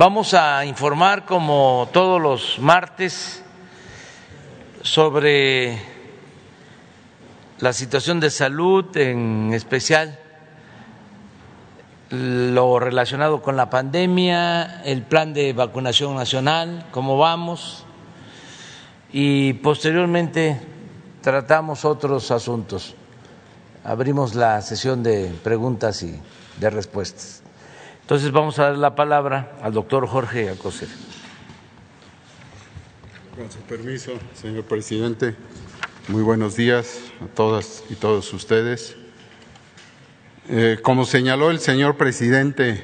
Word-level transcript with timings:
Vamos 0.00 0.32
a 0.32 0.64
informar 0.64 1.26
como 1.26 1.86
todos 1.92 2.18
los 2.22 2.58
martes 2.58 3.42
sobre 4.80 5.78
la 7.58 7.74
situación 7.74 8.18
de 8.18 8.30
salud, 8.30 8.96
en 8.96 9.52
especial 9.52 10.18
lo 12.08 12.78
relacionado 12.78 13.42
con 13.42 13.58
la 13.58 13.68
pandemia, 13.68 14.80
el 14.86 15.02
plan 15.02 15.34
de 15.34 15.52
vacunación 15.52 16.14
nacional, 16.14 16.86
cómo 16.92 17.18
vamos, 17.18 17.84
y 19.12 19.52
posteriormente 19.52 20.62
tratamos 21.20 21.84
otros 21.84 22.30
asuntos. 22.30 22.94
Abrimos 23.84 24.34
la 24.34 24.62
sesión 24.62 25.02
de 25.02 25.30
preguntas 25.44 26.02
y 26.02 26.18
de 26.58 26.70
respuestas. 26.70 27.39
Entonces 28.10 28.32
vamos 28.32 28.58
a 28.58 28.64
dar 28.64 28.76
la 28.76 28.96
palabra 28.96 29.52
al 29.62 29.72
doctor 29.72 30.04
Jorge 30.04 30.48
Alcocer. 30.48 30.88
Con 33.36 33.48
su 33.52 33.60
permiso, 33.60 34.10
señor 34.34 34.64
presidente, 34.64 35.36
muy 36.08 36.24
buenos 36.24 36.56
días 36.56 36.98
a 37.22 37.32
todas 37.32 37.84
y 37.88 37.94
todos 37.94 38.32
ustedes. 38.34 38.96
Eh, 40.48 40.80
como 40.82 41.04
señaló 41.04 41.52
el 41.52 41.60
señor 41.60 41.96
presidente 41.96 42.82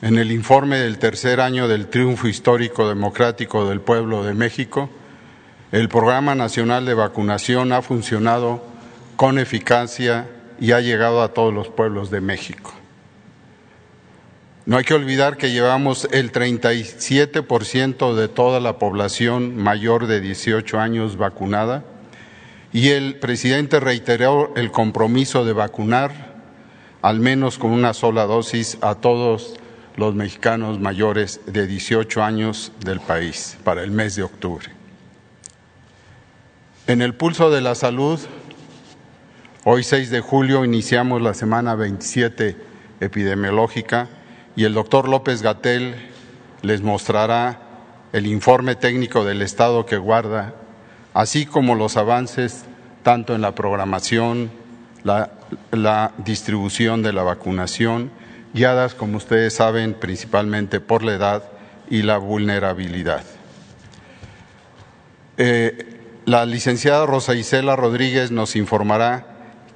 en 0.00 0.16
el 0.16 0.32
informe 0.32 0.78
del 0.78 0.98
tercer 0.98 1.38
año 1.38 1.68
del 1.68 1.88
triunfo 1.88 2.26
histórico 2.26 2.88
democrático 2.88 3.68
del 3.68 3.82
pueblo 3.82 4.24
de 4.24 4.32
México, 4.32 4.88
el 5.72 5.90
Programa 5.90 6.34
Nacional 6.34 6.86
de 6.86 6.94
Vacunación 6.94 7.70
ha 7.74 7.82
funcionado 7.82 8.64
con 9.16 9.38
eficacia 9.38 10.26
y 10.58 10.72
ha 10.72 10.80
llegado 10.80 11.20
a 11.20 11.34
todos 11.34 11.52
los 11.52 11.68
pueblos 11.68 12.10
de 12.10 12.22
México. 12.22 12.72
No 14.64 14.76
hay 14.76 14.84
que 14.84 14.94
olvidar 14.94 15.38
que 15.38 15.50
llevamos 15.50 16.06
el 16.12 16.30
37% 16.30 18.14
de 18.14 18.28
toda 18.28 18.60
la 18.60 18.78
población 18.78 19.56
mayor 19.56 20.06
de 20.06 20.20
18 20.20 20.78
años 20.78 21.16
vacunada 21.16 21.82
y 22.72 22.90
el 22.90 23.16
presidente 23.16 23.80
reiteró 23.80 24.52
el 24.54 24.70
compromiso 24.70 25.44
de 25.44 25.52
vacunar 25.52 26.32
al 27.02 27.18
menos 27.18 27.58
con 27.58 27.72
una 27.72 27.92
sola 27.92 28.24
dosis 28.26 28.78
a 28.82 28.94
todos 28.94 29.56
los 29.96 30.14
mexicanos 30.14 30.78
mayores 30.78 31.40
de 31.46 31.66
18 31.66 32.22
años 32.22 32.70
del 32.84 33.00
país 33.00 33.58
para 33.64 33.82
el 33.82 33.90
mes 33.90 34.14
de 34.14 34.22
octubre. 34.22 34.68
En 36.86 37.02
el 37.02 37.16
pulso 37.16 37.50
de 37.50 37.62
la 37.62 37.74
salud, 37.74 38.20
hoy 39.64 39.82
6 39.82 40.10
de 40.10 40.20
julio 40.20 40.64
iniciamos 40.64 41.20
la 41.20 41.34
semana 41.34 41.74
27 41.74 42.56
epidemiológica 43.00 44.08
y 44.56 44.64
el 44.64 44.74
doctor 44.74 45.08
López 45.08 45.42
Gatel 45.42 45.94
les 46.62 46.82
mostrará 46.82 47.60
el 48.12 48.26
informe 48.26 48.74
técnico 48.74 49.24
del 49.24 49.42
estado 49.42 49.86
que 49.86 49.96
guarda, 49.96 50.54
así 51.14 51.46
como 51.46 51.74
los 51.74 51.96
avances 51.96 52.64
tanto 53.02 53.34
en 53.34 53.40
la 53.40 53.54
programación, 53.54 54.50
la, 55.02 56.12
distribución 56.18 57.02
de 57.02 57.12
la 57.12 57.22
vacunación, 57.22 58.10
guiadas, 58.54 58.94
como 58.94 59.16
ustedes 59.16 59.54
saben, 59.54 59.94
principalmente 59.94 60.80
por 60.80 61.02
la 61.02 61.14
edad 61.14 61.42
y 61.88 62.02
la 62.02 62.18
vulnerabilidad. 62.18 63.24
Eh, 65.38 66.20
la 66.26 66.46
licenciada 66.46 67.06
Rosa 67.06 67.34
Isela 67.34 67.74
Rodríguez 67.74 68.30
nos 68.30 68.54
informará 68.54 69.26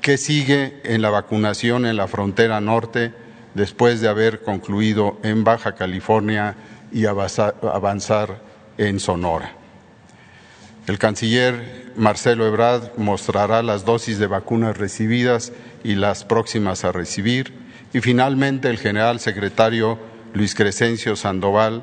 qué 0.00 0.18
sigue 0.18 0.80
en 0.84 1.02
la 1.02 1.10
vacunación 1.10 1.86
en 1.86 1.96
la 1.96 2.06
frontera 2.06 2.60
norte 2.60 3.12
después 3.56 4.02
de 4.02 4.08
haber 4.08 4.42
concluido 4.42 5.18
en 5.22 5.42
Baja 5.42 5.74
California 5.74 6.54
y 6.92 7.06
avanzar 7.06 8.40
en 8.76 9.00
Sonora. 9.00 9.52
El 10.86 10.98
canciller 10.98 11.92
Marcelo 11.96 12.46
Ebrard 12.46 12.98
mostrará 12.98 13.62
las 13.62 13.86
dosis 13.86 14.18
de 14.18 14.26
vacunas 14.26 14.76
recibidas 14.76 15.52
y 15.82 15.94
las 15.94 16.24
próximas 16.24 16.84
a 16.84 16.92
recibir. 16.92 17.54
Y 17.94 18.00
finalmente 18.00 18.68
el 18.68 18.78
general 18.78 19.20
secretario 19.20 19.98
Luis 20.34 20.54
Crescencio 20.54 21.16
Sandoval 21.16 21.82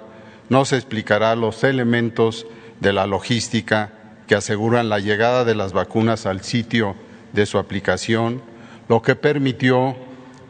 nos 0.49 0.73
explicará 0.73 1.35
los 1.35 1.63
elementos 1.63 2.45
de 2.79 2.93
la 2.93 3.07
logística 3.07 3.91
que 4.27 4.35
aseguran 4.35 4.89
la 4.89 4.99
llegada 4.99 5.43
de 5.43 5.55
las 5.55 5.73
vacunas 5.73 6.27
al 6.27 6.43
sitio 6.43 6.95
de 7.33 7.47
su 7.47 7.57
aplicación, 7.57 8.43
lo 8.87 9.01
que 9.01 9.15
permitió 9.15 9.95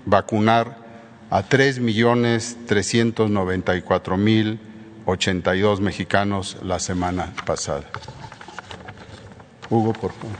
vacunar 0.05 0.82
a 1.33 1.41
tres 1.41 1.79
millones 1.79 2.57
trescientos 2.67 3.27
noventa 3.31 3.75
y 3.75 3.81
cuatro 3.81 4.17
mil 4.17 4.59
ochenta 5.07 5.55
y 5.55 5.61
dos 5.61 5.81
mexicanos 5.81 6.57
la 6.61 6.77
semana 6.77 7.33
pasada. 7.43 7.85
Hugo, 9.67 9.93
por 9.93 10.11
favor. 10.11 10.37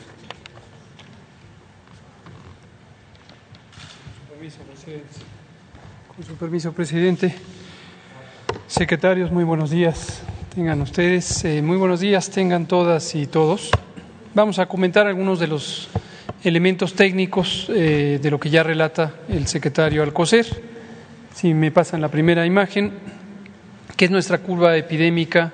Con 6.16 6.26
su 6.26 6.36
permiso, 6.36 6.72
presidente. 6.74 7.34
Secretarios, 8.68 9.32
muy 9.32 9.44
buenos 9.44 9.72
días. 9.72 10.22
Tengan 10.54 10.80
ustedes, 10.80 11.44
eh, 11.44 11.64
muy 11.64 11.78
buenos 11.78 12.02
días, 12.02 12.30
tengan 12.30 12.68
todas 12.68 13.16
y 13.16 13.26
todos. 13.26 13.72
Vamos 14.36 14.60
a 14.60 14.68
comentar 14.68 15.08
algunos 15.08 15.40
de 15.40 15.48
los 15.48 15.90
elementos 16.44 16.94
técnicos 16.94 17.66
eh, 17.70 18.20
de 18.22 18.30
lo 18.30 18.40
que 18.40 18.52
ya 18.52 18.62
relata 18.62 19.16
el 19.28 19.48
secretario 19.48 20.04
Alcocer. 20.04 20.72
Si 21.34 21.54
me 21.54 21.72
pasan 21.72 22.02
la 22.02 22.10
primera 22.10 22.46
imagen, 22.46 22.94
que 23.98 24.06
es 24.06 24.12
nuestra 24.12 24.38
curva 24.38 24.78
epidémica 24.78 25.54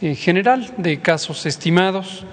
eh, 0.00 0.14
general 0.14 0.72
de 0.76 1.00
casos 1.00 1.46
estimados. 1.46 2.24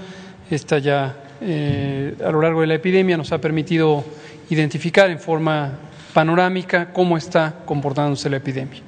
Esta 0.49 0.79
ya 0.79 1.15
a 1.41 2.31
lo 2.31 2.41
largo 2.41 2.59
de 2.61 2.67
la 2.67 2.73
epidemia 2.73 3.15
nos 3.15 3.31
ha 3.31 3.39
permitido 3.39 4.03
identificar 4.49 5.09
en 5.09 5.19
forma 5.19 5.71
panorámica 6.13 6.91
cómo 6.91 7.17
está 7.17 7.55
comportándose 7.65 8.29
la 8.29 8.37
epidemia. 8.37 8.81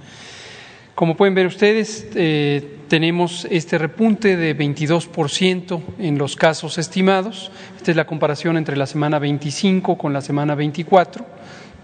Como 0.95 1.15
pueden 1.15 1.33
ver 1.33 1.47
ustedes, 1.47 2.07
eh, 2.15 2.77
tenemos 2.87 3.47
este 3.49 3.77
repunte 3.77 4.35
de 4.35 4.55
22% 4.55 5.81
en 5.97 6.17
los 6.17 6.35
casos 6.35 6.77
estimados. 6.77 7.51
Esta 7.77 7.91
es 7.91 7.97
la 7.97 8.05
comparación 8.05 8.57
entre 8.57 8.75
la 8.75 8.85
semana 8.85 9.17
25 9.17 9.97
con 9.97 10.13
la 10.13 10.21
semana 10.21 10.53
24 10.53 11.25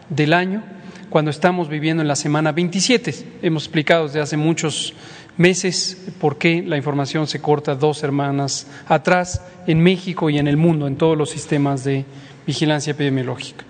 del 0.09 0.34
año, 0.34 0.63
cuando 1.09 1.31
estamos 1.31 1.69
viviendo 1.69 2.01
en 2.01 2.07
la 2.07 2.16
semana 2.16 2.51
27. 2.51 3.13
Hemos 3.41 3.63
explicado 3.63 4.06
desde 4.06 4.22
hace 4.22 4.38
muchos 4.38 4.94
meses 5.38 5.97
por 6.19 6.38
qué 6.38 6.63
la 6.66 6.78
información 6.78 7.28
se 7.28 7.41
corta 7.41 7.75
dos 7.75 8.00
semanas 8.00 8.68
atrás 8.88 9.41
en 9.68 9.81
México 9.81 10.29
y 10.29 10.38
en 10.38 10.47
el 10.47 10.57
mundo, 10.57 10.88
en 10.88 10.97
todos 10.97 11.18
los 11.18 11.29
sistemas 11.29 11.84
de 11.84 12.06
vigilancia 12.45 12.91
epidemiológica. 12.91 13.66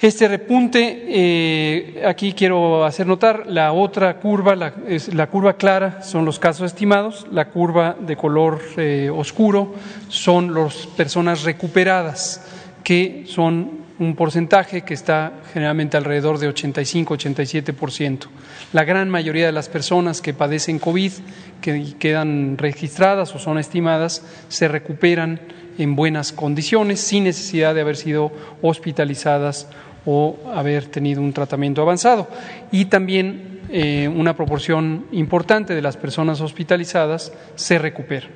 Este 0.00 0.28
repunte, 0.28 1.04
eh, 1.08 2.02
aquí 2.06 2.34
quiero 2.34 2.84
hacer 2.84 3.06
notar 3.06 3.44
la 3.46 3.72
otra 3.72 4.18
curva, 4.18 4.54
la, 4.54 5.26
curva 5.28 5.56
clara 5.56 6.02
son 6.02 6.26
los 6.26 6.38
casos 6.38 6.66
estimados, 6.66 7.26
la 7.30 7.48
curva 7.48 7.96
de 7.98 8.16
color 8.16 8.60
eh, 8.76 9.08
oscuro 9.08 9.74
son 10.08 10.52
las 10.52 10.86
personas 10.88 11.44
recuperadas, 11.44 12.44
que 12.82 13.24
son 13.26 13.83
un 14.04 14.14
porcentaje 14.14 14.82
que 14.82 14.94
está 14.94 15.32
generalmente 15.52 15.96
alrededor 15.96 16.38
de 16.38 16.48
85-87%. 16.48 18.26
La 18.72 18.84
gran 18.84 19.08
mayoría 19.08 19.46
de 19.46 19.52
las 19.52 19.68
personas 19.68 20.20
que 20.20 20.34
padecen 20.34 20.78
COVID, 20.78 21.12
que 21.60 21.94
quedan 21.98 22.58
registradas 22.58 23.34
o 23.34 23.38
son 23.38 23.58
estimadas, 23.58 24.22
se 24.48 24.68
recuperan 24.68 25.40
en 25.78 25.96
buenas 25.96 26.32
condiciones, 26.32 27.00
sin 27.00 27.24
necesidad 27.24 27.74
de 27.74 27.80
haber 27.80 27.96
sido 27.96 28.30
hospitalizadas 28.62 29.68
o 30.06 30.36
haber 30.54 30.86
tenido 30.86 31.22
un 31.22 31.32
tratamiento 31.32 31.82
avanzado. 31.82 32.28
Y 32.70 32.86
también 32.86 33.62
eh, 33.70 34.08
una 34.08 34.36
proporción 34.36 35.06
importante 35.12 35.74
de 35.74 35.82
las 35.82 35.96
personas 35.96 36.40
hospitalizadas 36.40 37.32
se 37.56 37.78
recupera. 37.78 38.28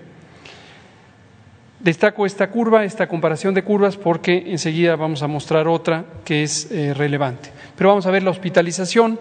Destaco 1.81 2.27
esta 2.27 2.51
curva, 2.51 2.85
esta 2.85 3.07
comparación 3.07 3.55
de 3.55 3.63
curvas, 3.63 3.97
porque 3.97 4.45
enseguida 4.49 4.97
vamos 4.97 5.23
a 5.23 5.29
mostrar 5.29 5.69
otra 5.69 6.05
que 6.25 6.43
es 6.43 6.73
eh, 6.73 6.93
relevante. 6.93 7.51
Pero 7.77 7.91
vamos 7.91 8.05
a 8.07 8.11
ver 8.11 8.25
la 8.25 8.31
hospitalización. 8.31 9.21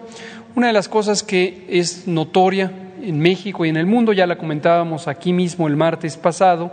Una 0.56 0.66
de 0.66 0.72
las 0.72 0.88
cosas 0.88 1.22
que 1.22 1.66
es 1.68 2.08
notoria 2.08 2.72
en 3.00 3.20
México 3.20 3.64
y 3.64 3.68
en 3.68 3.76
el 3.76 3.86
mundo, 3.86 4.12
ya 4.12 4.26
la 4.26 4.38
comentábamos 4.38 5.06
aquí 5.06 5.32
mismo 5.32 5.68
el 5.68 5.76
martes 5.76 6.16
pasado, 6.16 6.72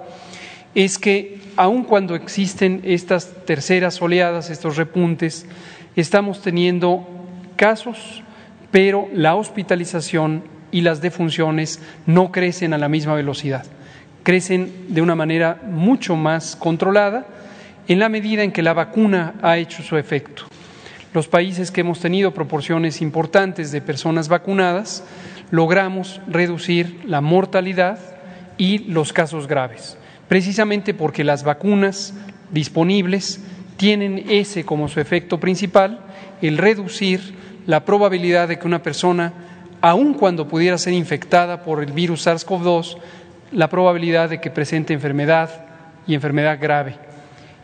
es 0.74 0.98
que 0.98 1.40
aun 1.56 1.84
cuando 1.84 2.16
existen 2.16 2.82
estas 2.84 3.32
terceras 3.46 4.02
oleadas, 4.02 4.50
estos 4.50 4.78
repuntes, 4.78 5.46
estamos 5.96 6.42
teniendo 6.42 7.08
casos, 7.58 8.24
pero 8.72 9.08
la 9.14 9.36
hospitalización 9.36 10.44
y 10.72 10.82
las 10.82 11.00
defunciones 11.00 11.80
no 12.08 12.32
crecen 12.32 12.74
a 12.74 12.80
la 12.80 12.90
misma 12.90 13.14
velocidad. 13.14 13.66
Crecen 14.26 14.88
de 14.88 15.04
una 15.04 15.14
manera 15.14 15.62
mucho 15.64 16.16
más 16.16 16.56
controlada 16.56 17.28
en 17.88 18.00
la 18.00 18.10
medida 18.10 18.42
en 18.42 18.52
que 18.52 18.64
la 18.64 18.74
vacuna 18.74 19.36
ha 19.44 19.58
hecho 19.60 19.84
su 19.84 19.98
efecto. 19.98 20.46
los 21.14 21.28
países 21.28 21.70
que 21.70 21.82
hemos 21.82 22.00
tenido 22.00 22.34
proporciones 22.34 23.04
importantes 23.04 23.72
de 23.72 23.82
personas 23.82 24.28
vacunadas, 24.28 25.04
logramos 25.52 26.20
reducir 26.28 27.02
la 27.06 27.22
mortalidad 27.22 28.00
y 28.58 28.80
los 28.80 29.14
casos 29.14 29.48
graves, 29.48 29.96
precisamente 30.28 30.96
porque 30.96 31.24
las 31.24 31.44
vacunas 31.44 32.16
disponibles 32.50 33.42
tienen 33.78 34.26
ese 34.28 34.66
como 34.66 34.88
su 34.88 35.00
efecto 35.00 35.40
principal, 35.40 36.00
el 36.42 36.58
reducir 36.58 37.36
la 37.68 37.86
probabilidad 37.86 38.48
de 38.48 38.58
que 38.58 38.66
una 38.66 38.82
persona, 38.82 39.34
aun 39.82 40.16
cuando 40.16 40.48
pudiera 40.48 40.80
ser 40.80 40.94
infectada 40.94 41.64
por 41.64 41.84
el 41.84 41.92
virus 41.92 42.26
SARS-CoV-2, 42.26 42.98
la 43.56 43.70
probabilidad 43.70 44.30
de 44.30 44.40
que 44.40 44.52
presente 44.52 44.94
enfermedad 44.94 45.50
y 46.06 46.14
enfermedad 46.14 46.60
grave. 46.62 46.98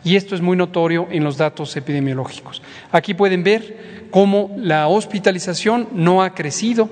Y 0.04 0.16
esto 0.16 0.34
es 0.34 0.40
muy 0.40 0.56
notorio 0.56 1.06
en 1.10 1.22
los 1.22 1.36
datos 1.36 1.76
epidemiológicos. 1.76 2.62
Aquí 2.90 3.14
pueden 3.14 3.44
ver 3.44 4.08
cómo 4.10 4.50
la 4.56 4.88
hospitalización 4.88 5.88
no 5.92 6.22
ha 6.22 6.34
crecido, 6.34 6.88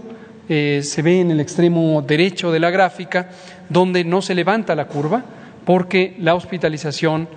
eh, 0.49 0.83
se 0.85 1.03
ve 1.03 1.21
en 1.21 1.31
el 1.31 1.41
extremo 1.41 2.03
derecho 2.03 2.53
de 2.53 2.61
la 2.61 2.71
gráfica, 2.71 3.31
donde 3.69 4.05
no 4.05 4.23
se 4.23 4.35
levanta 4.35 4.75
la 4.75 4.87
curva 4.87 5.25
porque 5.65 6.17
la 6.19 6.35
hospitalización 6.35 7.29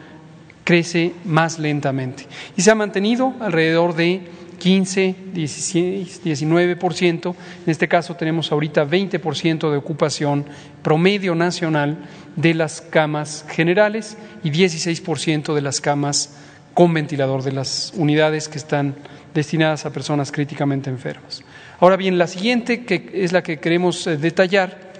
crece 0.63 1.13
más 1.25 1.59
lentamente. 1.59 2.27
Y 2.55 2.61
se 2.61 2.71
ha 2.71 2.75
mantenido 2.75 3.33
alrededor 3.39 3.95
de 3.95 4.21
15, 4.63 5.15
16, 5.33 6.23
19%. 6.23 7.35
En 7.65 7.69
este 7.69 7.89
caso 7.89 8.15
tenemos 8.15 8.49
ahorita 8.49 8.85
20% 8.85 9.69
de 9.69 9.75
ocupación 9.75 10.45
promedio 10.81 11.35
nacional 11.35 11.97
de 12.37 12.53
las 12.53 12.79
camas 12.79 13.45
generales 13.49 14.15
y 14.41 14.51
16% 14.51 15.53
de 15.53 15.61
las 15.61 15.81
camas 15.81 16.37
con 16.73 16.93
ventilador, 16.93 17.43
de 17.43 17.51
las 17.51 17.91
unidades 17.97 18.47
que 18.47 18.57
están 18.57 18.95
destinadas 19.33 19.85
a 19.85 19.91
personas 19.91 20.31
críticamente 20.31 20.89
enfermas. 20.89 21.43
Ahora 21.81 21.97
bien, 21.97 22.17
la 22.17 22.27
siguiente, 22.27 22.85
que 22.85 23.11
es 23.15 23.33
la 23.33 23.43
que 23.43 23.59
queremos 23.59 24.07
eh, 24.07 24.15
detallar, 24.15 24.93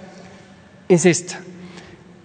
es 0.90 1.06
esta. 1.06 1.40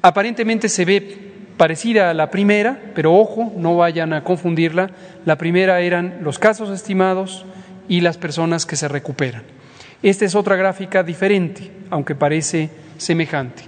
Aparentemente 0.02 0.68
se 0.68 0.84
ve 0.84 1.29
parecida 1.60 2.10
a 2.10 2.14
la 2.14 2.32
primera, 2.32 2.80
pero 2.96 3.14
ojo, 3.14 3.52
no 3.58 3.76
vayan 3.76 4.14
a 4.14 4.24
confundirla. 4.24 4.92
La 5.26 5.38
primera 5.38 5.82
eran 5.82 6.20
los 6.22 6.40
casos 6.40 6.70
estimados 6.70 7.46
y 7.90 8.00
las 8.00 8.18
personas 8.18 8.66
que 8.66 8.78
se 8.78 8.88
recuperan. 8.88 9.44
Esta 10.02 10.24
es 10.24 10.36
otra 10.36 10.56
gráfica 10.56 11.04
diferente, 11.04 11.70
aunque 11.90 12.16
parece 12.16 12.70
semejante. 12.98 13.64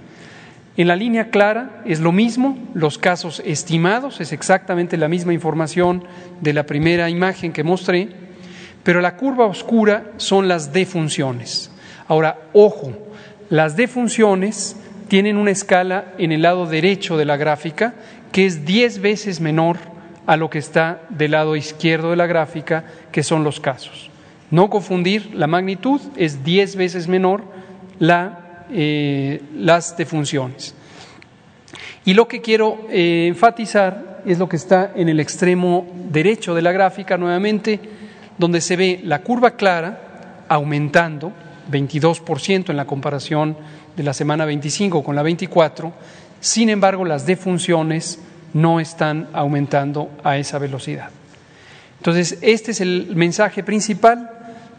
En 0.78 0.88
la 0.88 0.96
línea 0.96 1.28
clara 1.28 1.82
es 1.84 2.00
lo 2.00 2.12
mismo, 2.12 2.56
los 2.72 2.96
casos 2.96 3.42
estimados, 3.44 4.22
es 4.22 4.32
exactamente 4.32 4.96
la 4.96 5.08
misma 5.08 5.34
información 5.34 6.02
de 6.40 6.54
la 6.54 6.64
primera 6.64 7.10
imagen 7.10 7.52
que 7.52 7.62
mostré, 7.62 8.08
pero 8.82 9.02
la 9.02 9.18
curva 9.18 9.44
oscura 9.44 10.12
son 10.16 10.48
las 10.48 10.72
defunciones. 10.72 11.70
Ahora, 12.08 12.38
ojo, 12.54 12.94
las 13.50 13.76
defunciones 13.76 14.76
tienen 15.12 15.36
una 15.36 15.50
escala 15.50 16.14
en 16.16 16.32
el 16.32 16.40
lado 16.40 16.64
derecho 16.64 17.18
de 17.18 17.26
la 17.26 17.36
gráfica 17.36 17.92
que 18.32 18.46
es 18.46 18.64
diez 18.64 18.98
veces 18.98 19.42
menor 19.42 19.76
a 20.24 20.38
lo 20.38 20.48
que 20.48 20.58
está 20.58 21.02
del 21.10 21.32
lado 21.32 21.54
izquierdo 21.54 22.08
de 22.08 22.16
la 22.16 22.26
gráfica, 22.26 22.86
que 23.12 23.22
son 23.22 23.44
los 23.44 23.60
casos. 23.60 24.08
No 24.50 24.70
confundir, 24.70 25.34
la 25.34 25.46
magnitud 25.46 26.00
es 26.16 26.44
diez 26.44 26.76
veces 26.76 27.08
menor 27.08 27.44
la, 27.98 28.64
eh, 28.70 29.42
las 29.54 29.98
defunciones. 29.98 30.74
Y 32.06 32.14
lo 32.14 32.26
que 32.26 32.40
quiero 32.40 32.86
eh, 32.88 33.26
enfatizar 33.28 34.22
es 34.24 34.38
lo 34.38 34.48
que 34.48 34.56
está 34.56 34.92
en 34.96 35.10
el 35.10 35.20
extremo 35.20 35.86
derecho 36.10 36.54
de 36.54 36.62
la 36.62 36.72
gráfica 36.72 37.18
nuevamente, 37.18 37.80
donde 38.38 38.62
se 38.62 38.76
ve 38.76 39.02
la 39.04 39.20
curva 39.20 39.56
clara 39.56 40.46
aumentando 40.48 41.34
22% 41.70 42.70
en 42.70 42.76
la 42.78 42.86
comparación 42.86 43.58
de 43.96 44.02
la 44.02 44.12
semana 44.12 44.44
25 44.44 45.02
con 45.02 45.16
la 45.16 45.22
24, 45.22 45.92
sin 46.40 46.70
embargo 46.70 47.04
las 47.04 47.26
defunciones 47.26 48.18
no 48.54 48.80
están 48.80 49.28
aumentando 49.32 50.10
a 50.24 50.36
esa 50.38 50.58
velocidad. 50.58 51.10
Entonces, 51.98 52.38
este 52.42 52.72
es 52.72 52.80
el 52.80 53.14
mensaje 53.14 53.62
principal. 53.62 54.30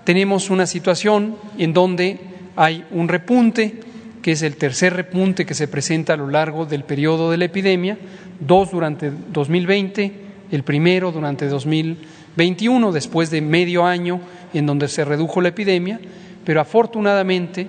Tenemos 0.04 0.50
una 0.50 0.66
situación 0.66 1.38
en 1.58 1.74
donde 1.74 2.20
hay 2.56 2.86
un 2.92 3.08
repunte, 3.08 3.80
que 4.22 4.34
es 4.34 4.42
el 4.42 4.58
tercer 4.58 4.94
repunte 4.94 5.46
que 5.46 5.54
se 5.54 5.68
presenta 5.68 6.14
a 6.14 6.18
lo 6.18 6.28
largo 6.28 6.66
del 6.66 6.84
periodo 6.84 7.32
de 7.32 7.38
la 7.38 7.46
epidemia, 7.46 7.98
dos 8.40 8.72
durante 8.72 9.10
2020, 9.10 10.12
el 10.52 10.64
primero 10.64 11.12
durante 11.12 11.48
2021, 11.48 12.92
después 12.92 13.30
de 13.32 13.42
medio 13.42 13.86
año 13.86 14.20
en 14.54 14.66
donde 14.66 14.88
se 14.88 15.06
redujo 15.06 15.42
la 15.42 15.50
epidemia, 15.50 16.00
pero 16.46 16.62
afortunadamente 16.62 17.68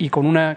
y 0.00 0.08
con 0.08 0.26
una 0.26 0.56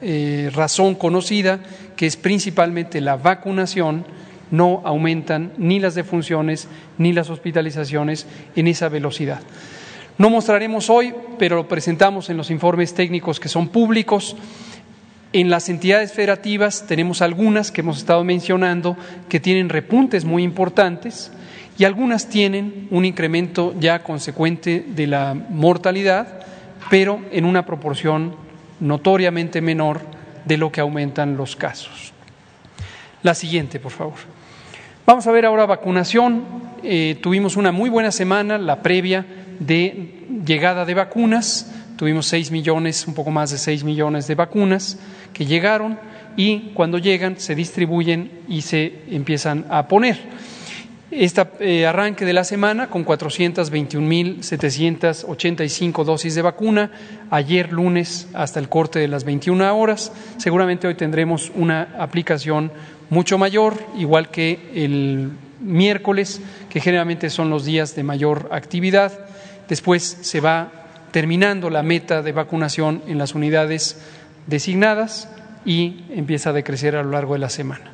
eh, 0.00 0.50
razón 0.54 0.94
conocida, 0.94 1.60
que 1.96 2.06
es 2.06 2.16
principalmente 2.16 3.00
la 3.00 3.16
vacunación, 3.16 4.06
no 4.50 4.82
aumentan 4.84 5.52
ni 5.58 5.80
las 5.80 5.96
defunciones 5.96 6.68
ni 6.96 7.12
las 7.12 7.28
hospitalizaciones 7.28 8.26
en 8.54 8.68
esa 8.68 8.88
velocidad. 8.88 9.40
No 10.16 10.30
mostraremos 10.30 10.90
hoy, 10.90 11.12
pero 11.38 11.56
lo 11.56 11.68
presentamos 11.68 12.30
en 12.30 12.36
los 12.36 12.52
informes 12.52 12.94
técnicos 12.94 13.40
que 13.40 13.48
son 13.48 13.68
públicos. 13.68 14.36
En 15.32 15.50
las 15.50 15.68
entidades 15.68 16.12
federativas 16.12 16.86
tenemos 16.86 17.20
algunas 17.20 17.72
que 17.72 17.80
hemos 17.80 17.98
estado 17.98 18.22
mencionando 18.22 18.96
que 19.28 19.40
tienen 19.40 19.70
repuntes 19.70 20.24
muy 20.24 20.44
importantes 20.44 21.32
y 21.76 21.82
algunas 21.82 22.28
tienen 22.28 22.86
un 22.92 23.04
incremento 23.04 23.74
ya 23.80 24.04
consecuente 24.04 24.84
de 24.86 25.08
la 25.08 25.34
mortalidad, 25.34 26.46
pero 26.90 27.20
en 27.32 27.44
una 27.44 27.66
proporción 27.66 28.43
notoriamente 28.84 29.60
menor 29.60 30.02
de 30.44 30.58
lo 30.58 30.70
que 30.70 30.80
aumentan 30.80 31.36
los 31.36 31.56
casos. 31.56 32.12
La 33.22 33.34
siguiente, 33.34 33.80
por 33.80 33.92
favor. 33.92 34.18
Vamos 35.06 35.26
a 35.26 35.32
ver 35.32 35.46
ahora 35.46 35.64
vacunación. 35.64 36.44
Eh, 36.82 37.18
tuvimos 37.22 37.56
una 37.56 37.72
muy 37.72 37.88
buena 37.88 38.12
semana, 38.12 38.58
la 38.58 38.82
previa 38.82 39.24
de 39.58 40.26
llegada 40.44 40.84
de 40.84 40.92
vacunas. 40.92 41.72
Tuvimos 41.96 42.26
seis 42.26 42.50
millones, 42.50 43.06
un 43.06 43.14
poco 43.14 43.30
más 43.30 43.50
de 43.50 43.58
seis 43.58 43.84
millones 43.84 44.26
de 44.26 44.34
vacunas 44.34 44.98
que 45.32 45.46
llegaron 45.46 45.98
y 46.36 46.72
cuando 46.74 46.98
llegan 46.98 47.38
se 47.38 47.54
distribuyen 47.54 48.40
y 48.48 48.62
se 48.62 49.02
empiezan 49.08 49.64
a 49.70 49.88
poner 49.88 50.18
este 51.16 51.86
arranque 51.86 52.24
de 52.24 52.32
la 52.32 52.42
semana 52.42 52.88
con 52.88 53.06
421.785 53.06 56.04
dosis 56.04 56.34
de 56.34 56.42
vacuna, 56.42 56.90
ayer 57.30 57.72
lunes 57.72 58.26
hasta 58.34 58.58
el 58.58 58.68
corte 58.68 58.98
de 58.98 59.06
las 59.06 59.22
21 59.22 59.76
horas. 59.76 60.10
Seguramente 60.38 60.88
hoy 60.88 60.96
tendremos 60.96 61.52
una 61.54 61.94
aplicación 61.98 62.72
mucho 63.10 63.38
mayor, 63.38 63.76
igual 63.96 64.28
que 64.30 64.58
el 64.74 65.30
miércoles, 65.60 66.40
que 66.68 66.80
generalmente 66.80 67.30
son 67.30 67.48
los 67.48 67.64
días 67.64 67.94
de 67.94 68.02
mayor 68.02 68.48
actividad. 68.50 69.12
Después 69.68 70.18
se 70.22 70.40
va 70.40 70.72
terminando 71.12 71.70
la 71.70 71.84
meta 71.84 72.22
de 72.22 72.32
vacunación 72.32 73.04
en 73.06 73.18
las 73.18 73.36
unidades 73.36 74.00
designadas 74.48 75.28
y 75.64 76.06
empieza 76.10 76.50
a 76.50 76.54
decrecer 76.54 76.96
a 76.96 77.04
lo 77.04 77.12
largo 77.12 77.34
de 77.34 77.38
la 77.38 77.50
semana. 77.50 77.92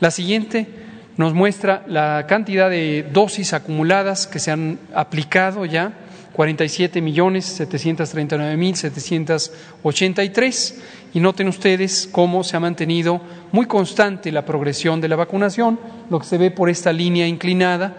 La 0.00 0.10
siguiente 0.10 0.84
nos 1.16 1.34
muestra 1.34 1.82
la 1.86 2.26
cantidad 2.28 2.68
de 2.68 3.06
dosis 3.12 3.52
acumuladas 3.52 4.26
que 4.26 4.38
se 4.38 4.50
han 4.50 4.78
aplicado 4.94 5.64
ya, 5.64 5.92
47 6.32 7.00
millones 7.00 7.46
739 7.46 8.56
mil 8.58 8.76
783 8.76 10.82
y 11.14 11.20
noten 11.20 11.48
ustedes 11.48 12.06
cómo 12.12 12.44
se 12.44 12.58
ha 12.58 12.60
mantenido 12.60 13.22
muy 13.52 13.64
constante 13.64 14.30
la 14.30 14.44
progresión 14.44 15.00
de 15.00 15.08
la 15.08 15.16
vacunación, 15.16 15.80
lo 16.10 16.18
que 16.18 16.26
se 16.26 16.36
ve 16.36 16.50
por 16.50 16.68
esta 16.68 16.92
línea 16.92 17.26
inclinada 17.26 17.96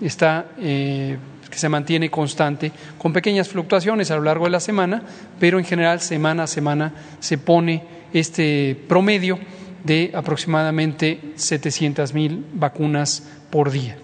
está 0.00 0.46
eh, 0.58 1.18
que 1.50 1.58
se 1.58 1.68
mantiene 1.68 2.10
constante, 2.10 2.70
con 2.96 3.12
pequeñas 3.12 3.48
fluctuaciones 3.48 4.12
a 4.12 4.16
lo 4.16 4.22
largo 4.22 4.44
de 4.44 4.52
la 4.52 4.60
semana, 4.60 5.02
pero 5.40 5.58
en 5.58 5.64
general 5.64 6.00
semana 6.00 6.44
a 6.44 6.46
semana 6.46 6.92
se 7.18 7.38
pone 7.38 7.82
este 8.12 8.78
promedio 8.88 9.40
de 9.84 10.10
aproximadamente 10.14 11.32
700 11.36 12.14
mil 12.14 12.46
vacunas 12.52 13.22
por 13.50 13.70
día. 13.70 13.96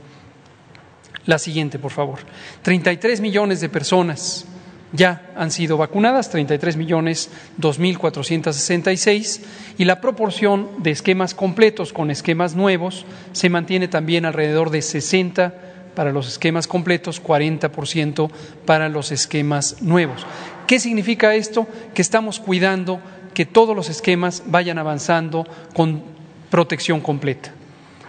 La 1.26 1.38
siguiente, 1.38 1.78
por 1.78 1.90
favor. 1.90 2.21
33 2.62 3.21
millones 3.21 3.61
de 3.61 3.68
personas 3.68 4.47
ya 4.92 5.30
han 5.37 5.50
sido 5.50 5.76
vacunadas, 5.76 6.30
33 6.30 6.76
millones 6.76 7.30
2.466, 7.61 9.40
y 9.78 9.85
la 9.85 10.00
proporción 10.00 10.68
de 10.78 10.92
esquemas 10.92 11.35
completos 11.35 11.92
con 11.92 12.11
esquemas 12.11 12.54
nuevos 12.54 13.04
se 13.33 13.50
mantiene 13.50 13.88
también 13.88 14.25
alrededor 14.25 14.71
de 14.71 14.83
60 14.83 15.54
para 15.95 16.12
los 16.12 16.28
esquemas 16.28 16.66
completos, 16.66 17.23
40% 17.23 18.30
para 18.64 18.88
los 18.88 19.11
esquemas 19.11 19.83
nuevos. 19.83 20.25
¿Qué 20.66 20.78
significa 20.78 21.35
esto? 21.35 21.66
Que 21.95 22.02
estamos 22.02 22.38
cuidando 22.38 23.00
que 23.37 23.45
todos 23.45 23.76
los 23.76 23.90
esquemas 23.90 24.45
vayan 24.47 24.78
avanzando 24.78 25.47
con 25.75 26.02
protección 26.49 27.02
completa. 27.02 27.52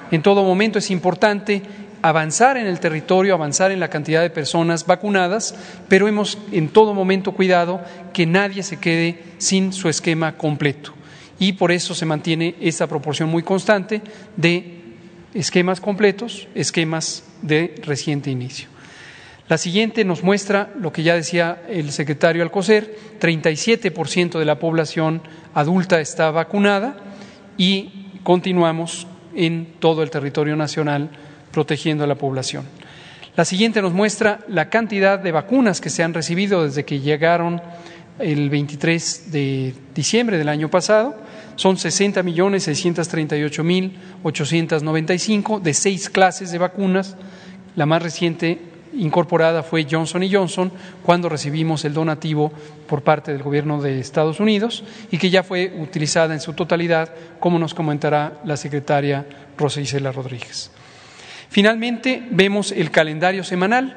En 0.10 0.22
todo 0.22 0.42
momento 0.42 0.80
es 0.80 0.90
importante 0.90 1.62
avanzar 2.02 2.56
en 2.56 2.66
el 2.66 2.80
territorio, 2.80 3.34
avanzar 3.34 3.72
en 3.72 3.82
la 3.82 3.90
cantidad 3.90 4.22
de 4.22 4.30
personas 4.30 4.86
vacunadas, 4.86 5.54
pero 5.90 6.08
hemos 6.08 6.38
en 6.54 6.70
todo 6.70 6.94
momento 6.94 7.34
cuidado 7.34 7.82
que 8.14 8.26
nadie 8.26 8.64
se 8.64 8.78
quede 8.78 9.22
sin 9.38 9.74
su 9.74 9.90
esquema 9.90 10.38
completo. 10.38 10.94
Y 11.38 11.52
por 11.52 11.74
eso 11.74 11.94
se 11.94 12.06
mantiene 12.06 12.56
esta 12.62 12.88
proporción 12.88 13.28
muy 13.28 13.44
constante 13.44 14.02
de 14.38 14.80
esquemas 15.34 15.82
completos, 15.82 16.48
esquemas 16.56 17.26
de 17.42 17.76
reciente 17.84 18.32
inicio. 18.32 18.70
La 19.50 19.58
siguiente 19.58 20.04
nos 20.04 20.24
muestra 20.24 20.72
lo 20.78 20.92
que 20.92 21.04
ya 21.04 21.16
decía 21.16 21.62
el 21.70 21.92
secretario 21.92 22.44
Alcocer, 22.44 22.98
37% 23.22 24.40
de 24.40 24.46
la 24.46 24.60
población 24.60 25.22
adulta 25.54 26.02
está 26.02 26.32
vacunada 26.32 26.98
y 27.58 28.10
continuamos 28.24 29.08
en 29.36 29.76
todo 29.80 30.04
el 30.04 30.10
territorio 30.10 30.58
nacional 30.58 31.10
protegiendo 31.52 32.04
a 32.04 32.08
la 32.08 32.16
población. 32.16 32.66
La 33.38 33.46
siguiente 33.46 33.82
nos 33.82 33.94
muestra 33.94 34.42
la 34.50 34.70
cantidad 34.70 35.18
de 35.18 35.32
vacunas 35.32 35.80
que 35.80 35.90
se 35.90 36.04
han 36.04 36.14
recibido 36.14 36.66
desde 36.66 36.84
que 36.84 37.00
llegaron 37.00 37.62
el 38.20 38.50
23 38.50 39.32
de 39.32 39.74
diciembre 39.96 40.38
del 40.38 40.50
año 40.50 40.70
pasado. 40.70 41.16
Son 41.56 41.78
60 41.78 42.22
millones 42.24 42.64
638 42.64 43.64
mil 43.64 43.98
895 44.24 45.62
de 45.62 45.74
seis 45.74 46.10
clases 46.10 46.52
de 46.52 46.58
vacunas. 46.58 47.16
La 47.76 47.86
más 47.86 48.02
reciente 48.02 48.60
incorporada 48.94 49.64
fue 49.64 49.88
Johnson 49.90 50.24
Johnson 50.32 50.72
cuando 51.04 51.30
recibimos 51.30 51.86
el 51.86 51.94
donativo 51.94 52.52
por 52.88 53.02
parte 53.02 53.32
del 53.32 53.44
gobierno 53.44 53.82
de 53.82 54.00
Estados 54.00 54.40
Unidos 54.40 54.84
y 55.12 55.18
que 55.18 55.30
ya 55.30 55.44
fue 55.44 55.74
utilizada 55.80 56.34
en 56.34 56.40
su 56.40 56.54
totalidad, 56.54 57.14
como 57.40 57.60
nos 57.60 57.74
comentará 57.74 58.40
la 58.44 58.58
secretaria 58.58 59.26
Rosa 59.58 59.82
Isela 59.82 60.12
Rodríguez. 60.12 60.72
Finalmente, 61.50 62.24
vemos 62.32 62.72
el 62.72 62.92
calendario 62.92 63.44
semanal 63.44 63.96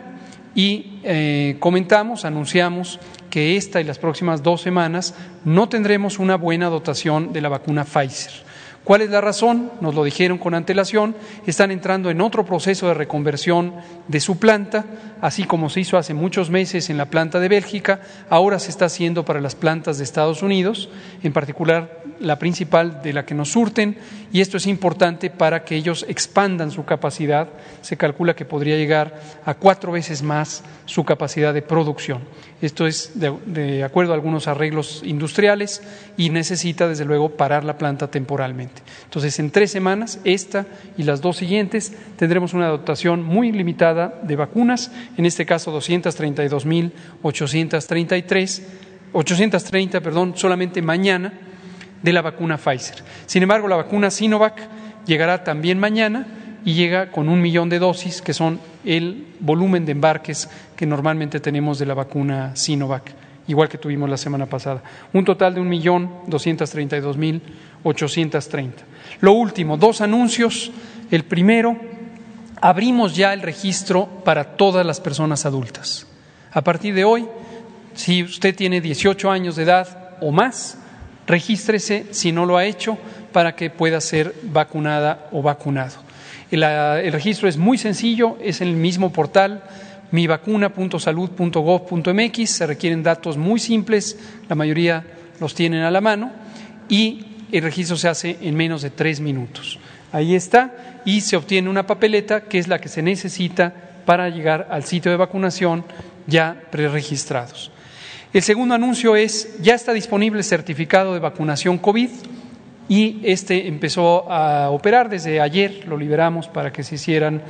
y 0.55 1.01
eh, 1.05 1.57
comentamos, 1.59 2.25
anunciamos 2.25 2.99
que 3.31 3.57
esta 3.57 3.81
y 3.81 3.85
las 3.85 3.99
próximas 3.99 4.43
dos 4.43 4.61
semanas 4.61 5.15
no 5.45 5.69
tendremos 5.69 6.19
una 6.19 6.37
buena 6.37 6.69
dotación 6.69 7.33
de 7.33 7.41
la 7.41 7.49
vacuna 7.49 7.85
Pfizer. 7.85 8.50
¿Cuál 8.85 9.03
es 9.03 9.11
la 9.11 9.21
razón? 9.21 9.71
Nos 9.83 9.95
lo 9.95 10.03
dijeron 10.05 10.39
con 10.39 10.55
antelación. 10.55 11.15
Están 11.47 11.71
entrando 11.71 12.11
en 12.11 12.21
otro 12.23 12.47
proceso 12.47 12.89
de 12.89 12.95
reconversión 12.95 13.75
de 14.09 14.21
su 14.21 14.39
planta, 14.39 14.87
así 15.21 15.45
como 15.45 15.69
se 15.69 15.81
hizo 15.81 15.99
hace 15.99 16.15
muchos 16.15 16.49
meses 16.49 16.89
en 16.89 16.97
la 16.97 17.11
planta 17.11 17.41
de 17.41 17.49
Bélgica, 17.49 18.01
ahora 18.31 18.59
se 18.59 18.71
está 18.71 18.87
haciendo 18.87 19.25
para 19.25 19.41
las 19.41 19.55
plantas 19.55 19.99
de 19.99 20.05
Estados 20.05 20.43
Unidos, 20.43 20.89
en 21.23 21.33
particular 21.33 22.01
la 22.21 22.39
principal 22.39 23.03
de 23.03 23.13
la 23.13 23.25
que 23.25 23.35
nos 23.35 23.53
surten, 23.53 23.99
y 24.33 24.41
esto 24.41 24.57
es 24.57 24.67
importante 24.67 25.31
para 25.31 25.65
que 25.65 25.77
ellos 25.77 26.07
expandan 26.09 26.71
su 26.71 26.85
capacidad. 26.85 27.49
Se 27.83 27.97
calcula 27.97 28.35
que 28.35 28.45
podría 28.45 28.77
llegar 28.77 29.21
a 29.45 29.55
cuatro 29.55 29.93
veces 29.93 30.23
más 30.23 30.63
su 30.87 31.05
capacidad 31.05 31.53
de 31.53 31.63
producción. 31.63 32.23
Esto 32.63 32.87
es 32.87 33.13
de, 33.15 33.83
acuerdo 33.83 34.13
a 34.13 34.15
algunos 34.15 34.47
arreglos 34.47 35.03
industriales 35.05 35.83
y 36.19 36.29
necesita, 36.29 36.89
desde 36.89 37.07
luego, 37.07 37.31
parar 37.31 37.65
la 37.65 37.79
planta 37.79 38.11
temporalmente. 38.11 38.83
Entonces, 39.05 39.39
en 39.39 39.51
tres 39.51 39.71
semanas, 39.71 40.21
esta 40.25 40.67
y 40.99 41.05
las 41.05 41.23
dos 41.23 41.39
siguientes, 41.39 41.95
tendremos 42.17 42.53
una 42.53 42.69
dotación 42.69 43.23
muy 43.23 43.51
limitada 43.51 44.21
de 44.23 44.37
vacunas, 44.37 44.93
en 45.17 45.25
este 45.25 45.47
caso 45.47 45.75
232.833, 45.79 48.63
830, 49.13 50.01
perdón, 50.03 50.35
solamente 50.37 50.83
mañana 50.83 51.33
de 52.03 52.13
la 52.13 52.21
vacuna 52.21 52.59
Pfizer. 52.59 52.97
Sin 53.25 53.43
embargo, 53.43 53.69
la 53.69 53.77
vacuna 53.77 54.11
Sinovac 54.11 54.61
llegará 55.07 55.45
también 55.45 55.79
mañana 55.79 56.27
y 56.65 56.75
llega 56.75 57.11
con 57.11 57.31
un 57.31 57.41
millón 57.41 57.71
de 57.71 57.79
dosis, 57.79 58.21
que 58.21 58.35
son 58.35 58.61
el 58.85 59.27
volumen 59.41 59.85
de 59.85 59.93
embarques 59.93 60.49
que 60.77 60.87
normalmente 60.87 61.41
tenemos 61.41 61.79
de 61.79 61.87
la 61.87 61.95
vacuna 61.95 62.55
Sinovac, 62.57 63.13
igual 63.47 63.69
que 63.69 63.79
tuvimos 63.79 64.09
la 64.09 64.17
semana 64.17 64.47
pasada. 64.47 64.83
Un 65.13 65.25
total 65.25 65.55
de 65.55 65.61
un 65.61 65.69
millón 65.69 66.11
doscientos 66.27 66.71
treinta 66.71 66.97
y 66.97 67.01
dos 67.01 67.17
mil 67.17 67.43
ochocientos 67.83 68.49
treinta. 68.49 68.83
Lo 69.21 69.33
último, 69.33 69.77
dos 69.77 70.01
anuncios. 70.01 70.71
El 71.11 71.25
primero, 71.25 71.77
abrimos 72.61 73.17
ya 73.17 73.33
el 73.33 73.43
registro 73.43 74.07
para 74.25 74.57
todas 74.57 74.87
las 74.87 75.01
personas 75.01 75.47
adultas. 75.47 76.07
A 76.53 76.63
partir 76.63 76.95
de 76.95 77.05
hoy, 77.05 77.27
si 77.95 78.23
usted 78.23 78.55
tiene 78.55 78.81
18 78.81 79.31
años 79.31 79.57
de 79.57 79.65
edad 79.65 80.17
o 80.21 80.31
más, 80.31 80.79
regístrese 81.27 82.07
si 82.11 82.33
no 82.33 82.47
lo 82.47 82.57
ha 82.57 82.65
hecho 82.65 82.99
para 83.33 83.55
que 83.55 83.71
pueda 83.71 84.01
ser 84.01 84.35
vacunada 84.43 85.29
o 85.33 85.43
vacunado. 85.43 86.10
El, 86.51 87.13
registro 87.13 87.49
es 87.49 87.57
muy 87.57 87.79
sencillo, 87.79 88.37
es 88.43 88.61
en 88.61 88.69
el 88.69 88.75
mismo 88.75 89.11
portal 89.13 89.63
mivacuna.salud.gov.mx, 90.11 92.51
se 92.51 92.67
requieren 92.67 93.05
datos 93.05 93.37
muy 93.37 93.61
simples, 93.61 94.19
la 94.49 94.57
mayoría 94.57 95.07
los 95.39 95.55
tienen 95.55 95.83
a 95.83 95.93
la 95.93 96.01
mano 96.01 96.33
y 96.89 97.27
el 97.53 97.63
registro 97.63 97.97
se 97.97 98.09
hace 98.09 98.39
en 98.41 98.57
menos 98.57 98.83
de 98.83 98.91
tres 98.91 99.21
minutos. 99.21 99.79
Ahí 100.11 100.35
está 100.35 100.75
y 101.05 101.21
se 101.21 101.37
obtiene 101.37 101.71
una 101.71 101.87
papeleta 101.87 102.41
que 102.43 102.59
es 102.59 102.67
la 102.67 102.81
que 102.81 102.89
se 102.89 103.03
necesita 103.03 103.73
para 104.05 104.29
llegar 104.29 104.67
al 104.71 104.83
sitio 104.83 105.13
de 105.13 105.17
vacunación 105.17 105.85
ya 106.27 106.61
preregistrados. 106.73 107.71
El 108.33 108.43
segundo 108.43 108.75
anuncio 108.75 109.15
es, 109.15 109.57
ya 109.61 109.75
está 109.75 109.93
disponible 109.93 110.39
el 110.39 110.45
certificado 110.45 111.15
de 111.15 111.21
vacunación 111.21 111.79
COVID 111.79 112.11
y 112.91 113.21
este 113.23 113.69
empezó 113.69 114.31
a 114.31 114.69
operar 114.71 115.09
desde 115.09 115.41
ayer, 115.41 115.87
lo 115.87 115.97
liberamos 115.97 116.49
para 116.49 116.73
que 116.73 116.83
se 116.83 116.97
hicieran 116.97 117.41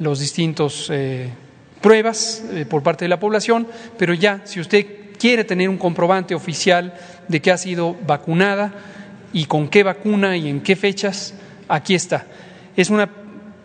los 0.00 0.18
distintos 0.18 0.90
eh, 0.92 1.30
pruebas 1.80 2.44
eh, 2.50 2.66
por 2.68 2.82
parte 2.82 3.04
de 3.04 3.08
la 3.08 3.20
población, 3.20 3.68
pero 3.96 4.12
ya, 4.12 4.40
si 4.44 4.58
usted 4.58 4.84
quiere 5.20 5.44
tener 5.44 5.68
un 5.68 5.78
comprobante 5.78 6.34
oficial 6.34 6.94
de 7.28 7.40
que 7.40 7.52
ha 7.52 7.58
sido 7.58 7.96
vacunada 8.04 8.72
y 9.32 9.44
con 9.44 9.68
qué 9.68 9.84
vacuna 9.84 10.36
y 10.36 10.48
en 10.48 10.60
qué 10.60 10.74
fechas, 10.74 11.34
aquí 11.68 11.94
está. 11.94 12.26
Es 12.76 12.90
una 12.90 13.08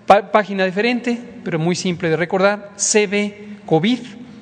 página 0.05 0.65
diferente, 0.65 1.19
pero 1.43 1.57
muy 1.57 1.75
simple 1.75 2.11
de 2.11 2.15
recordar, 2.15 2.73
CB 2.77 3.65
COVID, 3.65 3.99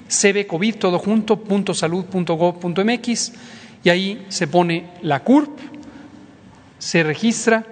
CB 0.10 0.46
COVID 0.46 0.75
todo 0.75 1.00
junto, 1.00 1.39
punto 1.39 1.74
salud, 1.74 2.03
gov, 2.12 2.60
punto 2.60 2.84
mx, 2.84 3.32
y 3.82 3.89
ahí 3.89 4.25
se 4.27 4.48
pone 4.48 4.88
la 5.03 5.24
CURP, 5.24 5.75
se 6.86 7.01
registra 7.01 7.65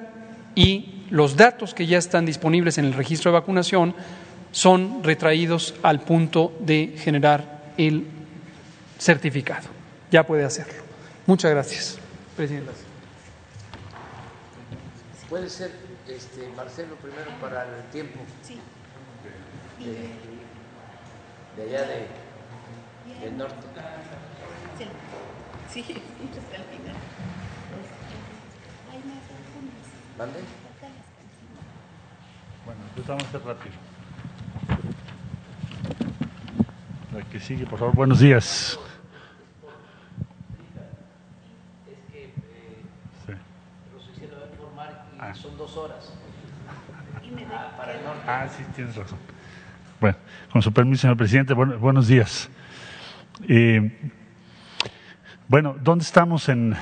y 0.56 1.06
los 1.12 1.38
datos 1.38 1.76
que 1.76 1.86
ya 1.86 2.00
están 2.00 2.26
disponibles 2.26 2.80
en 2.80 2.86
el 2.86 2.94
registro 2.94 3.30
de 3.30 3.38
vacunación 3.38 3.94
son 4.52 5.04
retraídos 5.04 5.76
al 5.84 6.02
punto 6.02 6.52
de 6.60 6.96
generar 6.98 7.74
el 7.78 8.08
certificado. 8.98 9.68
Ya 10.10 10.26
puede 10.26 10.44
hacerlo. 10.44 10.82
Muchas 11.28 11.52
gracias, 11.52 12.00
Presidenta. 12.36 12.72
Puede 15.30 15.48
ser 15.48 15.70
este, 16.08 16.50
Marcelo 16.58 16.96
primero 16.96 17.30
para 17.40 17.66
el 17.66 17.84
tiempo. 17.92 18.20
Sí. 18.42 18.58
De, 21.56 21.62
allá 21.62 21.86
de, 21.86 22.08
del 23.24 23.38
norte. 23.38 23.68
Sí, 25.72 25.84
sí, 25.84 25.94
¿Vale? 30.18 30.32
Bueno, 32.66 32.82
empezamos 32.90 33.24
a 33.24 33.32
ser 33.32 33.42
rápido. 33.44 33.76
La 37.14 37.24
que 37.30 37.40
sigue, 37.40 37.66
por 37.66 37.80
favor. 37.80 37.96
Buenos 37.96 38.20
días. 38.20 38.80
Son 45.34 45.58
dos 45.58 45.76
horas. 45.78 46.14
Ah, 47.52 47.72
para 47.78 47.94
el 47.94 48.04
norte. 48.04 48.22
Ah, 48.28 48.48
sí, 48.48 48.64
tienes 48.76 48.96
razón. 48.96 49.18
Bueno, 50.00 50.18
con 50.52 50.62
su 50.62 50.72
permiso, 50.72 51.02
señor 51.02 51.18
presidente, 51.18 51.54
buenos 51.54 52.08
días. 52.08 52.50
Eh, 53.48 54.12
bueno, 55.48 55.76
¿dónde 55.82 56.04
estamos 56.04 56.50
en, 56.50 56.76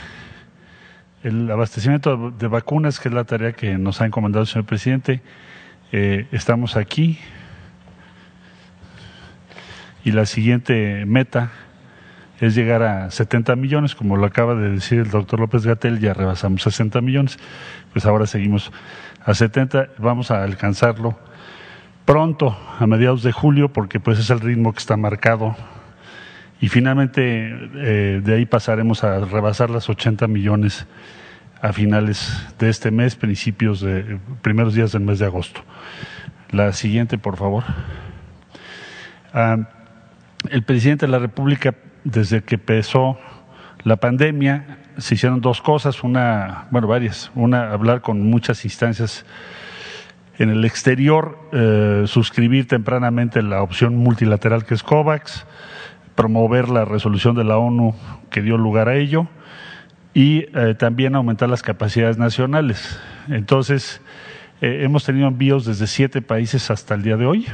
el 1.23 1.49
abastecimiento 1.51 2.31
de 2.31 2.47
vacunas, 2.47 2.99
que 2.99 3.09
es 3.09 3.13
la 3.13 3.23
tarea 3.23 3.53
que 3.53 3.77
nos 3.77 4.01
ha 4.01 4.05
encomendado 4.05 4.43
el 4.43 4.47
señor 4.47 4.65
presidente, 4.65 5.21
eh, 5.91 6.27
estamos 6.31 6.75
aquí. 6.75 7.19
Y 10.03 10.11
la 10.11 10.25
siguiente 10.25 11.05
meta 11.05 11.51
es 12.39 12.55
llegar 12.55 12.81
a 12.81 13.11
70 13.11 13.55
millones, 13.55 13.93
como 13.93 14.17
lo 14.17 14.25
acaba 14.25 14.55
de 14.55 14.71
decir 14.71 14.99
el 14.99 15.11
doctor 15.11 15.39
López 15.39 15.63
Gatel, 15.63 15.99
ya 15.99 16.15
rebasamos 16.15 16.63
60 16.63 16.99
millones, 17.01 17.37
pues 17.93 18.05
ahora 18.05 18.25
seguimos 18.25 18.71
a 19.23 19.35
70, 19.35 19.89
vamos 19.99 20.31
a 20.31 20.43
alcanzarlo 20.43 21.19
pronto, 22.05 22.57
a 22.79 22.87
mediados 22.87 23.21
de 23.21 23.31
julio, 23.31 23.71
porque 23.71 23.99
pues 23.99 24.17
es 24.17 24.31
el 24.31 24.39
ritmo 24.39 24.73
que 24.73 24.79
está 24.79 24.97
marcado. 24.97 25.55
Y 26.61 26.69
finalmente 26.69 27.49
eh, 27.75 28.21
de 28.23 28.35
ahí 28.35 28.45
pasaremos 28.45 29.03
a 29.03 29.19
rebasar 29.25 29.71
las 29.71 29.89
80 29.89 30.27
millones 30.27 30.85
a 31.59 31.73
finales 31.73 32.47
de 32.59 32.69
este 32.69 32.91
mes, 32.91 33.15
principios 33.15 33.81
de 33.81 34.19
primeros 34.43 34.75
días 34.75 34.91
del 34.91 35.01
mes 35.01 35.19
de 35.19 35.25
agosto. 35.25 35.61
La 36.51 36.71
siguiente, 36.73 37.17
por 37.17 37.37
favor. 37.37 37.63
Ah, 39.33 39.57
el 40.49 40.63
presidente 40.63 41.07
de 41.07 41.11
la 41.11 41.19
República, 41.19 41.73
desde 42.03 42.43
que 42.43 42.55
empezó 42.55 43.17
la 43.83 43.95
pandemia, 43.95 44.77
se 44.97 45.15
hicieron 45.15 45.41
dos 45.41 45.61
cosas, 45.61 46.03
una, 46.03 46.67
bueno, 46.69 46.87
varias. 46.87 47.31
Una, 47.33 47.71
hablar 47.71 48.01
con 48.01 48.21
muchas 48.21 48.65
instancias 48.65 49.25
en 50.37 50.49
el 50.49 50.63
exterior, 50.65 51.39
eh, 51.51 52.03
suscribir 52.05 52.67
tempranamente 52.67 53.41
la 53.41 53.63
opción 53.63 53.95
multilateral 53.97 54.65
que 54.65 54.73
es 54.73 54.83
COVAX, 54.83 55.45
promover 56.15 56.69
la 56.69 56.85
resolución 56.85 57.35
de 57.35 57.43
la 57.43 57.57
ONU 57.57 57.95
que 58.29 58.41
dio 58.41 58.57
lugar 58.57 58.89
a 58.89 58.95
ello 58.95 59.27
y 60.13 60.45
eh, 60.53 60.75
también 60.77 61.15
aumentar 61.15 61.49
las 61.49 61.61
capacidades 61.61 62.17
nacionales. 62.17 62.99
Entonces, 63.29 64.01
eh, 64.61 64.81
hemos 64.83 65.05
tenido 65.05 65.27
envíos 65.27 65.65
desde 65.65 65.87
siete 65.87 66.21
países 66.21 66.69
hasta 66.69 66.95
el 66.95 67.03
día 67.03 67.17
de 67.17 67.25
hoy 67.25 67.47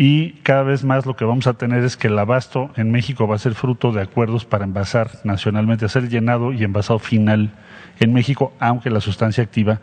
y 0.00 0.34
cada 0.44 0.62
vez 0.62 0.84
más 0.84 1.06
lo 1.06 1.16
que 1.16 1.24
vamos 1.24 1.48
a 1.48 1.54
tener 1.54 1.82
es 1.82 1.96
que 1.96 2.06
el 2.06 2.16
abasto 2.16 2.70
en 2.76 2.92
México 2.92 3.26
va 3.26 3.34
a 3.34 3.38
ser 3.38 3.54
fruto 3.54 3.90
de 3.90 4.00
acuerdos 4.00 4.44
para 4.44 4.64
envasar 4.64 5.10
nacionalmente, 5.24 5.84
a 5.84 5.88
ser 5.88 6.08
llenado 6.08 6.52
y 6.52 6.62
envasado 6.62 7.00
final 7.00 7.50
en 7.98 8.12
México, 8.12 8.54
aunque 8.60 8.90
la 8.90 9.00
sustancia 9.00 9.42
activa 9.42 9.80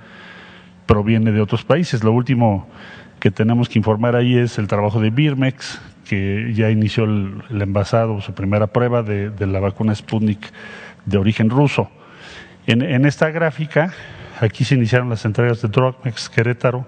proviene 0.86 1.34
de 1.34 1.42
otros 1.42 1.66
países. 1.66 2.02
Lo 2.02 2.14
último 2.14 2.66
que 3.20 3.30
tenemos 3.30 3.68
que 3.68 3.78
informar 3.78 4.16
ahí 4.16 4.38
es 4.38 4.58
el 4.58 4.68
trabajo 4.68 5.02
de 5.02 5.10
Birmex, 5.10 5.82
que 6.08 6.54
ya 6.54 6.70
inició 6.70 7.04
el, 7.04 7.44
envasado, 7.50 8.22
su 8.22 8.34
primera 8.34 8.68
prueba 8.68 9.04
de, 9.04 9.32
la 9.46 9.60
vacuna 9.60 9.94
Sputnik 9.94 10.52
de 11.06 11.18
origen 11.18 11.50
ruso. 11.50 11.90
En, 12.68 13.06
esta 13.06 13.30
gráfica, 13.30 13.94
aquí 14.40 14.64
se 14.64 14.76
iniciaron 14.76 15.10
las 15.10 15.26
entregas 15.26 15.62
de 15.62 15.68
Drogmex 15.68 16.30
Querétaro, 16.30 16.88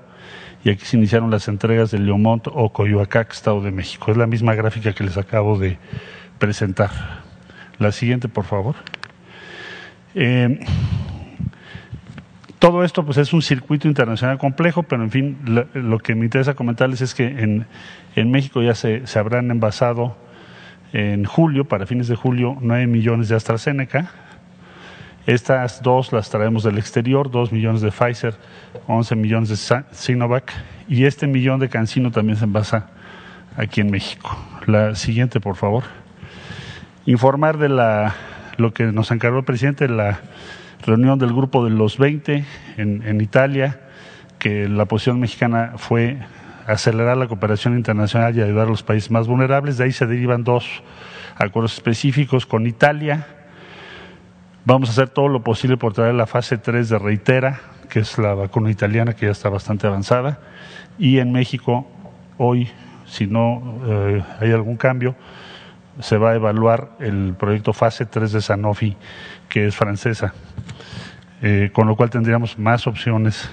y 0.64 0.70
aquí 0.70 0.86
se 0.86 0.98
iniciaron 0.98 1.30
las 1.30 1.48
entregas 1.48 1.92
de 1.92 2.00
Leomont 2.00 2.48
o 2.52 2.74
Coyoacán, 2.74 3.28
Estado 3.30 3.62
de 3.62 3.72
México. 3.72 4.12
Es 4.12 4.18
la 4.18 4.28
misma 4.28 4.56
gráfica 4.56 4.94
que 4.94 5.04
les 5.04 5.18
acabo 5.18 5.58
de 5.60 5.78
presentar. 6.40 6.90
La 7.80 7.92
siguiente, 7.92 8.28
por 8.28 8.46
favor. 8.46 8.76
Eh, 10.16 10.60
todo 12.60 12.84
esto 12.84 13.06
pues 13.06 13.18
es 13.18 13.34
un 13.34 13.42
circuito 13.42 13.88
internacional 13.88 14.38
complejo, 14.38 14.84
pero 14.84 15.04
en 15.04 15.12
fin, 15.12 15.38
lo, 15.74 16.00
que 16.00 16.16
me 16.16 16.26
interesa 16.26 16.56
comentarles 16.56 17.02
es 17.02 17.14
que 17.14 17.26
en, 17.26 17.68
en 18.16 18.32
México 18.32 18.62
ya 18.62 18.76
se, 18.76 19.06
se, 19.06 19.20
habrán 19.20 19.52
envasado 19.52 20.18
en 20.94 21.26
julio, 21.26 21.66
para 21.66 21.86
fines 21.86 22.08
de 22.08 22.16
julio, 22.16 22.58
9 22.62 22.88
millones 22.88 23.30
de 23.30 23.36
AstraZeneca, 23.36 24.12
estas 25.28 25.82
dos 25.82 26.14
las 26.14 26.30
traemos 26.30 26.64
del 26.64 26.78
exterior, 26.78 27.30
dos 27.30 27.52
millones 27.52 27.82
de 27.82 27.92
Pfizer, 27.92 28.36
11 28.88 29.16
millones 29.18 29.50
de 29.50 29.84
Sinovac 29.92 30.54
y 30.88 31.04
este 31.04 31.28
millón 31.28 31.60
de 31.60 31.68
Cancino 31.68 32.12
también 32.12 32.38
se 32.38 32.46
envasa 32.46 32.88
aquí 33.58 33.82
en 33.82 33.92
México. 33.92 34.38
La 34.68 34.96
siguiente, 34.96 35.42
por 35.42 35.58
favor. 35.58 35.84
Informar 37.06 37.58
de 37.58 37.68
la, 37.68 38.16
lo 38.56 38.74
que 38.74 38.86
nos 38.86 39.12
encargó 39.12 39.40
el 39.40 39.44
presidente, 39.44 39.90
la 39.90 40.22
reunión 40.86 41.20
del 41.20 41.34
grupo 41.34 41.64
de 41.64 41.72
los 41.72 41.98
20 41.98 42.46
en, 42.78 43.22
Italia, 43.22 43.80
que 44.40 44.68
la 44.70 44.86
posición 44.86 45.20
mexicana 45.20 45.74
fue 45.78 46.18
acelerar 46.66 47.18
la 47.18 47.28
cooperación 47.28 47.76
internacional 47.76 48.38
y 48.38 48.42
ayudar 48.42 48.68
a 48.68 48.70
los 48.70 48.84
países 48.84 49.12
más 49.12 49.28
vulnerables. 49.28 49.78
De 49.78 49.86
ahí 49.86 49.92
se 49.92 50.06
derivan 50.06 50.44
dos 50.44 50.84
acuerdos 51.38 51.74
específicos 51.74 52.46
con 52.46 52.68
Italia, 52.68 53.28
Vamos 54.68 54.90
a 54.90 54.92
hacer 54.92 55.08
todo 55.08 55.30
lo 55.30 55.42
posible 55.44 55.78
por 55.78 55.94
traer 55.94 56.14
la 56.14 56.28
fase 56.28 56.58
3 56.58 56.90
de 56.90 57.00
Reitera, 57.00 57.62
que 57.90 58.00
es 58.00 58.18
la 58.18 58.34
vacuna 58.34 58.70
italiana 58.70 59.14
que 59.14 59.28
ya 59.28 59.32
está 59.32 59.48
bastante 59.48 59.88
avanzada. 59.88 60.40
Y 61.00 61.20
en 61.20 61.32
México, 61.32 61.88
hoy, 62.38 62.70
si 63.06 63.28
no 63.28 63.80
eh, 63.86 64.22
hay 64.42 64.52
algún 64.52 64.76
cambio, 64.76 65.16
se 66.02 66.18
va 66.18 66.32
a 66.32 66.36
evaluar 66.36 66.90
el 67.00 67.34
proyecto 67.40 67.72
fase 67.72 68.06
3 68.06 68.30
de 68.34 68.42
Sanofi, 68.42 68.98
que 69.50 69.68
es 69.68 69.76
francesa, 69.76 70.34
eh, 71.42 71.70
con 71.74 71.88
lo 71.88 71.96
cual 71.96 72.10
tendríamos 72.10 72.58
más 72.58 72.88
opciones 72.88 73.50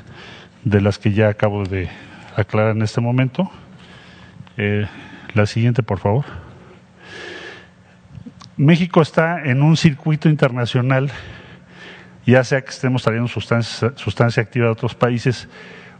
de 0.64 0.80
las 0.80 0.98
que 0.98 1.12
ya 1.12 1.28
acabo 1.28 1.64
de 1.64 1.88
aclarar 2.36 2.76
en 2.76 2.82
este 2.82 3.00
momento. 3.00 3.50
Eh, 4.56 4.86
la 5.34 5.46
siguiente, 5.46 5.82
por 5.82 5.98
favor. 5.98 6.24
México 8.56 9.02
está 9.02 9.42
en 9.44 9.62
un 9.62 9.76
circuito 9.76 10.28
internacional, 10.28 11.10
ya 12.24 12.44
sea 12.44 12.62
que 12.62 12.70
estemos 12.70 13.02
trayendo 13.02 13.28
sustancia, 13.28 14.42
activa 14.42 14.66
de 14.66 14.72
otros 14.72 14.94
países 14.94 15.48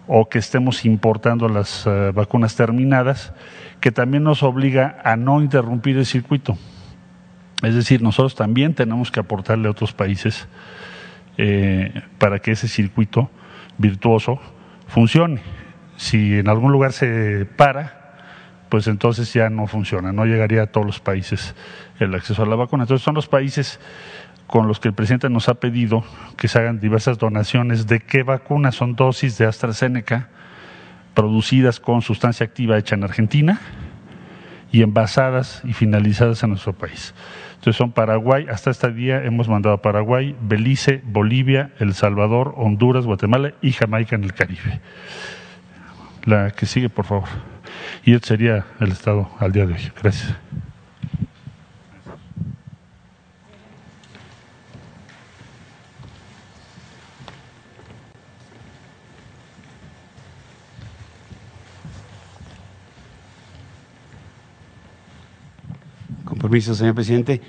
o 0.07 0.29
que 0.29 0.39
estemos 0.39 0.85
importando 0.85 1.49
las 1.49 1.85
eh, 1.87 2.13
vacunas 2.15 2.55
terminadas, 2.55 3.33
que 3.81 3.91
también 3.91 4.23
nos 4.23 4.43
obliga 4.43 5.01
a 5.05 5.17
no 5.17 5.43
interrumpir 5.43 5.97
el 5.99 6.07
circuito. 6.07 6.57
Es 7.65 7.75
decir, 7.75 8.03
nosotros 8.03 8.35
también 8.35 8.75
tenemos 8.75 9.11
que 9.11 9.21
aportarle 9.21 9.69
a 9.69 9.71
otros 9.71 9.93
países 9.93 10.49
eh, 11.37 12.03
para 12.19 12.39
que 12.39 12.53
ese 12.53 12.69
circuito 12.69 13.31
virtuoso 13.79 14.41
funcione. 14.87 15.41
Si 15.97 16.39
en 16.39 16.49
algún 16.49 16.73
lugar 16.73 16.93
se 16.93 17.47
para, 17.57 18.17
pues 18.69 18.87
entonces 18.87 19.33
ya 19.33 19.51
no 19.51 19.67
funciona, 19.67 20.13
no 20.13 20.25
llegaría 20.25 20.63
a 20.63 20.67
todos 20.67 20.87
los 20.87 21.01
países 21.01 21.55
el 22.01 22.15
acceso 22.15 22.43
a 22.43 22.47
la 22.47 22.57
vacuna. 22.57 22.85
Entonces 22.85 23.05
son 23.05 23.15
los 23.15 23.29
países 23.29 23.81
con 24.47 24.69
los 24.69 24.81
que 24.81 24.89
el 24.89 24.95
presidente 24.95 25.31
nos 25.31 25.49
ha 25.49 25.55
pedido 25.55 26.05
que 26.37 26.49
se 26.49 26.59
hagan 26.59 26.81
diversas 26.81 27.19
donaciones 27.19 27.87
de 27.87 28.01
qué 28.01 28.23
vacunas 28.23 28.75
son 28.75 28.95
dosis 28.95 29.39
de 29.39 29.47
AstraZeneca 29.47 30.29
producidas 31.15 31.81
con 31.81 32.03
sustancia 32.03 32.45
activa 32.45 32.77
hecha 32.77 32.95
en 32.97 33.05
Argentina 33.05 33.61
y 34.71 34.83
envasadas 34.83 35.63
y 35.65 35.73
finalizadas 35.73 36.43
en 36.43 36.51
nuestro 36.51 36.73
país. 36.73 37.15
Entonces 37.65 37.79
son 37.79 37.93
Paraguay, 37.93 38.45
hasta 38.51 38.71
este 38.71 38.93
día 38.93 39.25
hemos 39.25 39.49
mandado 39.49 39.75
a 39.75 39.81
Paraguay, 39.81 40.37
Belice, 40.39 41.01
Bolivia, 41.03 41.71
El 41.79 41.95
Salvador, 41.95 42.53
Honduras, 42.59 43.07
Guatemala 43.07 43.55
y 43.63 43.73
Jamaica 43.73 44.17
en 44.17 44.25
el 44.25 44.35
Caribe. 44.35 44.83
La 46.27 46.51
que 46.51 46.67
sigue, 46.67 46.91
por 46.91 47.07
favor. 47.07 47.31
Y 48.05 48.13
este 48.13 48.29
sería 48.29 48.67
el 48.81 48.93
estado 48.93 49.31
al 49.39 49.53
día 49.53 49.65
de 49.65 49.73
hoy. 49.73 49.93
Gracias. 50.03 50.35
Con 66.25 66.39
permiso, 66.39 66.75
señor 66.75 66.95
presidente. 66.95 67.43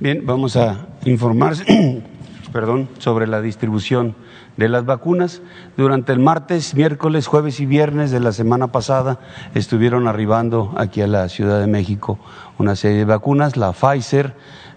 Bien, 0.00 0.24
vamos 0.24 0.56
a 0.56 0.86
informar 1.04 1.54
perdón, 2.52 2.88
sobre 2.98 3.26
la 3.26 3.40
distribución 3.40 4.14
de 4.56 4.68
las 4.68 4.84
vacunas. 4.84 5.42
Durante 5.76 6.12
el 6.12 6.18
martes, 6.18 6.74
miércoles, 6.74 7.26
jueves 7.26 7.60
y 7.60 7.66
viernes 7.66 8.10
de 8.10 8.20
la 8.20 8.32
semana 8.32 8.72
pasada 8.72 9.18
estuvieron 9.54 10.08
arribando 10.08 10.72
aquí 10.76 11.02
a 11.02 11.06
la 11.06 11.28
Ciudad 11.28 11.60
de 11.60 11.66
México 11.66 12.18
una 12.58 12.76
serie 12.76 12.98
de 12.98 13.04
vacunas, 13.04 13.56
la 13.56 13.72
Pfizer, 13.72 14.34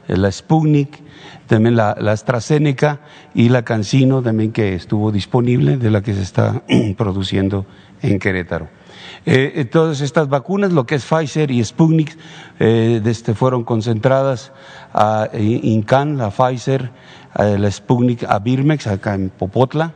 eh, 0.08 0.18
la 0.18 0.32
Sputnik, 0.32 1.00
también 1.48 1.76
la, 1.76 1.91
AstraZeneca 1.91 3.00
y 3.34 3.50
la 3.50 3.63
Cancino 3.63 4.22
también 4.22 4.52
que 4.52 4.74
estuvo 4.74 5.12
disponible, 5.12 5.78
de 5.78 5.91
la 5.91 6.02
que 6.02 6.13
se 6.13 6.24
está 6.24 6.63
produciendo 6.98 7.65
en 8.02 8.20
Querétaro. 8.20 8.68
Eh, 9.28 9.54
eh, 9.56 9.66
todas 9.66 10.02
estas 10.02 10.30
vacunas, 10.30 10.72
lo 10.72 10.86
que 10.86 10.96
es 10.96 11.06
Pfizer 11.06 11.50
y 11.50 11.64
Sputnik, 11.64 12.16
este, 12.60 13.34
fueron 13.34 13.64
concentradas 13.64 14.52
a 14.94 15.30
INCAN, 15.34 16.18
la 16.18 16.30
Pfizer, 16.30 16.92
eh, 17.40 17.58
la 17.58 17.72
Sputnik 17.72 18.24
a 18.24 18.40
Birmex, 18.40 18.88
acá 18.88 19.16
en 19.16 19.30
Popotla, 19.30 19.94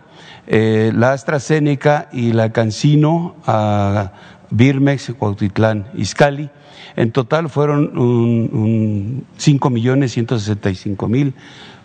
eh, 0.48 0.92
la 0.96 1.13
AstraZeneca 1.13 2.10
y 2.12 2.34
la 2.34 2.52
Cancino 2.52 3.36
a 3.46 4.12
Birmex, 4.50 5.13
Cuautitlán, 5.18 5.88
Izcali. 5.94 6.50
En 6.96 7.12
total 7.12 7.50
fueron 7.50 7.98
un, 7.98 9.26
millones 9.70 10.12
ciento 10.12 10.39
sesenta 10.39 10.70
y 10.70 10.76
cinco 10.76 11.08
mil 11.08 11.34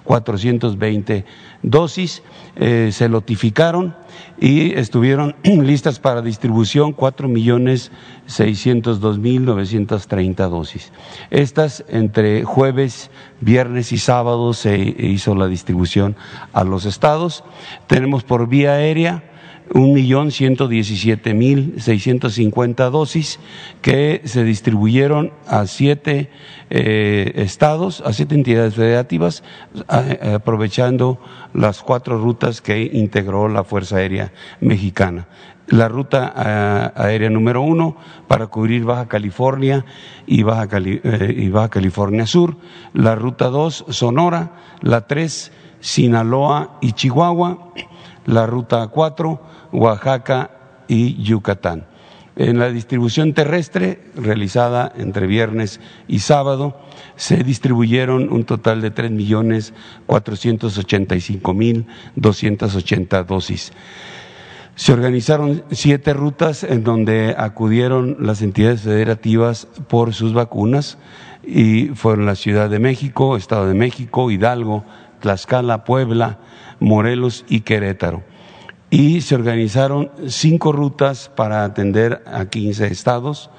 420 0.04 1.24
dosis, 1.62 2.22
eh, 2.56 2.90
se 2.92 3.08
notificaron 3.08 3.96
y 4.38 4.74
estuvieron 4.74 5.34
listas 5.42 5.98
para 5.98 6.22
distribución 6.22 6.92
4 6.92 7.28
millones 7.28 7.90
602 8.26 9.18
mil 9.18 9.44
930 9.44 10.48
dosis. 10.48 10.92
Estas 11.30 11.84
entre 11.88 12.44
jueves, 12.44 13.10
viernes 13.40 13.92
y 13.92 13.98
sábado 13.98 14.52
se 14.52 14.78
hizo 14.78 15.34
la 15.34 15.48
distribución 15.48 16.16
a 16.52 16.64
los 16.64 16.84
estados. 16.84 17.44
Tenemos 17.86 18.24
por 18.24 18.48
vía 18.48 18.72
aérea 18.72 19.33
un 19.74 19.92
millón 19.92 20.30
ciento 20.30 20.68
diecisiete 20.68 21.34
mil 21.34 21.74
seiscientos 21.78 22.34
cincuenta 22.34 22.90
dosis 22.90 23.40
que 23.82 24.22
se 24.24 24.44
distribuyeron 24.44 25.32
a 25.48 25.66
siete 25.66 26.30
eh, 26.70 27.32
estados, 27.34 28.00
a 28.00 28.12
siete 28.12 28.36
entidades 28.36 28.76
federativas, 28.76 29.42
aprovechando 29.88 31.18
las 31.52 31.82
cuatro 31.82 32.18
rutas 32.18 32.60
que 32.60 32.88
integró 32.92 33.48
la 33.48 33.64
Fuerza 33.64 33.96
Aérea 33.96 34.32
Mexicana. 34.60 35.26
la 35.66 35.88
ruta 35.88 36.92
aérea 36.94 37.30
número 37.30 37.62
uno 37.62 37.96
para 38.28 38.46
cubrir 38.48 38.84
Baja 38.84 39.08
California 39.08 39.84
y 40.26 40.42
Baja, 40.42 40.68
eh, 40.72 41.34
y 41.36 41.48
Baja 41.48 41.70
California 41.70 42.26
Sur, 42.26 42.56
la 42.92 43.14
ruta 43.14 43.48
dos 43.48 43.84
Sonora, 43.88 44.52
la 44.82 45.06
tres 45.06 45.52
Sinaloa 45.80 46.78
y 46.80 46.92
Chihuahua, 46.92 47.72
la 48.26 48.46
ruta 48.46 48.86
cuatro 48.88 49.40
Oaxaca 49.74 50.50
y 50.88 51.22
Yucatán. 51.22 51.86
En 52.36 52.58
la 52.58 52.70
distribución 52.70 53.32
terrestre 53.32 54.00
realizada 54.16 54.92
entre 54.96 55.26
viernes 55.26 55.80
y 56.08 56.18
sábado 56.20 56.80
se 57.14 57.44
distribuyeron 57.44 58.32
un 58.32 58.44
total 58.44 58.80
de 58.80 58.90
tres 58.90 59.10
millones 59.10 59.72
cinco 61.20 61.54
mil 61.54 61.86
ochenta 62.20 63.22
dosis. 63.22 63.72
Se 64.74 64.92
organizaron 64.92 65.62
siete 65.70 66.12
rutas 66.12 66.64
en 66.64 66.82
donde 66.82 67.36
acudieron 67.38 68.16
las 68.18 68.42
entidades 68.42 68.82
federativas 68.82 69.68
por 69.88 70.12
sus 70.12 70.32
vacunas 70.32 70.98
y 71.44 71.90
fueron 71.94 72.26
la 72.26 72.34
Ciudad 72.34 72.68
de 72.68 72.80
México, 72.80 73.36
Estado 73.36 73.68
de 73.68 73.74
México, 73.74 74.32
Hidalgo, 74.32 74.84
Tlaxcala, 75.20 75.84
Puebla, 75.84 76.38
Morelos 76.80 77.44
y 77.48 77.60
Querétaro. 77.60 78.24
Y 78.94 79.22
se 79.22 79.34
organizaron 79.34 80.12
cinco 80.28 80.70
rutas 80.70 81.28
para 81.34 81.64
atender 81.64 82.22
a 82.26 82.44
15 82.44 82.86
estados. 82.86 83.50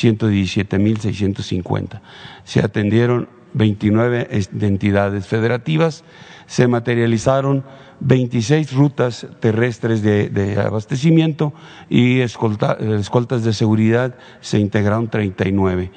1.117.650. 0.03 2.01
Se 2.43 2.59
atendieron 2.62 3.29
29 3.53 4.27
entidades 4.62 5.27
federativas, 5.27 6.03
se 6.45 6.67
materializaron 6.67 7.63
26 8.01 8.73
rutas 8.73 9.27
terrestres 9.39 10.01
de, 10.01 10.62
abastecimiento 10.63 11.53
y 11.89 12.19
escoltas 12.21 13.43
de 13.43 13.53
seguridad 13.53 14.15
se 14.41 14.59
integraron 14.59 15.09
39 15.09 15.91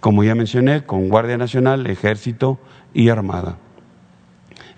como 0.00 0.22
ya 0.24 0.34
mencioné, 0.34 0.84
con 0.84 1.08
Guardia 1.08 1.36
Nacional, 1.36 1.86
Ejército 1.86 2.58
y 2.94 3.08
Armada. 3.08 3.58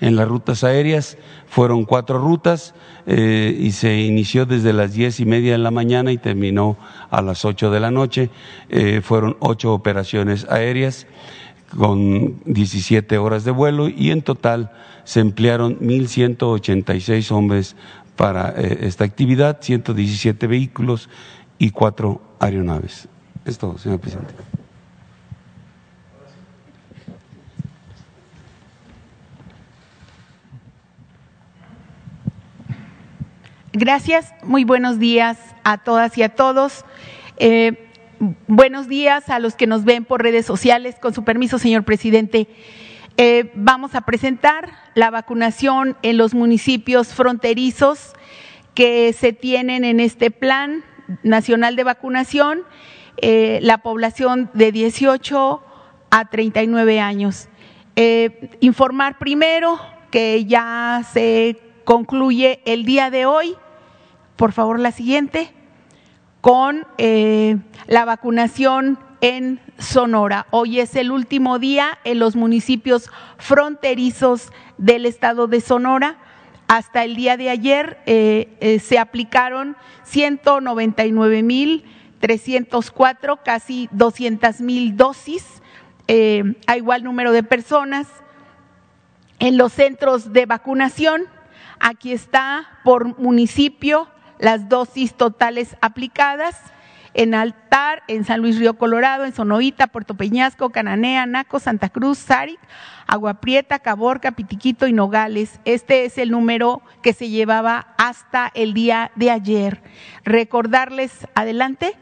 En 0.01 0.17
las 0.17 0.27
rutas 0.29 0.65
aéreas 0.65 1.19
fueron 1.47 1.85
cuatro 1.85 2.19
rutas 2.19 2.75
eh, 3.07 3.57
y 3.59 3.73
se 3.73 4.01
inició 4.01 4.47
desde 4.47 4.73
las 4.73 4.95
diez 4.95 5.21
y 5.21 5.27
media 5.27 5.53
de 5.53 5.59
la 5.59 5.71
mañana 5.71 6.13
y 6.13 6.19
terminó 6.19 6.77
a 7.11 7.23
las 7.23 7.45
ocho 7.45 7.71
de 7.71 7.81
la 7.81 7.91
noche. 7.91 8.31
Eh, 8.71 9.01
fueron 9.03 9.37
ocho 9.41 9.75
operaciones 9.75 10.47
aéreas 10.49 11.07
con 11.77 12.41
17 12.47 13.19
horas 13.19 13.45
de 13.45 13.51
vuelo 13.51 13.89
y 13.89 14.11
en 14.11 14.23
total 14.23 14.73
se 15.05 15.21
emplearon 15.21 15.79
1.186 15.81 17.31
hombres 17.33 17.77
para 18.17 18.55
eh, 18.57 18.79
esta 18.83 19.05
actividad, 19.05 19.59
117 19.61 20.47
vehículos 20.47 21.09
y 21.59 21.71
cuatro 21.71 22.21
aeronaves. 22.39 23.09
Es 23.45 23.59
todo, 23.59 23.79
señor 23.79 24.01
presidente. 24.01 24.35
Gracias, 33.81 34.35
muy 34.43 34.65
buenos 34.65 34.99
días 34.99 35.39
a 35.65 35.79
todas 35.79 36.19
y 36.19 36.23
a 36.23 36.29
todos. 36.29 36.85
Eh, 37.39 37.89
buenos 38.47 38.89
días 38.89 39.31
a 39.31 39.39
los 39.39 39.55
que 39.55 39.67
nos 39.67 39.87
ven 39.87 40.05
por 40.05 40.23
redes 40.23 40.45
sociales. 40.45 40.97
Con 41.01 41.15
su 41.15 41.25
permiso, 41.25 41.59
señor 41.59 41.85
presidente, 41.85 42.47
eh, 43.17 43.51
vamos 43.55 43.95
a 43.95 44.03
presentar 44.03 44.71
la 44.95 45.09
vacunación 45.09 45.97
en 46.03 46.19
los 46.19 46.35
municipios 46.35 47.15
fronterizos 47.15 48.13
que 48.75 49.15
se 49.15 49.33
tienen 49.33 49.85
en 49.85 49.99
este 49.99 50.31
plan 50.31 50.85
nacional 51.23 51.75
de 51.75 51.85
vacunación, 51.85 52.65
eh, 53.17 53.61
la 53.63 53.79
población 53.79 54.51
de 54.53 54.73
18 54.73 55.65
a 56.11 56.29
39 56.29 57.01
años. 57.01 57.49
informar 58.61 59.19
primero 59.19 59.81
que 60.11 60.45
ya 60.45 61.03
se 61.15 61.59
concluye 61.85 62.61
el 62.67 62.85
día 62.85 63.11
de 63.11 63.25
hoy, 63.25 63.57
por 64.41 64.53
favor 64.53 64.81
la 64.81 64.91
siguiente, 64.91 65.51
con 66.41 66.87
eh, 66.97 67.59
la 67.87 68.07
vacunación 68.07 68.99
en 69.21 69.61
Sonora. 69.77 70.47
Hoy 70.51 70.81
es 70.81 70.97
el 70.97 71.11
último 71.11 71.59
día 71.59 71.99
en 72.05 72.21
los 72.21 72.37
municipios 72.37 73.11
fronterizos 73.37 74.51
del 74.79 75.05
estado 75.05 75.47
de 75.47 75.61
Sonora. 75.61 76.17
Hasta 76.69 77.05
el 77.05 77.17
día 77.17 77.37
de 77.37 77.51
ayer 77.51 77.99
eh, 78.07 78.57
eh, 78.61 78.79
se 78.79 78.99
aplicaron 78.99 79.77
199 80.05 81.43
mil 81.43 81.85
304, 82.21 83.41
casi 83.45 83.91
200 83.93 84.63
mil 84.63 84.97
dosis 84.97 85.45
a 86.67 86.77
igual 86.79 87.05
número 87.05 87.33
de 87.33 87.43
personas 87.43 88.07
en 89.39 89.59
los 89.59 89.75
centros 89.75 90.33
de 90.33 90.47
vacunación 90.47 91.29
Aquí 91.81 92.13
está 92.13 92.69
por 92.85 93.19
municipio 93.19 94.07
las 94.41 94.69
dosis 94.69 95.15
totales 95.15 95.77
aplicadas 95.81 96.57
en 97.15 97.35
Altar, 97.35 98.03
en 98.09 98.25
San 98.25 98.41
Luis 98.41 98.59
Río 98.59 98.75
Colorado, 98.75 99.25
en 99.25 99.35
Sonoita, 99.35 99.89
Puerto 99.89 100.15
Peñasco, 100.15 100.71
Cananea, 100.71 101.27
Naco, 101.27 101.59
Santa 101.59 101.89
Cruz, 101.89 102.19
Saric, 102.19 102.61
Agua 103.07 103.35
Prieta, 103.35 103.81
Caborca, 103.81 104.33
Pitiquito 104.33 104.87
y 104.87 104.93
Nogales. 104.93 105.61
Este 105.65 106.05
es 106.05 106.19
el 106.19 106.31
número 106.31 106.83
que 107.03 107.13
se 107.13 107.29
llevaba 107.29 107.95
hasta 107.99 108.51
el 108.55 108.75
día 108.75 109.11
de 109.17 109.31
ayer. 109.31 109.83
Recordarles, 110.25 111.27
adelante, 111.35 111.97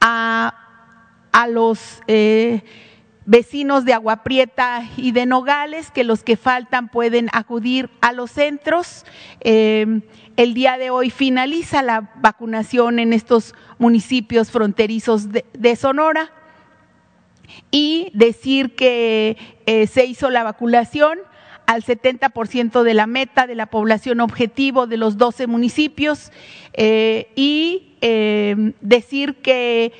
a, 0.00 0.54
los 1.50 2.02
eh, 2.06 2.62
vecinos 3.26 3.84
de 3.84 3.92
Agua 3.92 4.22
Prieta 4.22 4.84
y 4.96 5.12
de 5.12 5.26
Nogales, 5.26 5.90
que 5.90 6.04
los 6.04 6.22
que 6.22 6.36
faltan 6.36 6.88
pueden 6.88 7.28
acudir 7.32 7.90
a 8.00 8.12
los 8.12 8.30
centros. 8.30 9.04
Eh, 9.40 10.00
el 10.36 10.54
día 10.54 10.78
de 10.78 10.90
hoy 10.90 11.10
finaliza 11.10 11.82
la 11.82 12.10
vacunación 12.16 12.98
en 12.98 13.12
estos 13.12 13.54
municipios 13.78 14.50
fronterizos 14.50 15.28
de, 15.32 15.76
Sonora. 15.76 16.30
Y 17.70 18.10
decir 18.12 18.74
que 18.74 19.36
eh, 19.66 19.86
se 19.86 20.04
hizo 20.04 20.30
la 20.30 20.42
vacunación 20.42 21.18
al 21.66 21.82
70% 21.82 22.82
de 22.82 22.94
la 22.94 23.06
meta 23.06 23.46
de 23.46 23.54
la 23.54 23.66
población 23.66 24.20
objetivo 24.20 24.86
de 24.86 24.96
los 24.96 25.16
12 25.16 25.46
municipios 25.46 26.32
eh, 26.74 27.32
y 27.34 27.94
decir 28.80 29.36
que 29.36 29.92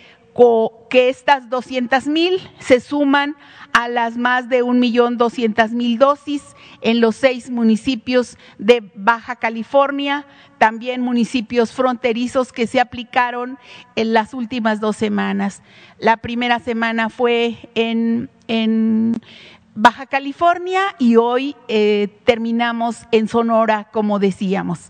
que 0.90 1.08
estas 1.08 1.48
200 1.48 2.06
mil 2.06 2.40
se 2.58 2.80
suman 2.80 3.36
a 3.72 3.88
las 3.88 4.16
más 4.16 4.48
de 4.48 4.62
un 4.62 4.78
millón 4.80 5.16
doscientas 5.16 5.72
mil 5.72 5.98
dosis 5.98 6.42
en 6.80 7.00
los 7.00 7.16
seis 7.16 7.50
municipios 7.50 8.38
de 8.58 8.90
Baja 8.94 9.36
California, 9.36 10.26
también 10.58 11.00
municipios 11.00 11.72
fronterizos 11.72 12.52
que 12.52 12.66
se 12.66 12.80
aplicaron 12.80 13.58
en 13.96 14.12
las 14.12 14.34
últimas 14.34 14.80
dos 14.80 14.96
semanas. 14.96 15.62
La 15.98 16.18
primera 16.18 16.58
semana 16.58 17.08
fue 17.10 17.56
en, 17.74 18.30
Baja 19.78 20.06
California 20.06 20.80
y 20.98 21.16
hoy 21.16 21.54
eh, 21.68 22.08
terminamos 22.24 23.06
en 23.12 23.28
Sonora, 23.28 23.88
como 23.92 24.18
decíamos. 24.18 24.88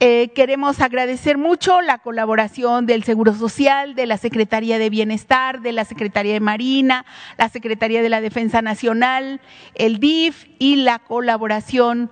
Eh, 0.00 0.32
queremos 0.34 0.80
agradecer 0.80 1.38
mucho 1.38 1.80
la 1.80 1.98
colaboración 1.98 2.84
del 2.84 3.04
Seguro 3.04 3.32
Social, 3.32 3.94
de 3.94 4.06
la 4.06 4.18
Secretaría 4.18 4.78
de 4.78 4.90
Bienestar, 4.90 5.60
de 5.60 5.72
la 5.72 5.84
Secretaría 5.84 6.32
de 6.32 6.40
Marina, 6.40 7.06
la 7.38 7.48
Secretaría 7.48 8.02
de 8.02 8.08
la 8.08 8.20
Defensa 8.20 8.60
Nacional, 8.60 9.40
el 9.74 10.00
DIF 10.00 10.46
y 10.58 10.76
la 10.76 10.98
colaboración 10.98 12.10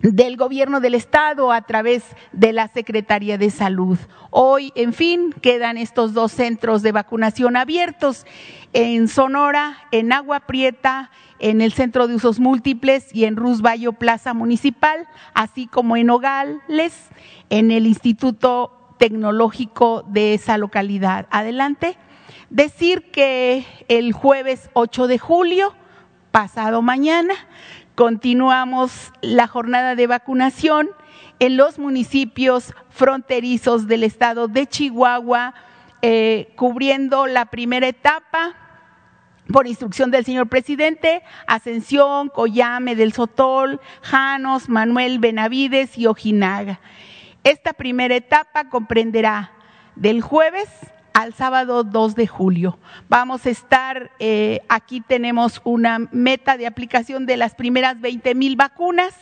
del 0.00 0.36
gobierno 0.36 0.80
del 0.80 0.94
estado 0.94 1.52
a 1.52 1.62
través 1.62 2.04
de 2.32 2.52
la 2.52 2.68
Secretaría 2.68 3.38
de 3.38 3.50
Salud. 3.50 3.98
Hoy, 4.30 4.72
en 4.74 4.92
fin, 4.92 5.34
quedan 5.40 5.76
estos 5.76 6.14
dos 6.14 6.32
centros 6.32 6.82
de 6.82 6.92
vacunación 6.92 7.56
abiertos 7.56 8.24
en 8.72 9.08
Sonora, 9.08 9.78
en 9.90 10.12
Agua 10.12 10.40
Prieta, 10.40 11.10
en 11.40 11.60
el 11.60 11.72
Centro 11.72 12.06
de 12.06 12.14
Usos 12.14 12.40
Múltiples 12.40 13.14
y 13.14 13.24
en 13.24 13.36
Rusvallo 13.36 13.92
Plaza 13.92 14.34
Municipal, 14.34 15.06
así 15.34 15.66
como 15.66 15.96
en 15.96 16.06
Nogales, 16.06 16.94
en 17.50 17.70
el 17.70 17.86
Instituto 17.86 18.94
Tecnológico 18.98 20.04
de 20.08 20.34
esa 20.34 20.58
localidad. 20.58 21.26
Adelante. 21.30 21.96
Decir 22.50 23.10
que 23.10 23.66
el 23.88 24.12
jueves 24.12 24.70
8 24.72 25.06
de 25.06 25.18
julio, 25.18 25.74
pasado 26.30 26.82
mañana, 26.82 27.34
Continuamos 27.98 29.12
la 29.22 29.48
jornada 29.48 29.96
de 29.96 30.06
vacunación 30.06 30.88
en 31.40 31.56
los 31.56 31.80
municipios 31.80 32.72
fronterizos 32.90 33.88
del 33.88 34.04
estado 34.04 34.46
de 34.46 34.68
Chihuahua, 34.68 35.52
eh, 36.00 36.52
cubriendo 36.54 37.26
la 37.26 37.46
primera 37.46 37.88
etapa 37.88 38.54
por 39.52 39.66
instrucción 39.66 40.12
del 40.12 40.24
señor 40.24 40.48
presidente, 40.48 41.24
Ascensión, 41.48 42.28
Coyame 42.28 42.94
del 42.94 43.12
Sotol, 43.12 43.80
Janos, 44.02 44.68
Manuel 44.68 45.18
Benavides 45.18 45.98
y 45.98 46.06
Ojinaga. 46.06 46.78
Esta 47.42 47.72
primera 47.72 48.14
etapa 48.14 48.68
comprenderá 48.68 49.50
del 49.96 50.22
jueves 50.22 50.68
al 51.12 51.34
sábado 51.34 51.84
2 51.84 52.14
de 52.14 52.26
julio. 52.26 52.78
Vamos 53.08 53.46
a 53.46 53.50
estar, 53.50 54.10
eh, 54.18 54.60
aquí 54.68 55.00
tenemos 55.00 55.60
una 55.64 55.98
meta 56.12 56.56
de 56.56 56.66
aplicación 56.66 57.26
de 57.26 57.36
las 57.36 57.54
primeras 57.54 58.00
20 58.00 58.34
mil 58.34 58.56
vacunas. 58.56 59.14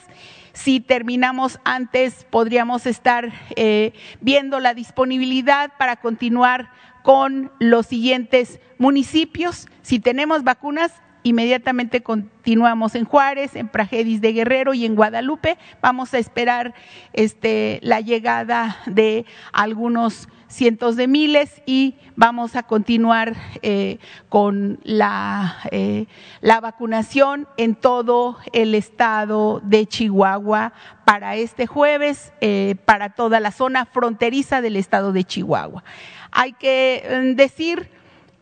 Si 0.52 0.80
terminamos 0.80 1.60
antes, 1.64 2.26
podríamos 2.30 2.86
estar 2.86 3.32
eh, 3.56 3.92
viendo 4.20 4.58
la 4.60 4.74
disponibilidad 4.74 5.72
para 5.78 5.96
continuar 5.96 6.70
con 7.02 7.52
los 7.58 7.86
siguientes 7.86 8.60
municipios. 8.78 9.68
Si 9.82 9.98
tenemos 9.98 10.44
vacunas, 10.44 10.92
inmediatamente 11.22 12.02
continuamos 12.02 12.94
en 12.94 13.04
Juárez, 13.04 13.56
en 13.56 13.68
Pragedis 13.68 14.20
de 14.20 14.32
Guerrero 14.32 14.74
y 14.74 14.84
en 14.86 14.94
Guadalupe. 14.94 15.58
Vamos 15.80 16.14
a 16.14 16.18
esperar 16.18 16.74
este, 17.12 17.80
la 17.82 18.00
llegada 18.00 18.78
de 18.86 19.26
algunos 19.52 20.28
cientos 20.48 20.96
de 20.96 21.08
miles 21.08 21.62
y 21.66 21.96
vamos 22.14 22.56
a 22.56 22.62
continuar 22.62 23.34
eh, 23.62 23.98
con 24.28 24.78
la, 24.84 25.56
eh, 25.70 26.06
la 26.40 26.60
vacunación 26.60 27.48
en 27.56 27.74
todo 27.74 28.38
el 28.52 28.74
estado 28.74 29.60
de 29.64 29.86
Chihuahua 29.86 30.72
para 31.04 31.36
este 31.36 31.66
jueves, 31.66 32.32
eh, 32.40 32.76
para 32.84 33.10
toda 33.10 33.40
la 33.40 33.50
zona 33.50 33.86
fronteriza 33.86 34.60
del 34.60 34.76
estado 34.76 35.12
de 35.12 35.24
Chihuahua. 35.24 35.84
Hay 36.30 36.52
que 36.52 37.32
decir 37.34 37.90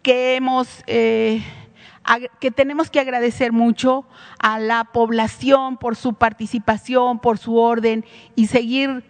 que 0.03 0.37
hemos 0.37 0.83
que 2.39 2.51
tenemos 2.51 2.91
que 2.91 3.01
agradecer 3.01 3.51
mucho 3.53 4.05
a 4.39 4.59
la 4.59 4.85
población 4.85 5.79
por 5.79 5.97
su 5.97 6.13
participación, 6.13 7.19
por 7.19 7.39
su 7.39 7.57
orden 7.57 8.05
y 8.37 8.49
seguir 8.49 9.05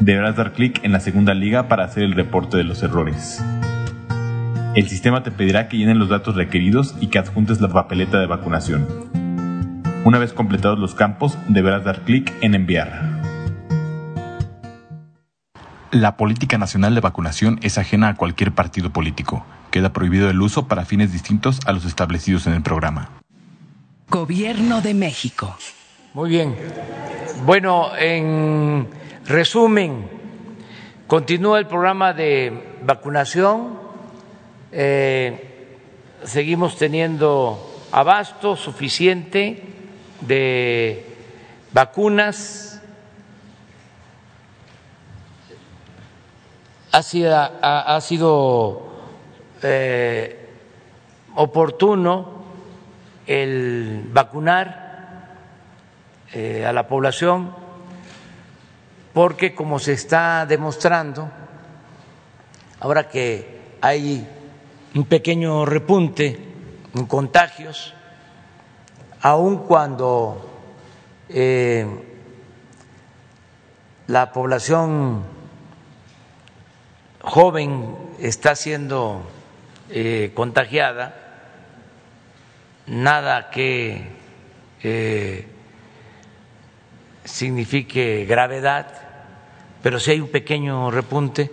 deberás 0.00 0.34
dar 0.34 0.52
clic 0.52 0.80
en 0.82 0.90
la 0.90 1.00
segunda 1.00 1.34
liga 1.34 1.68
para 1.68 1.84
hacer 1.84 2.02
el 2.02 2.14
reporte 2.14 2.56
de 2.56 2.64
los 2.64 2.82
errores. 2.82 3.44
El 4.76 4.90
sistema 4.90 5.22
te 5.22 5.30
pedirá 5.30 5.68
que 5.68 5.78
llenen 5.78 5.98
los 5.98 6.10
datos 6.10 6.36
requeridos 6.36 6.94
y 7.00 7.06
que 7.06 7.18
adjuntes 7.18 7.62
la 7.62 7.68
papeleta 7.68 8.20
de 8.20 8.26
vacunación. 8.26 8.86
Una 10.04 10.18
vez 10.18 10.34
completados 10.34 10.78
los 10.78 10.94
campos, 10.94 11.38
deberás 11.48 11.82
dar 11.82 12.02
clic 12.02 12.30
en 12.42 12.54
enviar. 12.54 13.22
La 15.90 16.18
política 16.18 16.58
nacional 16.58 16.94
de 16.94 17.00
vacunación 17.00 17.58
es 17.62 17.78
ajena 17.78 18.08
a 18.08 18.16
cualquier 18.16 18.52
partido 18.52 18.90
político. 18.90 19.46
Queda 19.70 19.94
prohibido 19.94 20.28
el 20.28 20.42
uso 20.42 20.68
para 20.68 20.84
fines 20.84 21.10
distintos 21.10 21.58
a 21.64 21.72
los 21.72 21.86
establecidos 21.86 22.46
en 22.46 22.52
el 22.52 22.62
programa. 22.62 23.08
Gobierno 24.10 24.82
de 24.82 24.92
México. 24.92 25.56
Muy 26.12 26.28
bien. 26.28 26.54
Bueno, 27.46 27.96
en 27.98 28.88
resumen, 29.24 30.06
continúa 31.06 31.60
el 31.60 31.66
programa 31.66 32.12
de 32.12 32.76
vacunación 32.84 33.85
eh, 34.78 35.78
seguimos 36.22 36.76
teniendo 36.76 37.86
abasto 37.92 38.56
suficiente 38.56 39.62
de 40.20 41.02
vacunas. 41.72 42.82
Ha 46.92 47.02
sido, 48.02 48.92
eh, 49.62 50.50
oportuno 51.36 52.44
el 53.26 54.04
vacunar 54.12 55.38
eh, 56.34 56.66
a 56.66 56.72
la 56.74 56.86
población 56.86 57.54
porque 59.14 59.54
como 59.54 59.78
se 59.78 59.94
está 59.94 60.44
demostrando, 60.44 61.30
ahora 62.80 63.08
que 63.08 63.78
hay 63.80 64.35
un 64.96 65.04
pequeño 65.04 65.66
repunte 65.66 66.38
en 66.94 67.04
contagios, 67.04 67.92
aun 69.20 69.58
cuando 69.66 70.40
eh, 71.28 71.86
la 74.06 74.32
población 74.32 75.22
joven 77.20 77.94
está 78.20 78.54
siendo 78.54 79.20
eh, 79.90 80.32
contagiada, 80.34 81.14
nada 82.86 83.50
que 83.50 84.02
eh, 84.82 85.46
signifique 87.24 88.24
gravedad, 88.24 88.86
pero 89.82 90.00
si 90.00 90.12
hay 90.12 90.20
un 90.20 90.28
pequeño 90.28 90.90
repunte, 90.90 91.50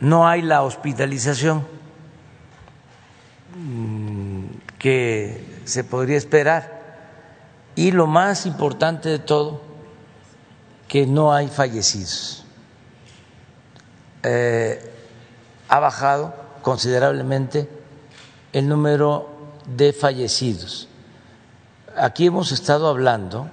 no 0.00 0.28
hay 0.28 0.42
la 0.42 0.62
hospitalización 0.62 1.66
que 4.78 5.60
se 5.64 5.84
podría 5.84 6.16
esperar. 6.16 6.76
Y 7.74 7.92
lo 7.92 8.06
más 8.06 8.46
importante 8.46 9.08
de 9.08 9.18
todo, 9.18 9.60
que 10.88 11.06
no 11.06 11.32
hay 11.32 11.48
fallecidos. 11.48 12.44
Eh, 14.22 14.92
ha 15.68 15.78
bajado 15.78 16.34
considerablemente 16.62 17.68
el 18.52 18.68
número 18.68 19.28
de 19.66 19.92
fallecidos. 19.92 20.88
Aquí 21.96 22.26
hemos 22.26 22.52
estado 22.52 22.88
hablando 22.88 23.50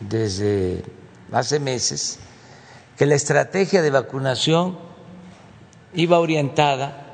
desde 0.00 0.84
hace 1.32 1.60
meses 1.60 2.18
que 2.96 3.06
la 3.06 3.14
estrategia 3.14 3.82
de 3.82 3.90
vacunación 3.90 4.78
iba 5.94 6.18
orientada 6.18 7.04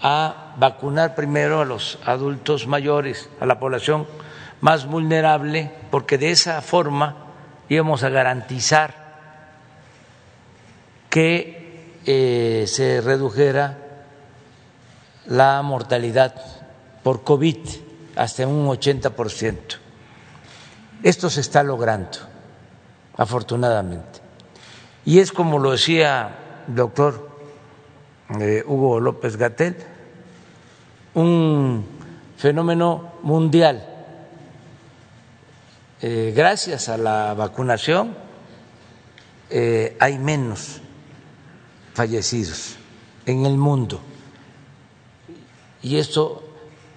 a 0.00 0.54
vacunar 0.56 1.14
primero 1.14 1.60
a 1.60 1.64
los 1.64 1.98
adultos 2.04 2.66
mayores, 2.66 3.28
a 3.40 3.46
la 3.46 3.58
población 3.58 4.06
más 4.60 4.86
vulnerable, 4.86 5.70
porque 5.90 6.18
de 6.18 6.30
esa 6.30 6.60
forma 6.62 7.16
íbamos 7.68 8.02
a 8.02 8.08
garantizar 8.08 8.94
que 11.08 12.00
eh, 12.06 12.64
se 12.66 13.00
redujera 13.00 13.78
la 15.26 15.60
mortalidad 15.62 16.34
por 17.02 17.22
COVID 17.22 17.58
hasta 18.16 18.46
un 18.46 18.66
80%. 18.66 19.56
Esto 21.02 21.30
se 21.30 21.40
está 21.40 21.62
logrando, 21.62 22.18
afortunadamente. 23.16 24.20
Y 25.04 25.18
es 25.18 25.32
como 25.32 25.58
lo 25.58 25.72
decía 25.72 26.64
el 26.68 26.74
doctor 26.74 27.29
eh, 28.38 28.62
Hugo 28.64 29.00
López 29.00 29.36
Gatel, 29.36 29.76
un 31.14 31.84
fenómeno 32.36 33.14
mundial. 33.22 33.84
Eh, 36.00 36.32
gracias 36.34 36.88
a 36.88 36.96
la 36.96 37.34
vacunación 37.34 38.14
eh, 39.50 39.96
hay 39.98 40.18
menos 40.18 40.80
fallecidos 41.92 42.76
en 43.26 43.44
el 43.44 43.58
mundo 43.58 44.00
y 45.82 45.98
esto 45.98 46.44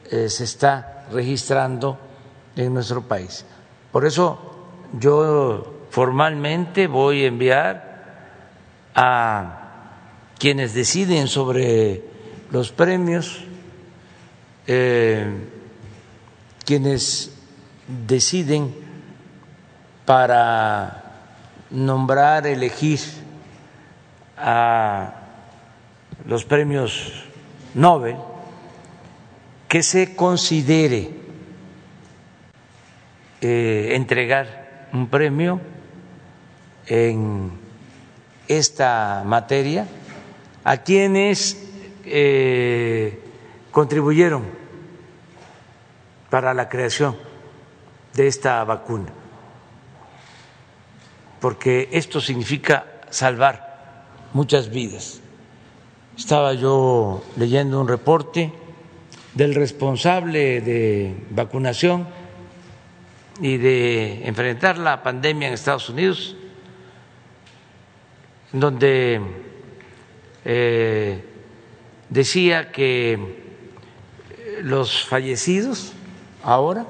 se 0.09 0.43
está 0.43 1.07
registrando 1.11 1.97
en 2.55 2.73
nuestro 2.73 3.01
país. 3.01 3.45
Por 3.91 4.05
eso 4.05 4.37
yo 4.99 5.85
formalmente 5.89 6.85
voy 6.85 7.23
a 7.23 7.27
enviar 7.27 7.93
a 8.93 9.62
quienes 10.43 10.73
deciden 10.73 11.29
sobre 11.29 12.03
los 12.51 12.73
premios, 12.73 13.45
eh, 14.67 15.25
quienes 16.65 17.33
deciden 17.87 18.75
para 20.03 21.29
nombrar, 21.69 22.45
elegir 22.45 22.99
a 24.37 25.13
los 26.25 26.43
premios 26.43 27.23
Nobel, 27.73 28.17
que 29.69 29.81
se 29.81 30.13
considere 30.13 31.09
eh, 33.39 33.91
entregar 33.93 34.89
un 34.91 35.07
premio 35.07 35.61
en 36.85 37.49
esta 38.49 39.23
materia 39.25 39.87
a 40.63 40.77
quienes 40.77 41.61
eh, 42.05 43.19
contribuyeron 43.71 44.43
para 46.29 46.53
la 46.53 46.69
creación 46.69 47.15
de 48.13 48.27
esta 48.27 48.63
vacuna, 48.63 49.11
porque 51.39 51.89
esto 51.91 52.21
significa 52.21 52.85
salvar 53.09 54.05
muchas 54.33 54.69
vidas. 54.69 55.21
Estaba 56.17 56.53
yo 56.53 57.23
leyendo 57.37 57.81
un 57.81 57.87
reporte 57.87 58.53
del 59.33 59.55
responsable 59.55 60.61
de 60.61 61.15
vacunación 61.31 62.07
y 63.41 63.57
de 63.57 64.27
enfrentar 64.27 64.77
la 64.77 65.01
pandemia 65.01 65.47
en 65.47 65.55
Estados 65.55 65.89
Unidos, 65.89 66.35
donde 68.51 69.19
eh, 70.45 71.23
decía 72.09 72.71
que 72.71 73.43
los 74.61 75.05
fallecidos 75.05 75.93
ahora, 76.43 76.85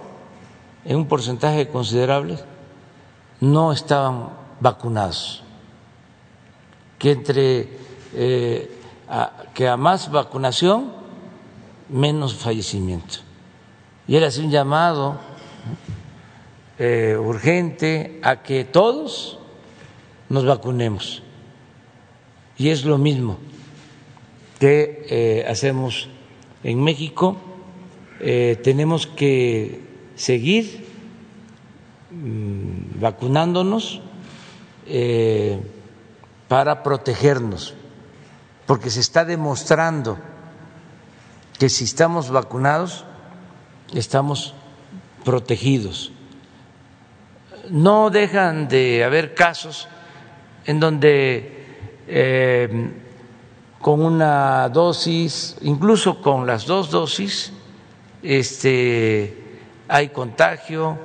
en 0.86 0.98
un 0.98 1.08
porcentaje 1.08 1.68
considerable, 1.68 2.38
no 3.40 3.72
estaban 3.72 4.30
vacunados, 4.60 5.44
que 7.00 7.12
entre 7.12 7.70
eh, 8.14 8.70
que 9.54 9.68
a 9.68 9.78
más 9.78 10.12
vacunación 10.12 10.92
menos 11.90 12.36
fallecimiento. 12.36 13.20
Y 14.08 14.16
él 14.16 14.24
hacía 14.24 14.44
un 14.44 14.52
llamado 14.52 15.18
eh, 16.78 17.16
urgente 17.18 18.20
a 18.24 18.42
que 18.42 18.66
todos 18.66 19.40
nos 20.30 20.46
vacunemos 20.46 21.23
y 22.58 22.70
es 22.70 22.86
lo 22.86 22.98
mismo 22.98 23.38
que 24.60 25.06
eh, 25.10 25.46
hacemos 25.50 26.08
en 26.64 26.82
México. 26.82 27.36
Eh, 28.20 28.60
tenemos 28.64 29.08
que 29.08 29.82
seguir 30.16 30.88
mm, 32.12 33.02
vacunándonos 33.02 34.02
eh, 34.86 35.60
para 36.48 36.84
protegernos, 36.84 37.74
porque 38.66 38.90
se 38.90 39.00
está 39.00 39.26
demostrando 39.26 40.18
que 41.60 41.70
si 41.70 41.84
estamos 41.84 42.30
vacunados, 42.30 43.06
estamos 43.94 44.54
protegidos. 45.26 46.12
No 47.70 48.10
dejan 48.10 48.68
de 48.68 49.04
haber 49.04 49.36
casos 49.36 49.88
en 50.66 50.80
donde 50.80 51.63
eh, 52.08 52.92
con 53.80 54.02
una 54.02 54.70
dosis, 54.70 55.58
incluso 55.62 56.22
con 56.22 56.48
las 56.48 56.66
dos 56.66 56.90
dosis, 56.90 57.52
este, 58.22 59.60
hay 59.88 60.10
contagio 60.10 60.98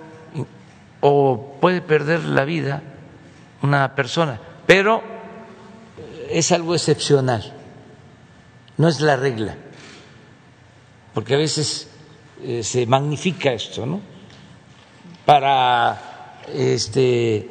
o 1.00 1.56
puede 1.60 1.80
perder 1.80 2.24
la 2.24 2.44
vida 2.44 2.82
una 3.62 3.94
persona, 3.94 4.40
pero 4.66 5.02
es 6.30 6.52
algo 6.52 6.74
excepcional, 6.74 7.52
no 8.76 8.88
es 8.88 9.00
la 9.00 9.16
regla, 9.16 9.56
porque 11.14 11.34
a 11.34 11.38
veces 11.38 11.88
eh, 12.42 12.62
se 12.62 12.86
magnifica 12.86 13.52
esto, 13.52 13.86
¿no? 13.86 14.00
Para 15.26 16.42
este, 16.54 17.50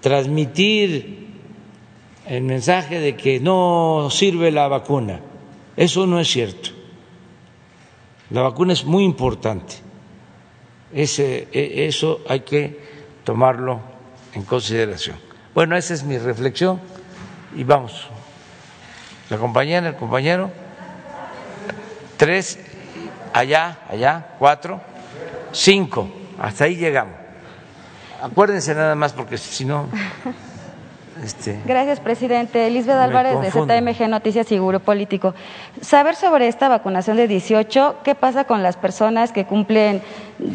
transmitir 0.00 1.25
el 2.28 2.42
mensaje 2.42 2.98
de 2.98 3.16
que 3.16 3.40
no 3.40 4.08
sirve 4.10 4.50
la 4.50 4.68
vacuna. 4.68 5.20
Eso 5.76 6.06
no 6.06 6.18
es 6.18 6.28
cierto. 6.28 6.70
La 8.30 8.42
vacuna 8.42 8.72
es 8.72 8.84
muy 8.84 9.04
importante. 9.04 9.74
Ese, 10.92 11.48
e, 11.52 11.86
eso 11.86 12.20
hay 12.28 12.40
que 12.40 12.80
tomarlo 13.24 13.80
en 14.34 14.42
consideración. 14.42 15.16
Bueno, 15.54 15.76
esa 15.76 15.94
es 15.94 16.02
mi 16.02 16.18
reflexión 16.18 16.80
y 17.54 17.64
vamos. 17.64 18.08
La 19.30 19.38
compañera, 19.38 19.88
el 19.88 19.96
compañero, 19.96 20.50
tres, 22.16 22.58
allá, 23.32 23.78
allá, 23.88 24.34
cuatro, 24.38 24.80
cinco, 25.52 26.08
hasta 26.38 26.64
ahí 26.64 26.76
llegamos. 26.76 27.14
Acuérdense 28.22 28.74
nada 28.74 28.94
más 28.94 29.12
porque 29.12 29.38
si 29.38 29.64
no... 29.64 29.88
Este, 31.22 31.58
Gracias, 31.64 32.00
presidente. 32.00 32.68
Lisbeth 32.70 32.96
Álvarez, 32.96 33.40
de 33.40 33.50
ZMG 33.50 34.08
Noticias 34.08 34.46
y 34.46 34.56
Seguro 34.56 34.80
Político. 34.80 35.34
Saber 35.80 36.14
sobre 36.14 36.48
esta 36.48 36.68
vacunación 36.68 37.16
de 37.16 37.26
18, 37.26 37.96
¿qué 38.04 38.14
pasa 38.14 38.44
con 38.44 38.62
las 38.62 38.76
personas 38.76 39.32
que 39.32 39.46
cumplen 39.46 40.02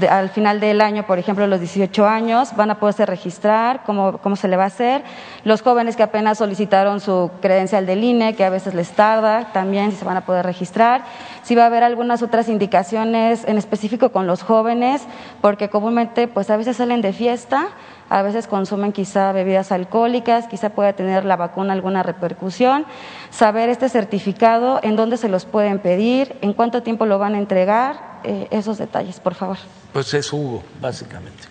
al 0.10 0.30
final 0.30 0.60
del 0.60 0.82
año, 0.82 1.08
por 1.08 1.17
ejemplo, 1.17 1.47
los 1.47 1.60
18 1.60 2.06
años? 2.06 2.56
¿Van 2.56 2.69
a 2.69 2.80
poderse 2.80 3.06
registrar? 3.08 3.82
¿Cómo, 3.86 4.19
¿Cómo 4.19 4.36
se 4.36 4.47
le 4.47 4.56
va 4.56 4.65
a 4.65 4.67
hacer? 4.67 5.04
Los 5.43 5.63
jóvenes 5.63 5.95
que 5.95 6.04
apenas 6.04 6.38
solicitaron 6.38 7.00
su 7.00 7.32
credencial 7.41 7.88
del 7.88 8.04
INE, 8.04 8.36
que 8.36 8.45
a 8.45 8.50
veces 8.50 8.76
les 8.76 8.91
tarda, 8.91 9.52
también 9.54 9.91
si 9.91 9.97
se 9.97 10.06
van 10.06 10.17
a 10.17 10.26
poder 10.26 10.45
registrar. 10.45 11.04
Si 11.41 11.56
va 11.56 11.63
a 11.63 11.65
haber 11.67 11.84
algunas 11.84 12.21
otras 12.21 12.50
indicaciones 12.50 13.45
en 13.47 13.58
específico 13.58 14.12
con 14.12 14.28
los 14.28 14.43
jóvenes, 14.43 15.02
porque 15.41 15.69
comúnmente, 15.69 16.28
pues 16.28 16.52
a 16.52 16.58
veces 16.58 16.78
salen 16.78 17.02
de 17.02 17.13
fiesta 17.13 17.69
a 18.12 18.24
veces 18.24 18.45
consumen 18.45 18.91
quizá 18.91 19.32
bebidas 19.32 19.71
alcohólicas, 19.71 20.47
quizá 20.47 20.71
pueda 20.71 20.91
tener 20.91 21.24
la 21.24 21.38
vacuna 21.38 21.72
alguna 21.72 22.03
repercusión, 22.03 22.86
saber 23.30 23.70
este 23.70 23.88
certificado, 23.88 24.82
en 24.84 24.97
dónde 24.97 25.16
se 25.16 25.30
los 25.30 25.45
pueden 25.45 25.80
pedir, 25.80 26.36
en 26.41 26.51
cuánto 26.51 26.84
tiempo 26.84 27.05
lo 27.05 27.20
van 27.20 27.36
a 27.36 27.38
entregar, 27.38 28.20
eh, 28.26 28.49
esos 28.51 28.78
detalles, 28.78 29.22
por 29.22 29.34
favor. 29.34 29.57
Pues 29.93 30.14
es 30.14 30.32
Hugo, 30.34 30.62
básicamente. 30.82 31.43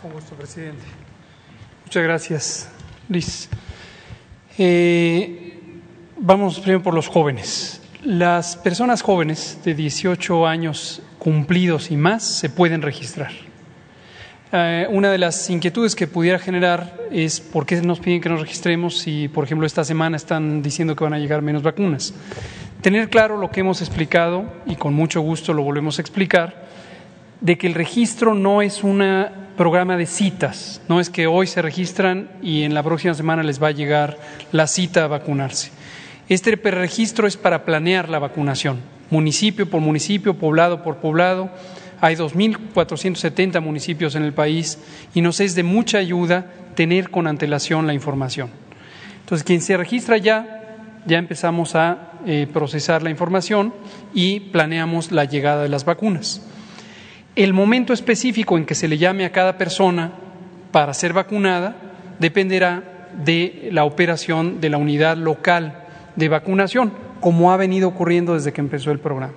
Con 0.00 0.12
gusto, 0.12 0.36
presidente. 0.36 0.84
Muchas 1.84 2.02
gracias, 2.04 2.68
Luis. 3.08 3.48
Eh, 4.56 5.82
vamos 6.16 6.60
primero 6.60 6.80
por 6.80 6.94
los 6.94 7.08
jóvenes. 7.08 7.77
Las 8.04 8.56
personas 8.56 9.02
jóvenes 9.02 9.58
de 9.64 9.74
18 9.74 10.46
años 10.46 11.02
cumplidos 11.18 11.90
y 11.90 11.96
más 11.96 12.22
se 12.22 12.48
pueden 12.48 12.80
registrar. 12.80 13.32
Eh, 14.52 14.86
una 14.88 15.10
de 15.10 15.18
las 15.18 15.50
inquietudes 15.50 15.96
que 15.96 16.06
pudiera 16.06 16.38
generar 16.38 16.96
es 17.10 17.40
por 17.40 17.66
qué 17.66 17.82
nos 17.82 17.98
piden 17.98 18.20
que 18.20 18.28
nos 18.28 18.40
registremos 18.40 18.98
si, 18.98 19.26
por 19.26 19.42
ejemplo, 19.42 19.66
esta 19.66 19.82
semana 19.82 20.16
están 20.16 20.62
diciendo 20.62 20.94
que 20.94 21.02
van 21.02 21.12
a 21.12 21.18
llegar 21.18 21.42
menos 21.42 21.64
vacunas. 21.64 22.14
Tener 22.82 23.10
claro 23.10 23.36
lo 23.36 23.50
que 23.50 23.60
hemos 23.60 23.80
explicado, 23.80 24.44
y 24.64 24.76
con 24.76 24.94
mucho 24.94 25.20
gusto 25.20 25.52
lo 25.52 25.64
volvemos 25.64 25.98
a 25.98 26.02
explicar, 26.02 26.68
de 27.40 27.58
que 27.58 27.66
el 27.66 27.74
registro 27.74 28.32
no 28.32 28.62
es 28.62 28.84
un 28.84 29.02
programa 29.56 29.96
de 29.96 30.06
citas, 30.06 30.80
no 30.88 31.00
es 31.00 31.10
que 31.10 31.26
hoy 31.26 31.48
se 31.48 31.62
registran 31.62 32.30
y 32.40 32.62
en 32.62 32.74
la 32.74 32.84
próxima 32.84 33.14
semana 33.14 33.42
les 33.42 33.60
va 33.60 33.68
a 33.68 33.72
llegar 33.72 34.18
la 34.52 34.68
cita 34.68 35.02
a 35.02 35.08
vacunarse. 35.08 35.72
Este 36.28 36.56
registro 36.56 37.26
es 37.26 37.38
para 37.38 37.64
planear 37.64 38.10
la 38.10 38.18
vacunación, 38.18 38.80
municipio 39.08 39.70
por 39.70 39.80
municipio, 39.80 40.34
poblado 40.34 40.82
por 40.82 40.96
poblado, 40.98 41.50
hay 42.02 42.16
2.470 42.16 43.62
municipios 43.62 44.14
en 44.14 44.24
el 44.24 44.34
país 44.34 44.78
y 45.14 45.22
nos 45.22 45.40
es 45.40 45.54
de 45.54 45.62
mucha 45.62 45.96
ayuda 45.96 46.46
tener 46.74 47.10
con 47.10 47.26
antelación 47.26 47.86
la 47.86 47.94
información. 47.94 48.50
Entonces, 49.20 49.42
quien 49.42 49.62
se 49.62 49.76
registra 49.78 50.18
ya, 50.18 50.76
ya 51.06 51.16
empezamos 51.16 51.74
a 51.74 52.12
eh, 52.26 52.46
procesar 52.52 53.02
la 53.02 53.10
información 53.10 53.72
y 54.12 54.40
planeamos 54.40 55.12
la 55.12 55.24
llegada 55.24 55.62
de 55.62 55.70
las 55.70 55.86
vacunas. 55.86 56.42
El 57.36 57.54
momento 57.54 57.94
específico 57.94 58.58
en 58.58 58.66
que 58.66 58.74
se 58.74 58.86
le 58.88 58.98
llame 58.98 59.24
a 59.24 59.32
cada 59.32 59.56
persona 59.56 60.12
para 60.72 60.92
ser 60.92 61.14
vacunada 61.14 61.76
dependerá 62.18 63.08
de 63.24 63.70
la 63.72 63.84
operación 63.84 64.60
de 64.60 64.68
la 64.68 64.76
unidad 64.76 65.16
local 65.16 65.87
de 66.18 66.28
vacunación, 66.28 66.92
como 67.20 67.52
ha 67.52 67.56
venido 67.56 67.88
ocurriendo 67.88 68.34
desde 68.34 68.52
que 68.52 68.60
empezó 68.60 68.90
el 68.90 68.98
programa. 68.98 69.34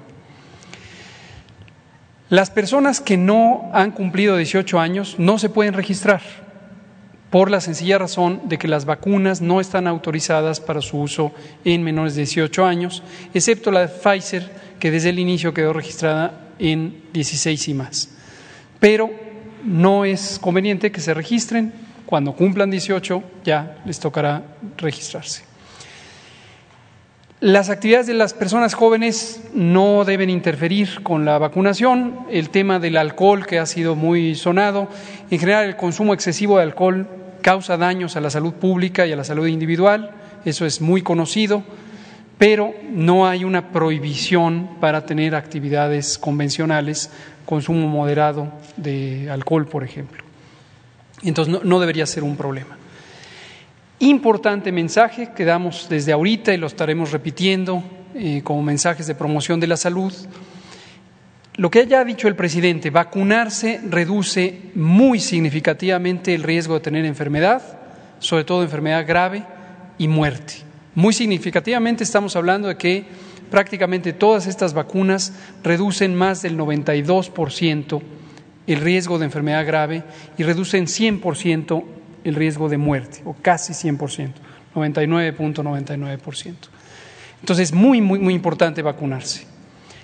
Las 2.29 2.49
personas 2.49 3.01
que 3.01 3.17
no 3.17 3.69
han 3.73 3.91
cumplido 3.91 4.38
18 4.38 4.79
años 4.79 5.15
no 5.17 5.38
se 5.38 5.49
pueden 5.49 5.73
registrar 5.73 6.21
por 7.29 7.51
la 7.51 7.61
sencilla 7.61 7.97
razón 7.97 8.41
de 8.45 8.57
que 8.57 8.67
las 8.67 8.86
vacunas 8.86 9.41
no 9.41 9.61
están 9.61 9.88
autorizadas 9.88 10.59
para 10.59 10.82
su 10.82 10.99
uso 10.99 11.34
en 11.63 11.84
menores 11.84 12.15
de 12.15 12.21
18 12.21 12.65
años, 12.65 13.03
excepto 13.34 13.71
la 13.71 13.82
de 13.82 13.88
Pfizer, 13.88 14.49
que 14.79 14.91
desde 14.91 15.09
el 15.09 15.19
inicio 15.19 15.53
quedó 15.53 15.71
registrada 15.71 16.49
en 16.59 17.03
16 17.13 17.67
y 17.67 17.73
más. 17.73 18.09
Pero 18.79 19.11
no 19.63 20.03
es 20.05 20.39
conveniente 20.39 20.91
que 20.91 21.01
se 21.01 21.13
registren, 21.13 21.73
cuando 22.05 22.34
cumplan 22.34 22.71
18 22.71 23.23
ya 23.45 23.82
les 23.86 23.99
tocará 23.99 24.43
registrarse. 24.77 25.51
Las 27.42 27.72
actividades 27.72 28.06
de 28.06 28.14
las 28.14 28.36
personas 28.36 28.76
jóvenes 28.76 29.42
no 29.56 30.06
deben 30.06 30.30
interferir 30.30 31.02
con 31.02 31.26
la 31.26 31.39
vacunación. 31.39 32.20
El 32.30 32.52
tema 32.52 32.78
del 32.78 32.98
alcohol, 32.98 33.48
que 33.48 33.58
ha 33.58 33.66
sido 33.66 33.96
muy 33.96 34.36
sonado, 34.36 34.88
en 35.32 35.39
general 35.39 35.66
el 35.66 35.76
consumo 35.76 36.14
excesivo 36.14 36.58
de 36.58 36.64
alcohol 36.66 37.08
causa 37.42 37.78
daños 37.78 38.16
a 38.16 38.22
la 38.22 38.30
salud 38.30 38.54
pública 38.54 39.08
y 39.08 39.12
a 39.12 39.16
la 39.16 39.24
salud 39.24 39.48
individual, 39.48 40.12
eso 40.46 40.68
es 40.68 40.82
muy 40.82 41.02
conocido, 41.02 41.64
pero 42.38 42.76
no 42.92 43.28
hay 43.28 43.44
una 43.44 43.72
prohibición 43.72 44.78
para 44.80 45.08
tener 45.08 45.34
actividades 45.34 46.20
convencionales, 46.20 47.10
consumo 47.48 47.88
moderado 47.88 48.54
de 48.78 49.32
alcohol, 49.32 49.66
por 49.66 49.84
ejemplo. 49.84 50.24
Entonces 51.24 51.64
no, 51.64 51.80
debería 51.80 52.06
ser 52.06 52.22
un 52.22 52.38
problema. 52.38 52.78
Importante 54.02 54.72
mensaje 54.72 55.30
que 55.36 55.45
damos 55.45 55.88
desde 55.88 56.12
ahorita 56.12 56.52
y 56.52 56.58
lo 56.58 56.66
estaremos 56.66 57.12
repitiendo 57.12 57.84
eh, 58.16 58.41
como 58.43 58.64
mensajes 58.64 59.06
de 59.06 59.14
promoción 59.14 59.60
de 59.60 59.68
la 59.68 59.78
salud. 59.78 60.12
Lo 61.54 61.70
que 61.70 61.82
haya 61.82 62.04
dicho 62.04 62.28
el 62.28 62.36
presidente, 62.36 62.89
vacunarse 62.89 63.80
reduce 63.88 64.72
muy 64.74 65.20
significativamente 65.20 66.34
el 66.34 66.41
riesgo 66.41 66.74
de 66.74 66.80
tener 66.80 67.06
enfermedad, 67.06 67.62
sobre 68.18 68.43
todo 68.43 68.64
enfermedad 68.64 69.06
grave 69.08 69.43
y 69.99 70.08
muerte. 70.08 70.56
Muy 70.95 71.14
significativamente 71.14 72.04
estamos 72.04 72.36
hablando 72.36 72.70
de 72.70 72.78
que 72.78 73.06
prácticamente 73.52 74.14
todas 74.14 74.47
estas 74.47 74.74
vacunas 74.74 75.32
reducen 75.64 76.16
más 76.16 76.41
del 76.41 76.58
92% 76.58 78.02
el 78.66 78.82
riesgo 78.82 79.20
de 79.20 79.26
enfermedad 79.26 79.64
grave 79.64 80.04
y 80.39 80.43
reducen 80.43 80.88
100% 80.88 82.01
el 82.24 82.36
riesgo 82.36 82.69
de 82.69 82.78
muerte, 82.78 83.22
o 83.26 83.36
casi 83.41 83.74
100%, 83.74 84.32
99.99%. 84.76 86.55
Entonces 87.39 87.69
es 87.69 87.74
muy, 87.74 88.01
muy, 88.01 88.19
muy 88.19 88.34
importante 88.34 88.82
vacunarse. 88.82 89.45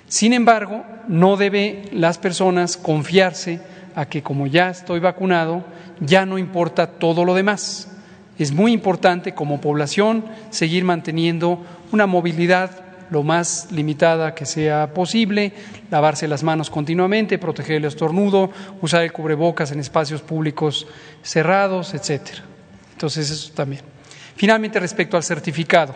Sin 0.08 0.34
embargo, 0.34 0.86
no 1.08 1.38
debe 1.38 1.84
las 1.92 2.18
personas 2.18 2.78
confiarse 2.78 3.60
a 3.96 4.06
que 4.06 4.24
como 4.24 4.48
ya 4.48 4.70
estoy 4.70 5.00
vacunado, 5.00 5.66
ya 6.00 6.26
no 6.26 6.38
importa 6.38 6.88
todo 6.88 7.26
lo 7.26 7.34
demás. 7.34 7.92
Es 8.40 8.52
muy 8.52 8.72
importante 8.72 9.34
como 9.34 9.60
población 9.60 10.26
seguir 10.50 10.84
manteniendo 10.84 11.66
una 11.92 12.08
movilidad 12.08 12.87
lo 13.10 13.24
más 13.24 13.72
limitada 13.72 14.36
que 14.36 14.46
sea 14.46 14.94
posible, 14.94 15.54
lavarse 15.90 16.28
las 16.28 16.44
manos 16.44 16.70
continuamente, 16.70 17.38
proteger 17.38 17.78
el 17.78 17.86
estornudo, 17.86 18.52
usar 18.82 19.04
el 19.04 19.12
cubrebocas 19.12 19.72
en 19.72 19.80
espacios 19.80 20.22
públicos 20.22 20.88
cerrados, 21.22 21.94
etcétera. 21.94 22.44
Entonces, 22.94 23.30
eso 23.30 23.54
también. 23.54 23.82
Finalmente, 24.36 24.80
respecto 24.80 25.18
al 25.18 25.24
certificado. 25.24 25.96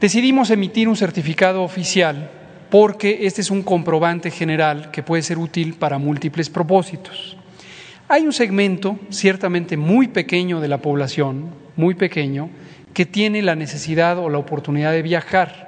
Decidimos 0.00 0.50
emitir 0.50 0.88
un 0.88 0.96
certificado 0.96 1.62
oficial 1.62 2.30
porque 2.70 3.26
este 3.26 3.40
es 3.40 3.50
un 3.50 3.62
comprobante 3.62 4.30
general 4.30 4.90
que 4.90 5.02
puede 5.02 5.22
ser 5.22 5.38
útil 5.38 5.74
para 5.74 5.98
múltiples 5.98 6.50
propósitos. 6.50 7.36
Hay 8.08 8.22
un 8.22 8.32
segmento 8.32 8.98
ciertamente 9.10 9.76
muy 9.76 10.08
pequeño 10.08 10.60
de 10.60 10.68
la 10.68 10.78
población, 10.78 11.50
muy 11.76 11.94
pequeño, 11.94 12.48
que 12.94 13.06
tiene 13.06 13.42
la 13.42 13.54
necesidad 13.54 14.18
o 14.18 14.30
la 14.30 14.38
oportunidad 14.38 14.92
de 14.92 15.02
viajar 15.02 15.67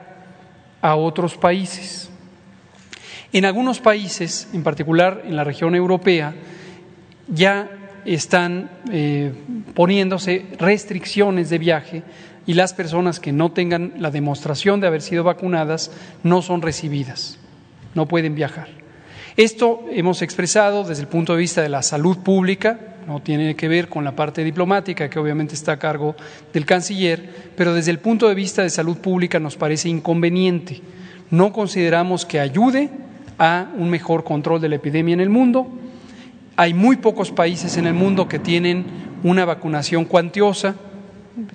a 0.80 0.96
otros 0.96 1.36
países. 1.36 2.10
En 3.32 3.44
algunos 3.44 3.80
países, 3.80 4.48
en 4.52 4.62
particular 4.62 5.22
en 5.24 5.36
la 5.36 5.44
región 5.44 5.74
europea, 5.74 6.34
ya 7.28 7.70
están 8.04 8.70
eh, 8.90 9.32
poniéndose 9.74 10.46
restricciones 10.58 11.50
de 11.50 11.58
viaje 11.58 12.02
y 12.46 12.54
las 12.54 12.74
personas 12.74 13.20
que 13.20 13.32
no 13.32 13.52
tengan 13.52 13.92
la 13.98 14.10
demostración 14.10 14.80
de 14.80 14.86
haber 14.86 15.02
sido 15.02 15.22
vacunadas 15.22 15.92
no 16.22 16.42
son 16.42 16.62
recibidas, 16.62 17.38
no 17.94 18.06
pueden 18.06 18.34
viajar. 18.34 18.68
Esto 19.36 19.84
hemos 19.90 20.22
expresado 20.22 20.84
desde 20.84 21.02
el 21.02 21.08
punto 21.08 21.32
de 21.32 21.38
vista 21.38 21.62
de 21.62 21.68
la 21.68 21.82
salud 21.82 22.18
pública, 22.18 22.78
no 23.06 23.20
tiene 23.20 23.56
que 23.56 23.68
ver 23.68 23.88
con 23.88 24.04
la 24.04 24.14
parte 24.14 24.44
diplomática, 24.44 25.08
que 25.08 25.18
obviamente 25.18 25.54
está 25.54 25.72
a 25.72 25.78
cargo 25.78 26.14
del 26.52 26.66
canciller, 26.66 27.50
pero 27.56 27.74
desde 27.74 27.90
el 27.90 27.98
punto 27.98 28.28
de 28.28 28.34
vista 28.34 28.62
de 28.62 28.70
salud 28.70 28.98
pública 28.98 29.40
nos 29.40 29.56
parece 29.56 29.88
inconveniente. 29.88 30.80
No 31.30 31.52
consideramos 31.52 32.26
que 32.26 32.40
ayude 32.40 32.90
a 33.38 33.68
un 33.76 33.88
mejor 33.88 34.22
control 34.22 34.60
de 34.60 34.68
la 34.68 34.76
epidemia 34.76 35.14
en 35.14 35.20
el 35.20 35.30
mundo. 35.30 35.66
Hay 36.56 36.74
muy 36.74 36.96
pocos 36.96 37.30
países 37.30 37.76
en 37.78 37.86
el 37.86 37.94
mundo 37.94 38.28
que 38.28 38.38
tienen 38.38 38.84
una 39.22 39.44
vacunación 39.44 40.04
cuantiosa. 40.04 40.74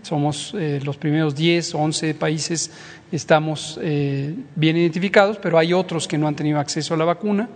Somos 0.01 0.55
eh, 0.57 0.79
los 0.83 0.97
primeros 0.97 1.35
10 1.35 1.75
o 1.75 1.79
11 1.79 2.15
países, 2.15 2.71
estamos 3.15 3.79
eh, 3.81 4.35
bien 4.55 4.77
identificados, 4.77 5.37
pero 5.37 5.57
hay 5.57 5.73
otros 5.73 6.07
que 6.07 6.17
no 6.17 6.27
han 6.27 6.35
tenido 6.35 6.59
acceso 6.59 6.93
a 6.93 6.97
la 6.97 7.05
vacuna. 7.05 7.49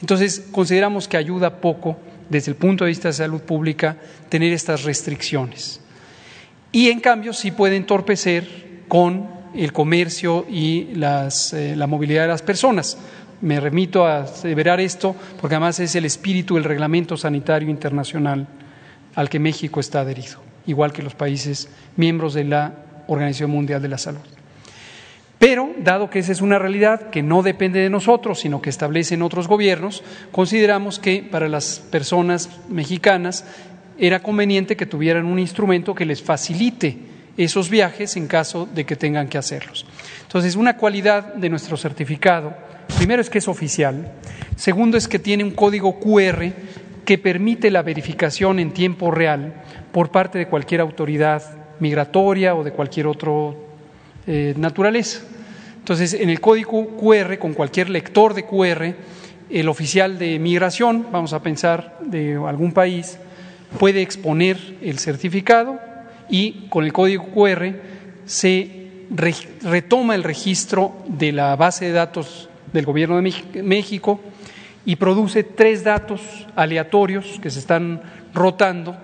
Entonces, 0.00 0.48
consideramos 0.50 1.06
que 1.06 1.16
ayuda 1.16 1.60
poco 1.60 1.96
desde 2.28 2.50
el 2.50 2.56
punto 2.56 2.84
de 2.84 2.88
vista 2.88 3.08
de 3.08 3.14
salud 3.14 3.42
pública 3.42 3.96
tener 4.28 4.52
estas 4.52 4.84
restricciones. 4.84 5.80
Y 6.72 6.88
en 6.88 7.00
cambio 7.00 7.32
sí 7.32 7.50
puede 7.50 7.76
entorpecer 7.76 8.82
con 8.88 9.28
el 9.54 9.72
comercio 9.72 10.46
y 10.48 10.88
eh, 10.94 11.74
la 11.76 11.86
movilidad 11.86 12.22
de 12.22 12.28
las 12.28 12.42
personas. 12.42 12.96
Me 13.42 13.60
remito 13.60 14.06
a 14.06 14.22
aseverar 14.22 14.80
esto 14.80 15.14
porque 15.40 15.56
además 15.56 15.78
es 15.80 15.94
el 15.94 16.04
espíritu 16.04 16.54
del 16.54 16.64
reglamento 16.64 17.16
sanitario 17.16 17.68
internacional 17.68 18.46
al 19.14 19.28
que 19.28 19.38
México 19.38 19.80
está 19.80 20.00
adherido, 20.00 20.40
igual 20.66 20.92
que 20.92 21.02
los 21.02 21.14
países 21.14 21.68
miembros 21.96 22.32
de 22.34 22.44
la 22.44 22.74
Organización 23.08 23.50
Mundial 23.50 23.82
de 23.82 23.88
la 23.88 23.98
Salud. 23.98 24.22
Pero, 25.42 25.74
dado 25.76 26.08
que 26.08 26.20
esa 26.20 26.30
es 26.30 26.40
una 26.40 26.60
realidad 26.60 27.10
que 27.10 27.20
no 27.20 27.42
depende 27.42 27.80
de 27.80 27.90
nosotros, 27.90 28.38
sino 28.38 28.62
que 28.62 28.70
establecen 28.70 29.22
otros 29.22 29.48
gobiernos, 29.48 30.04
consideramos 30.30 31.00
que 31.00 31.26
para 31.28 31.48
las 31.48 31.80
personas 31.80 32.48
mexicanas 32.68 33.44
era 33.98 34.22
conveniente 34.22 34.76
que 34.76 34.86
tuvieran 34.86 35.26
un 35.26 35.40
instrumento 35.40 35.96
que 35.96 36.04
les 36.04 36.22
facilite 36.22 36.96
esos 37.36 37.70
viajes 37.70 38.16
en 38.16 38.28
caso 38.28 38.68
de 38.72 38.86
que 38.86 38.94
tengan 38.94 39.26
que 39.26 39.36
hacerlos. 39.36 39.84
Entonces, 40.22 40.54
una 40.54 40.76
cualidad 40.76 41.34
de 41.34 41.48
nuestro 41.48 41.76
certificado, 41.76 42.54
primero 42.96 43.20
es 43.20 43.28
que 43.28 43.38
es 43.38 43.48
oficial, 43.48 44.12
segundo 44.54 44.96
es 44.96 45.08
que 45.08 45.18
tiene 45.18 45.42
un 45.42 45.50
código 45.50 45.98
QR 45.98 46.52
que 47.04 47.18
permite 47.18 47.72
la 47.72 47.82
verificación 47.82 48.60
en 48.60 48.70
tiempo 48.70 49.10
real 49.10 49.54
por 49.90 50.12
parte 50.12 50.38
de 50.38 50.46
cualquier 50.46 50.80
autoridad 50.80 51.42
migratoria 51.80 52.54
o 52.54 52.62
de 52.62 52.70
cualquier 52.70 53.08
otro 53.08 53.61
eh, 54.26 54.54
naturaleza. 54.56 55.20
Entonces, 55.78 56.14
en 56.14 56.30
el 56.30 56.40
código 56.40 56.96
QR, 56.96 57.38
con 57.38 57.54
cualquier 57.54 57.90
lector 57.90 58.34
de 58.34 58.44
QR, 58.44 58.94
el 59.50 59.68
oficial 59.68 60.18
de 60.18 60.38
migración, 60.38 61.06
vamos 61.10 61.32
a 61.32 61.42
pensar 61.42 61.98
de 62.00 62.36
algún 62.46 62.72
país, 62.72 63.18
puede 63.78 64.00
exponer 64.00 64.76
el 64.80 64.98
certificado 64.98 65.78
y 66.28 66.68
con 66.68 66.84
el 66.84 66.92
código 66.92 67.26
QR 67.34 67.74
se 68.24 68.82
retoma 69.62 70.14
el 70.14 70.22
registro 70.22 70.94
de 71.06 71.32
la 71.32 71.56
base 71.56 71.86
de 71.86 71.92
datos 71.92 72.48
del 72.72 72.86
Gobierno 72.86 73.20
de 73.20 73.62
México 73.62 74.20
y 74.84 74.96
produce 74.96 75.44
tres 75.44 75.84
datos 75.84 76.20
aleatorios 76.56 77.38
que 77.40 77.50
se 77.50 77.58
están 77.58 78.02
rotando 78.34 78.96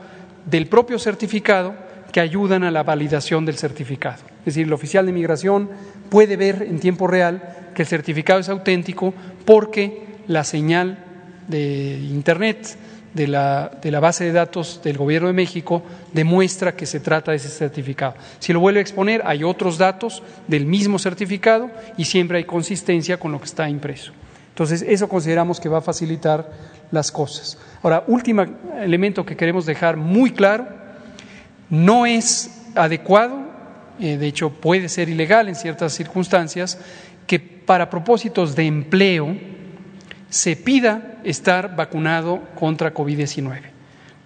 del 0.47 0.67
propio 0.67 0.99
certificado 0.99 1.75
que 2.13 2.21
ayudan 2.21 2.65
a 2.65 2.71
la 2.71 2.83
validación 2.83 3.45
del 3.45 3.59
certificado. 3.59 4.23
Es 4.49 4.55
decir, 4.55 4.67
el 4.67 4.73
oficial 4.73 5.05
de 5.05 5.13
migración 5.13 5.69
puede 6.09 6.39
ver 6.39 6.63
en 6.63 6.81
tiempo 6.81 7.07
real 7.07 7.71
que 7.75 7.83
el 7.83 7.89
certificado 7.89 8.41
es 8.41 8.49
auténtico 8.49 9.13
porque 9.45 10.07
la 10.27 10.43
señal 10.43 11.05
de 11.49 11.99
Internet 12.11 12.79
de 13.13 13.27
la, 13.27 13.71
de 13.83 13.91
la, 13.91 14.01
base 14.01 14.25
de 14.25 14.33
datos 14.33 14.81
del 14.83 14.97
Gobierno 14.97 15.29
de 15.29 15.35
México 15.35 15.83
demuestra 16.15 16.75
que 16.75 16.87
se 16.87 17.01
trata 17.01 17.33
de 17.33 17.37
ese 17.37 17.51
certificado. 17.51 18.15
Si 18.39 18.55
lo 18.55 18.61
vuelve 18.61 18.79
a 18.79 18.83
exponer, 18.83 19.21
hay 19.27 19.45
otros 19.45 19.77
datos 19.77 20.23
del 20.47 20.65
mismo 20.65 20.99
certificado 20.99 21.71
y 21.99 22.07
siempre 22.07 22.39
hay 22.39 22.45
consistencia 22.45 23.19
con 23.19 23.33
lo 23.33 23.39
que 23.41 23.47
está 23.47 23.69
impreso. 23.69 24.13
Entonces, 24.51 24.83
eso 24.89 25.11
consideramos 25.11 25.61
que 25.61 25.69
va 25.69 25.79
a 25.79 25.83
facilitar 25.83 26.51
las 26.91 27.13
cosas. 27.13 27.59
Ahora, 27.83 28.03
último 28.07 28.47
elemento 28.81 29.27
que 29.27 29.37
queremos 29.37 29.67
dejar 29.67 29.99
muy 29.99 30.31
claro, 30.31 30.67
no 31.69 32.07
es 32.07 32.51
adecuado, 32.75 33.48
eh, 34.01 34.17
de 34.17 34.27
hecho 34.27 34.51
puede 34.51 34.89
ser 34.89 35.09
ilegal 35.09 35.49
en 35.49 35.55
ciertas 35.55 35.93
circunstancias, 35.93 36.79
que 37.27 37.39
para 37.39 37.91
propósitos 37.91 38.57
de 38.57 38.67
empleo 38.67 39.37
se 40.31 40.57
pida 40.57 41.19
estar 41.25 41.77
vacunado 41.77 42.41
contra 42.55 42.95
COVID-19. 42.95 43.61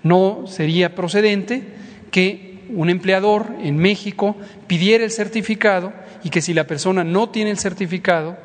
No 0.02 0.44
sería 0.46 0.94
procedente 0.94 1.62
que 2.10 2.64
un 2.68 2.90
empleador 2.90 3.54
en 3.60 3.76
México 3.76 4.36
pidiera 4.66 5.04
el 5.04 5.10
certificado 5.10 5.92
y 6.24 6.30
que 6.30 6.40
si 6.40 6.54
la 6.54 6.66
persona 6.66 7.04
no 7.04 7.28
tiene 7.28 7.50
el 7.50 7.58
certificado, 7.58 8.36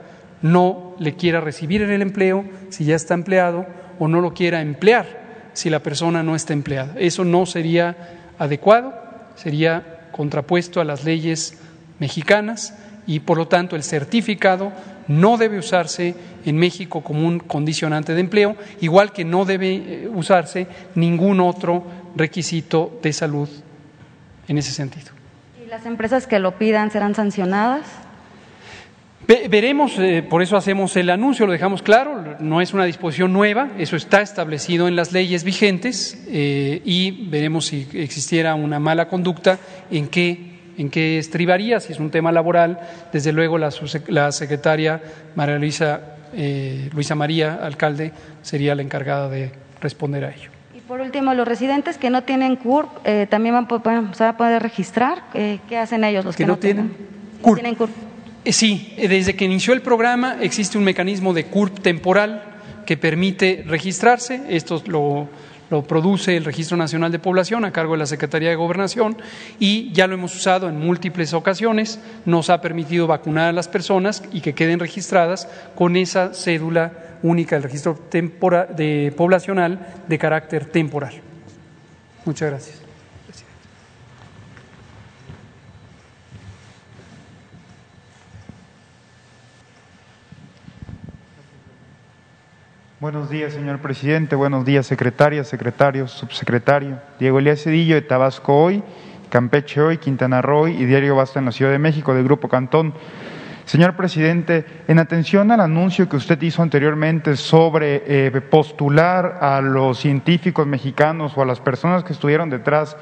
no 0.41 0.95
le 0.99 1.15
quiera 1.15 1.41
recibir 1.41 1.81
en 1.81 1.91
el 1.91 2.01
empleo 2.01 2.45
si 2.69 2.85
ya 2.85 2.95
está 2.95 3.13
empleado 3.13 3.65
o 3.99 4.07
no 4.07 4.21
lo 4.21 4.33
quiera 4.33 4.61
emplear 4.61 5.51
si 5.53 5.69
la 5.69 5.79
persona 5.79 6.21
no 6.21 6.35
está 6.35 6.53
empleada. 6.53 6.93
Eso 6.99 7.25
no 7.25 7.45
sería 7.45 7.95
adecuado, 8.37 8.93
sería 9.35 9.96
contrapuesto 10.17 10.81
a 10.81 10.83
las 10.83 11.05
leyes 11.05 11.57
mexicanas 11.99 12.73
y 13.05 13.21
por 13.21 13.37
lo 13.37 13.47
tanto 13.47 13.75
el 13.75 13.83
certificado 13.83 14.73
no 15.07 15.37
debe 15.37 15.59
usarse 15.59 16.15
en 16.45 16.57
México 16.57 17.01
como 17.01 17.25
un 17.25 17.39
condicionante 17.39 18.13
de 18.13 18.19
empleo, 18.19 18.57
igual 18.81 19.13
que 19.13 19.23
no 19.23 19.45
debe 19.45 19.75
eh, 19.75 20.09
usarse 20.13 20.67
ningún 20.95 21.39
otro 21.39 21.83
requisito 22.15 22.99
de 23.01 23.13
salud 23.13 23.47
en 24.47 24.57
ese 24.57 24.71
sentido. 24.71 25.11
¿Y 25.63 25.69
las 25.69 25.85
empresas 25.85 26.27
que 26.27 26.39
lo 26.39 26.57
pidan 26.57 26.91
serán 26.91 27.15
sancionadas? 27.15 27.85
Veremos, 29.27 29.99
eh, 29.99 30.23
por 30.27 30.41
eso 30.41 30.55
hacemos 30.55 30.95
el 30.95 31.09
anuncio, 31.09 31.45
lo 31.45 31.51
dejamos 31.51 31.81
claro, 31.81 32.37
no 32.39 32.61
es 32.61 32.73
una 32.73 32.85
disposición 32.85 33.33
nueva, 33.33 33.71
eso 33.77 33.97
está 33.97 34.21
establecido 34.21 34.87
en 34.87 34.95
las 34.95 35.11
leyes 35.11 35.43
vigentes 35.43 36.23
eh, 36.29 36.81
y 36.85 37.27
veremos 37.27 37.65
si 37.65 37.89
existiera 37.93 38.55
una 38.55 38.79
mala 38.79 39.09
conducta, 39.09 39.59
en 39.91 40.07
qué, 40.07 40.59
en 40.77 40.89
qué 40.89 41.17
estribaría, 41.17 41.81
si 41.81 41.91
es 41.91 41.99
un 41.99 42.09
tema 42.09 42.31
laboral, 42.31 42.79
desde 43.11 43.33
luego 43.33 43.57
la, 43.57 43.69
la 44.07 44.31
secretaria 44.31 45.01
María 45.35 45.57
Luisa, 45.57 45.99
eh, 46.33 46.89
Luisa 46.93 47.15
María, 47.15 47.59
alcalde, 47.61 48.13
sería 48.43 48.75
la 48.75 48.81
encargada 48.81 49.27
de 49.27 49.51
responder 49.81 50.23
a 50.23 50.31
ello. 50.33 50.51
Y 50.73 50.79
por 50.79 51.01
último, 51.01 51.33
los 51.33 51.45
residentes 51.45 51.97
que 51.97 52.09
no 52.09 52.23
tienen 52.23 52.55
CURP 52.55 52.87
también 53.29 53.53
van, 53.53 53.67
se 54.15 54.23
van 54.23 54.35
a 54.35 54.37
poder 54.37 54.63
registrar, 54.63 55.23
¿qué 55.33 55.77
hacen 55.77 56.05
ellos 56.05 56.23
los 56.23 56.37
que, 56.37 56.45
no, 56.45 56.57
tienen? 56.57 56.95
tienen 57.43 57.75
CURP. 57.75 58.06
Eh, 58.47 58.53
sí, 58.53 58.93
eh, 58.95 59.09
desde 59.09 59.35
que 59.35 59.43
inició 59.43 59.73
el 59.73 59.81
programa 59.81 60.37
existe 60.39 60.77
un 60.77 60.85
mecanismo 60.85 61.33
de 61.33 61.47
CURP 61.47 61.81
temporal 61.81 62.43
que 62.85 62.95
permite 62.95 63.65
registrarse. 63.67 64.41
Esto 64.47 64.81
lo, 64.87 65.27
produce 65.85 66.37
el 66.37 66.45
Registro 66.45 66.77
Nacional 66.77 67.11
de 67.11 67.19
Población 67.19 67.65
a 67.65 67.73
cargo 67.73 67.91
de 67.91 67.97
la 67.97 68.05
Secretaría 68.05 68.47
de 68.47 68.55
Gobernación 68.55 69.17
y 69.59 69.91
ya 69.91 70.07
lo 70.07 70.13
hemos 70.13 70.33
usado 70.33 70.69
en 70.69 70.79
múltiples 70.79 71.33
ocasiones. 71.33 71.99
Nos 72.23 72.49
ha 72.49 72.61
permitido 72.61 73.05
vacunar 73.05 73.49
a 73.49 73.51
las 73.51 73.67
personas 73.67 74.23
y 74.31 74.39
que 74.39 74.55
queden 74.55 74.79
registradas 74.79 75.49
con 75.75 75.97
esa 75.97 76.33
cédula 76.33 77.17
única 77.23 77.57
del 77.57 77.63
registro 77.63 77.99
de 78.09 79.13
poblacional 79.17 79.93
de 80.07 80.17
carácter 80.17 80.67
temporal. 80.67 81.15
Muchas 82.23 82.49
gracias. 82.49 82.86
Buenos 92.99 93.29
días, 93.29 93.53
señor 93.53 93.77
presidente. 93.77 94.35
Buenos 94.35 94.65
días, 94.65 94.87
secretaria, 94.87 95.43
secretario, 95.43 96.07
subsecretario. 96.07 96.97
Diego 97.19 97.37
Elías 97.37 97.61
Cedillo, 97.61 97.93
de 97.93 98.01
Tabasco 98.01 98.59
Hoy, 98.59 98.83
Campeche 99.29 99.79
Hoy, 99.79 99.99
Quintana 99.99 100.41
Roo 100.41 100.67
y 100.67 100.83
Diario 100.85 101.15
Basta 101.15 101.37
en 101.37 101.45
la 101.45 101.51
Ciudad 101.51 101.71
de 101.71 101.77
México, 101.77 102.15
del 102.15 102.23
Grupo 102.23 102.49
Cantón. 102.49 102.95
Señor 103.65 103.95
presidente, 103.95 104.65
en 104.87 104.97
atención 104.97 105.51
al 105.51 105.59
anuncio 105.61 106.09
que 106.09 106.15
usted 106.15 106.41
hizo 106.41 106.63
anteriormente 106.63 107.35
sobre 107.35 108.01
eh, 108.07 108.31
postular 108.41 109.37
a 109.41 109.61
los 109.61 109.99
científicos 109.99 110.65
mexicanos 110.65 111.37
o 111.37 111.43
a 111.43 111.45
las 111.45 111.59
personas 111.59 112.03
que 112.03 112.13
estuvieron 112.13 112.49
detrás 112.49 112.97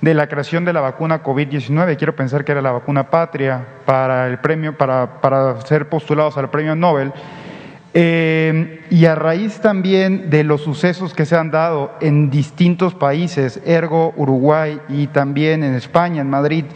de 0.00 0.14
la 0.14 0.28
creación 0.28 0.64
de 0.64 0.72
la 0.72 0.80
vacuna 0.80 1.22
COVID-19, 1.22 1.98
quiero 1.98 2.16
pensar 2.16 2.42
que 2.42 2.52
era 2.52 2.62
la 2.62 2.72
vacuna 2.72 3.10
patria 3.10 3.66
para 3.84 4.28
el 4.28 4.38
premio, 4.38 4.78
para, 4.78 5.20
para 5.20 5.60
ser 5.60 5.90
postulados 5.90 6.38
al 6.38 6.48
premio 6.48 6.74
Nobel. 6.74 7.12
Eh, 7.98 8.82
y 8.90 9.06
a 9.06 9.14
raíz 9.14 9.60
también 9.60 10.28
de 10.28 10.44
los 10.44 10.60
sucesos 10.60 11.14
que 11.14 11.24
se 11.24 11.34
han 11.34 11.50
dado 11.50 11.94
en 12.02 12.28
distintos 12.28 12.94
países, 12.94 13.58
ergo 13.64 14.12
Uruguay 14.18 14.78
y 14.90 15.06
también 15.06 15.64
en 15.64 15.74
España, 15.74 16.20
en 16.20 16.28
Madrid, 16.28 16.66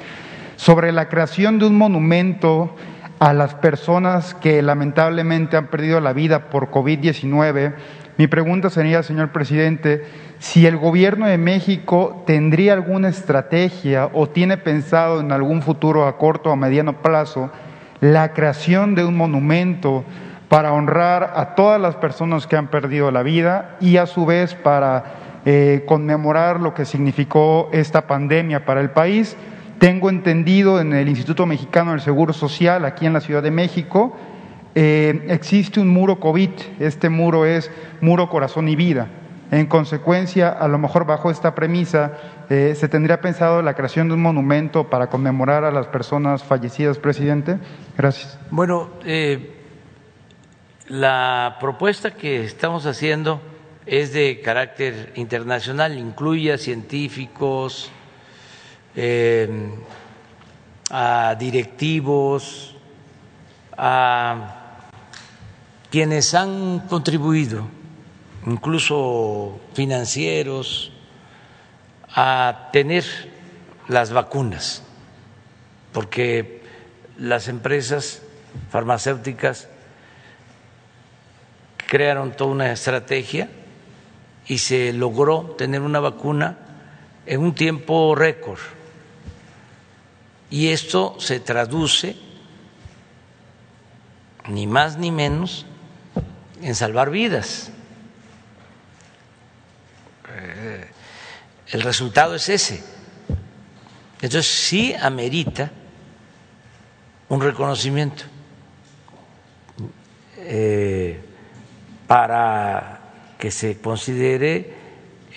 sobre 0.56 0.92
la 0.92 1.10
creación 1.10 1.58
de 1.58 1.66
un 1.66 1.76
monumento 1.76 2.74
a 3.18 3.34
las 3.34 3.54
personas 3.54 4.32
que 4.32 4.62
lamentablemente 4.62 5.58
han 5.58 5.66
perdido 5.66 6.00
la 6.00 6.14
vida 6.14 6.48
por 6.48 6.70
COVID-19, 6.70 7.74
mi 8.16 8.26
pregunta 8.26 8.70
sería, 8.70 9.02
señor 9.02 9.30
presidente, 9.30 10.06
si 10.38 10.66
el 10.66 10.78
gobierno 10.78 11.26
de 11.26 11.36
México 11.36 12.22
tendría 12.26 12.72
alguna 12.72 13.10
estrategia 13.10 14.08
o 14.14 14.26
tiene 14.30 14.56
pensado 14.56 15.20
en 15.20 15.32
algún 15.32 15.60
futuro 15.60 16.06
a 16.06 16.16
corto 16.16 16.48
o 16.48 16.52
a 16.54 16.56
mediano 16.56 17.02
plazo 17.02 17.50
la 18.00 18.32
creación 18.32 18.94
de 18.94 19.04
un 19.04 19.18
monumento 19.18 20.06
para 20.50 20.72
honrar 20.72 21.34
a 21.36 21.54
todas 21.54 21.80
las 21.80 21.94
personas 21.94 22.48
que 22.48 22.56
han 22.56 22.66
perdido 22.66 23.12
la 23.12 23.22
vida 23.22 23.76
y 23.80 23.98
a 23.98 24.06
su 24.06 24.26
vez 24.26 24.56
para 24.56 25.04
eh, 25.44 25.84
conmemorar 25.86 26.58
lo 26.58 26.74
que 26.74 26.84
significó 26.84 27.68
esta 27.72 28.08
pandemia 28.08 28.66
para 28.66 28.80
el 28.80 28.90
país. 28.90 29.36
Tengo 29.78 30.10
entendido 30.10 30.80
en 30.80 30.92
el 30.92 31.08
Instituto 31.08 31.46
Mexicano 31.46 31.92
del 31.92 32.00
Seguro 32.00 32.32
Social, 32.32 32.84
aquí 32.84 33.06
en 33.06 33.12
la 33.12 33.20
Ciudad 33.20 33.44
de 33.44 33.52
México, 33.52 34.16
eh, 34.74 35.24
existe 35.28 35.78
un 35.78 35.88
muro 35.88 36.18
COVID. 36.18 36.50
Este 36.80 37.08
muro 37.08 37.46
es 37.46 37.70
muro 38.00 38.28
corazón 38.28 38.68
y 38.68 38.74
vida. 38.74 39.06
En 39.52 39.66
consecuencia, 39.66 40.48
a 40.48 40.66
lo 40.66 40.78
mejor 40.78 41.06
bajo 41.06 41.30
esta 41.30 41.54
premisa, 41.54 42.14
eh, 42.50 42.74
¿se 42.76 42.88
tendría 42.88 43.20
pensado 43.20 43.62
la 43.62 43.74
creación 43.74 44.08
de 44.08 44.14
un 44.14 44.22
monumento 44.22 44.90
para 44.90 45.06
conmemorar 45.10 45.62
a 45.62 45.70
las 45.70 45.86
personas 45.86 46.42
fallecidas, 46.42 46.98
presidente? 46.98 47.58
Gracias. 47.96 48.36
Bueno, 48.50 48.90
la 50.90 51.56
propuesta 51.60 52.10
que 52.16 52.42
estamos 52.44 52.84
haciendo 52.84 53.40
es 53.86 54.12
de 54.12 54.40
carácter 54.40 55.12
internacional, 55.14 55.96
incluye 55.96 56.52
a 56.52 56.58
científicos, 56.58 57.92
em, 58.96 59.70
a 60.90 61.36
directivos, 61.38 62.74
a 63.78 64.82
quienes 65.90 66.34
han 66.34 66.80
contribuido, 66.88 67.68
incluso 68.46 69.60
financieros, 69.74 70.90
a 72.08 72.70
tener 72.72 73.04
las 73.86 74.12
vacunas, 74.12 74.82
porque 75.92 76.64
las 77.16 77.46
empresas 77.46 78.22
farmacéuticas 78.70 79.68
crearon 81.90 82.30
toda 82.30 82.52
una 82.52 82.70
estrategia 82.70 83.50
y 84.46 84.58
se 84.58 84.92
logró 84.92 85.56
tener 85.58 85.80
una 85.80 85.98
vacuna 85.98 86.56
en 87.26 87.40
un 87.40 87.52
tiempo 87.52 88.14
récord. 88.14 88.60
Y 90.50 90.68
esto 90.68 91.16
se 91.18 91.40
traduce, 91.40 92.14
ni 94.46 94.68
más 94.68 94.98
ni 94.98 95.10
menos, 95.10 95.66
en 96.62 96.76
salvar 96.76 97.10
vidas. 97.10 97.72
Eh, 100.32 100.86
el 101.72 101.82
resultado 101.82 102.36
es 102.36 102.48
ese. 102.50 102.84
Entonces 104.22 104.46
sí 104.46 104.94
amerita 104.94 105.72
un 107.28 107.40
reconocimiento 107.40 108.22
eh, 110.36 111.09
para 112.10 112.98
que 113.38 113.52
se 113.52 113.80
considere 113.80 114.74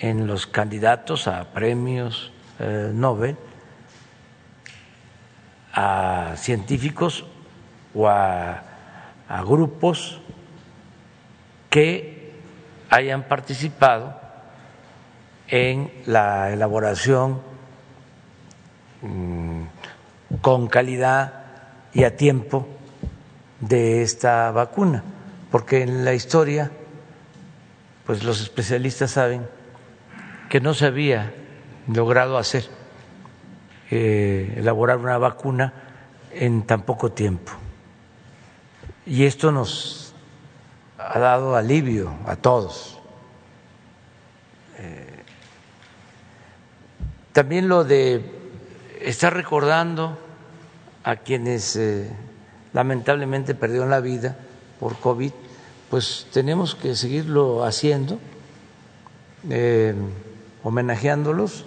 en 0.00 0.26
los 0.26 0.48
candidatos 0.48 1.28
a 1.28 1.52
premios 1.52 2.32
eh, 2.58 2.90
Nobel 2.92 3.36
a 5.72 6.32
científicos 6.36 7.26
o 7.94 8.08
a, 8.08 8.64
grupos 9.46 10.20
que 11.70 12.32
hayan 12.90 13.22
participado 13.22 14.18
en 15.46 15.92
la 16.06 16.50
elaboración 16.52 17.40
mm, 19.00 19.62
con 20.40 20.66
calidad 20.66 21.44
y 21.92 22.02
a 22.02 22.16
tiempo 22.16 22.66
de 23.60 24.02
esta 24.02 24.50
vacuna, 24.50 25.04
porque 25.54 25.82
en 25.82 26.04
la 26.04 26.14
historia, 26.14 26.72
pues 28.04 28.24
los 28.24 28.40
especialistas 28.40 29.12
saben 29.12 29.46
que 30.50 30.60
no 30.60 30.74
se 30.74 30.84
había 30.84 31.32
logrado 31.86 32.38
hacer, 32.38 32.64
eh, 33.88 34.54
elaborar 34.56 34.98
una 34.98 35.16
vacuna 35.16 35.72
en 36.32 36.64
tan 36.64 36.82
poco 36.82 37.12
tiempo. 37.12 37.52
Y 39.06 39.26
esto 39.26 39.52
nos 39.52 40.12
ha 40.98 41.20
dado 41.20 41.54
alivio 41.54 42.12
a 42.26 42.34
todos. 42.34 42.98
Eh, 44.78 45.22
también 47.32 47.68
lo 47.68 47.84
de 47.84 48.24
estar 49.02 49.32
recordando 49.32 50.18
a 51.04 51.14
quienes 51.14 51.76
eh, 51.76 52.10
lamentablemente 52.72 53.54
perdieron 53.54 53.88
la 53.88 54.00
vida 54.00 54.36
por 54.80 54.98
COVID, 54.98 55.43
pues 55.94 56.26
tenemos 56.32 56.74
que 56.74 56.96
seguirlo 56.96 57.62
haciendo, 57.64 58.18
eh, 59.48 59.94
homenajeándolos. 60.64 61.64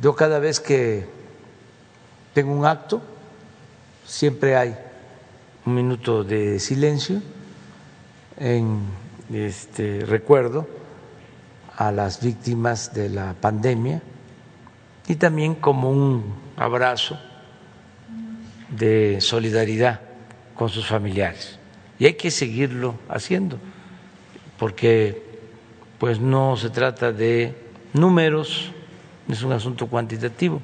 Yo 0.00 0.16
cada 0.16 0.40
vez 0.40 0.58
que 0.58 1.06
tengo 2.34 2.52
un 2.52 2.66
acto, 2.66 3.00
siempre 4.04 4.56
hay 4.56 4.76
un 5.64 5.76
minuto 5.76 6.24
de 6.24 6.58
silencio 6.58 7.22
en 8.38 8.80
este 9.32 10.04
recuerdo 10.04 10.66
a 11.76 11.92
las 11.92 12.20
víctimas 12.20 12.92
de 12.92 13.08
la 13.08 13.34
pandemia 13.34 14.02
y 15.06 15.14
también 15.14 15.54
como 15.54 15.92
un 15.92 16.24
abrazo 16.56 17.16
de 18.68 19.20
solidaridad 19.20 20.00
con 20.56 20.68
sus 20.68 20.88
familiares. 20.88 21.61
Y 22.02 22.06
hay 22.06 22.14
que 22.14 22.32
seguirlo 22.32 22.96
haciendo, 23.08 23.60
porque 24.58 25.22
pues 26.00 26.18
no 26.18 26.56
se 26.56 26.68
trata 26.68 27.12
de 27.12 27.54
números, 27.92 28.72
es 29.28 29.44
un 29.44 29.52
asunto 29.52 29.86
cuantitativo, 29.86 30.60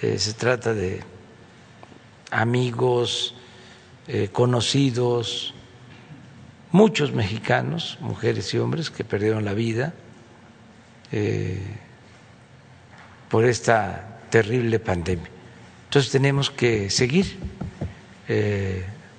eh, 0.00 0.18
se 0.18 0.32
trata 0.32 0.72
de 0.72 1.02
amigos, 2.30 3.34
eh, 4.08 4.30
conocidos, 4.32 5.52
muchos 6.72 7.12
mexicanos, 7.12 7.98
mujeres 8.00 8.54
y 8.54 8.58
hombres 8.58 8.90
que 8.90 9.04
perdieron 9.04 9.44
la 9.44 9.52
vida 9.52 9.92
eh, 11.12 11.60
por 13.28 13.44
esta 13.44 14.22
terrible 14.30 14.78
pandemia. 14.78 15.28
Entonces 15.88 16.10
tenemos 16.10 16.50
que 16.50 16.88
seguir 16.88 17.36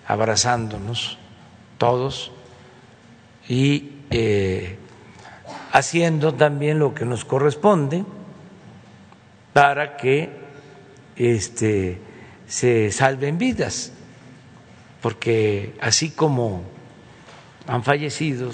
abrazándonos 0.07 1.17
todos 1.77 2.31
y 3.47 3.91
eh, 4.09 4.77
haciendo 5.71 6.33
también 6.33 6.79
lo 6.79 6.93
que 6.93 7.05
nos 7.05 7.25
corresponde 7.25 8.05
para 9.53 9.97
que 9.97 10.29
este, 11.15 11.99
se 12.47 12.91
salven 12.91 13.37
vidas, 13.37 13.91
porque 15.01 15.75
así 15.81 16.11
como 16.11 16.63
han 17.67 17.83
fallecido 17.83 18.51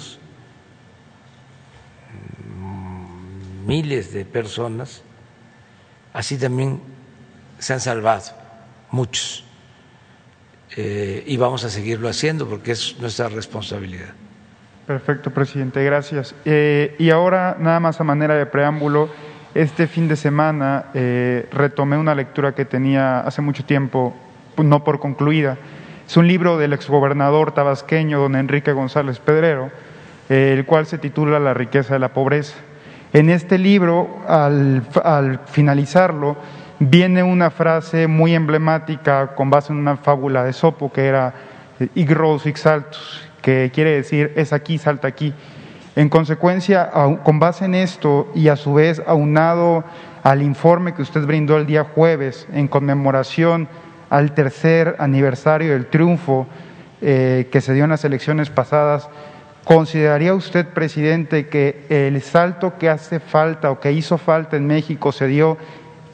miles 3.65 4.13
de 4.13 4.25
personas, 4.25 5.01
así 6.13 6.37
también 6.37 6.81
se 7.59 7.73
han 7.73 7.79
salvado 7.79 8.31
muchos 8.91 9.43
eh, 10.77 11.23
y 11.27 11.37
vamos 11.37 11.63
a 11.65 11.69
seguirlo 11.69 12.07
haciendo 12.07 12.47
porque 12.47 12.71
es 12.71 12.95
nuestra 12.99 13.27
responsabilidad. 13.29 14.09
Perfecto, 14.87 15.31
presidente, 15.31 15.83
gracias. 15.83 16.33
Eh, 16.45 16.95
y 16.97 17.09
ahora, 17.09 17.57
nada 17.59 17.79
más 17.79 17.99
a 17.99 18.03
manera 18.03 18.35
de 18.35 18.45
preámbulo, 18.45 19.09
este 19.53 19.87
fin 19.87 20.07
de 20.07 20.15
semana 20.15 20.85
eh, 20.93 21.47
retomé 21.51 21.97
una 21.97 22.15
lectura 22.15 22.55
que 22.55 22.65
tenía 22.65 23.19
hace 23.19 23.41
mucho 23.41 23.65
tiempo, 23.65 24.15
no 24.57 24.83
por 24.83 24.99
concluida. 24.99 25.57
Es 26.07 26.17
un 26.17 26.27
libro 26.27 26.57
del 26.57 26.73
exgobernador 26.73 27.53
tabasqueño, 27.53 28.19
don 28.19 28.35
Enrique 28.35 28.71
González 28.73 29.19
Pedrero, 29.19 29.71
el 30.29 30.65
cual 30.65 30.85
se 30.85 30.97
titula 30.97 31.39
La 31.39 31.53
riqueza 31.53 31.93
de 31.93 31.99
la 31.99 32.13
pobreza. 32.13 32.55
En 33.13 33.29
este 33.29 33.57
libro, 33.57 34.21
al, 34.27 34.83
al 35.03 35.39
finalizarlo, 35.45 36.37
viene 36.83 37.21
una 37.21 37.51
frase 37.51 38.07
muy 38.07 38.33
emblemática 38.33 39.35
con 39.35 39.51
base 39.51 39.71
en 39.71 39.77
una 39.77 39.97
fábula 39.97 40.43
de 40.43 40.51
Sopo 40.51 40.91
que 40.91 41.05
era 41.05 41.33
Igros 41.93 42.47
Ixaltus, 42.47 43.29
que 43.41 43.69
quiere 43.71 43.91
decir 43.91 44.33
es 44.35 44.51
aquí, 44.51 44.79
salta 44.79 45.07
aquí. 45.07 45.31
En 45.95 46.09
consecuencia, 46.09 46.89
con 47.23 47.39
base 47.39 47.65
en 47.65 47.75
esto 47.75 48.31
y 48.33 48.47
a 48.47 48.55
su 48.55 48.73
vez 48.73 49.01
aunado 49.05 49.83
al 50.23 50.41
informe 50.41 50.95
que 50.95 51.03
usted 51.03 51.23
brindó 51.25 51.57
el 51.57 51.67
día 51.67 51.83
jueves 51.83 52.47
en 52.51 52.67
conmemoración 52.67 53.67
al 54.09 54.33
tercer 54.33 54.95
aniversario 54.97 55.73
del 55.73 55.85
triunfo 55.85 56.47
eh, 57.01 57.47
que 57.51 57.61
se 57.61 57.73
dio 57.73 57.83
en 57.83 57.91
las 57.91 58.05
elecciones 58.05 58.49
pasadas, 58.49 59.07
¿consideraría 59.65 60.33
usted, 60.33 60.65
presidente, 60.67 61.47
que 61.47 61.85
el 61.89 62.19
salto 62.21 62.77
que 62.79 62.89
hace 62.89 63.19
falta 63.19 63.69
o 63.69 63.79
que 63.79 63.91
hizo 63.91 64.17
falta 64.17 64.57
en 64.57 64.65
México 64.65 65.11
se 65.11 65.27
dio 65.27 65.57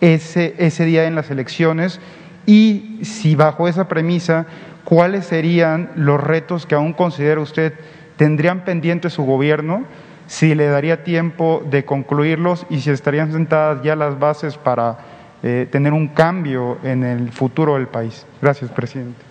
ese, 0.02 0.56
ese 0.58 0.86
día 0.86 1.06
en 1.06 1.16
las 1.16 1.30
elecciones 1.32 2.00
y 2.46 3.00
si 3.04 3.36
bajo 3.36 3.68
esa 3.68 3.88
premisa, 3.88 4.46
¿cuáles 4.84 5.26
serían 5.26 5.92
los 5.96 6.22
retos 6.22 6.66
que 6.66 6.76
aún 6.76 6.94
considera 6.94 7.42
usted 7.42 7.74
tendrían 8.16 8.64
pendiente 8.64 9.10
su 9.10 9.24
gobierno? 9.24 9.86
si 10.28 10.54
le 10.56 10.68
daría 10.68 11.04
tiempo 11.04 11.64
de 11.66 11.86
concluirlos 11.86 12.66
y 12.70 12.82
si 12.82 12.92
estarían 12.92 13.32
sentadas 13.32 13.82
ya 13.82 13.96
las 13.96 14.20
bases 14.20 14.58
para 14.58 14.98
eh, 15.42 15.68
tener 15.72 15.94
un 15.94 16.10
cambio 16.10 16.78
en 16.84 17.04
el 17.04 17.32
futuro 17.32 17.76
del 17.76 17.88
país. 17.88 18.26
Gracias, 18.42 18.70
presidente. 18.72 19.22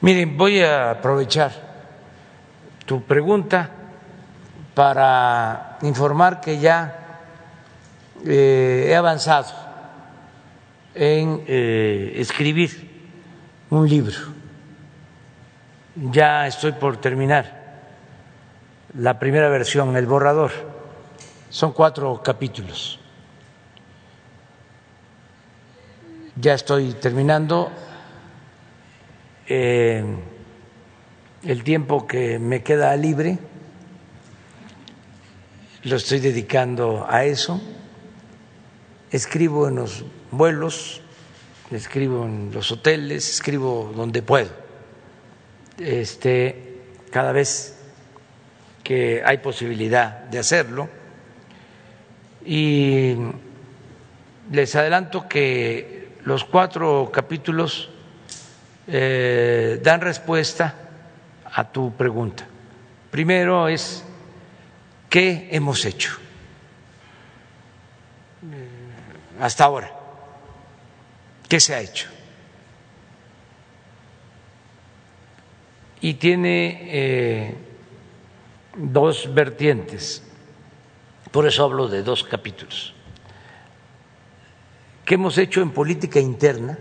Miren, 0.00 0.36
voy 0.36 0.60
a 0.60 0.90
aprovechar 0.90 1.52
tu 2.84 3.02
pregunta 3.02 3.70
para 4.74 5.78
informar 5.82 6.40
que 6.40 6.58
ya 6.58 7.20
eh, 8.26 8.88
he 8.88 8.96
avanzado 8.96 9.63
en 10.94 11.42
eh, 11.46 12.14
escribir 12.16 12.90
un 13.70 13.88
libro. 13.88 14.16
Ya 15.96 16.46
estoy 16.46 16.72
por 16.72 16.96
terminar 16.96 17.64
la 18.98 19.18
primera 19.18 19.48
versión, 19.48 19.96
el 19.96 20.06
borrador. 20.06 20.52
Son 21.50 21.72
cuatro 21.72 22.22
capítulos. 22.22 22.98
Ya 26.36 26.54
estoy 26.54 26.94
terminando. 26.94 27.70
Eh, 29.46 30.04
el 31.44 31.62
tiempo 31.62 32.06
que 32.06 32.38
me 32.38 32.62
queda 32.62 32.96
libre 32.96 33.38
lo 35.84 35.96
estoy 35.96 36.20
dedicando 36.20 37.06
a 37.08 37.24
eso. 37.24 37.60
Escribo 39.10 39.68
en 39.68 39.76
los 39.76 40.04
vuelos, 40.36 41.00
escribo 41.70 42.24
en 42.24 42.50
los 42.52 42.70
hoteles, 42.72 43.28
escribo 43.30 43.92
donde 43.94 44.22
puedo. 44.22 44.50
Este, 45.78 46.82
cada 47.10 47.32
vez 47.32 47.76
que 48.82 49.22
hay 49.24 49.38
posibilidad 49.38 50.24
de 50.24 50.38
hacerlo. 50.38 50.88
Y 52.44 53.16
les 54.52 54.76
adelanto 54.76 55.26
que 55.26 56.18
los 56.24 56.44
cuatro 56.44 57.10
capítulos 57.12 57.90
eh, 58.86 59.80
dan 59.82 60.00
respuesta 60.00 60.74
a 61.44 61.70
tu 61.70 61.94
pregunta. 61.94 62.46
Primero 63.10 63.68
es, 63.68 64.04
¿qué 65.08 65.48
hemos 65.50 65.84
hecho 65.84 66.18
hasta 69.40 69.64
ahora? 69.64 70.03
¿Qué 71.54 71.60
se 71.60 71.72
ha 71.72 71.80
hecho? 71.80 72.08
Y 76.00 76.14
tiene 76.14 76.80
eh, 76.82 77.54
dos 78.76 79.32
vertientes, 79.32 80.24
por 81.30 81.46
eso 81.46 81.62
hablo 81.62 81.86
de 81.86 82.02
dos 82.02 82.24
capítulos. 82.24 82.92
¿Qué 85.04 85.14
hemos 85.14 85.38
hecho 85.38 85.62
en 85.62 85.70
política 85.70 86.18
interna? 86.18 86.76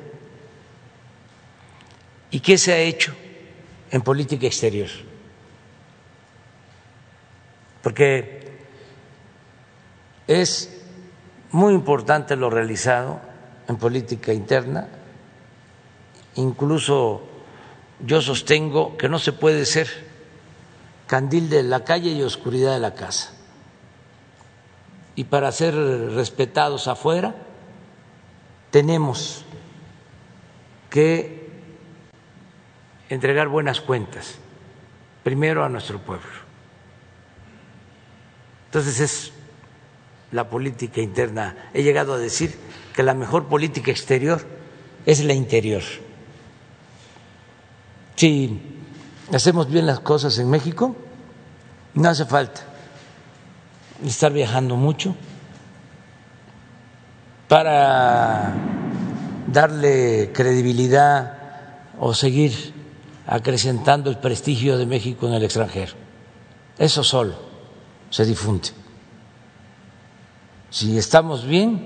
¿Y 2.31 2.39
qué 2.39 2.57
se 2.57 2.73
ha 2.73 2.79
hecho 2.79 3.13
en 3.91 4.01
política 4.01 4.47
exterior? 4.47 4.89
Porque 7.83 8.41
es 10.25 10.83
muy 11.51 11.75
importante 11.75 12.35
lo 12.35 12.49
realizado 12.49 13.32
política 13.77 14.33
interna, 14.33 14.87
incluso 16.35 17.23
yo 17.99 18.21
sostengo 18.21 18.97
que 18.97 19.09
no 19.09 19.19
se 19.19 19.33
puede 19.33 19.65
ser 19.65 19.87
candil 21.07 21.49
de 21.49 21.63
la 21.63 21.83
calle 21.83 22.11
y 22.11 22.21
oscuridad 22.21 22.73
de 22.73 22.79
la 22.79 22.93
casa. 22.95 23.33
Y 25.15 25.25
para 25.25 25.51
ser 25.51 25.75
respetados 25.75 26.87
afuera, 26.87 27.35
tenemos 28.71 29.45
que 30.89 31.51
entregar 33.09 33.47
buenas 33.47 33.79
cuentas, 33.79 34.35
primero 35.23 35.63
a 35.63 35.69
nuestro 35.69 35.99
pueblo. 35.99 36.27
Entonces 38.65 38.99
es 38.99 39.32
la 40.33 40.49
política 40.49 40.99
interna. 40.99 41.69
He 41.73 41.83
llegado 41.83 42.13
a 42.13 42.17
decir 42.17 42.57
que 42.93 43.03
la 43.03 43.13
mejor 43.13 43.47
política 43.47 43.91
exterior 43.91 44.41
es 45.05 45.23
la 45.23 45.33
interior. 45.33 45.83
Si 48.15 48.59
hacemos 49.31 49.69
bien 49.69 49.85
las 49.85 49.99
cosas 49.99 50.37
en 50.39 50.49
México, 50.49 50.95
no 51.93 52.09
hace 52.09 52.25
falta 52.25 52.61
estar 54.05 54.33
viajando 54.33 54.75
mucho 54.75 55.15
para 57.47 58.53
darle 59.47 60.31
credibilidad 60.33 61.37
o 61.99 62.13
seguir 62.13 62.73
acrecentando 63.27 64.09
el 64.09 64.17
prestigio 64.17 64.77
de 64.77 64.85
México 64.85 65.27
en 65.27 65.35
el 65.35 65.43
extranjero. 65.43 65.93
Eso 66.77 67.03
solo 67.03 67.35
se 68.09 68.25
difunde. 68.25 68.82
Si 70.73 70.97
estamos 70.97 71.45
bien, 71.45 71.79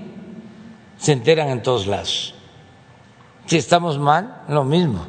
se 0.96 1.12
enteran 1.12 1.50
en 1.50 1.62
todos 1.62 1.86
lados. 1.86 2.34
Si 3.44 3.58
estamos 3.58 3.98
mal, 3.98 4.44
lo 4.48 4.64
mismo. 4.64 5.04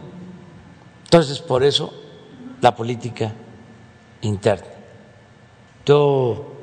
Entonces, 1.05 1.39
por 1.39 1.63
eso, 1.63 1.93
la 2.59 2.75
política 2.75 3.34
interna. 4.19 4.67
Yo 5.86 6.55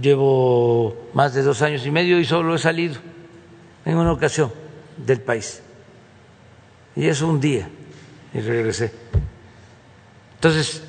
llevo 0.00 0.96
más 1.12 1.34
de 1.34 1.42
dos 1.42 1.60
años 1.60 1.84
y 1.84 1.90
medio 1.90 2.18
y 2.18 2.24
solo 2.24 2.54
he 2.54 2.58
salido 2.58 2.96
en 3.84 3.98
una 3.98 4.10
ocasión 4.10 4.50
del 4.96 5.20
país. 5.20 5.62
Y 6.96 7.06
es 7.06 7.20
un 7.20 7.38
día 7.38 7.68
y 8.32 8.40
regresé. 8.40 8.94
Entonces, 10.36 10.84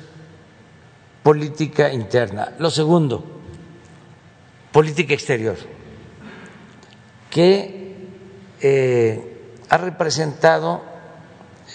política 1.22 1.92
interna. 1.92 2.54
Lo 2.58 2.70
segundo, 2.70 3.31
política 4.72 5.14
exterior, 5.14 5.56
que 7.30 7.96
eh, 8.60 9.62
ha 9.68 9.76
representado 9.78 10.82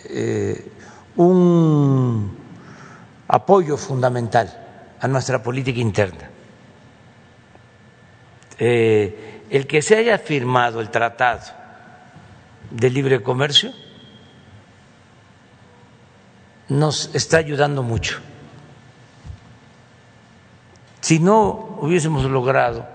eh, 0.06 0.72
un 1.16 2.38
apoyo 3.28 3.78
fundamental 3.78 4.96
a 5.00 5.08
nuestra 5.08 5.42
política 5.44 5.80
interna. 5.80 6.30
Eh, 8.60 9.44
el 9.50 9.68
que 9.68 9.82
se 9.82 9.96
haya 9.96 10.18
firmado 10.18 10.82
el 10.82 10.90
tratado 10.90 11.42
de 12.72 12.90
libre 12.90 13.22
comercio 13.22 13.72
nos 16.70 17.14
está 17.16 17.38
ayudando 17.38 17.84
mucho. 17.84 18.20
Si 21.00 21.20
no 21.20 21.67
hubiésemos 21.82 22.26
logrado 22.26 22.86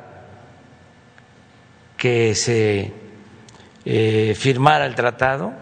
que 1.96 2.34
se 2.34 2.92
eh, 3.84 4.34
firmara 4.36 4.86
el 4.86 4.94
tratado, 4.94 5.52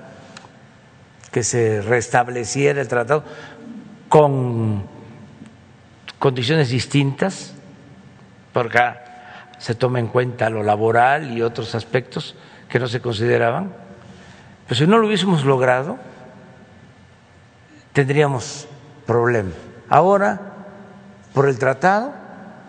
que 1.30 1.42
se 1.42 1.82
restableciera 1.82 2.80
el 2.80 2.88
tratado 2.88 3.24
con 4.08 4.84
condiciones 6.18 6.70
distintas, 6.70 7.54
porque 8.52 8.80
se 9.58 9.74
toma 9.74 10.00
en 10.00 10.08
cuenta 10.08 10.50
lo 10.50 10.62
laboral 10.62 11.36
y 11.36 11.42
otros 11.42 11.74
aspectos 11.74 12.36
que 12.68 12.78
no 12.78 12.88
se 12.88 13.00
consideraban, 13.00 13.72
pero 14.66 14.78
si 14.78 14.86
no 14.86 14.98
lo 14.98 15.06
hubiésemos 15.06 15.44
logrado, 15.44 15.98
tendríamos 17.92 18.66
problemas. 19.06 19.54
Ahora, 19.88 20.40
por 21.34 21.48
el 21.48 21.58
tratado, 21.58 22.19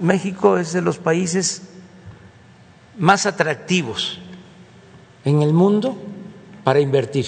México 0.02 0.58
es 0.58 0.74
de 0.74 0.82
los 0.82 0.98
países 0.98 1.70
más 2.98 3.26
atractivos 3.26 4.20
en 5.24 5.42
el 5.42 5.54
mundo 5.54 5.96
para 6.64 6.80
invertir. 6.80 7.26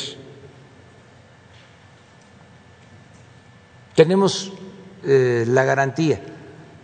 Tenemos 3.95 4.51
eh, 5.03 5.45
la 5.47 5.63
garantía 5.63 6.19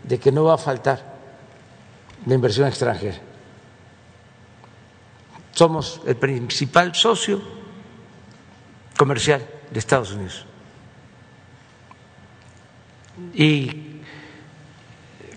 de 0.04 0.20
que 0.20 0.32
no 0.32 0.44
va 0.44 0.54
a 0.54 0.58
faltar 0.58 1.18
la 2.26 2.36
inversión 2.36 2.68
extranjera. 2.68 3.18
Somos 5.52 6.02
el 6.06 6.16
principal 6.16 6.94
socio 6.94 7.42
comercial 8.96 9.46
de 9.72 9.80
Estados 9.80 10.12
Unidos 10.14 10.46
y 13.34 13.89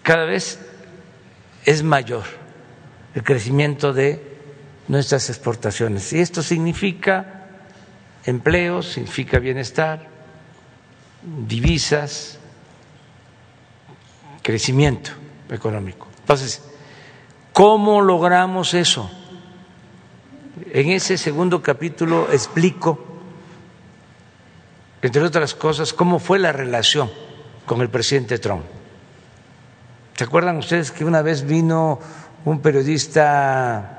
cada 0.02 0.24
vez 0.24 0.58
es 1.64 1.82
mayor 1.82 2.24
el 3.14 3.22
crecimiento 3.22 3.92
de 3.92 4.20
nuestras 4.88 5.28
exportaciones. 5.30 6.12
Y 6.12 6.20
esto 6.20 6.42
significa 6.42 7.46
empleo, 8.24 8.82
significa 8.82 9.38
bienestar, 9.38 10.08
divisas, 11.22 12.38
crecimiento 14.42 15.12
económico. 15.50 16.08
Entonces, 16.20 16.62
¿cómo 17.52 18.00
logramos 18.00 18.74
eso? 18.74 19.10
En 20.72 20.90
ese 20.90 21.16
segundo 21.16 21.62
capítulo 21.62 22.28
explico, 22.32 22.98
entre 25.00 25.22
otras 25.22 25.54
cosas, 25.54 25.92
cómo 25.92 26.18
fue 26.18 26.38
la 26.38 26.52
relación 26.52 27.10
con 27.66 27.80
el 27.80 27.88
presidente 27.88 28.38
Trump. 28.38 28.64
¿Se 30.14 30.24
acuerdan 30.24 30.58
ustedes 30.58 30.90
que 30.90 31.04
una 31.04 31.22
vez 31.22 31.46
vino 31.46 31.98
un 32.44 32.60
periodista 32.60 33.98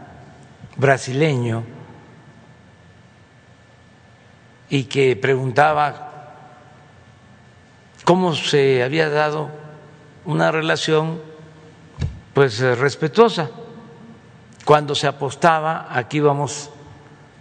brasileño 0.75 1.63
y 4.69 4.83
que 4.83 5.15
preguntaba 5.15 6.09
cómo 8.05 8.35
se 8.35 8.83
había 8.83 9.09
dado 9.09 9.49
una 10.25 10.51
relación 10.51 11.19
pues 12.33 12.59
respetuosa 12.59 13.49
cuando 14.65 14.93
se 14.93 15.07
apostaba 15.07 15.87
a 15.89 16.07
que 16.07 16.17
íbamos 16.17 16.69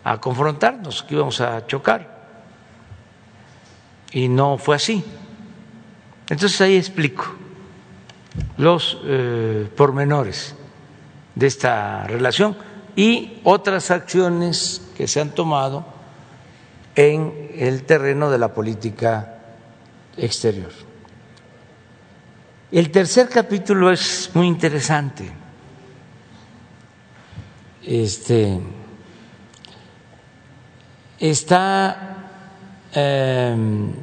a 0.03 0.19
confrontarnos, 0.19 1.03
que 1.03 1.15
íbamos 1.15 1.41
a 1.41 1.67
chocar. 1.67 2.11
Y 4.13 4.29
no 4.29 4.59
fue 4.59 4.77
así. 4.77 5.05
Entonces 6.29 6.61
ahí 6.61 6.77
explico 6.77 7.42
los 8.57 8.99
eh, 9.05 9.69
pormenores 9.77 10.55
de 11.35 11.47
esta 11.47 12.05
relación 12.05 12.57
y 12.97 13.41
otras 13.45 13.91
acciones 13.91 14.83
que 14.97 15.09
se 15.09 15.21
han 15.21 15.31
tomado 15.31 15.85
en 16.95 17.51
el 17.57 17.85
terreno 17.85 18.31
de 18.31 18.39
la 18.39 18.53
política 18.53 19.39
exterior. 20.17 20.71
El 22.71 22.91
tercer 22.91 23.29
capítulo 23.29 23.91
es 23.91 24.31
muy 24.35 24.47
interesante. 24.47 25.31
Este 27.83 28.61
está 31.19 32.17
eh, 32.95 33.57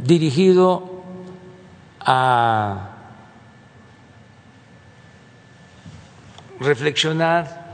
dirigido 0.03 1.03
a 1.99 2.88
reflexionar 6.59 7.69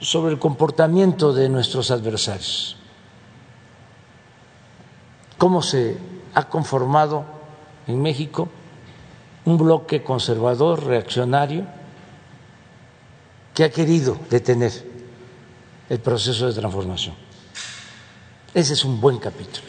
sobre 0.00 0.32
el 0.32 0.38
comportamiento 0.38 1.32
de 1.32 1.48
nuestros 1.48 1.90
adversarios, 1.90 2.76
cómo 5.38 5.62
se 5.62 5.96
ha 6.34 6.48
conformado 6.48 7.24
en 7.86 8.02
México 8.02 8.48
un 9.44 9.58
bloque 9.58 10.02
conservador, 10.02 10.84
reaccionario, 10.84 11.64
que 13.54 13.64
ha 13.64 13.70
querido 13.70 14.18
detener 14.30 14.72
el 15.88 16.00
proceso 16.00 16.48
de 16.48 16.54
transformación. 16.54 17.14
Ese 18.52 18.72
es 18.72 18.84
un 18.84 19.00
buen 19.00 19.18
capítulo, 19.18 19.68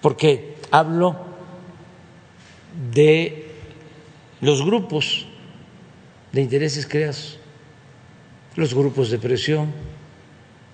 porque 0.00 0.58
hablo 0.70 1.16
de 2.92 3.54
los 4.40 4.64
grupos 4.64 5.26
de 6.32 6.40
intereses 6.40 6.86
creados, 6.86 7.38
los 8.54 8.74
grupos 8.74 9.10
de 9.10 9.18
presión, 9.18 9.72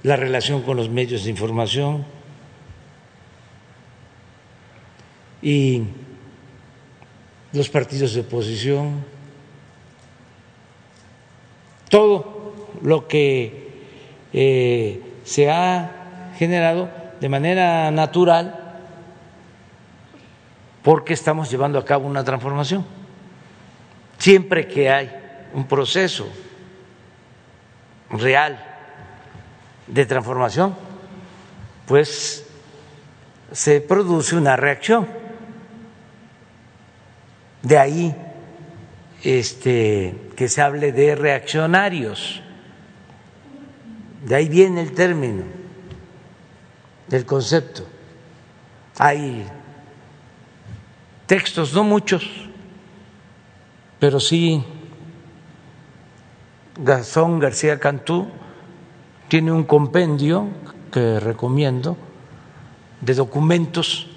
la 0.02 0.16
relación 0.16 0.62
con 0.62 0.76
los 0.76 0.88
medios 0.88 1.24
de 1.24 1.30
información 1.30 2.04
y 5.40 5.82
los 7.52 7.68
partidos 7.68 8.14
de 8.14 8.20
oposición, 8.20 9.04
todo 11.88 12.54
lo 12.82 13.06
que 13.06 13.70
eh, 14.32 15.00
se 15.24 15.50
ha 15.50 16.32
generado 16.38 16.88
de 17.20 17.28
manera 17.28 17.90
natural 17.90 18.58
porque 20.82 21.14
estamos 21.14 21.50
llevando 21.50 21.78
a 21.78 21.84
cabo 21.84 22.06
una 22.08 22.24
transformación. 22.24 22.84
Siempre 24.18 24.66
que 24.66 24.90
hay 24.90 25.21
un 25.52 25.66
proceso 25.66 26.28
real 28.10 28.62
de 29.86 30.06
transformación, 30.06 30.74
pues 31.86 32.46
se 33.52 33.80
produce 33.80 34.36
una 34.36 34.56
reacción. 34.56 35.06
De 37.62 37.78
ahí 37.78 38.14
este, 39.22 40.30
que 40.36 40.48
se 40.48 40.62
hable 40.62 40.92
de 40.92 41.14
reaccionarios. 41.14 42.42
De 44.24 44.34
ahí 44.34 44.48
viene 44.48 44.82
el 44.82 44.92
término, 44.92 45.44
el 47.10 47.26
concepto. 47.26 47.86
Hay 48.98 49.44
textos, 51.26 51.72
no 51.72 51.84
muchos, 51.84 52.24
pero 53.98 54.20
sí 54.20 54.64
Gazón 56.76 57.38
García 57.38 57.78
Cantú 57.78 58.28
tiene 59.28 59.52
un 59.52 59.64
compendio 59.64 60.48
que 60.90 61.20
recomiendo 61.20 61.96
de 63.00 63.14
documentos 63.14 64.08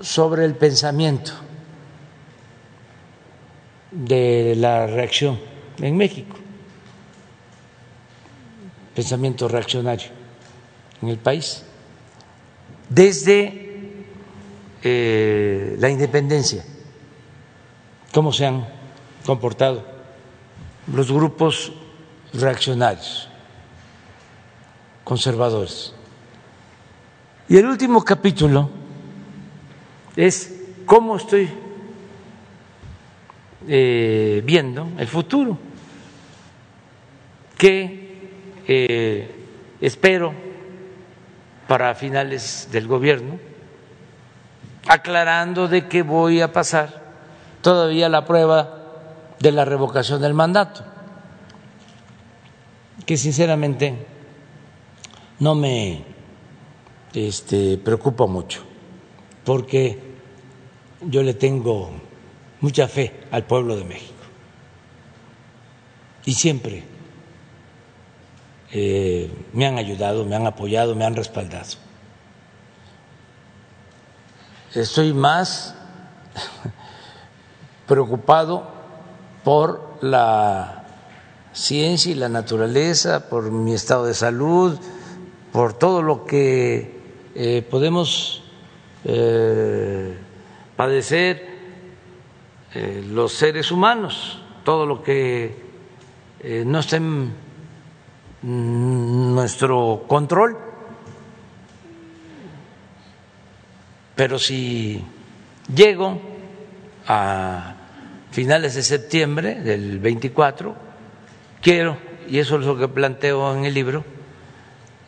sobre 0.00 0.44
el 0.44 0.54
pensamiento 0.54 1.32
de 3.90 4.54
la 4.56 4.86
reacción 4.86 5.38
en 5.80 5.96
México, 5.96 6.36
pensamiento 8.94 9.48
reaccionario 9.48 10.08
en 11.02 11.08
el 11.08 11.18
país, 11.18 11.64
desde 12.88 14.04
eh, 14.82 15.76
la 15.78 15.90
independencia, 15.90 16.64
cómo 18.12 18.32
se 18.32 18.46
han 18.46 18.66
comportado 19.24 19.97
los 20.92 21.12
grupos 21.12 21.72
reaccionarios, 22.32 23.28
conservadores. 25.04 25.94
Y 27.48 27.56
el 27.56 27.66
último 27.66 28.04
capítulo 28.04 28.70
es 30.16 30.60
cómo 30.84 31.16
estoy 31.16 31.48
eh, 33.66 34.42
viendo 34.44 34.88
el 34.98 35.06
futuro, 35.06 35.58
que 37.56 38.30
eh, 38.66 39.30
espero 39.80 40.32
para 41.66 41.94
finales 41.94 42.68
del 42.72 42.86
gobierno, 42.86 43.38
aclarando 44.86 45.68
de 45.68 45.86
que 45.86 46.02
voy 46.02 46.40
a 46.40 46.52
pasar 46.52 47.02
todavía 47.60 48.08
la 48.08 48.24
prueba 48.24 48.77
de 49.40 49.52
la 49.52 49.64
revocación 49.64 50.20
del 50.20 50.34
mandato, 50.34 50.82
que 53.06 53.16
sinceramente 53.16 54.06
no 55.40 55.54
me 55.54 56.04
este, 57.14 57.78
preocupa 57.78 58.26
mucho, 58.26 58.62
porque 59.44 59.98
yo 61.02 61.22
le 61.22 61.34
tengo 61.34 61.90
mucha 62.60 62.88
fe 62.88 63.24
al 63.30 63.44
pueblo 63.44 63.76
de 63.76 63.84
México 63.84 64.14
y 66.24 66.34
siempre 66.34 66.84
eh, 68.72 69.30
me 69.52 69.66
han 69.66 69.78
ayudado, 69.78 70.24
me 70.24 70.36
han 70.36 70.46
apoyado, 70.46 70.94
me 70.94 71.04
han 71.04 71.16
respaldado. 71.16 71.76
Estoy 74.74 75.14
más 75.14 75.74
preocupado 77.86 78.77
por 79.44 79.98
la 80.00 80.84
ciencia 81.52 82.12
y 82.12 82.14
la 82.14 82.28
naturaleza, 82.28 83.28
por 83.28 83.50
mi 83.50 83.74
estado 83.74 84.06
de 84.06 84.14
salud, 84.14 84.78
por 85.52 85.72
todo 85.72 86.02
lo 86.02 86.24
que 86.24 86.98
eh, 87.34 87.66
podemos 87.68 88.42
eh, 89.04 90.16
padecer 90.76 91.48
eh, 92.74 93.04
los 93.10 93.32
seres 93.32 93.70
humanos, 93.70 94.40
todo 94.64 94.86
lo 94.86 95.02
que 95.02 95.68
no 96.64 96.78
está 96.78 96.96
en 96.96 97.32
nuestro 98.42 100.04
control. 100.06 100.56
Pero 104.14 104.38
si 104.38 105.04
llego 105.74 106.20
a 107.06 107.77
finales 108.30 108.74
de 108.74 108.82
septiembre 108.82 109.56
del 109.56 109.98
24, 109.98 110.74
quiero, 111.60 111.96
y 112.28 112.38
eso 112.38 112.58
es 112.58 112.66
lo 112.66 112.78
que 112.78 112.88
planteo 112.88 113.54
en 113.56 113.64
el 113.64 113.74
libro, 113.74 114.04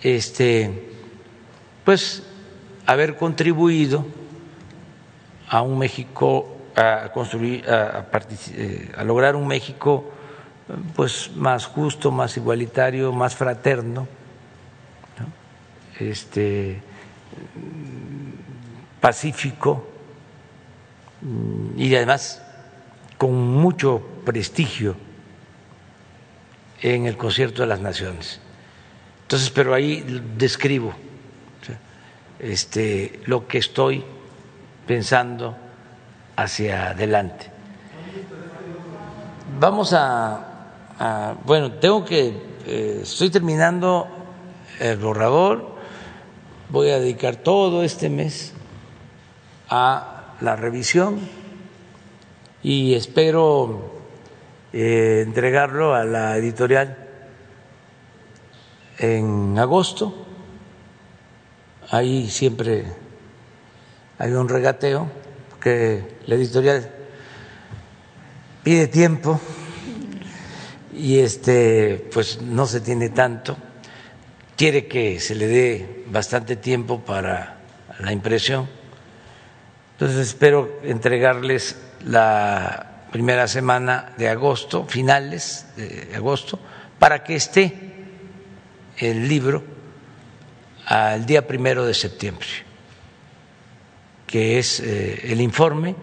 este, 0.02 0.88
pues 1.84 2.22
haber 2.86 3.16
contribuido 3.16 4.06
a 5.48 5.62
un 5.62 5.78
México, 5.78 6.56
a 6.76 7.10
construir, 7.12 7.68
a, 7.68 8.08
eh, 8.52 8.92
lograr 9.04 9.36
un 9.36 9.46
México 9.46 10.12
pues 10.94 11.32
más 11.34 11.66
justo, 11.66 12.10
más 12.12 12.36
igualitario, 12.36 13.12
más 13.12 13.34
fraterno, 13.34 14.06
este, 15.98 16.80
pacífico 19.00 19.86
y 21.76 21.94
además 21.94 22.42
con 23.20 23.34
mucho 23.34 24.00
prestigio 24.24 24.96
en 26.80 27.04
el 27.04 27.18
concierto 27.18 27.60
de 27.60 27.68
las 27.68 27.78
naciones. 27.78 28.40
Entonces, 29.24 29.50
pero 29.50 29.74
ahí 29.74 30.22
describo 30.38 30.94
este, 32.38 33.20
lo 33.26 33.46
que 33.46 33.58
estoy 33.58 34.02
pensando 34.86 35.54
hacia 36.34 36.92
adelante. 36.92 37.50
Vamos 39.60 39.92
a, 39.92 41.36
bueno, 41.44 41.72
tengo 41.72 42.06
que, 42.06 42.28
eh, 42.66 43.00
estoy 43.02 43.28
terminando 43.28 44.08
el 44.78 44.96
borrador, 44.96 45.76
voy 46.70 46.88
a 46.88 46.98
dedicar 46.98 47.36
todo 47.36 47.84
este 47.84 48.08
mes 48.08 48.54
a 49.68 50.36
la 50.40 50.56
revisión 50.56 51.20
y 52.62 52.94
espero 52.94 54.00
eh, 54.72 55.22
entregarlo 55.26 55.94
a 55.94 56.04
la 56.04 56.36
editorial 56.36 56.96
en 58.98 59.58
agosto. 59.58 60.26
Ahí 61.90 62.28
siempre 62.28 62.84
hay 64.18 64.32
un 64.32 64.48
regateo 64.48 65.08
que 65.60 66.18
la 66.26 66.34
editorial 66.34 66.90
pide 68.62 68.86
tiempo 68.86 69.40
y 70.94 71.18
este 71.18 72.08
pues 72.12 72.42
no 72.42 72.66
se 72.66 72.80
tiene 72.80 73.08
tanto 73.08 73.56
quiere 74.60 74.88
que 74.88 75.18
se 75.20 75.34
le 75.34 75.46
dé 75.46 76.04
bastante 76.08 76.54
tiempo 76.54 77.00
para 77.00 77.60
la 77.98 78.12
impresión. 78.12 78.68
Entonces 79.92 80.18
espero 80.18 80.80
entregarles 80.82 81.78
la 82.04 83.06
primera 83.10 83.48
semana 83.48 84.12
de 84.16 84.28
agosto, 84.28 84.86
finales 84.86 85.66
de 85.76 86.14
agosto, 86.14 86.58
para 86.98 87.24
que 87.24 87.34
esté 87.36 87.90
el 88.98 89.28
libro 89.28 89.64
al 90.86 91.24
día 91.24 91.46
primero 91.46 91.84
de 91.84 91.94
septiembre, 91.94 92.46
que 94.26 94.58
es 94.58 94.80
eh, 94.80 95.32
el 95.32 95.40
informe, 95.40 95.94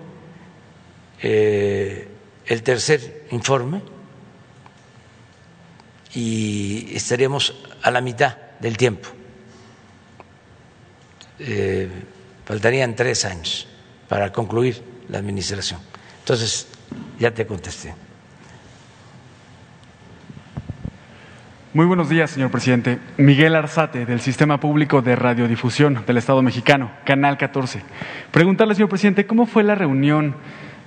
eh, 1.21 2.07
el 2.45 2.63
tercer 2.63 3.27
informe, 3.31 3.81
y 6.13 6.95
estaríamos 6.95 7.53
a 7.83 7.91
la 7.91 8.01
mitad 8.01 8.35
del 8.59 8.75
tiempo. 8.77 9.09
Eh, 11.39 11.89
faltarían 12.45 12.95
tres 12.95 13.25
años 13.25 13.67
para 14.07 14.31
concluir 14.31 14.81
la 15.09 15.17
administración. 15.19 15.79
Entonces, 16.19 16.67
ya 17.19 17.31
te 17.31 17.45
contesté. 17.45 17.93
Muy 21.73 21.85
buenos 21.85 22.09
días, 22.09 22.31
señor 22.31 22.49
presidente. 22.49 22.97
Miguel 23.17 23.53
Arzate, 23.53 24.05
del 24.05 24.19
Sistema 24.19 24.59
Público 24.59 25.01
de 25.01 25.15
Radiodifusión 25.15 26.03
del 26.07 26.17
Estado 26.17 26.41
mexicano, 26.41 26.91
Canal 27.05 27.37
14. 27.37 27.83
Preguntarle, 28.31 28.73
señor 28.73 28.89
presidente, 28.89 29.27
¿cómo 29.27 29.45
fue 29.45 29.63
la 29.63 29.75
reunión 29.75 30.35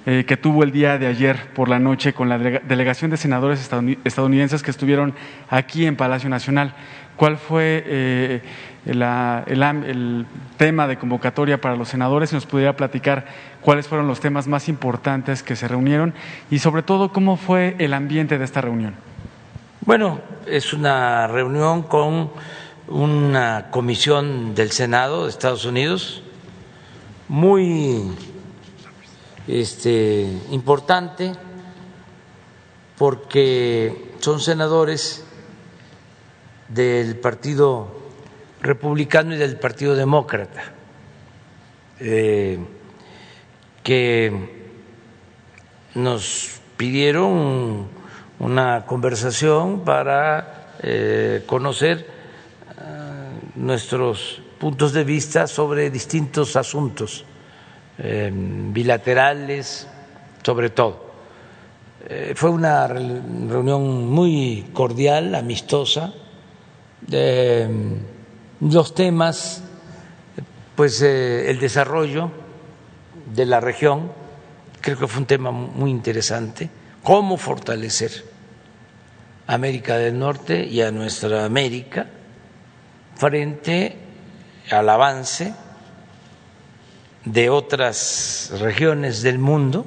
eh, 0.07 0.25
que 0.27 0.37
tuvo 0.37 0.65
el 0.65 0.73
día 0.73 0.99
de 0.99 1.07
ayer 1.07 1.53
por 1.55 1.69
la 1.69 1.79
noche 1.79 2.13
con 2.13 2.29
la 2.29 2.39
delegación 2.39 3.11
de 3.11 3.19
senadores 3.19 3.71
estadounidenses 4.05 4.65
que 4.65 4.71
estuvieron 4.73 5.15
aquí 5.49 5.87
en 5.87 5.95
Palacio 5.95 6.29
Nacional? 6.29 6.75
¿Cuál 7.15 7.37
fue 7.37 7.85
eh, 7.87 8.43
el, 8.87 10.27
tema 10.57 10.87
de 10.87 10.99
convocatoria 10.99 11.61
para 11.61 11.77
los 11.77 11.89
senadores? 11.89 12.31
Si 12.31 12.37
nos 12.37 12.47
pudiera 12.47 12.77
platicar 12.77 13.27
cuáles 13.61 13.89
fueron 13.89 14.07
los 14.07 14.21
temas 14.21 14.47
más 14.47 14.69
importantes 14.69 15.43
que 15.43 15.57
se 15.57 15.69
reunieron 15.69 16.15
y 16.51 16.59
sobre 16.59 16.83
todo 16.83 17.13
cómo 17.13 17.37
fue 17.37 17.77
el 17.79 17.95
ambiente 17.95 18.39
de 18.39 18.45
esta 18.45 18.61
reunión. 18.61 18.95
Bueno, 19.83 20.21
es 20.47 20.73
una 20.73 21.27
reunión 21.27 21.83
con 21.83 22.31
una 22.89 23.69
comisión 23.71 24.55
del 24.55 24.71
Senado 24.71 25.25
de 25.25 25.31
Estados 25.31 25.65
Unidos 25.65 26.23
muy 27.29 28.13
este, 29.47 30.29
importante 30.51 31.33
porque 32.99 34.13
son 34.21 34.41
senadores 34.41 35.25
del 36.69 37.17
Partido 37.17 38.00
Republicano 38.63 39.35
y 39.35 39.39
del 39.39 39.57
Partido 39.57 39.95
Demócrata, 39.95 40.63
eh, 41.99 42.59
que 43.83 44.33
nos 45.95 46.61
pidieron 46.77 47.89
una 48.39 48.85
conversación 48.85 49.81
para 49.81 50.75
eh, 50.83 51.43
conocer 51.47 51.99
eh, 51.99 52.83
nuestros 53.57 54.43
puntos 54.59 54.93
de 54.93 55.05
vista 55.05 55.47
sobre 55.47 55.91
distintos 55.91 56.57
asuntos 56.57 57.25
bilaterales, 58.03 59.87
sobre 60.43 60.71
todo. 60.71 61.13
fue 62.35 62.49
una 62.49 62.87
reunión 62.87 64.09
muy 64.09 64.71
cordial, 64.73 65.35
amistosa, 65.35 66.15
los 68.61 68.95
temas, 68.95 69.63
pues 70.77 71.01
eh, 71.03 71.51
el 71.51 71.59
desarrollo 71.59 72.31
de 73.35 73.47
la 73.47 73.61
región, 73.61 74.13
creo 74.81 74.99
que 74.99 75.07
fue 75.07 75.21
un 75.21 75.27
tema 75.27 75.51
muy 75.51 75.91
interesante, 75.91 76.69
cómo 77.03 77.37
fortalecer 77.37 78.25
América 79.47 79.97
del 79.97 80.19
Norte 80.19 80.65
y 80.65 80.83
a 80.83 80.91
nuestra 80.91 81.45
América 81.45 82.07
frente 83.17 83.97
al 84.71 84.89
avance 84.89 85.55
de 87.25 87.51
otras 87.51 88.53
regiones 88.61 89.23
del 89.23 89.39
mundo, 89.39 89.85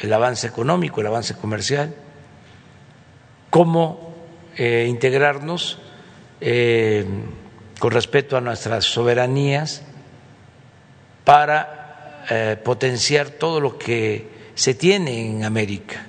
el 0.00 0.12
avance 0.12 0.46
económico, 0.46 1.00
el 1.00 1.06
avance 1.06 1.34
comercial, 1.34 1.94
cómo 3.50 4.14
eh, 4.56 4.86
integrarnos 4.88 5.78
eh, 6.40 7.06
con 7.78 7.90
respeto 7.90 8.36
a 8.36 8.40
nuestras 8.40 8.84
soberanías 8.84 9.82
para 11.24 12.24
eh, 12.30 12.56
potenciar 12.62 13.30
todo 13.30 13.60
lo 13.60 13.78
que 13.78 14.50
se 14.54 14.74
tiene 14.74 15.30
en 15.30 15.44
América, 15.44 16.06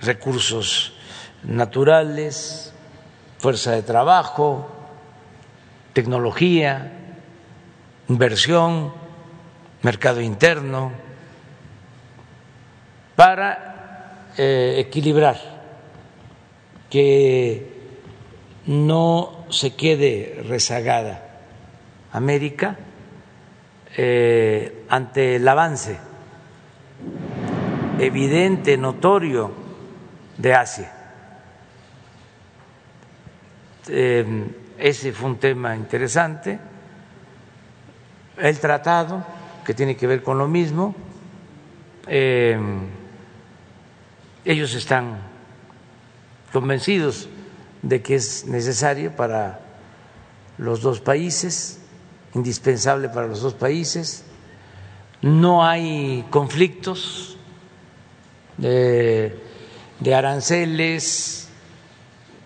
recursos 0.00 0.94
naturales, 1.42 2.72
fuerza 3.38 3.72
de 3.72 3.82
trabajo, 3.82 4.70
tecnología, 5.92 6.92
inversión, 8.08 8.92
mercado 9.82 10.20
interno, 10.20 10.92
para 13.14 14.32
equilibrar 14.36 15.55
que 16.96 17.66
no 18.68 19.44
se 19.50 19.76
quede 19.76 20.42
rezagada 20.48 21.42
América 22.10 22.74
eh, 23.94 24.86
ante 24.88 25.36
el 25.36 25.46
avance 25.46 25.98
evidente, 27.98 28.78
notorio 28.78 29.52
de 30.38 30.54
Asia. 30.54 30.92
Em, 33.88 34.48
ese 34.78 35.12
fue 35.12 35.28
un 35.28 35.36
tema 35.36 35.76
interesante. 35.76 36.58
El 38.38 38.58
tratado, 38.58 39.22
que 39.66 39.74
tiene 39.74 39.98
que 39.98 40.06
ver 40.06 40.22
con 40.22 40.38
lo 40.38 40.48
mismo, 40.48 40.94
em, 42.06 42.88
ellos 44.46 44.74
están 44.74 45.35
convencidos 46.56 47.28
de 47.82 48.00
que 48.00 48.14
es 48.14 48.46
necesario 48.46 49.14
para 49.14 49.60
los 50.56 50.80
dos 50.80 51.02
países, 51.02 51.82
indispensable 52.32 53.10
para 53.10 53.26
los 53.26 53.42
dos 53.42 53.52
países. 53.52 54.24
No 55.20 55.66
hay 55.66 56.24
conflictos 56.30 57.36
de, 58.56 59.38
aranceles, 60.14 61.50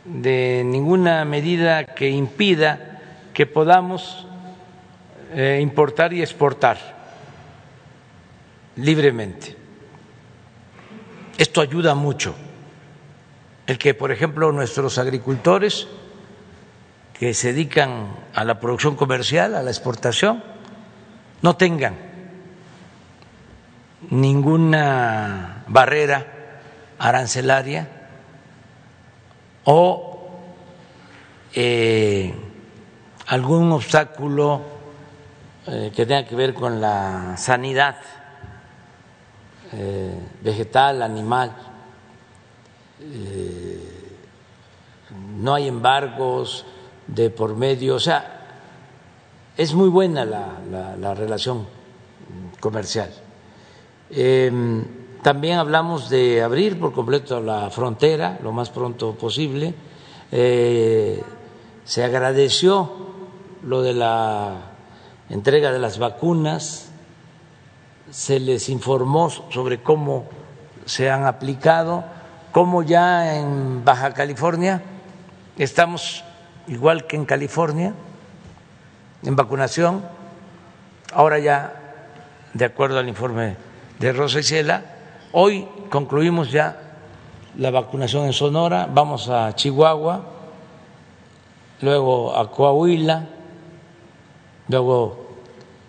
de 0.04 0.64
ninguna 0.66 1.24
medida 1.24 1.84
que 1.84 2.10
impida 2.10 3.00
que 3.32 3.46
podamos 3.46 4.26
eh, 5.34 5.60
importar 5.62 6.12
y 6.12 6.20
exportar 6.20 6.78
libremente. 8.74 9.54
Esto 11.38 11.60
ayuda 11.60 11.94
mucho 11.94 12.34
el 13.70 13.78
que, 13.78 13.94
por 13.94 14.10
ejemplo, 14.10 14.50
nuestros 14.50 14.98
agricultores 14.98 15.86
que 17.16 17.34
se 17.34 17.52
dedican 17.52 18.16
a 18.34 18.42
la 18.42 18.58
producción 18.58 18.96
comercial, 18.96 19.54
a 19.54 19.62
la 19.62 19.70
exportación, 19.70 20.42
no 21.40 21.54
tengan 21.54 21.94
ninguna 24.10 25.62
barrera 25.68 26.26
arancelaria 26.98 27.88
o 29.62 30.30
eh, 31.54 32.34
algún 33.28 33.70
obstáculo 33.70 34.62
eh, 35.68 35.92
que 35.94 36.06
tenga 36.06 36.26
que 36.26 36.34
ver 36.34 36.54
con 36.54 36.80
la 36.80 37.36
sanidad 37.36 37.98
eh, 39.74 40.12
vegetal, 40.42 41.02
animal 41.02 41.69
eh, 43.00 43.80
no 45.38 45.54
hay 45.54 45.68
embargos 45.68 46.64
de 47.06 47.30
por 47.30 47.56
medio, 47.56 47.96
o 47.96 48.00
sea, 48.00 48.40
es 49.56 49.74
muy 49.74 49.88
buena 49.88 50.24
la, 50.24 51.14
relación 51.14 51.66
comercial. 52.60 53.10
Em, 54.10 54.84
también 55.22 55.58
hablamos 55.58 56.08
de 56.08 56.42
abrir 56.42 56.78
por 56.78 56.92
completo 56.92 57.40
la 57.40 57.70
frontera 57.70 58.38
lo 58.42 58.52
más 58.52 58.70
pronto 58.70 59.14
posible. 59.14 59.74
Eh, 60.32 61.22
se 61.84 62.04
agradeció 62.04 62.90
lo 63.64 63.82
de 63.82 63.94
la 63.94 64.56
entrega 65.28 65.72
de 65.72 65.78
las 65.78 65.98
vacunas, 65.98 66.90
se 68.10 68.40
les 68.40 68.68
informó 68.68 69.30
sobre 69.30 69.82
cómo 69.82 70.24
se 70.84 71.10
han 71.10 71.24
aplicado 71.24 72.04
como 72.52 72.82
ya 72.82 73.36
en 73.36 73.84
Baja 73.84 74.12
California 74.12 74.82
estamos 75.56 76.24
igual 76.66 77.06
que 77.06 77.16
en 77.16 77.24
California, 77.24 77.94
en 79.22 79.36
vacunación. 79.36 80.02
Ahora 81.12 81.38
ya, 81.38 81.72
de 82.54 82.64
acuerdo 82.64 82.98
al 82.98 83.08
informe 83.08 83.56
de 83.98 84.12
Rosa 84.12 84.40
Isela, 84.40 84.82
hoy 85.32 85.66
concluimos 85.90 86.50
ya 86.50 86.76
la 87.58 87.70
vacunación 87.70 88.26
en 88.26 88.32
Sonora, 88.32 88.88
vamos 88.92 89.28
a 89.28 89.54
Chihuahua, 89.54 90.24
luego 91.80 92.36
a 92.36 92.50
Coahuila, 92.50 93.26
luego 94.68 95.26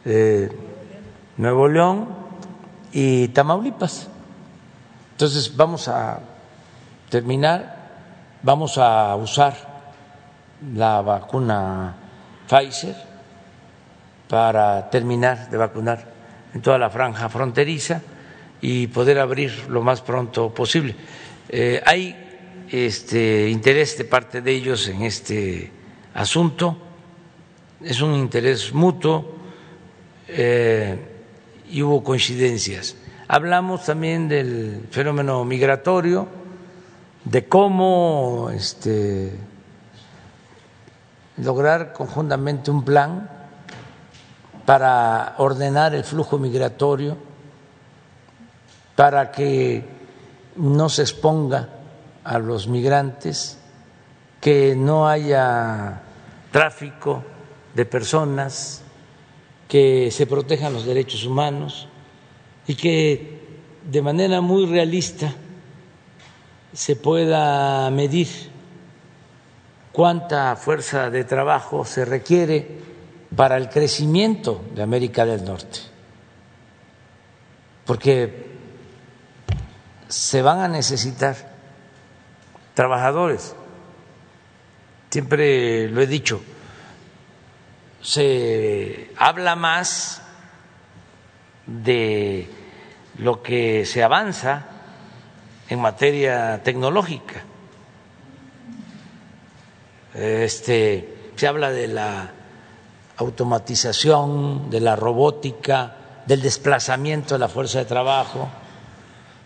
eh, 0.05 0.49
Nuevo 1.37 1.67
León 1.67 2.07
y 2.91 3.27
Tamaulipas. 3.29 4.07
Entonces 5.11 5.55
vamos 5.55 5.87
a 5.87 6.19
terminar, 7.11 8.39
vamos 8.41 8.77
a 8.77 9.13
usar 9.17 9.53
la 10.73 11.01
vacuna 11.01 11.93
Pfizer 12.47 12.95
para 14.29 14.89
terminar 14.89 15.49
de 15.49 15.57
vacunar 15.57 16.07
en 16.53 16.61
toda 16.61 16.77
la 16.77 16.89
franja 16.89 17.27
fronteriza 17.27 18.01
y 18.61 18.87
poder 18.87 19.19
abrir 19.19 19.51
lo 19.67 19.81
más 19.81 19.99
pronto 20.01 20.53
posible. 20.53 20.95
Eh, 21.49 21.83
hay 21.85 22.15
este 22.69 23.49
interés 23.49 23.97
de 23.97 24.05
parte 24.05 24.41
de 24.41 24.51
ellos 24.53 24.87
en 24.87 25.01
este 25.01 25.69
asunto, 26.13 26.77
es 27.83 27.99
un 27.99 28.15
interés 28.15 28.71
mutuo 28.73 29.35
eh, 30.29 30.97
y 31.69 31.81
hubo 31.81 32.01
coincidencias. 32.05 32.95
Hablamos 33.27 33.85
también 33.85 34.29
del 34.29 34.87
fenómeno 34.91 35.43
migratorio, 35.43 36.40
de 37.25 37.47
cómo 37.47 38.49
este, 38.53 39.37
lograr 41.37 41.93
conjuntamente 41.93 42.71
un 42.71 42.83
plan 42.83 43.29
para 44.65 45.35
ordenar 45.37 45.93
el 45.95 46.03
flujo 46.03 46.37
migratorio, 46.37 47.17
para 48.95 49.31
que 49.31 49.83
no 50.55 50.89
se 50.89 51.01
exponga 51.03 51.69
a 52.23 52.39
los 52.39 52.67
migrantes, 52.67 53.57
que 54.39 54.75
no 54.75 55.07
haya 55.07 56.01
tráfico 56.51 57.23
de 57.73 57.85
personas, 57.85 58.81
que 59.67 60.11
se 60.11 60.27
protejan 60.27 60.73
los 60.73 60.85
derechos 60.85 61.25
humanos 61.25 61.87
y 62.67 62.75
que 62.75 63.39
de 63.89 64.01
manera 64.01 64.41
muy 64.41 64.65
realista 64.65 65.33
se 66.73 66.95
pueda 66.95 67.89
medir 67.91 68.27
cuánta 69.91 70.55
fuerza 70.55 71.09
de 71.09 71.23
trabajo 71.23 71.85
se 71.85 72.05
requiere 72.05 72.79
para 73.35 73.57
el 73.57 73.69
crecimiento 73.69 74.63
de 74.73 74.83
América 74.83 75.25
del 75.25 75.43
Norte, 75.43 75.79
porque 77.85 78.51
se 80.07 80.41
van 80.41 80.59
a 80.59 80.67
necesitar 80.67 81.35
trabajadores. 82.73 83.55
Siempre 85.09 85.89
lo 85.89 86.01
he 86.01 86.07
dicho, 86.07 86.41
se 88.01 89.11
habla 89.17 89.55
más 89.55 90.21
de 91.65 92.49
lo 93.17 93.43
que 93.43 93.85
se 93.85 94.03
avanza 94.03 94.70
en 95.71 95.79
materia 95.79 96.61
tecnológica. 96.61 97.43
Este, 100.13 101.31
se 101.37 101.47
habla 101.47 101.71
de 101.71 101.87
la 101.87 102.29
automatización, 103.15 104.69
de 104.69 104.81
la 104.81 104.97
robótica, 104.97 105.95
del 106.25 106.41
desplazamiento 106.41 107.35
de 107.35 107.39
la 107.39 107.47
fuerza 107.47 107.79
de 107.79 107.85
trabajo. 107.85 108.49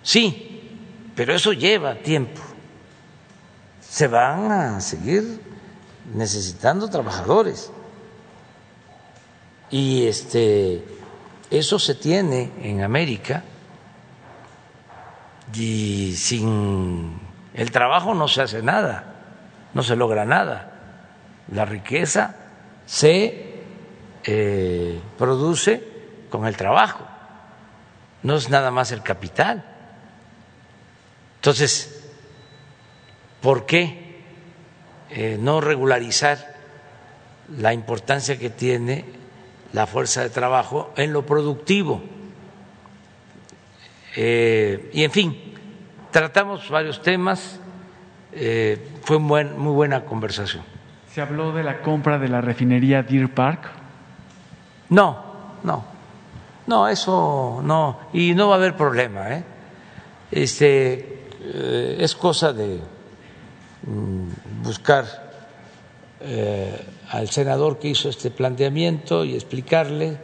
Sí, 0.01 1.11
pero 1.15 1.35
eso 1.35 1.53
lleva 1.53 1.93
tiempo. 1.93 2.41
Se 3.87 4.07
van 4.07 4.51
a 4.51 4.81
seguir 4.81 5.39
necesitando 6.11 6.89
trabajadores. 6.89 7.69
Y 9.69 10.07
este 10.07 10.83
eso 11.51 11.77
se 11.77 11.93
tiene 11.93 12.51
en 12.63 12.81
América 12.81 13.43
y 15.55 16.15
sin 16.15 17.19
el 17.53 17.71
trabajo 17.71 18.13
no 18.13 18.27
se 18.27 18.41
hace 18.41 18.61
nada, 18.61 19.15
no 19.73 19.83
se 19.83 19.95
logra 19.95 20.25
nada. 20.25 20.71
La 21.51 21.65
riqueza 21.65 22.35
se 22.85 23.61
eh, 24.23 24.99
produce 25.17 25.83
con 26.29 26.45
el 26.45 26.57
trabajo, 26.57 27.05
no 28.23 28.35
es 28.35 28.49
nada 28.49 28.71
más 28.71 28.91
el 28.91 29.01
capital. 29.03 29.63
Entonces, 31.37 32.11
¿por 33.41 33.65
qué 33.65 34.23
eh, 35.11 35.37
no 35.39 35.61
regularizar 35.61 36.55
la 37.57 37.73
importancia 37.73 38.39
que 38.39 38.49
tiene 38.49 39.05
la 39.71 39.85
fuerza 39.85 40.23
de 40.23 40.29
trabajo 40.29 40.91
en 40.97 41.13
lo 41.13 41.25
productivo? 41.25 42.14
Eh, 44.15 44.89
y 44.93 45.03
en 45.03 45.11
fin, 45.11 45.37
tratamos 46.11 46.69
varios 46.69 47.01
temas, 47.01 47.59
eh, 48.31 48.91
fue 49.01 49.19
muy 49.19 49.73
buena 49.73 50.05
conversación. 50.05 50.63
¿Se 51.11 51.21
habló 51.21 51.51
de 51.51 51.63
la 51.63 51.81
compra 51.81 52.17
de 52.17 52.29
la 52.29 52.41
refinería 52.41 53.03
Deer 53.03 53.33
Park? 53.33 53.69
No, 54.89 55.23
no, 55.63 55.83
no, 56.67 56.87
eso 56.87 57.61
no, 57.63 57.99
y 58.13 58.33
no 58.33 58.49
va 58.49 58.55
a 58.55 58.57
haber 58.57 58.75
problema. 58.77 59.31
¿eh? 59.31 59.43
Este, 60.31 61.27
es 61.99 62.15
cosa 62.15 62.53
de 62.53 62.79
mm, 63.85 64.63
buscar 64.63 65.25
al 67.11 67.29
senador 67.29 67.77
que 67.77 67.89
hizo 67.89 68.09
este 68.09 68.31
planteamiento 68.31 69.23
y 69.23 69.35
explicarle 69.35 70.17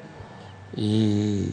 y 0.75 1.49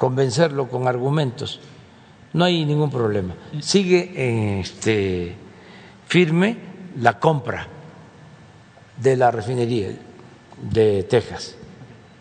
convencerlo 0.00 0.66
con 0.66 0.88
argumentos. 0.88 1.60
No 2.32 2.46
hay 2.46 2.64
ningún 2.64 2.90
problema. 2.90 3.34
Sigue 3.60 4.58
este, 4.58 5.34
firme 6.06 6.56
la 6.98 7.20
compra 7.20 7.66
de 8.96 9.16
la 9.18 9.30
refinería 9.30 9.90
de 10.72 11.02
Texas. 11.02 11.54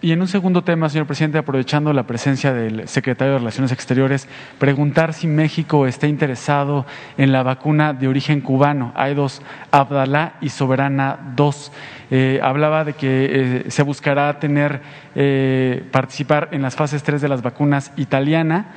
Y 0.02 0.14
en 0.14 0.22
un 0.22 0.30
segundo 0.30 0.64
tema, 0.64 0.88
señor 0.88 1.08
presidente, 1.08 1.38
aprovechando 1.38 1.92
la 1.92 2.04
presencia 2.04 2.54
del 2.54 2.88
secretario 2.88 3.34
de 3.34 3.40
Relaciones 3.40 3.74
Exteriores, 3.74 4.30
preguntar 4.58 5.14
si 5.14 5.28
México 5.28 5.88
está 5.88 6.08
interesado 6.08 6.86
en 7.18 7.34
la 7.34 7.44
vacuna 7.44 7.92
de 7.92 8.08
origen 8.08 8.40
cubano. 8.40 8.94
Hay 8.96 9.14
dos, 9.14 9.42
Abdalá 9.72 10.36
y 10.40 10.50
Soberana 10.50 11.20
2. 11.36 11.72
Eh, 12.12 12.40
hablaba 12.42 12.86
de 12.86 12.94
que 12.94 13.66
eh, 13.66 13.72
se 13.72 13.84
buscará 13.84 14.40
tener, 14.40 14.80
eh, 15.16 15.84
participar 15.92 16.48
en 16.54 16.62
las 16.62 16.78
fases 16.78 17.04
3 17.04 17.22
de 17.22 17.28
las 17.28 17.42
vacunas 17.42 17.92
italiana 17.98 18.68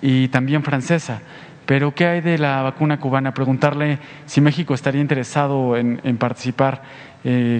y 0.00 0.28
también 0.28 0.62
francesa. 0.62 1.22
Pero, 1.66 1.92
¿qué 1.92 2.06
hay 2.06 2.20
de 2.20 2.38
la 2.38 2.62
vacuna 2.62 3.00
cubana? 3.00 3.34
Preguntarle 3.34 3.98
si 4.26 4.40
México 4.40 4.74
estaría 4.74 5.00
interesado 5.00 5.76
en, 5.76 6.00
en 6.04 6.18
participar 6.18 6.82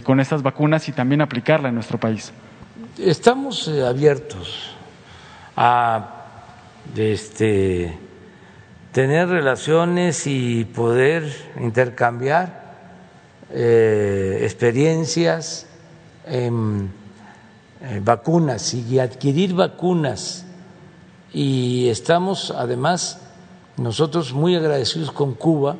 con 0.04 0.20
estas 0.20 0.42
vacunas 0.42 0.88
y 0.88 0.92
también 0.92 1.20
aplicarla 1.20 1.68
en 1.68 1.74
nuestro 1.74 1.98
país. 1.98 2.32
Estamos 2.98 3.68
eh, 3.68 3.86
abiertos 3.86 4.70
a 5.54 6.32
este, 6.96 7.96
tener 8.90 9.28
relaciones 9.28 10.26
y 10.26 10.64
poder 10.64 11.32
intercambiar 11.60 12.74
eh, 13.52 14.40
experiencias 14.42 15.66
en 16.26 16.90
eh, 17.82 18.00
vacunas 18.02 18.74
y 18.74 18.98
adquirir 18.98 19.54
vacunas. 19.54 20.44
Y 21.32 21.86
estamos 21.90 22.50
además 22.50 23.20
nosotros 23.76 24.32
muy 24.32 24.56
agradecidos 24.56 25.12
con 25.12 25.34
Cuba 25.34 25.76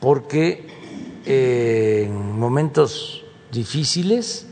porque 0.00 0.66
en 1.26 2.38
momentos 2.38 3.22
difíciles 3.52 4.46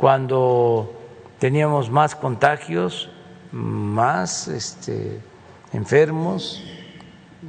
cuando 0.00 0.94
teníamos 1.38 1.90
más 1.90 2.16
contagios, 2.16 3.10
más 3.52 4.48
este, 4.48 5.20
enfermos, 5.74 6.62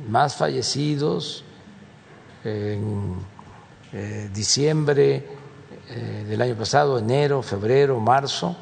más 0.09 0.35
fallecidos. 0.35 1.45
En 2.43 3.15
eh, 3.93 4.29
diciembre 4.33 5.25
eh, 5.89 6.25
del 6.27 6.41
año 6.41 6.55
pasado, 6.55 6.99
enero, 6.99 7.41
febrero, 7.41 7.99
marzo, 8.01 8.57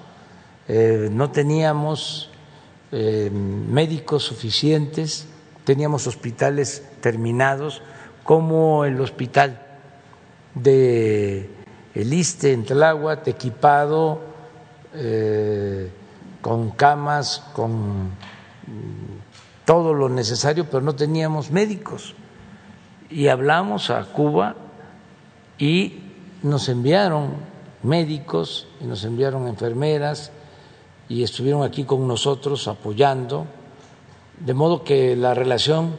eh, 0.67 1.09
no 1.11 1.31
teníamos 1.31 2.29
médicos 2.91 4.23
suficientes, 4.23 5.27
teníamos 5.63 6.07
hospitales 6.07 6.83
terminados, 7.01 7.83
como 8.23 8.83
el 8.83 8.99
hospital 8.99 9.61
de 10.55 11.58
el 11.95 12.13
ISTE 12.13 12.53
en 12.53 12.65
Tláhuac 12.65 13.27
equipado 13.27 14.19
eh, 14.93 15.89
con 16.41 16.71
camas, 16.71 17.43
con 17.53 18.07
mm, 18.07 18.09
todo 19.65 19.93
lo 19.93 20.09
necesario, 20.09 20.65
pero 20.65 20.81
no 20.81 20.95
teníamos 20.95 21.51
médicos. 21.51 22.15
Y 23.09 23.27
hablamos 23.27 23.89
a 23.89 24.03
Cuba 24.05 24.55
y 25.57 25.99
nos 26.43 26.69
enviaron 26.69 27.31
médicos 27.83 28.67
y 28.81 28.85
nos 28.85 29.03
enviaron 29.03 29.47
enfermeras 29.47 30.31
y 31.07 31.23
estuvieron 31.23 31.63
aquí 31.63 31.85
con 31.85 32.07
nosotros 32.07 32.67
apoyando, 32.67 33.47
de 34.39 34.53
modo 34.53 34.83
que 34.83 35.15
la 35.15 35.33
relación 35.33 35.97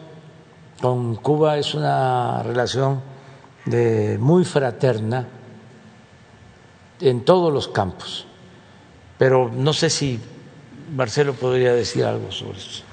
con 0.81 1.17
Cuba 1.17 1.59
es 1.59 1.75
una 1.75 2.43
relación 2.43 3.03
de 3.67 4.19
muy 4.19 4.45
fraterna 4.45 5.27
en 7.01 7.25
todos 7.25 7.53
los 7.53 7.69
campos. 7.69 8.27
Pero 9.19 9.51
no 9.55 9.73
sé 9.73 9.91
si 9.91 10.19
Marcelo 10.95 11.35
podría 11.35 11.73
decir 11.73 12.05
algo 12.05 12.33
sobre 12.33 12.59
eso. 12.59 12.85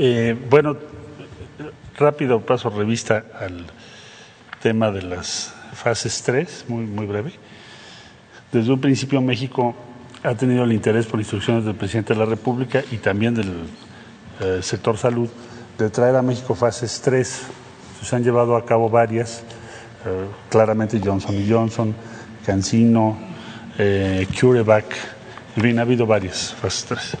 Eh, 0.00 0.36
bueno, 0.48 0.76
rápido 1.96 2.40
paso 2.40 2.70
revista 2.70 3.24
al 3.40 3.66
tema 4.60 4.92
de 4.92 5.02
las 5.02 5.52
fases 5.74 6.22
3, 6.22 6.66
muy, 6.68 6.84
muy 6.84 7.06
breve. 7.06 7.32
Desde 8.52 8.72
un 8.72 8.80
principio 8.80 9.20
México 9.20 9.74
ha 10.22 10.34
tenido 10.34 10.64
el 10.64 10.72
interés 10.72 11.06
por 11.06 11.18
instrucciones 11.18 11.64
del 11.64 11.74
presidente 11.74 12.14
de 12.14 12.20
la 12.20 12.26
República 12.26 12.82
y 12.90 12.98
también 12.98 13.34
del 13.34 13.52
eh, 14.40 14.60
sector 14.62 14.96
salud 14.96 15.28
de 15.76 15.90
traer 15.90 16.16
a 16.16 16.22
México 16.22 16.54
fases 16.54 17.00
3. 17.02 17.42
Se 18.02 18.16
han 18.16 18.22
llevado 18.22 18.56
a 18.56 18.64
cabo 18.64 18.88
varias, 18.88 19.42
eh, 20.06 20.26
claramente 20.48 21.00
Johnson 21.02 21.36
Johnson, 21.48 21.94
Cancino, 22.44 23.18
eh, 23.78 24.26
CureVac, 24.38 24.84
en 25.56 25.62
fin, 25.62 25.78
ha 25.78 25.82
habido 25.82 26.06
varias 26.06 26.54
fases 26.54 26.84
3. 26.84 27.16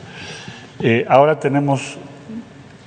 Eh, 0.80 1.06
ahora 1.08 1.40
tenemos 1.40 1.96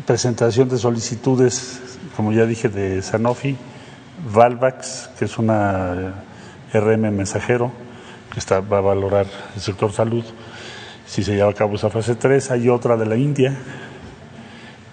presentación 0.05 0.69
de 0.69 0.77
solicitudes, 0.77 1.81
como 2.15 2.31
ya 2.31 2.45
dije, 2.45 2.69
de 2.69 3.01
Sanofi, 3.01 3.55
Valvax, 4.34 5.09
que 5.19 5.26
es 5.26 5.38
una 5.38 6.13
RM 6.73 7.11
mensajero, 7.11 7.72
que 8.31 8.39
está, 8.39 8.61
va 8.61 8.77
a 8.77 8.81
valorar 8.81 9.27
el 9.55 9.61
sector 9.61 9.91
salud 9.91 10.23
si 11.05 11.23
se 11.23 11.35
lleva 11.35 11.49
a 11.49 11.53
cabo 11.53 11.76
esa 11.76 11.89
fase 11.89 12.15
3. 12.15 12.51
Hay 12.51 12.69
otra 12.69 12.95
de 12.95 13.05
la 13.05 13.18
India. 13.18 13.53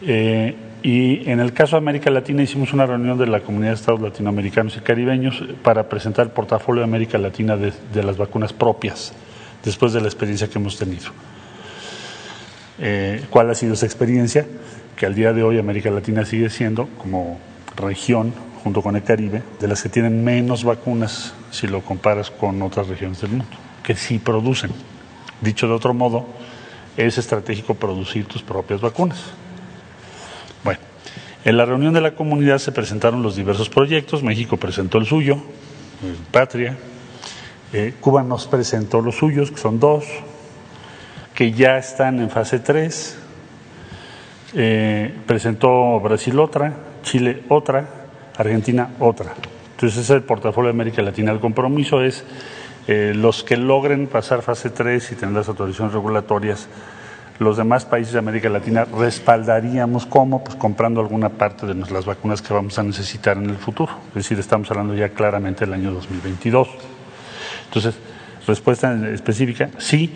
Eh, 0.03 0.57
y 0.83 1.29
en 1.31 1.41
el 1.41 1.53
caso 1.53 1.77
de 1.77 1.79
América 1.79 2.11
Latina 2.11 2.43
hicimos 2.43 2.73
una 2.73 2.87
reunión 2.87 3.19
de 3.19 3.27
la 3.27 3.41
Comunidad 3.41 3.71
de 3.71 3.77
Estados 3.77 4.01
Latinoamericanos 4.01 4.77
y 4.77 4.81
Caribeños 4.81 5.43
para 5.63 5.89
presentar 5.89 6.27
el 6.27 6.33
portafolio 6.33 6.81
de 6.81 6.85
América 6.85 7.19
Latina 7.19 7.57
de, 7.57 7.73
de 7.93 8.03
las 8.03 8.17
vacunas 8.17 8.53
propias, 8.53 9.13
después 9.65 9.93
de 9.93 10.01
la 10.01 10.07
experiencia 10.07 10.49
que 10.49 10.59
hemos 10.59 10.79
tenido. 10.79 11.11
Eh, 12.81 13.25
¿Cuál 13.31 13.51
ha 13.51 13.55
sido 13.55 13.75
esa 13.75 13.87
experiencia? 13.87 14.47
Que 14.97 15.07
al 15.07 15.15
día 15.15 15.33
de 15.33 15.43
hoy 15.43 15.59
América 15.59 15.91
Latina 15.91 16.25
sigue 16.25 16.49
siendo, 16.49 16.89
como 16.99 17.39
región, 17.77 18.33
junto 18.63 18.83
con 18.83 18.97
el 18.97 19.03
Caribe, 19.03 19.43
de 19.61 19.69
las 19.69 19.83
que 19.83 19.89
tienen 19.89 20.25
menos 20.25 20.65
vacunas 20.65 21.35
si 21.51 21.67
lo 21.67 21.81
comparas 21.83 22.31
con 22.31 22.61
otras 22.63 22.89
regiones 22.89 23.21
del 23.21 23.31
mundo, 23.31 23.57
que 23.83 23.95
sí 23.95 24.19
producen. 24.19 24.71
Dicho 25.41 25.67
de 25.67 25.75
otro 25.75 25.95
modo, 25.95 26.27
es 26.97 27.19
estratégico 27.19 27.75
producir 27.75 28.27
tus 28.27 28.43
propias 28.43 28.81
vacunas. 28.81 29.33
Bueno, 30.64 30.80
en 31.44 31.56
la 31.56 31.64
reunión 31.64 31.94
de 31.94 32.01
la 32.01 32.12
comunidad 32.12 32.59
se 32.59 32.72
presentaron 32.72 33.22
los 33.22 33.36
diversos 33.36 33.68
proyectos, 33.68 34.22
México 34.22 34.56
presentó 34.56 34.98
el 34.98 35.06
suyo, 35.06 35.39
Patria, 36.30 36.76
eh, 37.72 37.94
Cuba 38.01 38.22
nos 38.22 38.47
presentó 38.47 39.01
los 39.01 39.16
suyos, 39.16 39.51
que 39.51 39.59
son 39.59 39.78
dos, 39.78 40.05
que 41.35 41.52
ya 41.52 41.78
están 41.78 42.18
en 42.20 42.30
fase 42.30 42.59
3, 42.60 43.18
eh, 44.55 45.14
presentó 45.26 46.01
Brasil 46.01 46.39
otra, 46.39 46.74
Chile 47.02 47.43
otra, 47.48 47.89
Argentina 48.36 48.90
otra. 48.98 49.35
Entonces 49.72 50.01
ese 50.01 50.01
es 50.01 50.10
el 50.10 50.22
portafolio 50.22 50.68
de 50.68 50.74
América 50.74 51.02
Latina. 51.02 51.30
El 51.30 51.40
compromiso 51.40 52.02
es 52.02 52.24
eh, 52.86 53.12
los 53.14 53.44
que 53.44 53.56
logren 53.56 54.06
pasar 54.06 54.43
fase 54.43 54.70
3 54.70 55.12
y 55.12 55.14
tener 55.14 55.35
las 55.35 55.48
autorizaciones 55.48 55.93
regulatorias, 55.93 56.68
los 57.39 57.56
demás 57.56 57.85
países 57.85 58.12
de 58.12 58.19
América 58.19 58.48
Latina 58.48 58.85
respaldaríamos 58.85 60.06
cómo, 60.06 60.43
pues 60.43 60.56
comprando 60.56 61.01
alguna 61.01 61.28
parte 61.28 61.66
de 61.66 61.74
las 61.74 62.05
vacunas 62.05 62.43
que 62.43 62.52
vamos 62.52 62.78
a 62.78 62.82
necesitar 62.82 63.36
en 63.36 63.51
el 63.51 63.56
futuro. 63.56 63.93
Es 64.09 64.15
decir, 64.15 64.39
estamos 64.39 64.70
hablando 64.70 64.94
ya 64.94 65.10
claramente 65.10 65.65
del 65.65 65.74
año 65.74 65.93
2022. 65.93 66.69
Entonces, 67.66 67.94
respuesta 68.47 68.93
específica, 69.09 69.70
sí, 69.78 70.12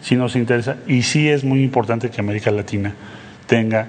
sí 0.00 0.16
nos 0.16 0.34
interesa 0.34 0.76
y 0.86 1.02
sí 1.02 1.28
es 1.28 1.44
muy 1.44 1.62
importante 1.62 2.10
que 2.10 2.20
América 2.20 2.50
Latina 2.50 2.94
tenga 3.46 3.88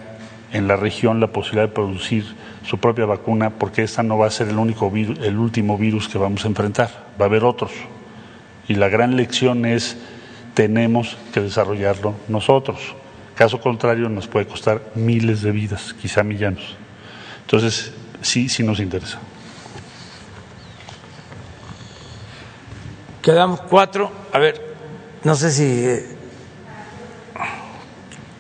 en 0.51 0.68
la 0.68 0.76
región 0.76 1.19
la 1.19 1.27
posibilidad 1.27 1.68
de 1.68 1.73
producir 1.73 2.26
su 2.65 2.77
propia 2.80 3.05
vacuna, 3.05 3.49
porque 3.51 3.84
esta 3.84 4.03
no 4.03 4.18
va 4.18 4.27
a 4.27 4.31
ser 4.31 4.49
el 4.49 4.57
único 4.57 4.91
virus, 4.91 5.19
el 5.19 5.38
último 5.38 5.77
virus 5.77 6.10
que 6.10 6.18
vamos 6.18 6.45
a 6.45 6.47
enfrentar, 6.47 6.89
va 7.19 7.26
a 7.26 7.27
haber 7.27 7.43
otros. 7.43 7.72
Y 8.68 8.76
la 8.76 8.89
gran 8.89 9.15
lección 9.15 9.65
es 9.65 9.97
tenemos 10.53 11.17
que 11.34 11.41
desarrollarlo 11.41 12.15
nosotros. 12.27 12.95
Caso 13.35 13.59
contrario 13.59 14.09
nos 14.09 14.27
puede 14.27 14.45
costar 14.47 14.81
miles 14.95 15.41
de 15.41 15.51
vidas, 15.51 15.93
quizá 15.99 16.23
millones. 16.23 16.63
Entonces, 17.41 17.91
sí, 18.21 18.47
sí 18.49 18.63
nos 18.63 18.80
interesa. 18.80 19.19
Quedamos 23.21 23.61
cuatro. 23.61 24.11
A 24.31 24.38
ver, 24.38 24.75
no 25.23 25.35
sé 25.35 25.51
si. 25.51 25.63
Eh, 25.63 26.17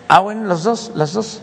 ah, 0.09 0.19
bueno, 0.19 0.43
los 0.43 0.63
dos, 0.63 0.91
las 0.95 1.13
dos. 1.13 1.41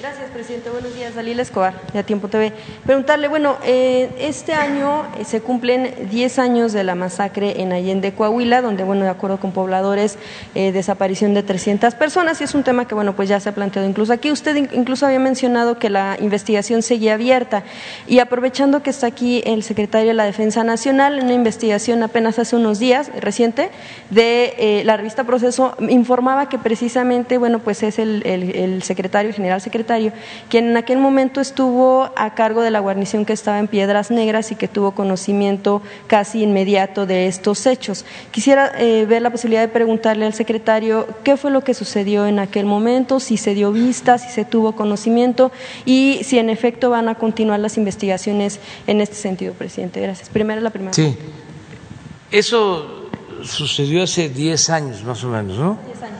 Gracias, 0.00 0.30
presidente. 0.30 0.70
Buenos 0.70 0.94
días, 0.94 1.16
Dalila 1.16 1.42
Escobar, 1.42 1.74
de 1.92 1.98
A 1.98 2.04
Tiempo 2.04 2.28
TV. 2.28 2.52
Preguntarle, 2.86 3.26
bueno, 3.26 3.56
eh, 3.64 4.08
este 4.20 4.54
año 4.54 5.04
eh, 5.18 5.24
se 5.24 5.40
cumplen 5.40 5.92
10 6.08 6.38
años 6.38 6.72
de 6.72 6.84
la 6.84 6.94
masacre 6.94 7.60
en 7.60 7.72
Allende, 7.72 8.12
Coahuila, 8.12 8.62
donde, 8.62 8.84
bueno, 8.84 9.02
de 9.02 9.10
acuerdo 9.10 9.40
con 9.40 9.50
pobladores, 9.50 10.16
eh, 10.54 10.70
desaparición 10.70 11.34
de 11.34 11.42
300 11.42 11.96
personas, 11.96 12.40
y 12.40 12.44
es 12.44 12.54
un 12.54 12.62
tema 12.62 12.86
que, 12.86 12.94
bueno, 12.94 13.16
pues 13.16 13.28
ya 13.28 13.40
se 13.40 13.48
ha 13.48 13.56
planteado 13.56 13.88
incluso 13.88 14.12
aquí. 14.12 14.30
Usted 14.30 14.54
incluso 14.70 15.04
había 15.04 15.18
mencionado 15.18 15.80
que 15.80 15.90
la 15.90 16.16
investigación 16.20 16.82
seguía 16.82 17.14
abierta, 17.14 17.64
y 18.06 18.20
aprovechando 18.20 18.84
que 18.84 18.90
está 18.90 19.08
aquí 19.08 19.42
el 19.46 19.64
secretario 19.64 20.06
de 20.06 20.14
la 20.14 20.26
Defensa 20.26 20.62
Nacional, 20.62 21.18
en 21.18 21.24
una 21.24 21.34
investigación 21.34 22.04
apenas 22.04 22.38
hace 22.38 22.54
unos 22.54 22.78
días, 22.78 23.10
reciente, 23.18 23.70
de 24.10 24.82
la 24.84 24.96
revista 24.96 25.24
Proceso, 25.24 25.74
informaba 25.88 26.48
que 26.48 26.56
precisamente, 26.56 27.36
bueno, 27.36 27.58
pues 27.58 27.82
es 27.82 27.98
el, 27.98 28.22
el, 28.24 28.54
el 28.54 28.82
secretario, 28.84 29.32
general 29.32 29.60
secretario, 29.60 29.87
quien 30.48 30.68
en 30.68 30.76
aquel 30.76 30.98
momento 30.98 31.40
estuvo 31.40 32.10
a 32.16 32.34
cargo 32.34 32.62
de 32.62 32.70
la 32.70 32.80
guarnición 32.80 33.24
que 33.24 33.32
estaba 33.32 33.58
en 33.58 33.68
Piedras 33.68 34.10
Negras 34.10 34.52
y 34.52 34.54
que 34.54 34.68
tuvo 34.68 34.92
conocimiento 34.92 35.82
casi 36.06 36.42
inmediato 36.42 37.06
de 37.06 37.26
estos 37.26 37.66
hechos. 37.66 38.04
Quisiera 38.30 38.72
eh, 38.78 39.06
ver 39.08 39.22
la 39.22 39.30
posibilidad 39.30 39.62
de 39.62 39.68
preguntarle 39.68 40.26
al 40.26 40.34
secretario 40.34 41.06
qué 41.24 41.36
fue 41.36 41.50
lo 41.50 41.62
que 41.64 41.74
sucedió 41.74 42.26
en 42.26 42.38
aquel 42.38 42.66
momento, 42.66 43.20
si 43.20 43.36
se 43.36 43.54
dio 43.54 43.72
vista, 43.72 44.18
si 44.18 44.30
se 44.30 44.44
tuvo 44.44 44.72
conocimiento 44.72 45.50
y 45.84 46.20
si 46.22 46.38
en 46.38 46.50
efecto 46.50 46.90
van 46.90 47.08
a 47.08 47.14
continuar 47.14 47.60
las 47.60 47.76
investigaciones 47.76 48.60
en 48.86 49.00
este 49.00 49.16
sentido, 49.16 49.54
presidente. 49.54 50.00
Gracias. 50.00 50.28
Primero 50.28 50.60
la 50.60 50.70
primera. 50.70 50.92
Sí. 50.92 51.16
Eso 52.30 53.08
sucedió 53.42 54.02
hace 54.02 54.28
10 54.28 54.70
años 54.70 55.04
más 55.04 55.22
o 55.24 55.28
menos, 55.28 55.56
¿no? 55.58 55.78
10 55.86 56.02
años. 56.02 56.18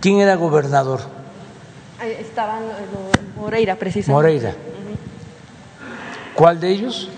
¿Quién 0.00 0.20
era 0.20 0.34
gobernador? 0.34 1.19
Estaban 2.06 2.62
Moreira, 3.36 3.76
precisamente. 3.76 4.12
Moreira. 4.12 4.54
¿Cuál 6.34 6.60
de 6.60 6.70
ellos? 6.70 7.08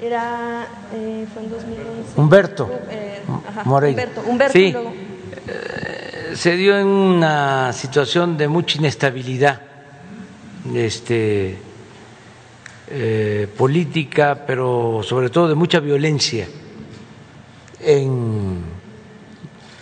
Era, 0.00 0.66
eh, 0.94 1.26
fue 1.32 1.42
en 1.42 1.50
2011. 1.50 2.20
Humberto. 2.20 2.70
Eh, 2.90 3.20
ajá, 3.48 3.62
Moreira. 3.64 4.02
Humberto, 4.02 4.30
Humberto 4.30 4.52
sí. 4.52 4.72
luego. 4.72 4.92
Eh, 5.46 6.36
se 6.36 6.56
dio 6.56 6.78
en 6.78 6.86
una 6.86 7.72
situación 7.72 8.36
de 8.36 8.48
mucha 8.48 8.78
inestabilidad 8.78 9.60
este, 10.74 11.58
eh, 12.90 13.48
política, 13.56 14.44
pero 14.46 15.00
sobre 15.02 15.30
todo 15.30 15.48
de 15.48 15.54
mucha 15.54 15.80
violencia 15.80 16.46
en 17.80 18.60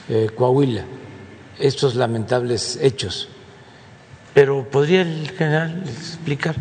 eh, 0.08 0.30
Coahuila, 0.34 0.84
estos 1.58 1.94
lamentables 1.94 2.78
hechos. 2.80 3.29
Pero 4.34 4.68
¿podría 4.70 5.02
el 5.02 5.30
general 5.30 5.82
explicar? 5.86 6.56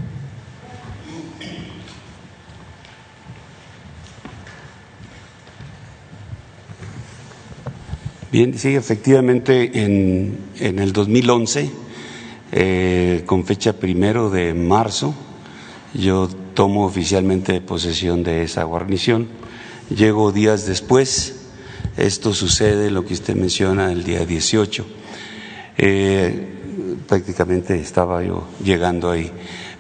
Bien, 8.32 8.58
sí, 8.58 8.76
efectivamente 8.76 9.84
en, 9.84 10.38
en 10.60 10.78
el 10.78 10.94
2011 10.94 11.72
eh, 12.52 13.24
con 13.26 13.46
fecha 13.46 13.74
primero 13.74 14.30
de 14.30 14.54
marzo. 14.54 15.16
Yo 15.94 16.28
tomo 16.54 16.86
oficialmente 16.86 17.60
posesión 17.62 18.24
de 18.24 18.44
esa 18.44 18.64
guarnición. 18.64 19.28
Llego 19.90 20.32
días 20.32 20.66
después. 20.66 21.36
Esto 21.98 22.34
sucede, 22.34 22.91
lo 22.91 23.06
que 23.06 23.14
usted 23.14 23.36
menciona, 23.36 23.91
el 23.91 24.04
día 24.04 24.26
18. 24.26 24.86
Eh, 25.78 26.59
prácticamente 27.10 27.76
estaba 27.80 28.23
yo 28.23 28.48
llegando 28.64 29.10
ahí. 29.10 29.31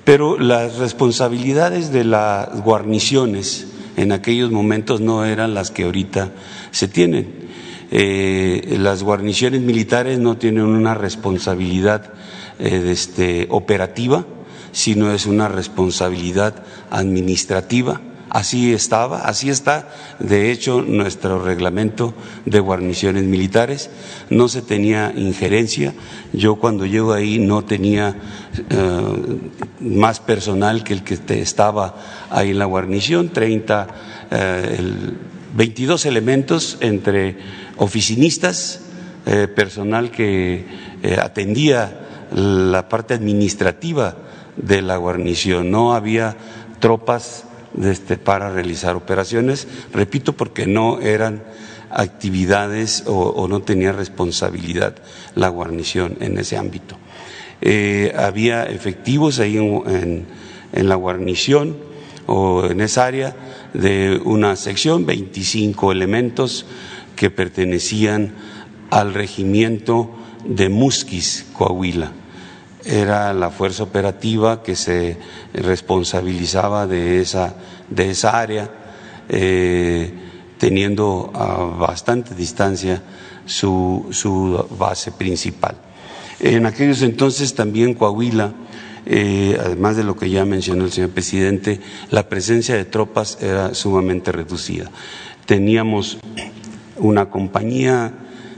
Pero 0.03 0.39
las 0.39 0.77
responsabilidades 0.77 1.91
de 1.91 2.03
las 2.03 2.61
guarniciones 2.63 3.67
en 3.95 4.11
aquellos 4.11 4.51
momentos 4.51 4.99
no 4.99 5.23
eran 5.23 5.53
las 5.53 5.71
que 5.71 5.83
ahorita 5.83 6.31
se 6.71 6.87
tienen. 6.87 7.47
Eh, 7.91 8.77
las 8.79 9.03
guarniciones 9.03 9.61
militares 9.61 10.19
no 10.19 10.37
tienen 10.37 10.63
una 10.63 10.95
responsabilidad 10.95 12.13
eh, 12.59 12.89
este, 12.91 13.47
operativa, 13.49 14.25
sino 14.71 15.11
es 15.11 15.25
una 15.25 15.47
responsabilidad 15.47 16.63
administrativa. 16.89 18.01
Así 18.29 18.73
estaba, 18.73 19.21
así 19.21 19.49
está, 19.49 19.89
de 20.19 20.51
hecho, 20.51 20.83
nuestro 20.83 21.43
reglamento 21.43 22.13
de 22.45 22.59
guarniciones 22.59 23.23
militares. 23.23 23.89
No 24.29 24.47
se 24.47 24.61
tenía 24.61 25.11
injerencia. 25.15 25.95
Yo 26.31 26.57
cuando 26.57 26.85
llego 26.85 27.13
ahí 27.13 27.39
no 27.39 27.65
tenía 27.65 28.15
eh, 28.69 29.39
más 29.79 30.19
personal 30.19 30.83
que 30.83 30.93
el 30.93 31.03
que 31.03 31.17
estaba 31.41 31.95
ahí 32.29 32.51
en 32.51 32.59
la 32.59 32.65
guarnición, 32.65 33.29
30, 33.29 33.87
eh, 34.29 34.79
22 35.55 36.05
elementos 36.05 36.77
entre 36.81 37.37
oficinistas, 37.77 38.81
eh, 39.25 39.47
personal 39.47 40.11
que 40.11 40.65
atendía 41.19 42.27
la 42.31 42.87
parte 42.89 43.15
administrativa 43.15 44.15
de 44.55 44.83
la 44.83 44.97
guarnición. 44.97 45.71
No 45.71 45.93
había 45.93 46.35
tropas 46.79 47.45
este, 47.81 48.17
para 48.17 48.51
realizar 48.51 48.95
operaciones, 48.95 49.67
repito, 49.93 50.33
porque 50.33 50.67
no 50.67 50.99
eran 50.99 51.43
actividades 51.89 53.03
o, 53.07 53.47
no 53.47 53.61
tenía 53.61 53.91
responsabilidad 53.91 54.95
la 55.35 55.49
guarnición 55.49 56.17
en 56.19 56.37
ese 56.37 56.57
ámbito. 56.57 56.97
Eh, 57.61 58.13
había 58.15 58.65
efectivos 58.65 59.39
ahí 59.39 59.57
en, 59.57 60.25
en, 60.71 60.89
la 60.89 60.95
guarnición 60.95 61.77
o 62.27 62.65
en 62.65 62.81
esa 62.81 63.05
área 63.05 63.35
de 63.73 64.21
una 64.23 64.55
sección, 64.55 65.05
25 65.05 65.91
elementos 65.91 66.65
que 67.15 67.29
pertenecían 67.29 68.33
al 68.91 69.13
regimiento 69.13 70.11
de 70.45 70.69
Musquis, 70.69 71.45
Coahuila. 71.53 72.11
Era 72.85 73.33
la 73.33 73.49
fuerza 73.49 73.83
operativa 73.83 74.63
que 74.63 74.75
se 74.75 75.17
responsabilizaba 75.53 76.87
de 76.87 77.21
esa, 77.21 77.55
de 77.89 78.11
esa 78.11 78.39
área, 78.39 78.69
eh, 79.27 80.11
teniendo 80.57 81.31
a 81.33 81.55
bastante 81.77 82.35
distancia 82.35 83.01
su, 83.45 84.07
su, 84.11 84.65
base 84.77 85.11
principal. 85.11 85.75
En 86.39 86.65
aquellos 86.65 87.01
entonces 87.01 87.53
también 87.53 87.93
Coahuila, 87.93 88.53
eh, 89.05 89.57
además 89.59 89.97
de 89.97 90.03
lo 90.03 90.15
que 90.15 90.29
ya 90.29 90.45
mencionó 90.45 90.85
el 90.85 90.91
señor 90.91 91.09
presidente, 91.09 91.81
la 92.11 92.29
presencia 92.29 92.75
de 92.75 92.85
tropas 92.85 93.37
era 93.41 93.73
sumamente 93.73 94.31
reducida. 94.31 94.89
Teníamos 95.45 96.19
una 96.97 97.29
compañía 97.29 98.13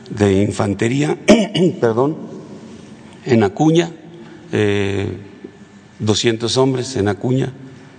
de 0.10 0.44
infantería, 0.44 1.18
perdón, 1.82 2.18
en 3.26 3.44
Acuña, 3.44 3.92
eh, 4.52 5.18
200 6.00 6.58
hombres 6.58 6.96
en 6.96 7.08
Acuña, 7.08 7.54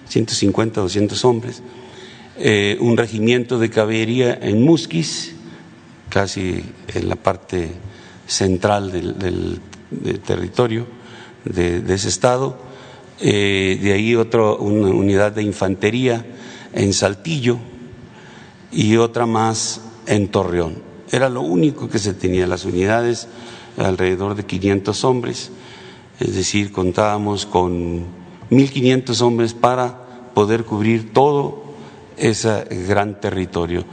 150, 0.09 0.81
200 0.81 1.25
hombres, 1.25 1.63
eh, 2.39 2.77
un 2.81 2.97
regimiento 2.97 3.59
de 3.59 3.71
caballería 3.71 4.39
en 4.41 4.63
Musquis, 4.63 5.35
casi 6.09 6.63
en 6.89 7.09
la 7.09 7.17
parte 7.17 7.71
central 8.27 8.91
del, 8.93 9.61
territorio 10.25 10.87
de, 11.45 11.83
ese 11.95 12.09
estado, 12.09 12.59
eh, 13.21 13.79
de 13.81 13.93
ahí 13.93 14.15
otra 14.15 14.53
una 14.55 14.89
unidad 14.89 15.33
de 15.33 15.43
infantería 15.43 16.25
en 16.73 16.93
Saltillo 16.93 17.59
y 18.73 18.97
otra 18.97 19.27
más 19.27 19.81
en 20.07 20.29
Torreón. 20.29 20.83
Era 21.11 21.29
lo 21.29 21.43
único 21.43 21.89
que 21.89 21.99
se 21.99 22.15
tenía, 22.15 22.47
las 22.47 22.65
unidades, 22.65 23.29
alrededor 23.77 24.35
de 24.35 24.45
500 24.45 25.05
hombres, 25.05 25.51
es 26.21 26.35
decir, 26.35 26.73
contábamos 26.73 27.47
con 27.47 28.05
1.500 28.51 29.21
hombres 29.23 29.55
para 29.55 30.31
poder 30.35 30.65
cubrir 30.65 31.13
todo 31.13 31.65
ese 32.17 32.65
gran 32.87 33.21
territorio. 33.21 33.85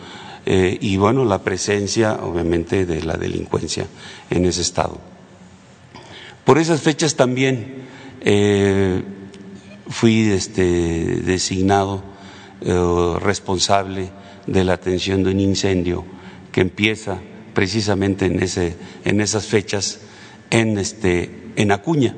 Eh, 0.45 0.77
y 0.81 0.97
bueno, 0.97 1.25
la 1.25 1.43
presencia, 1.43 2.19
obviamente, 2.23 2.85
de 2.85 3.03
la 3.03 3.15
delincuencia 3.15 3.85
en 4.29 4.45
ese 4.45 4.61
estado. 4.61 4.99
Por 6.45 6.57
esas 6.57 6.81
fechas 6.81 7.15
también 7.15 7.83
eh, 8.21 9.03
fui 9.87 10.29
este, 10.31 11.21
designado 11.21 12.01
eh, 12.61 13.15
responsable 13.21 14.09
de 14.47 14.63
la 14.63 14.73
atención 14.73 15.23
de 15.23 15.31
un 15.31 15.39
incendio 15.39 16.03
que 16.51 16.61
empieza 16.61 17.19
precisamente 17.53 18.25
en, 18.25 18.41
ese, 18.41 18.75
en 19.05 19.21
esas 19.21 19.45
fechas 19.45 19.99
en, 20.49 20.77
este, 20.77 21.48
en 21.59 21.73
Acuña 21.73 22.15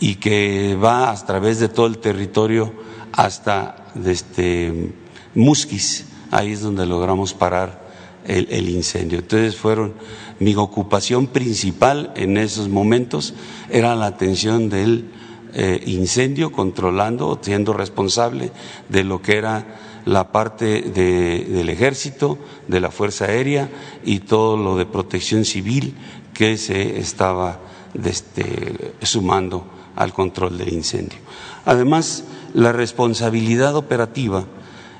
y 0.00 0.16
que 0.16 0.74
va 0.74 1.10
a 1.10 1.24
través 1.24 1.60
de 1.60 1.68
todo 1.68 1.86
el 1.86 1.98
territorio 1.98 2.72
hasta 3.12 3.76
este, 4.04 4.92
Musquis. 5.34 6.06
Ahí 6.32 6.52
es 6.52 6.60
donde 6.60 6.84
logramos 6.84 7.32
parar 7.32 7.88
el, 8.26 8.68
incendio. 8.68 9.20
Entonces 9.20 9.56
fueron 9.56 9.94
mi 10.40 10.54
ocupación 10.56 11.28
principal 11.28 12.12
en 12.16 12.36
esos 12.36 12.68
momentos 12.68 13.34
era 13.68 13.94
la 13.94 14.06
atención 14.06 14.68
del 14.68 15.10
eh, 15.54 15.80
incendio, 15.86 16.50
controlando, 16.50 17.38
siendo 17.40 17.72
responsable 17.72 18.50
de 18.88 19.04
lo 19.04 19.22
que 19.22 19.36
era 19.36 19.78
la 20.06 20.32
parte 20.32 20.82
del 20.82 21.68
ejército, 21.68 22.38
de 22.66 22.80
la 22.80 22.90
Fuerza 22.90 23.26
Aérea 23.26 23.68
y 24.04 24.20
todo 24.20 24.56
lo 24.56 24.76
de 24.76 24.86
protección 24.86 25.44
civil 25.44 25.94
que 26.34 26.56
se 26.56 26.98
estaba 26.98 27.60
este, 28.04 28.94
sumando 29.02 29.64
al 29.96 30.12
control 30.12 30.58
del 30.58 30.72
incendio. 30.72 31.18
Además, 31.64 32.24
la 32.54 32.72
responsabilidad 32.72 33.76
operativa, 33.76 34.44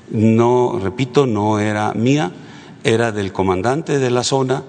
no, 0.09 0.79
repito, 0.81 1.25
no 1.25 1.59
era 1.59 1.93
mía, 1.93 2.31
era 2.83 3.11
del 3.11 3.31
comandante 3.31 3.99
de 3.99 4.11
la 4.11 4.23
zona, 4.23 4.63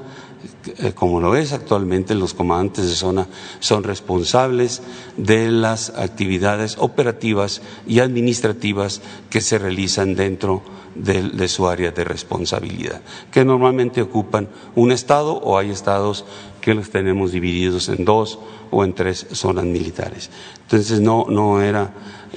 eh, 0.79 0.93
como 0.93 1.21
lo 1.21 1.37
es 1.37 1.53
actualmente, 1.53 2.15
los 2.15 2.35
comandantes 2.35 2.89
de 2.89 2.95
zona 2.95 3.27
son 3.61 3.85
responsables 3.85 4.83
de 5.17 5.51
las 5.51 5.91
actividades 5.91 6.77
operativas 6.79 7.63
y 7.87 8.01
administrativas 8.01 9.01
que 9.31 9.41
se 9.41 9.59
realizan 9.59 10.15
dentro 10.15 10.63
de, 10.95 11.49
su 11.49 11.69
área 11.69 11.91
de 11.91 12.05
responsabilidad, 12.05 13.01
que 13.31 13.45
normalmente 13.45 14.03
ocupan 14.03 14.49
un 14.75 14.93
estado 14.93 15.35
o 15.35 15.59
hay 15.59 15.71
estados 15.71 16.25
que 16.63 16.75
los 16.75 16.89
tenemos 16.89 17.33
divididos 17.33 17.91
en 17.91 18.07
dos 18.07 18.39
o 18.71 18.85
en 18.85 18.95
tres 18.95 19.27
zonas 19.33 19.67
militares. 19.67 20.31
Entonces 20.63 21.01
no, 21.01 21.27
no 21.29 21.61
era 21.61 21.93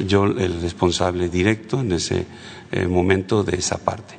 yo 0.06 0.26
el 0.26 0.62
responsable 0.62 1.30
directo 1.30 1.80
en 1.80 1.94
ese 1.94 2.26
eh, 2.72 2.88
momento 2.88 3.44
de 3.44 3.56
esa 3.56 3.78
parte. 3.78 4.16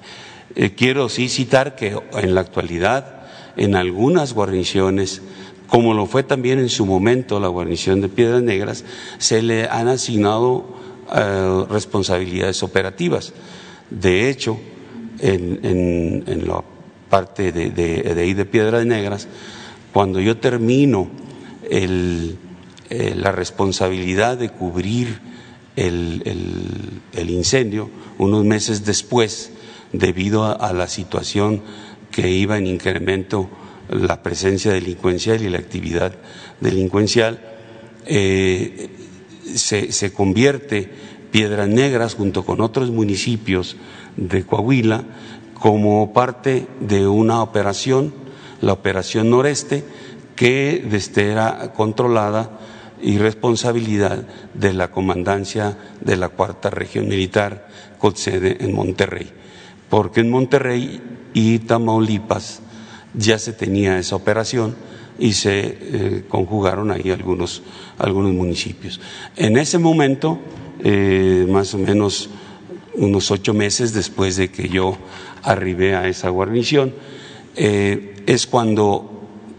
Eh, 0.55 0.71
quiero 0.75 1.11
sí 1.11 1.29
citar 1.29 1.77
que 1.77 1.99
en 2.15 2.35
la 2.35 2.41
actualidad 2.41 3.27
en 3.57 3.75
algunas 3.75 4.33
guarniciones, 4.33 5.23
como 5.67 5.93
lo 5.95 6.07
fue 6.07 6.23
también 6.23 6.59
en 6.59 6.69
su 6.69 6.87
momento 6.87 7.41
la 7.41 7.49
guarnición 7.49 8.01
de 8.01 8.09
Piedras 8.09 8.43
Negras, 8.43 8.85
se 9.19 9.43
le 9.43 9.67
han 9.69 9.89
asignado 9.89 10.67
eh, 11.15 11.65
responsabilidades 11.69 12.63
operativas. 12.63 13.33
De 13.91 14.31
hecho, 14.31 14.59
en, 15.19 16.47
la 16.47 16.63
parte 17.09 17.53
de, 17.53 17.71
de, 17.71 18.21
ahí 18.21 18.35
de 18.35 18.45
Piedras 18.45 18.85
Negras, 18.85 19.29
cuando 19.97 20.21
yo 20.21 20.37
termino 20.37 21.09
eh, 21.71 22.35
la 23.17 23.33
responsabilidad 23.33 24.37
de 24.37 24.51
cubrir 24.51 25.21
el, 25.75 26.23
incendio, 27.31 27.89
unos 28.19 28.45
meses 28.45 28.85
después, 28.85 29.53
debido 29.95 30.61
a 30.61 30.71
la 30.75 30.87
situación 30.87 31.63
que 32.11 32.29
iba 32.29 32.59
en 32.59 32.67
incremento 32.67 33.49
la 33.89 34.23
presencia 34.23 34.71
delincuencial 34.71 35.41
y 35.41 35.49
la 35.49 35.57
actividad 35.57 36.13
delincuencial, 36.61 37.41
eh, 38.05 38.91
se, 39.55 40.13
convierte 40.13 40.91
Piedras 41.31 41.69
Negras 41.69 42.17
junto 42.17 42.45
con 42.45 42.61
otros 42.61 42.91
municipios 42.91 43.79
de 44.19 44.45
Coahuila 44.45 45.05
como 45.55 46.13
parte 46.13 46.67
de 46.81 47.09
una 47.09 47.43
operación, 47.43 48.26
la 48.61 48.73
Operación 48.73 49.31
Noreste, 49.31 49.85
que 50.35 50.87
este, 50.93 51.31
era 51.31 51.73
controlada 51.73 52.59
y 53.01 53.19
responsabilidad 53.19 54.27
de 54.55 54.73
la 54.73 54.91
comandancia 54.91 55.77
de 56.01 56.17
la 56.17 56.29
cuarta 56.29 56.71
región 56.71 57.09
militar 57.09 57.69
con 57.99 58.17
sede 58.17 58.57
en 58.61 58.75
Monterrey, 58.75 59.31
porque 59.89 60.21
en 60.21 60.31
Monterrey 60.31 61.01
y 61.35 61.59
Tamaulipas 61.61 62.61
ya 63.15 63.39
se 63.39 63.53
tenía 63.53 63.99
esa 63.99 64.17
operación 64.17 64.75
y 65.19 65.33
se 65.33 65.79
eh, 65.81 66.25
conjugaron 66.29 66.91
ahí 66.91 67.11
algunos, 67.11 67.63
algunos 67.99 68.33
municipios. 68.33 69.01
En 69.37 69.57
ese 69.57 69.79
momento, 69.79 70.39
eh, 70.81 71.47
más 71.49 71.73
o 71.75 71.79
menos 71.79 72.29
unos 72.95 73.31
ocho 73.31 73.55
meses 73.55 73.93
después 73.93 74.37
de 74.37 74.51
que 74.51 74.69
yo 74.69 74.97
arribé 75.43 75.95
a 75.95 76.09
esa 76.09 76.29
guarnición, 76.29 76.95
eh, 77.57 78.16
es 78.27 78.47
cuando 78.47 79.11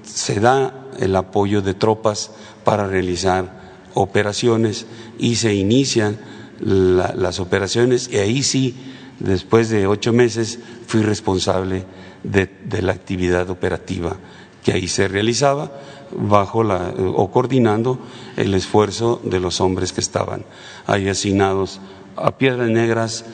se 0.04 0.40
da 0.40 0.88
el 1.00 1.16
apoyo 1.16 1.62
de 1.62 1.74
tropas 1.74 2.32
para 2.64 2.88
realizar 2.88 3.86
operaciones 3.94 4.86
y 5.18 5.38
se 5.38 5.54
inician 5.56 6.18
las 6.60 7.40
operaciones. 7.40 8.10
Y 8.12 8.18
ahí 8.18 8.44
sí, 8.44 8.76
después 9.20 9.70
de 9.70 9.88
ocho 9.88 10.14
meses, 10.14 10.60
fui 10.86 11.02
responsable 11.02 11.86
de, 12.24 12.50
la 12.82 12.92
actividad 12.92 13.50
operativa 13.50 14.18
que 14.64 14.74
ahí 14.74 14.88
se 14.88 15.08
realizaba 15.08 15.72
bajo 16.12 16.64
la, 16.64 16.94
o 17.16 17.32
coordinando 17.32 18.00
el 18.36 18.54
esfuerzo 18.54 19.22
de 19.24 19.40
los 19.40 19.62
hombres 19.62 19.94
que 19.94 20.02
estaban 20.02 20.44
ahí 20.86 21.08
asignados 21.08 21.80
a 22.18 22.38
Piedras 22.38 22.70
Negras 22.70 23.26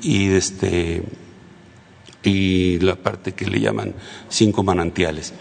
y 0.00 0.30
este 0.30 1.02
y 2.22 2.78
la 2.80 2.96
parte 2.96 3.32
que 3.32 3.46
le 3.46 3.60
llaman 3.60 3.94
cinco 4.28 4.62
manantiales. 4.62 5.32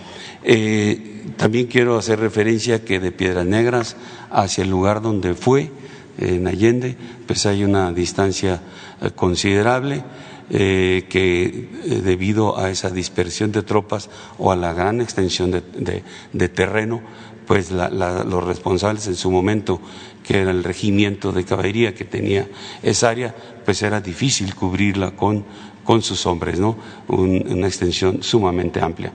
Eh, 0.44 1.34
también 1.38 1.68
quiero 1.68 1.98
hacer 1.98 2.20
referencia 2.20 2.84
que 2.86 3.00
de 3.00 3.12
Piedras 3.12 3.46
Negras 3.46 3.98
hacia 4.32 4.64
el 4.64 4.70
lugar 4.70 5.02
donde 5.02 5.34
fue, 5.34 5.72
en 6.18 6.48
Allende, 6.48 6.98
pues 7.28 7.46
hay 7.46 7.64
una 7.64 7.92
distancia 7.92 8.62
eh, 9.02 9.12
considerable. 9.16 10.04
Eh, 10.52 11.06
que 11.10 11.70
debido 12.04 12.58
a 12.58 12.72
esa 12.72 12.90
dispersión 12.90 13.52
de 13.52 13.62
tropas 13.62 14.10
o 14.40 14.52
a 14.52 14.56
la 14.56 14.74
gran 14.74 15.00
extensión 15.00 15.52
de, 15.52 16.50
terreno, 16.50 17.04
pues 17.46 17.70
los 17.70 18.44
responsables 18.44 19.06
en 19.06 19.16
su 19.16 19.30
momento, 19.30 19.80
que 20.24 20.40
era 20.40 20.50
el 20.50 20.64
regimiento 20.64 21.32
de 21.32 21.46
caballería 21.46 21.94
que 21.94 22.04
tenía 22.04 22.48
esa 22.82 23.10
área, 23.10 23.36
pues 23.64 23.84
era 23.84 24.02
difícil 24.02 24.56
cubrirla 24.56 25.12
con, 25.12 25.46
con 25.84 26.02
sus 26.02 26.26
hombres, 26.26 26.60
¿no? 26.60 26.78
una 27.08 27.68
extensión 27.68 28.22
sumamente 28.22 28.82
amplia 28.82 29.12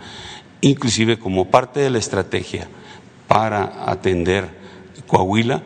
inclusive 0.65 1.19
como 1.19 1.51
parte 1.51 1.81
de 1.81 1.91
la 1.91 1.99
estrategia 1.99 2.67
para 3.29 3.91
atender 3.91 4.49
Coahuila, 5.07 5.63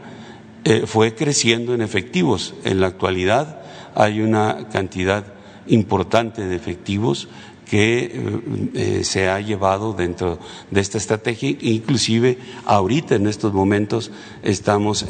eh, 0.65 0.85
fue 0.87 1.15
creciendo 1.15 1.73
en 1.73 1.83
efectivos. 1.83 2.55
En 2.65 2.81
la 2.81 2.89
actualidad 2.89 3.63
hay 3.95 4.21
una 4.21 4.69
cantidad 4.73 5.25
importante 5.69 6.47
de 6.47 6.57
efectivos 6.57 7.29
que 7.65 7.99
eh, 8.05 8.41
eh, 8.75 9.05
se 9.05 9.29
ha 9.29 9.41
llevado 9.41 9.93
dentro 9.93 10.41
de 10.71 10.81
esta 10.81 10.99
estrategia. 10.99 11.57
Inclusive 11.61 12.39
ahorita 12.65 13.15
en 13.15 13.29
estos 13.29 13.53
momentos 13.53 14.11
estamos 14.43 15.07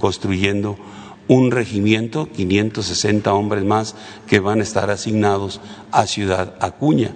construyendo 0.00 0.76
un 1.28 1.50
regimiento, 1.50 2.28
560 2.30 3.32
hombres 3.32 3.64
más 3.64 3.94
que 4.26 4.40
van 4.40 4.60
a 4.60 4.62
estar 4.62 4.90
asignados 4.90 5.60
a 5.90 6.06
Ciudad 6.06 6.54
Acuña 6.60 7.12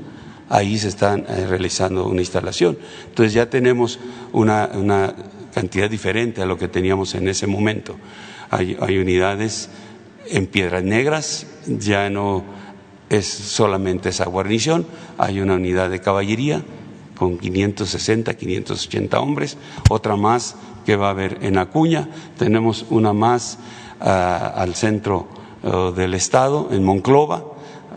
ahí 0.49 0.78
se 0.78 0.89
está 0.89 1.16
eh, 1.16 1.47
realizando 1.49 2.07
una 2.07 2.20
instalación. 2.20 2.78
Entonces 3.09 3.33
ya 3.33 3.49
tenemos 3.51 3.99
una, 4.33 5.15
cantidad 5.55 5.89
diferente 5.89 6.43
a 6.43 6.47
lo 6.47 6.59
que 6.59 6.69
teníamos 6.69 7.15
en 7.15 7.28
ese 7.28 7.47
momento. 7.47 7.97
Hay, 8.51 8.99
unidades 8.99 9.70
en 10.27 10.47
Piedras 10.47 10.85
Negras, 10.85 11.47
ya 11.66 12.11
no 12.11 12.45
es 13.09 13.27
solamente 13.27 14.11
esa 14.11 14.27
guarnición, 14.27 14.87
hay 15.16 15.41
una 15.41 15.55
unidad 15.55 15.89
de 15.89 16.01
caballería 16.01 16.62
con 17.16 17.39
560, 17.39 18.35
580 18.35 19.19
hombres, 19.19 19.57
otra 19.89 20.16
más 20.16 20.57
que 20.85 20.97
va 20.97 21.07
a 21.07 21.11
haber 21.12 21.39
en 21.41 21.57
Acuña, 21.57 22.11
tenemos 22.37 22.85
una 22.91 23.15
más 23.15 23.59
al 24.01 24.74
centro 24.74 25.27
oh, 25.62 25.93
del 25.93 26.14
estado, 26.14 26.68
en 26.70 26.85
Monclova, 26.85 27.44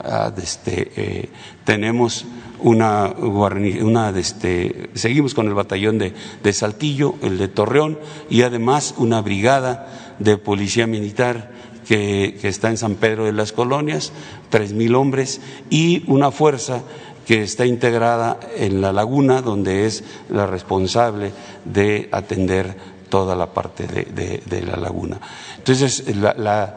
ah, 0.04 0.32
este, 0.38 0.92
eh, 0.96 1.30
tenemos 1.64 2.26
una, 2.60 3.14
una 3.18 4.10
este, 4.10 4.90
seguimos 4.94 5.34
con 5.34 5.48
el 5.48 5.54
batallón 5.54 5.98
de, 5.98 6.14
de, 6.44 6.54
Saltillo, 6.54 7.16
el 7.22 7.38
de 7.38 7.48
Torreón 7.48 8.00
y 8.30 8.42
además 8.42 8.96
una 8.98 9.22
brigada 9.22 10.16
de 10.20 10.38
policía 10.38 10.88
militar 10.88 11.52
que, 11.88 12.38
que 12.42 12.50
está 12.50 12.70
en 12.70 12.78
San 12.78 12.96
Pedro 12.96 13.26
de 13.26 13.32
las 13.32 13.52
Colonias, 13.52 14.12
tres 14.50 14.74
mil 14.74 14.96
hombres 14.96 15.42
y 15.70 16.04
una 16.08 16.32
fuerza 16.32 16.84
que 17.26 17.44
está 17.44 17.66
integrada 17.68 18.40
en 18.58 18.82
la 18.82 18.92
laguna, 18.92 19.44
donde 19.44 19.86
es 19.86 20.04
la 20.30 20.48
responsable 20.48 21.32
de 21.64 22.10
atender 22.12 22.76
toda 23.10 23.36
la 23.36 23.48
parte 23.48 23.88
de, 23.88 24.42
de, 24.46 24.62
la 24.62 24.78
laguna. 24.78 25.20
Entonces, 25.58 26.16
la, 26.16 26.76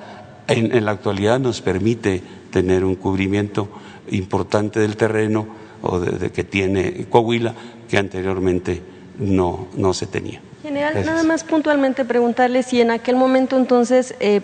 en, 0.49 0.75
en 0.75 0.85
la 0.85 0.91
actualidad 0.91 1.39
nos 1.39 1.61
permite 1.61 2.23
tener 2.51 2.85
un 2.85 2.97
cubrimiento 2.97 3.69
importante 4.11 4.81
del 4.81 4.97
terreno 4.97 5.47
o 5.83 5.99
de, 5.99 6.31
que 6.31 6.45
tiene 6.45 7.07
Coahuila 7.09 7.55
que 7.89 7.99
anteriormente 7.99 8.83
no, 9.19 9.69
no 9.77 9.93
se 9.95 10.07
tenía. 10.07 10.41
General, 10.63 11.05
nada 11.05 11.25
más 11.25 11.45
puntualmente 11.45 12.05
preguntarle 12.05 12.63
si 12.63 12.81
en 12.81 12.93
aquel 12.93 13.17
momento 13.17 13.57
entonces 13.57 14.15
eh, 14.21 14.43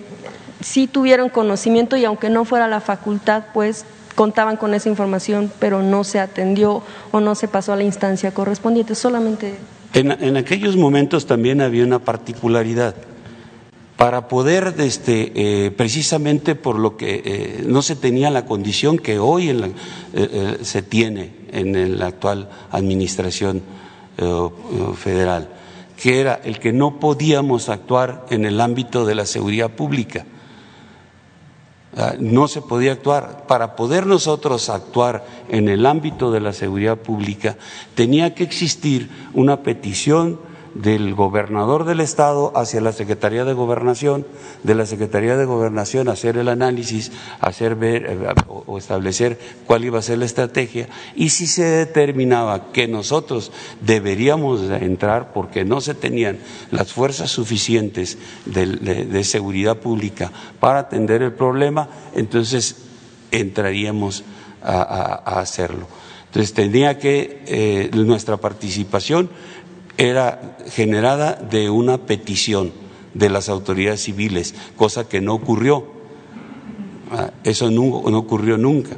sí 0.60 0.86
tuvieron 0.88 1.28
conocimiento 1.28 1.96
y 1.96 2.04
aunque 2.04 2.28
no 2.28 2.44
fuera 2.44 2.66
la 2.66 2.80
facultad, 2.80 3.44
pues 3.54 3.84
contaban 4.14 4.56
con 4.56 4.74
esa 4.74 4.88
información, 4.88 5.52
pero 5.60 5.80
no 5.80 6.02
se 6.02 6.18
atendió 6.18 6.82
o 7.12 7.20
no 7.20 7.36
se 7.36 7.46
pasó 7.46 7.72
a 7.72 7.76
la 7.76 7.84
instancia 7.84 8.32
correspondiente, 8.32 8.96
solamente. 8.96 9.58
En, 9.94 10.36
aquellos 10.36 10.76
momentos 10.76 11.26
también 11.26 11.60
había 11.60 11.84
una 11.84 11.98
particularidad 11.98 12.94
para 13.96 14.28
poder, 14.28 14.74
este, 14.78 15.32
eh, 15.34 15.70
precisamente 15.70 16.54
por 16.54 16.78
lo 16.78 16.96
que 16.96 17.22
eh, 17.24 17.64
no 17.66 17.82
se 17.82 17.96
tenía 17.96 18.30
la 18.30 18.44
condición 18.44 18.98
que 18.98 19.18
hoy 19.18 19.50
eh, 19.50 20.58
se 20.62 20.82
tiene 20.82 21.32
en 21.50 21.98
la 21.98 22.06
actual 22.06 22.48
administración 22.70 23.62
federal, 24.96 25.48
que 25.96 26.20
era 26.20 26.40
el 26.42 26.58
que 26.58 26.72
no 26.72 26.98
podíamos 26.98 27.68
actuar 27.68 28.26
en 28.30 28.44
el 28.44 28.60
ámbito 28.60 29.06
de 29.06 29.14
la 29.14 29.24
seguridad 29.24 29.70
pública. 29.70 30.26
Ah, 31.96 32.14
no 32.18 32.48
se 32.48 32.60
podía 32.60 32.92
actuar. 32.92 33.46
Para 33.46 33.74
poder 33.74 34.06
nosotros 34.06 34.68
actuar 34.68 35.26
en 35.48 35.68
el 35.68 35.86
ámbito 35.86 36.30
de 36.30 36.40
la 36.40 36.52
seguridad 36.52 36.98
pública, 36.98 37.56
tenía 37.94 38.34
que 38.34 38.44
existir 38.44 39.10
una 39.34 39.62
petición 39.62 40.38
del 40.74 41.14
gobernador 41.14 41.84
del 41.84 42.00
estado 42.00 42.52
hacia 42.56 42.80
la 42.80 42.92
Secretaría 42.92 43.44
de 43.44 43.52
Gobernación, 43.52 44.26
de 44.62 44.74
la 44.74 44.86
Secretaría 44.86 45.36
de 45.36 45.44
Gobernación 45.44 46.08
hacer 46.08 46.36
el 46.36 46.48
análisis, 46.48 47.12
hacer 47.40 47.74
ver 47.74 48.06
eh, 48.06 48.34
o 48.46 48.78
establecer 48.78 49.38
cuál 49.66 49.84
iba 49.84 49.98
a 49.98 50.02
ser 50.02 50.18
la 50.18 50.24
estrategia 50.24 50.88
y 51.14 51.30
si 51.30 51.46
se 51.46 51.64
determinaba 51.64 52.72
que 52.72 52.88
nosotros 52.88 53.52
deberíamos 53.80 54.62
entrar 54.70 55.32
porque 55.32 55.64
no 55.64 55.80
se 55.80 55.94
tenían 55.94 56.38
las 56.70 56.92
fuerzas 56.92 57.30
suficientes 57.30 58.18
de, 58.46 59.24
seguridad 59.24 59.78
pública 59.78 60.32
para 60.60 60.80
atender 60.80 61.22
el 61.22 61.32
problema, 61.32 61.88
entonces 62.14 62.76
entraríamos 63.30 64.24
a, 64.62 65.40
hacerlo. 65.40 65.86
Entonces 66.26 66.52
tenía 66.52 66.98
que 66.98 67.42
eh, 67.46 67.90
nuestra 67.94 68.36
participación 68.36 69.30
era 69.98 70.56
generada 70.70 71.34
de 71.34 71.68
una 71.68 71.98
petición 71.98 72.72
de 73.14 73.28
las 73.28 73.48
autoridades 73.48 74.04
civiles, 74.04 74.54
cosa 74.76 75.08
que 75.08 75.20
no 75.20 75.34
ocurrió. 75.34 75.84
Ah, 77.10 77.32
eso 77.42 77.70
no, 77.70 77.82
ocurrió 77.84 78.56
nunca. 78.56 78.96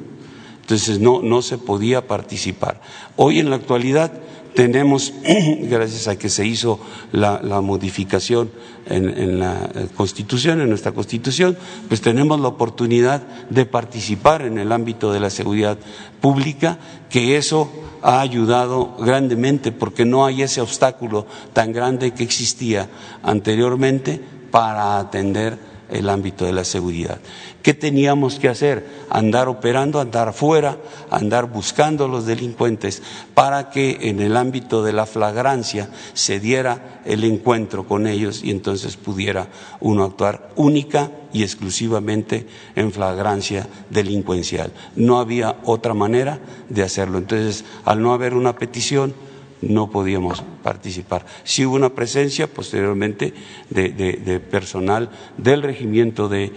Entonces 0.60 1.00
no, 1.00 1.22
no 1.22 1.42
se 1.42 1.58
podía 1.58 2.06
participar. 2.06 2.80
Hoy 3.16 3.40
en 3.40 3.50
la 3.50 3.56
actualidad 3.56 4.12
tenemos, 4.54 5.14
gracias 5.62 6.06
a 6.06 6.18
que 6.18 6.28
se 6.28 6.46
hizo 6.46 6.78
la, 7.12 7.40
modificación 7.62 8.50
en, 8.86 9.40
la 9.40 9.70
Constitución, 9.96 10.60
en 10.60 10.68
nuestra 10.68 10.92
Constitución, 10.92 11.56
pues 11.88 12.02
tenemos 12.02 12.40
la 12.40 12.48
oportunidad 12.48 13.22
de 13.48 13.64
participar 13.64 14.42
en 14.42 14.58
el 14.58 14.70
ámbito 14.70 15.12
de 15.12 15.20
la 15.20 15.30
seguridad 15.30 15.78
pública, 16.20 16.78
que 17.08 17.36
eso 17.36 17.70
ha 18.02 18.20
ayudado 18.20 18.96
grandemente 18.98 19.72
porque 19.72 20.04
no 20.04 20.24
hay 20.24 20.42
ese 20.42 20.60
obstáculo 20.60 21.26
tan 21.52 21.72
grande 21.72 22.12
que 22.12 22.22
existía 22.22 22.88
anteriormente 23.22 24.20
para 24.50 24.98
atender 24.98 25.69
el 25.90 26.08
ámbito 26.08 26.44
de 26.44 26.52
la 26.52 26.64
seguridad. 26.64 27.18
¿Qué 27.62 27.74
teníamos 27.74 28.38
que 28.38 28.48
hacer? 28.48 28.86
Andar 29.10 29.48
operando, 29.48 30.00
andar 30.00 30.28
afuera, 30.28 30.78
andar 31.10 31.50
buscando 31.50 32.04
a 32.04 32.08
los 32.08 32.26
delincuentes 32.26 33.02
para 33.34 33.70
que 33.70 33.98
en 34.02 34.20
el 34.20 34.36
ámbito 34.36 34.82
de 34.82 34.92
la 34.92 35.06
flagrancia 35.06 35.90
se 36.14 36.40
diera 36.40 37.02
el 37.04 37.24
encuentro 37.24 37.86
con 37.86 38.06
ellos 38.06 38.42
y 38.42 38.50
entonces 38.50 38.96
pudiera 38.96 39.48
uno 39.80 40.04
actuar 40.04 40.50
única 40.56 41.10
y 41.32 41.42
exclusivamente 41.42 42.46
en 42.76 42.92
flagrancia 42.92 43.68
delincuencial. 43.90 44.72
No 44.96 45.20
había 45.20 45.56
otra 45.64 45.94
manera 45.94 46.40
de 46.68 46.82
hacerlo. 46.82 47.18
Entonces, 47.18 47.64
al 47.84 48.02
no 48.02 48.12
haber 48.12 48.34
una 48.34 48.56
petición, 48.56 49.14
no 49.62 49.90
podíamos 49.90 50.42
participar. 50.62 51.26
Sí 51.44 51.64
hubo 51.66 51.76
una 51.76 51.90
presencia 51.90 52.46
posteriormente 52.46 53.34
de, 53.68 54.40
personal 54.50 55.10
del 55.36 55.62
regimiento 55.62 56.28
de, 56.28 56.52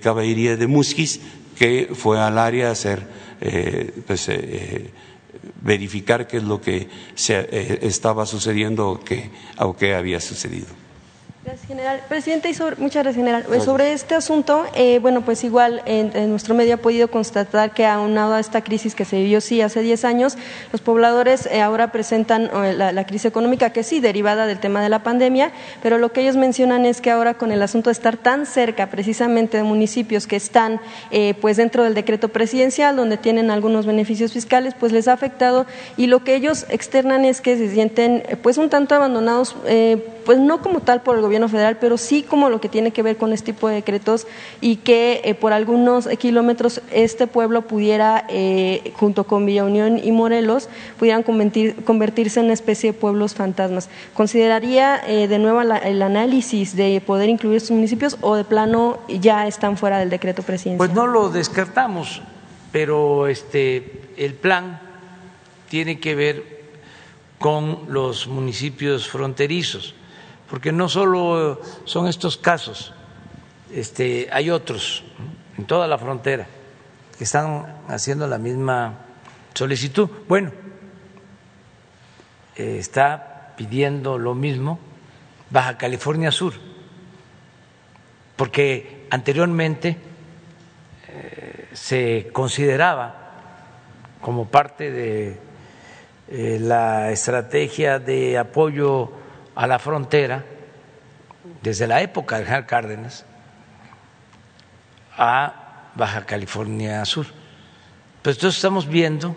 caballería 0.00 0.56
de 0.56 0.66
Musquis 0.66 1.20
que 1.56 1.90
fue 1.92 2.20
al 2.20 2.38
área 2.38 2.68
a 2.68 2.72
hacer, 2.72 3.06
eh, 3.40 3.92
pues, 4.06 4.28
eh, 4.28 4.90
verificar 5.62 6.26
qué 6.26 6.36
es 6.36 6.44
lo 6.44 6.60
que 6.60 6.88
se, 7.14 7.36
eh, 7.38 7.78
estaba 7.82 8.26
sucediendo 8.26 8.88
o 8.88 9.00
qué, 9.00 9.30
o 9.58 9.76
qué 9.76 9.94
había 9.94 10.20
sucedido. 10.20 10.87
Gracias, 11.58 11.68
general. 11.68 12.02
Presidente, 12.08 12.48
muchas 12.78 13.02
gracias, 13.02 13.16
general. 13.16 13.44
Sobre 13.62 13.92
este 13.92 14.14
asunto, 14.14 14.64
eh, 14.74 14.98
bueno, 15.00 15.22
pues 15.22 15.44
igual 15.44 15.82
en, 15.86 16.30
nuestro 16.30 16.54
medio 16.54 16.74
ha 16.74 16.78
podido 16.78 17.10
constatar 17.10 17.72
que 17.72 17.86
aunado 17.86 18.34
a 18.34 18.40
esta 18.40 18.62
crisis 18.62 18.94
que 18.94 19.04
se 19.04 19.16
vivió, 19.16 19.40
sí, 19.40 19.60
hace 19.60 19.80
10 19.80 20.04
años, 20.04 20.38
los 20.72 20.80
pobladores 20.80 21.46
eh, 21.46 21.60
ahora 21.60 21.90
presentan 21.90 22.50
eh, 22.64 22.74
la, 22.74 23.06
crisis 23.06 23.26
económica, 23.26 23.70
que 23.70 23.82
sí, 23.82 24.00
derivada 24.00 24.46
del 24.46 24.60
tema 24.60 24.82
de 24.82 24.88
la 24.88 25.02
pandemia, 25.02 25.52
pero 25.82 25.98
lo 25.98 26.12
que 26.12 26.20
ellos 26.20 26.36
mencionan 26.36 26.84
es 26.84 27.00
que 27.00 27.10
ahora 27.10 27.34
con 27.34 27.50
el 27.50 27.62
asunto 27.62 27.90
de 27.90 27.92
estar 27.92 28.16
tan 28.16 28.46
cerca 28.46 28.88
precisamente 28.88 29.56
de 29.56 29.62
municipios 29.62 30.26
que 30.26 30.36
están 30.36 30.80
pues 31.40 31.56
dentro 31.56 31.84
del 31.84 31.94
decreto 31.94 32.28
presidencial, 32.28 32.96
donde 32.96 33.16
tienen 33.16 33.50
algunos 33.50 33.86
beneficios 33.86 34.32
fiscales, 34.32 34.74
pues 34.78 34.92
les 34.92 35.08
ha 35.08 35.12
afectado 35.12 35.66
y 35.96 36.06
lo 36.06 36.24
que 36.24 36.34
ellos 36.34 36.66
externan 36.68 37.24
es 37.24 37.40
que 37.40 37.56
se 37.56 37.70
sienten 37.70 38.22
pues 38.42 38.58
un 38.58 38.68
tanto 38.68 38.94
abandonados, 38.94 39.56
pues 40.24 40.38
no 40.38 40.60
como 40.60 40.80
tal 40.80 41.02
por 41.02 41.16
el 41.16 41.22
gobierno 41.22 41.47
federal, 41.48 41.78
pero 41.80 41.98
sí 41.98 42.22
como 42.22 42.50
lo 42.50 42.60
que 42.60 42.68
tiene 42.68 42.90
que 42.90 43.02
ver 43.02 43.16
con 43.16 43.32
este 43.32 43.52
tipo 43.52 43.68
de 43.68 43.76
decretos 43.76 44.26
y 44.60 44.76
que 44.76 45.20
eh, 45.24 45.34
por 45.34 45.52
algunos 45.52 46.06
kilómetros 46.18 46.80
este 46.92 47.26
pueblo 47.26 47.62
pudiera, 47.62 48.24
eh, 48.28 48.92
junto 48.96 49.24
con 49.24 49.46
Villa 49.46 49.64
Unión 49.64 50.00
y 50.02 50.12
Morelos, 50.12 50.68
pudieran 50.98 51.22
convertirse 51.22 52.40
en 52.40 52.46
una 52.46 52.54
especie 52.54 52.92
de 52.92 52.98
pueblos 52.98 53.34
fantasmas. 53.34 53.88
¿Consideraría 54.14 55.00
eh, 55.06 55.28
de 55.28 55.38
nuevo 55.38 55.60
el 55.60 56.02
análisis 56.02 56.76
de 56.76 57.00
poder 57.04 57.28
incluir 57.28 57.56
estos 57.56 57.72
municipios 57.72 58.16
o 58.20 58.34
de 58.36 58.44
plano 58.44 58.98
ya 59.08 59.46
están 59.46 59.76
fuera 59.76 59.98
del 59.98 60.10
decreto 60.10 60.42
presidencial? 60.42 60.78
Pues 60.78 60.92
no 60.92 61.06
lo 61.06 61.30
descartamos, 61.30 62.22
pero 62.72 63.26
este, 63.26 64.02
el 64.16 64.34
plan 64.34 64.80
tiene 65.68 66.00
que 66.00 66.14
ver 66.14 66.58
con 67.38 67.80
los 67.88 68.26
municipios 68.26 69.08
fronterizos 69.08 69.94
porque 70.48 70.72
no 70.72 70.88
solo 70.88 71.60
son 71.84 72.08
estos 72.08 72.36
casos, 72.36 72.92
este, 73.72 74.28
hay 74.32 74.50
otros 74.50 75.04
en 75.56 75.64
toda 75.66 75.86
la 75.86 75.98
frontera 75.98 76.46
que 77.16 77.24
están 77.24 77.82
haciendo 77.88 78.26
la 78.26 78.38
misma 78.38 78.94
solicitud. 79.54 80.08
Bueno, 80.28 80.52
eh, 82.56 82.78
está 82.78 83.54
pidiendo 83.56 84.18
lo 84.18 84.34
mismo 84.34 84.78
Baja 85.50 85.76
California 85.76 86.30
Sur, 86.30 86.54
porque 88.36 89.06
anteriormente 89.10 89.96
eh, 91.08 91.68
se 91.72 92.30
consideraba 92.32 93.14
como 94.20 94.48
parte 94.48 94.90
de 94.90 95.38
eh, 96.28 96.58
la 96.60 97.10
estrategia 97.10 97.98
de 97.98 98.38
apoyo 98.38 99.10
a 99.58 99.66
la 99.66 99.80
frontera, 99.80 100.44
desde 101.64 101.88
la 101.88 102.00
época 102.00 102.38
de 102.38 102.44
General 102.44 102.64
Cárdenas, 102.64 103.24
a 105.16 105.90
Baja 105.96 106.24
California 106.26 107.04
Sur. 107.04 107.26
Pues 108.22 108.36
entonces 108.36 108.58
estamos 108.58 108.86
viendo 108.86 109.34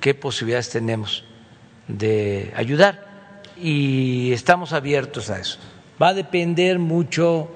qué 0.00 0.14
posibilidades 0.14 0.70
tenemos 0.70 1.22
de 1.86 2.50
ayudar 2.56 3.30
y 3.58 4.32
estamos 4.32 4.72
abiertos 4.72 5.28
a 5.28 5.38
eso. 5.38 5.58
Va 6.00 6.08
a 6.08 6.14
depender 6.14 6.78
mucho 6.78 7.50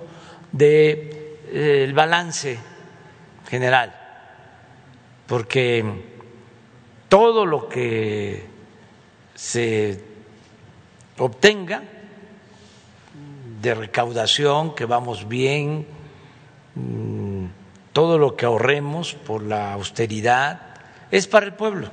del 0.53 0.69
de, 0.69 1.39
eh, 1.87 1.93
balance 1.95 2.59
general, 3.49 3.99
porque 5.27 5.83
todo 7.09 7.47
lo 7.47 7.71
que 7.71 8.45
se 9.35 9.99
obtenga 11.17 11.85
de 13.63 13.75
recaudación, 13.75 14.75
que 14.75 14.87
vamos 14.87 15.29
bien, 15.29 15.87
mm, 16.75 17.47
todo 17.93 18.19
lo 18.19 18.35
que 18.37 18.45
ahorremos 18.45 19.15
por 19.15 19.43
la 19.43 19.73
austeridad 19.75 20.75
es 21.13 21.29
para 21.29 21.47
el 21.47 21.55
pueblo. 21.55 21.89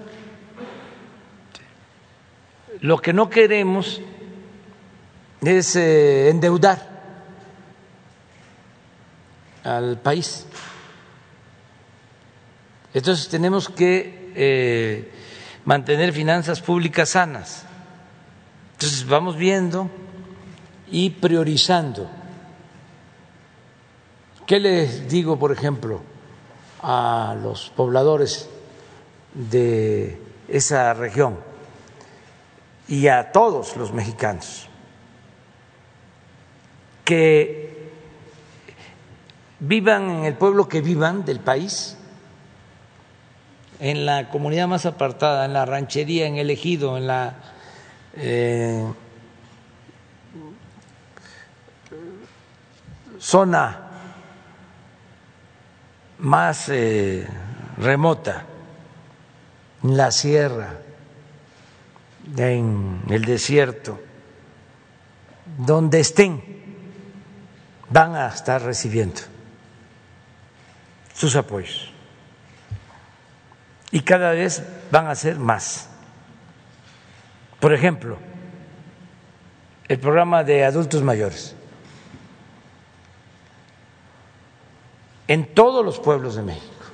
Lo 2.81 2.97
que 2.97 3.13
no 3.13 3.29
queremos 3.29 4.01
es 5.41 5.75
eh, 5.75 6.29
endeudar 6.29 6.89
al 9.63 9.99
país. 9.99 10.47
Entonces 12.95 13.29
tenemos 13.29 13.69
que 13.69 14.31
eh, 14.35 15.11
mantener 15.65 16.13
finanzas 16.13 16.61
públicas 16.61 17.09
sanas. 17.09 17.65
Entonces 18.73 19.05
vamos 19.05 19.35
viendo 19.35 19.91
y 20.91 21.09
priorizando. 21.11 22.07
¿Qué 24.45 24.59
les 24.59 25.07
digo, 25.07 25.37
por 25.37 25.51
ejemplo, 25.51 26.01
a 26.81 27.35
los 27.41 27.69
pobladores 27.69 28.49
de 29.33 30.19
esa 30.47 30.93
región 30.93 31.37
y 32.87 33.07
a 33.07 33.31
todos 33.31 33.77
los 33.77 33.93
mexicanos? 33.93 34.67
Que 37.05 37.91
vivan 39.59 40.09
en 40.09 40.25
el 40.25 40.33
pueblo 40.35 40.67
que 40.67 40.81
vivan 40.81 41.25
del 41.25 41.39
país, 41.39 41.95
en 43.79 44.05
la 44.05 44.29
comunidad 44.29 44.67
más 44.67 44.85
apartada, 44.85 45.45
en 45.45 45.53
la 45.53 45.65
ranchería, 45.65 46.25
en 46.25 46.37
el 46.37 46.49
ejido, 46.49 46.97
en 46.97 47.07
la... 47.07 47.35
Eh, 48.15 48.83
zona 53.19 53.89
más 56.19 56.69
eh, 56.69 57.27
remota, 57.77 58.45
en 59.83 59.97
la 59.97 60.11
sierra, 60.11 60.79
en 62.37 63.03
el 63.09 63.25
desierto, 63.25 63.99
donde 65.57 65.99
estén, 65.99 66.43
van 67.89 68.15
a 68.15 68.27
estar 68.27 68.61
recibiendo 68.61 69.21
sus 71.13 71.35
apoyos. 71.35 71.91
Y 73.91 74.01
cada 74.01 74.31
vez 74.31 74.63
van 74.91 75.07
a 75.07 75.15
ser 75.15 75.37
más. 75.37 75.89
Por 77.59 77.73
ejemplo, 77.73 78.17
el 79.87 79.99
programa 79.99 80.43
de 80.43 80.63
adultos 80.63 81.01
mayores. 81.01 81.55
En 85.29 85.45
todos 85.45 85.85
los 85.85 85.99
pueblos 85.99 86.35
de 86.35 86.41
México, 86.41 86.85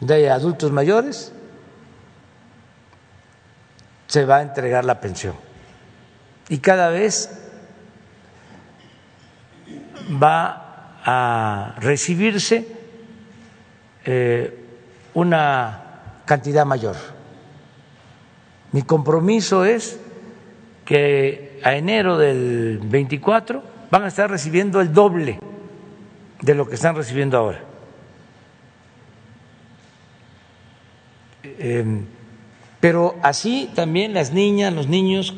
de 0.00 0.28
adultos 0.28 0.70
mayores, 0.70 1.32
se 4.06 4.26
va 4.26 4.36
a 4.36 4.42
entregar 4.42 4.84
la 4.84 5.00
pensión. 5.00 5.34
Y 6.50 6.58
cada 6.58 6.90
vez 6.90 7.30
va 10.22 11.00
a 11.02 11.76
recibirse 11.78 12.68
eh, 14.04 14.66
una 15.14 16.20
cantidad 16.26 16.66
mayor. 16.66 16.96
Mi 18.72 18.82
compromiso 18.82 19.64
es 19.64 19.98
que 20.84 21.58
a 21.64 21.74
enero 21.74 22.18
del 22.18 22.80
24 22.82 23.62
van 23.90 24.04
a 24.04 24.08
estar 24.08 24.30
recibiendo 24.30 24.82
el 24.82 24.92
doble 24.92 25.40
de 26.40 26.54
lo 26.54 26.68
que 26.68 26.74
están 26.74 26.94
recibiendo 26.94 27.36
ahora. 27.36 27.64
Em, 31.42 32.04
pero 32.80 33.16
así 33.22 33.70
también 33.74 34.14
las 34.14 34.32
niñas, 34.32 34.72
los 34.72 34.86
niños 34.86 35.34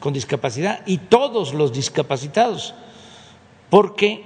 con 0.00 0.12
discapacidad 0.12 0.82
y 0.84 0.98
todos 0.98 1.54
los 1.54 1.72
discapacitados, 1.72 2.74
porque 3.70 4.22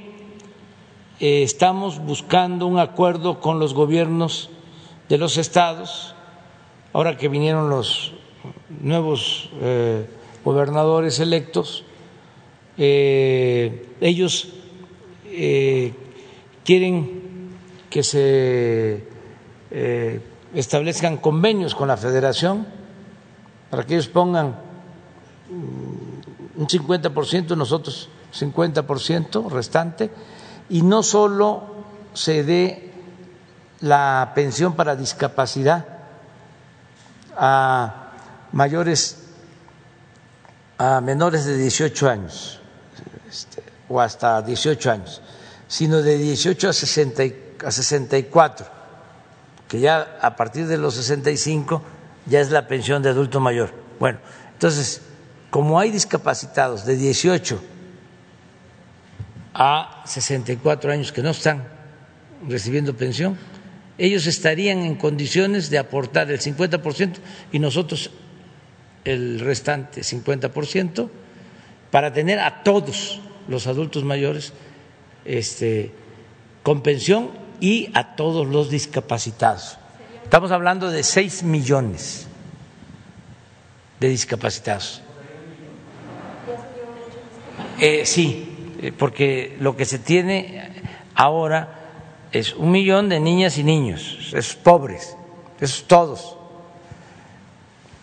eh, 1.20 1.42
estamos 1.42 2.00
buscando 2.00 2.66
un 2.66 2.78
acuerdo 2.78 3.40
con 3.40 3.60
los 3.60 3.74
gobiernos 3.74 4.50
de 5.08 5.18
los 5.18 5.36
estados, 5.36 6.14
ahora 6.92 7.16
que 7.16 7.28
vinieron 7.28 7.70
los 7.70 8.14
nuevos 8.80 9.50
eh, 9.60 10.06
gobernadores 10.44 11.20
electos, 11.20 11.84
eh, 12.76 13.86
ellos 14.00 14.48
quieren 16.68 17.56
que 17.88 18.02
se 18.02 19.08
establezcan 20.52 21.16
convenios 21.16 21.74
con 21.74 21.88
la 21.88 21.96
federación 21.96 22.66
para 23.70 23.86
que 23.86 23.94
ellos 23.94 24.08
pongan 24.08 24.54
un 25.48 26.66
50%, 26.66 27.56
nosotros 27.56 28.10
50% 28.38 29.48
restante, 29.48 30.10
y 30.68 30.82
no 30.82 31.02
solo 31.02 31.62
se 32.12 32.44
dé 32.44 32.92
la 33.80 34.32
pensión 34.34 34.74
para 34.74 34.94
discapacidad 34.94 35.86
a 37.34 38.12
mayores, 38.52 39.24
a 40.76 41.00
menores 41.00 41.46
de 41.46 41.56
18 41.56 42.10
años 42.10 42.60
este, 43.26 43.62
o 43.88 44.02
hasta 44.02 44.42
18 44.42 44.90
años, 44.90 45.22
sino 45.68 46.02
de 46.02 46.16
18 46.18 46.70
a, 46.70 46.72
60, 46.72 47.22
a 47.64 47.70
64, 47.70 48.66
que 49.68 49.80
ya 49.80 50.18
a 50.20 50.34
partir 50.34 50.66
de 50.66 50.78
los 50.78 50.94
65 50.94 51.82
ya 52.26 52.40
es 52.40 52.50
la 52.50 52.66
pensión 52.66 53.02
de 53.02 53.10
adulto 53.10 53.38
mayor. 53.38 53.72
Bueno, 54.00 54.18
entonces, 54.52 55.02
como 55.50 55.78
hay 55.78 55.90
discapacitados 55.90 56.84
de 56.86 56.96
18 56.96 57.62
a 59.54 60.02
64 60.06 60.92
años 60.92 61.12
que 61.12 61.22
no 61.22 61.30
están 61.30 61.68
recibiendo 62.48 62.96
pensión, 62.96 63.36
ellos 63.98 64.26
estarían 64.26 64.78
en 64.78 64.94
condiciones 64.94 65.70
de 65.70 65.78
aportar 65.78 66.30
el 66.30 66.40
50% 66.40 67.16
y 67.52 67.58
nosotros 67.58 68.10
el 69.04 69.40
restante 69.40 70.02
50% 70.02 71.08
para 71.90 72.12
tener 72.12 72.38
a 72.38 72.62
todos 72.62 73.20
los 73.48 73.66
adultos 73.66 74.04
mayores 74.04 74.52
este, 75.24 75.92
con 76.62 76.82
pensión 76.82 77.30
y 77.60 77.90
a 77.94 78.16
todos 78.16 78.46
los 78.46 78.70
discapacitados. 78.70 79.78
Estamos 80.24 80.50
hablando 80.50 80.90
de 80.90 81.02
6 81.02 81.42
millones 81.42 82.26
de 83.98 84.08
discapacitados. 84.08 85.02
Eh, 87.80 88.04
sí, 88.04 88.76
eh, 88.80 88.92
porque 88.92 89.56
lo 89.60 89.76
que 89.76 89.84
se 89.84 89.98
tiene 89.98 90.70
ahora 91.14 91.78
es 92.32 92.54
un 92.54 92.70
millón 92.70 93.08
de 93.08 93.20
niñas 93.20 93.58
y 93.58 93.64
niños, 93.64 94.32
esos 94.34 94.56
pobres, 94.56 95.16
esos 95.60 95.86
todos, 95.86 96.36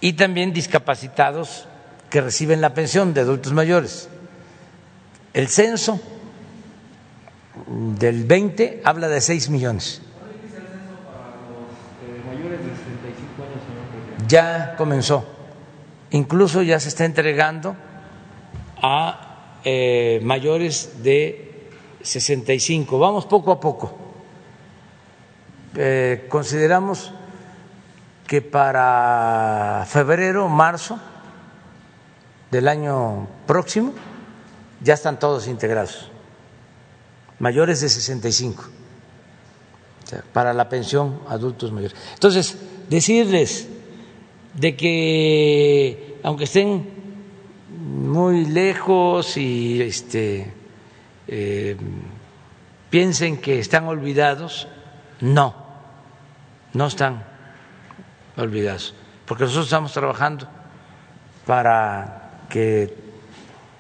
y 0.02 0.14
también 0.14 0.54
discapacitados 0.54 1.68
que 2.10 2.22
reciben 2.22 2.62
la 2.62 2.74
pensión 2.74 3.14
de 3.14 3.22
adultos 3.22 3.54
mayores. 3.54 4.10
El 5.34 5.48
censo 5.48 6.00
del 7.68 8.26
20 8.26 8.82
habla 8.84 9.08
de 9.08 9.22
6 9.22 9.50
millones. 9.50 10.02
Ya 14.28 14.76
comenzó, 14.76 15.24
incluso 16.12 16.62
ya 16.64 16.80
se 16.80 16.90
está 16.90 17.06
entregando 17.06 17.76
a 18.82 19.60
eh, 19.64 20.20
mayores 20.24 21.04
de 21.04 21.70
65. 22.02 22.98
Vamos 23.00 23.26
poco 23.26 23.52
a 23.52 23.60
poco. 23.60 23.96
Eh, 25.76 26.26
consideramos 26.30 27.12
que 28.28 28.42
para 28.42 29.86
febrero, 29.88 30.50
marzo 30.50 31.00
del 32.52 32.68
año 32.68 33.28
próximo 33.46 33.94
ya 34.82 34.94
están 34.94 35.20
todos 35.20 35.48
integrados, 35.48 36.12
mayores 37.40 37.82
de 37.82 37.90
65, 37.90 38.64
para 40.34 40.54
la 40.54 40.70
pensión 40.70 41.20
adultos 41.28 41.72
mayores. 41.72 41.96
Entonces, 42.14 42.58
decirles 42.90 43.68
de 44.54 44.76
que 44.76 46.20
aunque 46.24 46.46
estén 46.46 46.90
muy 47.70 48.46
lejos 48.46 49.38
y 49.38 49.82
este, 49.82 50.52
eh, 51.28 51.78
piensen 52.90 53.38
que 53.38 53.60
están 53.60 53.86
olvidados, 53.86 54.68
no, 55.22 55.56
no 56.74 56.88
están 56.88 57.24
olvidados, 58.38 58.96
porque 59.26 59.44
nosotros 59.44 59.68
estamos 59.68 59.94
trabajando 59.94 60.48
para 61.46 62.40
que 62.50 62.96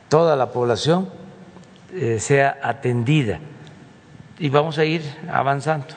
toda 0.07 0.35
la 0.35 0.51
población 0.51 1.09
eh, 1.95 2.19
sea 2.19 2.57
atendida 2.61 3.39
y 4.37 4.49
vamos 4.49 4.77
a 4.77 4.85
ir 4.85 5.01
avanzando. 5.31 5.87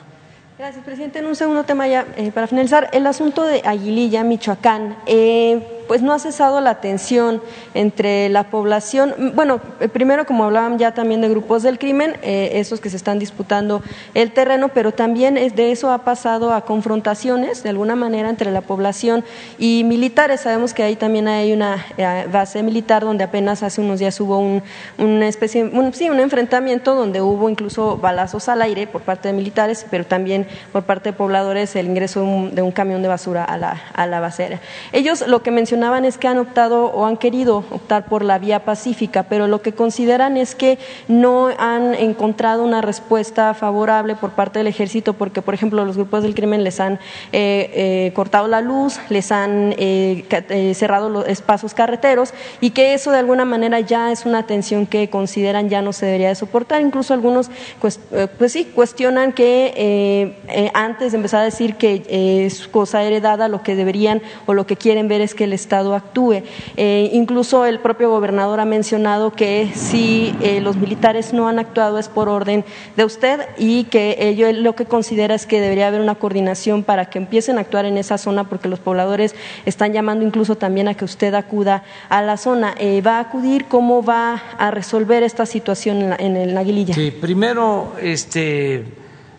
Gracias, 0.57 0.83
presidente. 0.83 1.19
En 1.19 1.25
un 1.25 1.35
segundo 1.35 1.63
tema 1.63 1.87
ya, 1.87 2.05
eh, 2.17 2.31
para 2.31 2.47
finalizar, 2.47 2.89
el 2.91 3.07
asunto 3.07 3.43
de 3.45 3.61
Aguililla, 3.65 4.23
Michoacán. 4.23 4.97
Eh, 5.05 5.78
pues 5.89 6.03
no 6.03 6.13
ha 6.13 6.19
cesado 6.19 6.61
la 6.61 6.81
tensión 6.81 7.41
entre 7.73 8.29
la 8.29 8.43
población. 8.43 9.33
Bueno, 9.33 9.59
eh, 9.79 9.89
primero, 9.89 10.27
como 10.27 10.43
hablaban 10.43 10.77
ya 10.77 10.93
también 10.93 11.19
de 11.19 11.29
grupos 11.29 11.63
del 11.63 11.79
crimen, 11.79 12.15
esos 12.21 12.79
que 12.79 12.91
se 12.91 12.95
están 12.95 13.17
disputando 13.17 13.81
el 14.13 14.31
terreno, 14.31 14.69
pero 14.69 14.91
también 14.91 15.33
de 15.33 15.71
eso 15.71 15.91
ha 15.91 16.03
pasado 16.03 16.53
a 16.53 16.61
confrontaciones, 16.61 17.63
de 17.63 17.69
alguna 17.69 17.95
manera, 17.95 18.29
entre 18.29 18.51
la 18.51 18.61
población 18.61 19.25
y 19.57 19.83
militares. 19.83 20.41
Sabemos 20.41 20.75
que 20.75 20.83
ahí 20.83 20.95
también 20.95 21.27
hay 21.27 21.53
una 21.53 21.83
base 22.31 22.61
militar 22.61 23.03
donde 23.03 23.23
apenas 23.23 23.63
hace 23.63 23.81
unos 23.81 23.97
días 23.97 24.19
hubo 24.19 24.37
un, 24.37 24.61
una 24.99 25.27
especie, 25.27 25.71
sí, 25.93 26.09
un 26.09 26.19
enfrentamiento 26.19 26.93
donde 26.93 27.19
hubo 27.21 27.49
incluso 27.49 27.97
balazos 27.97 28.47
al 28.47 28.61
aire 28.61 28.85
por 28.85 29.01
parte 29.01 29.29
de 29.29 29.33
militares, 29.33 29.87
pero 29.89 30.05
también 30.05 30.47
por 30.71 30.83
parte 30.83 31.09
de 31.09 31.13
pobladores 31.13 31.75
el 31.75 31.87
ingreso 31.87 32.21
de 32.51 32.61
un, 32.61 32.71
camión 32.71 33.01
de 33.01 33.07
basura 33.07 33.43
a 33.43 33.57
la, 33.57 33.81
a 33.93 34.05
la 34.05 34.19
basera. 34.19 34.59
Ellos 34.91 35.27
lo 35.27 35.41
que 35.41 35.49
mencionaban 35.79 36.03
es 36.03 36.17
que 36.17 36.27
han 36.27 36.39
optado 36.39 36.87
o 36.87 37.05
han 37.05 37.15
querido 37.15 37.63
optar 37.71 38.05
por 38.05 38.25
la 38.25 38.37
vía 38.37 38.65
pacífica, 38.65 39.23
pero 39.23 39.47
lo 39.47 39.61
que 39.61 39.71
consideran 39.71 40.35
es 40.35 40.53
que 40.53 40.77
no 41.07 41.47
han 41.57 41.95
encontrado 41.95 42.65
una 42.65 42.81
respuesta 42.81 43.53
favorable 43.53 44.15
por 44.15 44.31
parte 44.31 44.59
del 44.59 44.67
ejército, 44.67 45.13
porque, 45.13 45.41
por 45.41 45.53
ejemplo, 45.53 45.85
los 45.85 45.95
grupos 45.95 46.23
del 46.23 46.35
crimen 46.35 46.65
les 46.65 46.81
han 46.81 46.95
eh, 47.31 47.71
eh, 47.73 48.11
cortado 48.13 48.49
la 48.49 48.59
luz, 48.59 48.99
les 49.09 49.31
han 49.31 49.73
eh, 49.77 50.73
cerrado 50.75 51.07
los 51.07 51.25
espacios 51.27 51.73
carreteros 51.73 52.33
y 52.59 52.71
que 52.71 52.93
eso 52.93 53.11
de 53.11 53.19
alguna 53.19 53.45
manera 53.45 53.79
ya 53.79 54.11
es 54.11 54.25
una 54.25 54.45
tensión 54.45 54.85
que 54.85 55.09
consideran 55.09 55.69
ya 55.69 55.81
no 55.81 55.93
se 55.93 56.07
debería 56.07 56.27
de 56.27 56.35
soportar. 56.35 56.81
Incluso 56.81 57.13
algunos, 57.13 57.49
pues, 57.79 58.01
pues 58.37 58.51
sí, 58.51 58.65
cuestionan 58.65 59.31
que 59.31 60.35
eh, 60.51 60.71
antes 60.73 61.13
de 61.13 61.17
empezar 61.17 61.41
a 61.41 61.45
decir 61.45 61.75
que 61.75 62.03
eh, 62.09 62.45
es 62.45 62.67
cosa 62.67 63.01
heredada, 63.03 63.47
lo 63.47 63.61
que 63.61 63.75
deberían 63.75 64.21
o 64.45 64.53
lo 64.53 64.65
que 64.65 64.75
quieren 64.75 65.07
ver 65.07 65.21
es 65.21 65.35
que 65.35 65.45
el 65.45 65.53
Estado 65.69 65.93
actúe. 65.93 66.41
Eh, 66.77 67.11
incluso 67.13 67.63
el 67.63 67.79
propio 67.79 68.09
gobernador 68.09 68.59
ha 68.59 68.65
mencionado 68.65 69.31
que 69.31 69.69
si 69.75 70.35
los 70.63 70.77
militares 70.77 71.31
no 71.31 71.47
han 71.47 71.59
actuado 71.59 71.99
es 71.99 72.07
por 72.09 72.27
orden 72.27 72.65
de 72.97 73.05
usted 73.05 73.41
y 73.59 73.83
que 73.83 74.17
ello 74.19 74.51
lo 74.51 74.73
que 74.73 74.85
considera 74.85 75.35
es 75.35 75.45
que 75.45 75.61
debería 75.61 75.87
haber 75.87 76.01
una 76.01 76.15
coordinación 76.15 76.83
para 76.83 77.05
que 77.11 77.19
empiecen 77.19 77.59
a 77.59 77.61
actuar 77.61 77.85
en 77.85 77.99
esa 77.99 78.17
zona 78.17 78.49
porque 78.49 78.67
los 78.67 78.79
pobladores 78.79 79.35
están 79.67 79.93
llamando 79.93 80.25
incluso 80.25 80.55
también 80.55 80.87
a 80.87 80.95
que 80.95 81.05
usted 81.05 81.35
acuda 81.35 81.83
a 82.09 82.23
la 82.23 82.37
zona. 82.37 82.73
¿Va 83.05 83.17
a 83.17 83.19
acudir? 83.19 83.65
¿Cómo 83.65 84.01
va 84.03 84.41
a 84.57 84.71
resolver 84.71 85.21
esta 85.21 85.45
situación 85.45 85.97
en, 85.97 86.09
la, 86.09 86.15
en 86.15 86.35
el 86.35 86.57
Aguililla? 86.57 86.95
Sí, 86.95 87.11
primero, 87.11 87.93
este 88.01 88.85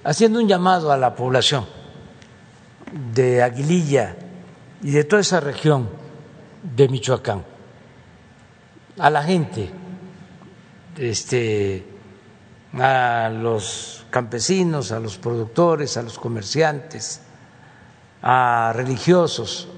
haciendo 0.04 0.38
un 0.38 0.46
llamado 0.46 0.92
a 0.92 0.96
la 0.96 1.16
población 1.16 1.66
de 3.14 3.42
Aguililla 3.42 4.14
y 4.82 4.90
de 4.92 5.04
toda 5.04 5.20
esa 5.20 5.40
región 5.40 5.99
de 6.62 6.88
Michoacán, 6.88 7.44
a 8.98 9.10
la 9.10 9.22
gente, 9.22 9.70
este, 10.98 11.84
a 12.74 13.30
los 13.32 14.04
campesinos, 14.10 14.92
a 14.92 15.00
los 15.00 15.18
productores, 15.18 15.96
a 15.96 16.02
los 16.02 16.18
comerciantes, 16.18 17.22
a 18.22 18.72
religiosos, 18.74 19.68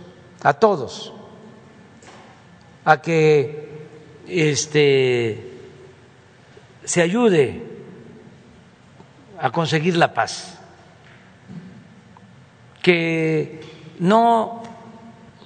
a 0.43 0.55
todos, 0.55 1.13
a 2.85 3.01
que 3.01 3.87
este, 4.27 5.53
se 6.85 7.03
ayude 7.03 7.63
a 9.39 9.51
conseguir 9.51 9.97
la 9.97 10.13
paz, 10.15 10.59
que 12.83 13.61
no 14.01 14.62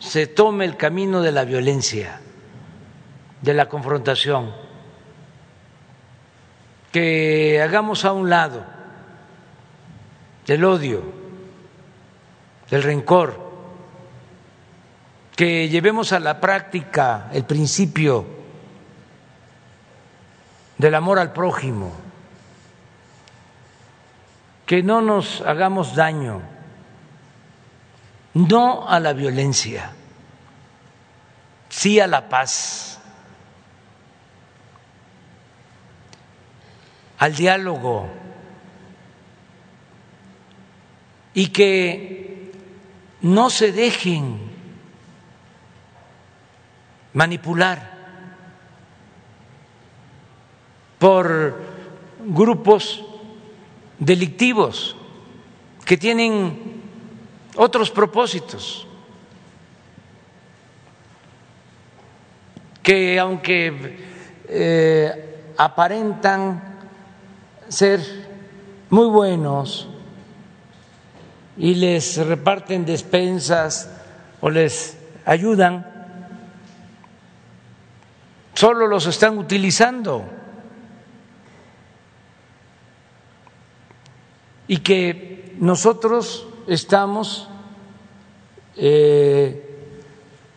se 0.06 0.28
tome 0.28 0.64
el 0.64 0.76
camino 0.76 1.20
de 1.20 1.32
la 1.32 1.44
violencia, 1.44 2.20
de 3.42 3.54
la 3.54 3.68
confrontación, 3.68 4.54
que 6.92 7.60
hagamos 7.60 8.04
a 8.04 8.12
un 8.12 8.30
lado 8.30 8.64
el 10.46 10.64
odio, 10.64 11.02
el 12.70 12.82
rencor, 12.84 13.44
que 15.34 15.68
llevemos 15.68 16.12
a 16.12 16.20
la 16.20 16.40
práctica 16.40 17.28
el 17.32 17.44
principio 17.44 18.24
del 20.78 20.94
amor 20.94 21.18
al 21.18 21.32
prójimo, 21.32 21.92
que 24.64 24.84
no 24.84 25.02
nos 25.02 25.40
hagamos 25.40 25.96
daño, 25.96 26.42
no 28.36 28.86
a 28.86 29.00
la 29.00 29.14
violencia, 29.14 29.92
sí 31.70 31.98
a 32.00 32.06
la 32.06 32.28
paz, 32.28 32.98
al 37.18 37.34
diálogo. 37.34 38.08
Y 41.32 41.48
que 41.48 42.52
no 43.22 43.48
se 43.48 43.72
dejen 43.72 44.38
manipular 47.14 47.96
por 50.98 51.62
grupos 52.20 53.02
delictivos 53.98 54.96
que 55.86 55.96
tienen 55.96 56.75
otros 57.56 57.90
propósitos, 57.90 58.86
que 62.82 63.18
aunque 63.18 63.98
eh, 64.48 65.54
aparentan 65.56 66.78
ser 67.68 68.00
muy 68.90 69.08
buenos 69.08 69.88
y 71.56 71.74
les 71.74 72.16
reparten 72.18 72.84
despensas 72.84 73.90
o 74.40 74.50
les 74.50 74.98
ayudan, 75.24 75.86
solo 78.54 78.86
los 78.86 79.06
están 79.06 79.38
utilizando. 79.38 80.24
Y 84.68 84.78
que 84.78 85.54
nosotros 85.58 86.46
estamos 86.66 87.48
eh, 88.76 89.62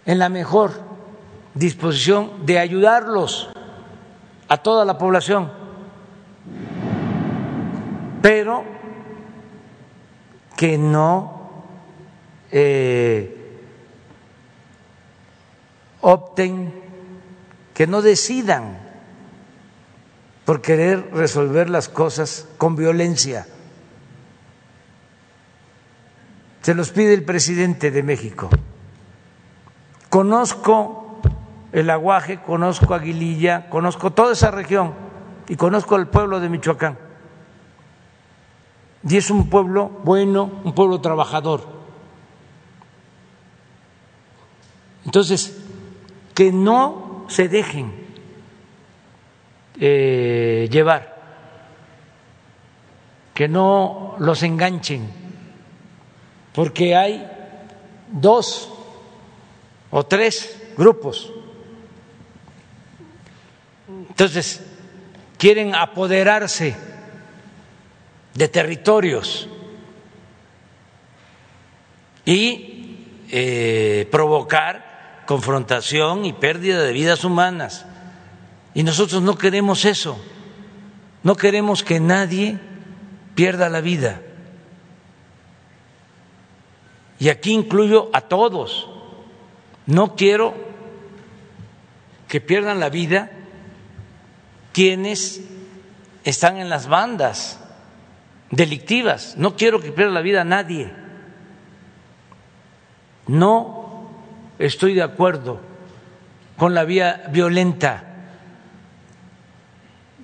en 0.05 0.19
la 0.19 0.29
mejor 0.29 0.73
disposición 1.53 2.45
de 2.45 2.59
ayudarlos 2.59 3.49
a 4.47 4.57
toda 4.57 4.85
la 4.85 4.97
población, 4.97 5.51
pero 8.21 8.63
que 10.57 10.77
no 10.77 11.39
eh, 12.51 13.59
opten 16.01 16.73
que 17.73 17.87
no 17.87 18.01
decidan 18.01 18.77
por 20.43 20.61
querer 20.61 21.11
resolver 21.13 21.69
las 21.69 21.87
cosas 21.87 22.47
con 22.57 22.75
violencia. 22.75 23.45
Se 26.61 26.73
los 26.73 26.91
pide 26.91 27.13
el 27.13 27.23
presidente 27.23 27.91
de 27.91 28.03
México. 28.03 28.49
Conozco 30.09 31.21
el 31.71 31.89
aguaje, 31.89 32.39
conozco 32.41 32.93
Aguililla, 32.93 33.69
conozco 33.69 34.11
toda 34.11 34.33
esa 34.33 34.51
región 34.51 34.93
y 35.47 35.55
conozco 35.55 35.95
al 35.95 36.07
pueblo 36.07 36.39
de 36.39 36.49
Michoacán. 36.49 36.97
Y 39.07 39.17
es 39.17 39.29
un 39.29 39.49
pueblo 39.49 39.89
bueno, 40.03 40.51
un 40.63 40.73
pueblo 40.73 40.99
trabajador. 40.99 41.79
Entonces, 45.05 45.57
que 46.33 46.51
no 46.51 47.25
se 47.29 47.47
dejen 47.47 47.93
eh, 49.79 50.67
llevar, 50.71 51.17
que 53.33 53.47
no 53.47 54.15
los 54.19 54.43
enganchen, 54.43 55.18
porque 56.53 56.95
hay 56.95 57.27
dos 58.11 58.69
o 59.91 60.05
tres 60.05 60.57
grupos. 60.77 61.31
Entonces, 63.87 64.61
quieren 65.37 65.75
apoderarse 65.75 66.75
de 68.33 68.47
territorios 68.47 69.47
y 72.25 72.97
eh, 73.31 74.07
provocar 74.11 75.23
confrontación 75.25 76.25
y 76.25 76.33
pérdida 76.33 76.83
de 76.83 76.93
vidas 76.93 77.23
humanas. 77.23 77.85
Y 78.73 78.83
nosotros 78.83 79.21
no 79.21 79.37
queremos 79.37 79.85
eso. 79.85 80.19
No 81.23 81.35
queremos 81.35 81.83
que 81.83 81.99
nadie 81.99 82.59
pierda 83.35 83.69
la 83.69 83.81
vida. 83.81 84.21
Y 87.19 87.29
aquí 87.29 87.51
incluyo 87.51 88.09
a 88.13 88.21
todos. 88.21 88.89
No 89.85 90.15
quiero 90.15 90.53
que 92.27 92.39
pierdan 92.39 92.79
la 92.79 92.89
vida 92.89 93.31
quienes 94.71 95.41
están 96.23 96.57
en 96.57 96.69
las 96.69 96.87
bandas 96.87 97.59
delictivas. 98.51 99.35
No 99.37 99.55
quiero 99.55 99.81
que 99.81 99.91
pierda 99.91 100.13
la 100.13 100.21
vida 100.21 100.43
nadie. 100.43 100.91
No 103.27 104.09
estoy 104.57 104.93
de 104.93 105.03
acuerdo 105.03 105.59
con 106.57 106.73
la 106.73 106.83
vía 106.83 107.23
violenta, 107.31 108.03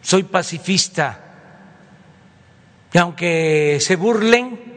soy 0.02 0.24
pacifista, 0.24 1.22
y 2.92 2.98
aunque 2.98 3.78
se 3.80 3.96
burlen, 3.96 4.75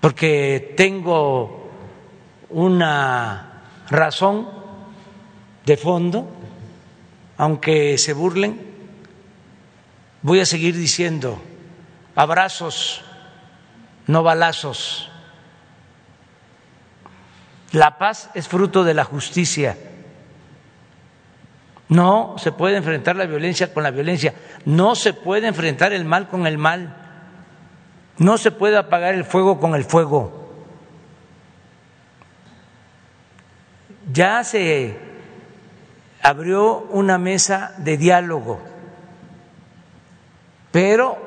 porque 0.00 0.74
tengo 0.76 1.70
una 2.50 3.62
razón 3.90 4.48
de 5.66 5.76
fondo, 5.76 6.28
aunque 7.36 7.98
se 7.98 8.12
burlen, 8.12 8.60
voy 10.22 10.40
a 10.40 10.46
seguir 10.46 10.76
diciendo 10.76 11.40
abrazos, 12.14 13.02
no 14.06 14.22
balazos. 14.22 15.10
La 17.72 17.98
paz 17.98 18.30
es 18.34 18.48
fruto 18.48 18.82
de 18.82 18.94
la 18.94 19.04
justicia. 19.04 19.76
No 21.88 22.36
se 22.38 22.52
puede 22.52 22.76
enfrentar 22.76 23.16
la 23.16 23.26
violencia 23.26 23.72
con 23.72 23.82
la 23.82 23.90
violencia. 23.90 24.34
No 24.64 24.94
se 24.94 25.12
puede 25.12 25.46
enfrentar 25.46 25.92
el 25.92 26.04
mal 26.04 26.28
con 26.28 26.46
el 26.46 26.58
mal. 26.58 27.07
No 28.18 28.36
se 28.36 28.50
puede 28.50 28.76
apagar 28.76 29.14
el 29.14 29.24
fuego 29.24 29.60
con 29.60 29.74
el 29.74 29.84
fuego. 29.84 30.48
Ya 34.12 34.42
se 34.42 34.96
abrió 36.22 36.78
una 36.90 37.18
mesa 37.18 37.74
de 37.78 37.96
diálogo, 37.96 38.58
pero 40.72 41.18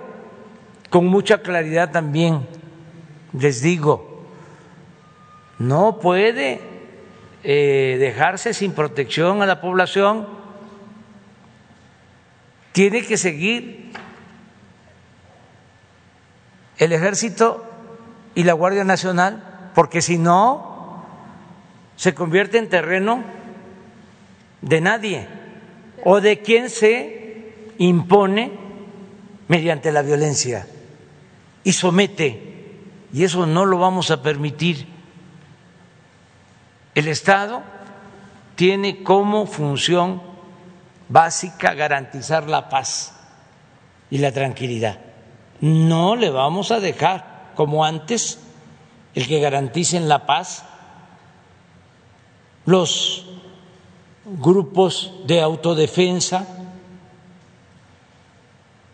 con 0.89 1.07
mucha 1.07 1.41
claridad 1.41 1.91
también 1.91 2.45
les 3.33 3.61
digo, 3.61 4.25
no 5.59 5.99
puede 5.99 6.59
eh, 7.43 7.97
dejarse 7.99 8.53
sin 8.53 8.73
protección 8.73 9.41
a 9.41 9.45
la 9.45 9.61
población, 9.61 10.27
tiene 12.71 13.03
que 13.03 13.17
seguir 13.17 13.91
el 16.81 16.93
ejército 16.93 17.63
y 18.33 18.43
la 18.43 18.53
Guardia 18.53 18.83
Nacional, 18.83 19.69
porque 19.75 20.01
si 20.01 20.17
no, 20.17 21.05
se 21.95 22.15
convierte 22.15 22.57
en 22.57 22.69
terreno 22.69 23.23
de 24.61 24.81
nadie 24.81 25.27
o 26.03 26.21
de 26.21 26.41
quien 26.41 26.71
se 26.71 27.73
impone 27.77 28.51
mediante 29.47 29.91
la 29.91 30.01
violencia 30.01 30.65
y 31.63 31.71
somete. 31.73 32.79
Y 33.13 33.25
eso 33.25 33.45
no 33.45 33.65
lo 33.65 33.77
vamos 33.77 34.09
a 34.09 34.23
permitir. 34.23 34.87
El 36.95 37.07
Estado 37.07 37.61
tiene 38.55 39.03
como 39.03 39.45
función 39.45 40.19
básica 41.09 41.75
garantizar 41.75 42.49
la 42.49 42.69
paz 42.69 43.13
y 44.09 44.17
la 44.17 44.31
tranquilidad. 44.31 45.10
No 45.61 46.15
le 46.15 46.29
vamos 46.29 46.71
a 46.71 46.79
dejar, 46.79 47.51
como 47.55 47.85
antes, 47.85 48.39
el 49.15 49.27
que 49.27 49.39
garanticen 49.39 50.09
la 50.09 50.25
paz 50.25 50.65
los 52.65 53.25
grupos 54.25 55.11
de 55.25 55.41
autodefensa 55.41 56.45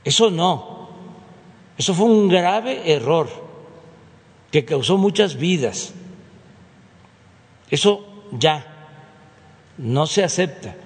Eso 0.07 0.31
no, 0.31 0.87
eso 1.77 1.93
fue 1.93 2.05
un 2.05 2.29
grave 2.29 2.93
error 2.93 3.27
que 4.49 4.63
causó 4.63 4.97
muchas 4.97 5.35
vidas. 5.35 5.93
Eso 7.69 8.07
ya 8.31 8.65
no 9.77 10.07
se 10.07 10.23
acepta 10.23 10.77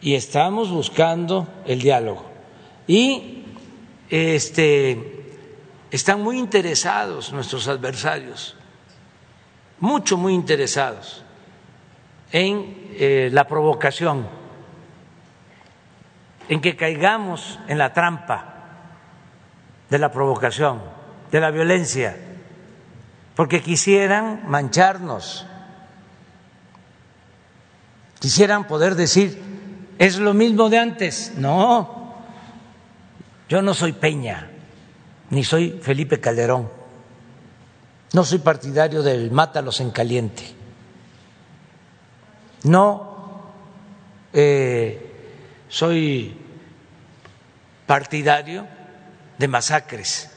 y 0.00 0.14
estamos 0.14 0.68
buscando 0.68 1.46
el 1.64 1.80
diálogo. 1.80 2.24
Y 2.88 3.37
este, 4.10 5.24
están 5.90 6.22
muy 6.22 6.38
interesados 6.38 7.32
nuestros 7.32 7.68
adversarios, 7.68 8.56
mucho, 9.80 10.16
muy 10.16 10.34
interesados 10.34 11.24
en 12.32 12.90
eh, 12.94 13.30
la 13.32 13.46
provocación, 13.46 14.26
en 16.48 16.60
que 16.60 16.76
caigamos 16.76 17.58
en 17.68 17.78
la 17.78 17.92
trampa 17.92 18.54
de 19.88 19.98
la 19.98 20.10
provocación, 20.10 20.80
de 21.30 21.40
la 21.40 21.50
violencia, 21.50 22.16
porque 23.34 23.62
quisieran 23.62 24.42
mancharnos, 24.46 25.46
quisieran 28.18 28.66
poder 28.66 28.94
decir, 28.94 29.40
es 29.98 30.18
lo 30.18 30.34
mismo 30.34 30.68
de 30.68 30.78
antes. 30.78 31.34
No, 31.36 31.97
yo 33.48 33.62
no 33.62 33.74
soy 33.74 33.92
Peña, 33.92 34.50
ni 35.30 35.44
soy 35.44 35.80
Felipe 35.82 36.20
Calderón, 36.20 36.70
no 38.12 38.24
soy 38.24 38.38
partidario 38.38 39.02
del 39.02 39.30
mátalos 39.30 39.80
en 39.80 39.90
caliente, 39.90 40.44
no 42.64 43.42
eh, 44.32 45.10
soy 45.68 46.36
partidario 47.86 48.66
de 49.38 49.48
masacres, 49.48 50.30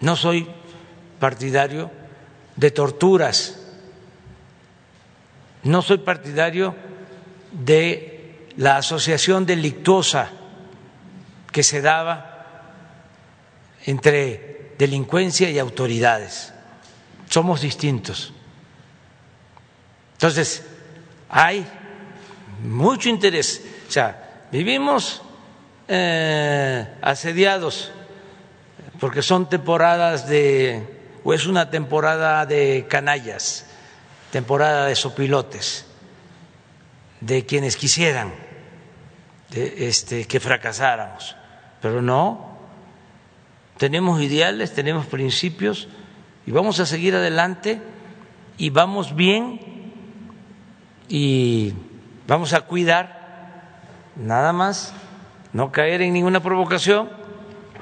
no 0.00 0.16
soy 0.16 0.46
partidario 1.18 1.90
de 2.56 2.70
torturas. 2.70 3.60
No 5.62 5.80
soy 5.80 5.98
partidario 5.98 6.74
de 7.52 8.13
la 8.56 8.76
asociación 8.76 9.46
delictuosa 9.46 10.30
que 11.50 11.62
se 11.62 11.80
daba 11.80 12.62
entre 13.86 14.72
delincuencia 14.78 15.50
y 15.50 15.58
autoridades. 15.58 16.52
Somos 17.28 17.60
distintos. 17.60 18.32
Entonces, 20.12 20.64
hay 21.28 21.66
mucho 22.62 23.08
interés. 23.08 23.62
O 23.88 23.90
sea, 23.90 24.46
vivimos 24.50 25.22
eh, 25.88 26.86
asediados 27.02 27.92
porque 29.00 29.22
son 29.22 29.48
temporadas 29.48 30.28
de, 30.28 31.18
o 31.24 31.34
es 31.34 31.46
una 31.46 31.70
temporada 31.70 32.46
de 32.46 32.86
canallas 32.88 33.66
temporada 34.34 34.86
de 34.86 34.96
sopilotes, 34.96 35.86
de 37.20 37.46
quienes 37.46 37.76
quisieran 37.76 38.34
este, 39.54 40.26
que 40.26 40.40
fracasáramos, 40.40 41.36
pero 41.80 42.02
no, 42.02 42.58
tenemos 43.78 44.20
ideales, 44.20 44.74
tenemos 44.74 45.06
principios 45.06 45.88
y 46.46 46.50
vamos 46.50 46.80
a 46.80 46.86
seguir 46.86 47.14
adelante 47.14 47.80
y 48.58 48.70
vamos 48.70 49.14
bien 49.14 49.60
y 51.08 51.72
vamos 52.26 52.52
a 52.52 52.62
cuidar 52.62 53.80
nada 54.16 54.52
más 54.52 54.94
no 55.52 55.70
caer 55.72 56.02
en 56.02 56.12
ninguna 56.12 56.40
provocación 56.40 57.10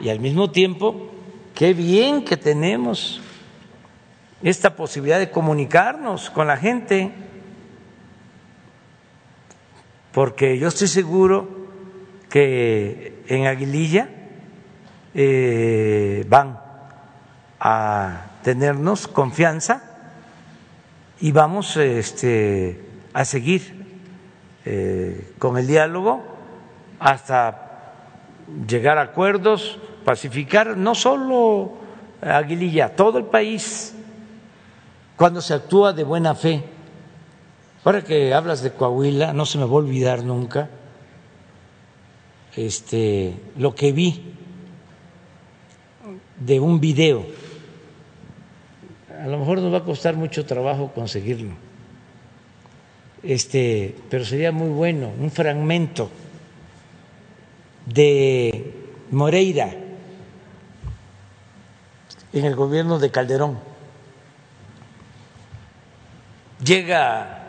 y 0.01 0.09
al 0.09 0.21
mismo 0.21 0.51
tiempo 0.51 1.11
qué 1.55 1.75
bien 1.75 2.25
que 2.25 2.37
tenemos 2.37 3.21
esta 4.43 4.75
posibilidad 4.75 5.19
de 5.19 5.31
comunicarnos 5.31 6.31
con 6.31 6.49
la 6.49 6.57
gente, 6.57 7.13
porque 10.13 10.59
yo 10.59 10.69
estoy 10.69 10.89
seguro 10.89 11.62
que 12.33 13.25
en 13.29 13.47
Aguililla 13.47 14.09
eh, 15.13 16.25
van 16.31 16.59
a 17.61 18.23
tenernos 18.43 19.07
confianza 19.07 19.83
y 21.21 21.31
vamos 21.31 21.77
este, 21.77 22.81
a 23.13 23.27
seguir 23.27 23.99
eh, 24.65 25.35
con 25.39 25.59
el 25.59 25.67
diálogo 25.67 26.25
hasta 27.01 27.93
llegar 28.67 28.97
a 28.97 29.03
acuerdos, 29.03 29.79
pacificar 30.03 30.75
no 30.75 30.95
solo 30.95 31.75
Aguililla, 32.23 32.97
todo 32.97 33.19
el 33.19 33.27
país 33.27 33.95
cuando 35.17 35.43
se 35.43 35.53
actúa 35.53 35.93
de 35.93 36.05
buena 36.05 36.35
fe. 36.35 36.65
Ahora 37.85 38.01
que 38.01 38.33
hablas 38.33 38.63
de 38.63 38.73
Coahuila, 38.73 39.35
no 39.35 39.45
se 39.45 39.59
me 39.59 39.65
va 39.65 39.73
a 39.73 39.75
olvidar 39.75 40.25
nunca 40.25 40.71
este, 42.57 43.35
lo 43.57 43.75
que 43.75 43.93
vi 43.93 44.23
de 46.39 46.61
un 46.61 46.81
video. 46.81 47.27
A 49.21 49.27
lo 49.27 49.39
mejor 49.39 49.61
nos 49.61 49.73
va 49.73 49.79
a 49.79 49.85
costar 49.85 50.17
mucho 50.17 50.45
trabajo 50.45 50.93
conseguirlo, 50.95 51.53
este, 53.23 53.95
pero 54.11 54.25
sería 54.25 54.51
muy 54.51 54.71
bueno, 54.71 55.11
un 55.19 55.31
fragmento 55.31 56.11
de 57.87 58.75
Moreira 59.11 59.75
en 62.33 62.45
el 62.45 62.57
gobierno 62.57 62.99
de 62.99 63.11
Calderón 63.11 63.73
llega, 66.65 67.45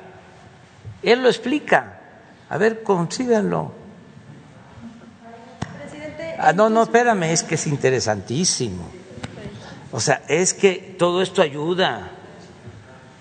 él 1.02 1.22
lo 1.22 1.30
explica, 1.30 2.00
a 2.50 2.58
ver, 2.58 2.84
consíganlo. 2.84 3.83
Ah, 6.46 6.52
no, 6.52 6.70
no, 6.70 6.84
espérame, 6.84 7.32
es 7.32 7.42
que 7.42 7.56
es 7.56 7.68
interesantísimo. 7.68 8.84
O 9.94 10.02
sea, 10.02 10.24
es 10.28 10.54
que 10.54 10.94
todo 11.00 11.22
esto 11.22 11.42
ayuda, 11.42 12.12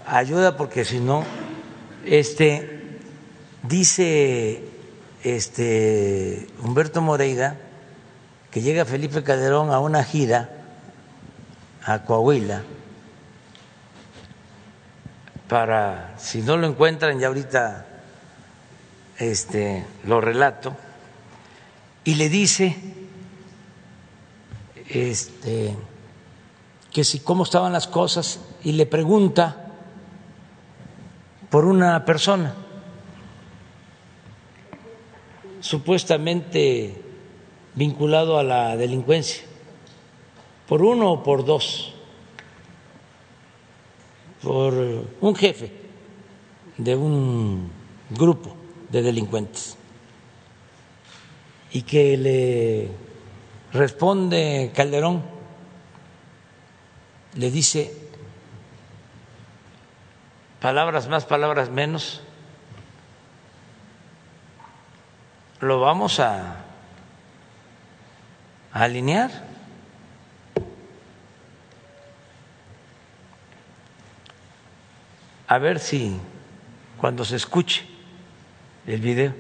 ayuda 0.05 0.57
porque 0.57 0.85
si 0.85 0.99
no, 0.99 1.25
este, 2.05 2.99
dice 3.63 4.65
este 5.23 6.49
Humberto 6.65 7.01
Moreira 7.01 7.59
que 8.51 8.61
llega 8.61 8.85
Felipe 8.85 9.23
Calderón 9.23 9.71
a 9.71 9.79
una 9.79 10.03
gira 10.03 10.51
a 11.85 12.03
Coahuila 12.03 12.63
para, 15.47 16.19
si 16.19 16.43
no 16.43 16.57
lo 16.57 16.67
encuentran, 16.67 17.21
ya 17.21 17.29
ahorita 17.29 17.87
este, 19.19 19.87
lo 20.07 20.21
relato, 20.21 20.77
y 22.03 22.17
le 22.17 22.29
dice 22.29 23.02
este, 24.89 25.75
que 26.93 27.05
si 27.05 27.21
cómo 27.21 27.45
estaban 27.45 27.73
las 27.73 27.87
cosas 27.87 28.41
y 28.65 28.73
le 28.73 28.87
pregunta 28.87 29.67
por 31.51 31.65
una 31.65 32.05
persona. 32.05 32.55
Supuestamente 35.61 37.01
vinculado 37.75 38.39
a 38.39 38.43
la 38.43 38.77
delincuencia, 38.77 39.45
por 40.67 40.83
uno 40.83 41.13
o 41.13 41.23
por 41.23 41.45
dos 41.45 41.93
por 44.43 44.75
un 45.21 45.35
jefe 45.37 45.73
de 46.77 46.97
un 46.97 47.71
grupo 48.11 48.55
de 48.91 49.03
delincuentes. 49.03 49.77
Y 51.73 51.83
que 51.83 52.17
le 52.17 52.89
responde 53.73 54.73
Calderón, 54.75 55.23
le 57.35 57.51
dice 57.51 57.95
palabras 60.61 61.09
más, 61.09 61.25
palabras 61.25 61.71
menos, 61.71 62.23
lo 65.61 65.81
vamos 65.81 66.21
a, 66.21 66.57
a 68.73 68.83
alinear. 68.83 69.53
a 75.53 75.59
ver 75.59 75.81
si 75.81 76.17
cuando 76.97 77.27
se 77.27 77.37
escuche 77.37 77.85
el 78.87 79.03
video, 79.03 79.35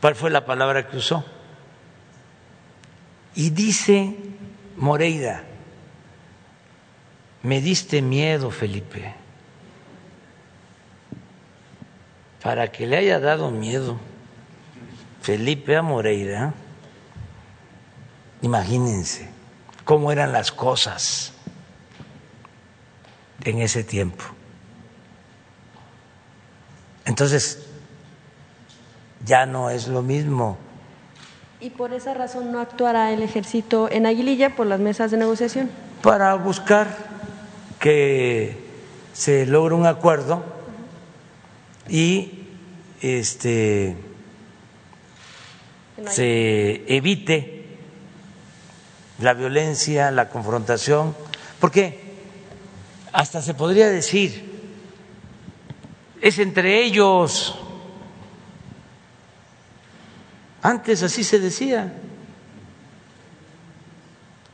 ¿cuál 0.00 0.14
fue 0.14 0.30
la 0.30 0.44
palabra 0.44 0.88
que 0.88 0.96
usó? 0.96 1.24
Y 3.34 3.50
dice 3.50 4.16
Moreira, 4.76 5.44
me 7.42 7.60
diste 7.60 8.02
miedo, 8.02 8.50
Felipe. 8.50 9.14
para 12.46 12.70
que 12.70 12.86
le 12.86 12.96
haya 12.96 13.18
dado 13.18 13.50
miedo 13.50 13.98
Felipe 15.20 15.74
a 15.74 15.82
Moreira, 15.82 16.54
imagínense 18.40 19.28
cómo 19.84 20.12
eran 20.12 20.30
las 20.30 20.52
cosas 20.52 21.32
en 23.42 23.58
ese 23.58 23.82
tiempo. 23.82 24.22
Entonces, 27.04 27.65
ya 29.26 29.44
no 29.44 29.68
es 29.68 29.88
lo 29.88 30.02
mismo. 30.02 30.56
¿Y 31.60 31.70
por 31.70 31.92
esa 31.92 32.14
razón 32.14 32.52
no 32.52 32.60
actuará 32.60 33.12
el 33.12 33.22
ejército 33.22 33.90
en 33.90 34.06
Aguililla 34.06 34.54
por 34.54 34.66
las 34.66 34.78
mesas 34.78 35.10
de 35.10 35.16
negociación? 35.16 35.70
Para 36.02 36.34
buscar 36.34 36.96
que 37.80 38.56
se 39.12 39.46
logre 39.46 39.74
un 39.74 39.86
acuerdo 39.86 40.44
y 41.88 42.46
este 43.00 43.96
se 46.10 46.84
evite 46.94 47.78
la 49.20 49.32
violencia, 49.32 50.10
la 50.10 50.28
confrontación, 50.28 51.16
porque 51.58 51.98
hasta 53.12 53.40
se 53.40 53.54
podría 53.54 53.88
decir, 53.88 54.44
es 56.20 56.38
entre 56.38 56.84
ellos. 56.84 57.65
Antes 60.66 61.00
así 61.04 61.22
se 61.22 61.38
decía, 61.38 61.92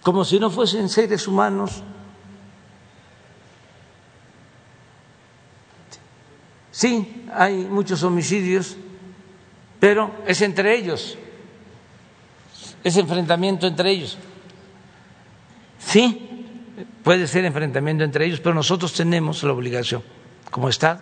como 0.02 0.26
si 0.26 0.38
no 0.38 0.50
fuesen 0.50 0.90
seres 0.90 1.26
humanos. 1.26 1.82
Sí, 6.70 7.24
hay 7.32 7.64
muchos 7.64 8.02
homicidios, 8.02 8.76
pero 9.80 10.10
es 10.26 10.42
entre 10.42 10.76
ellos, 10.76 11.16
es 12.84 12.94
enfrentamiento 12.98 13.66
entre 13.66 13.90
ellos. 13.92 14.18
Sí, 15.78 16.44
puede 17.02 17.26
ser 17.26 17.46
enfrentamiento 17.46 18.04
entre 18.04 18.26
ellos, 18.26 18.40
pero 18.40 18.54
nosotros 18.54 18.92
tenemos 18.92 19.42
la 19.44 19.52
obligación, 19.54 20.02
como 20.50 20.68
Estado, 20.68 21.00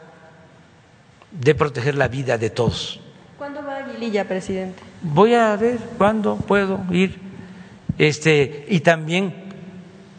de 1.33 1.53
proteger 1.57 1.97
la 1.97 2.07
vida 2.07 2.39
de 2.39 2.51
todos. 2.51 3.01
¿Cuándo 3.39 3.61
va 3.65 3.79
Aguililla, 3.79 4.29
presidente? 4.29 4.90
Voy 5.03 5.35
a 5.35 5.57
ver 5.57 5.79
cuándo 5.97 6.37
puedo 6.37 6.81
ir. 6.91 7.19
Este, 7.99 8.67
y 8.69 8.81
también 8.81 9.35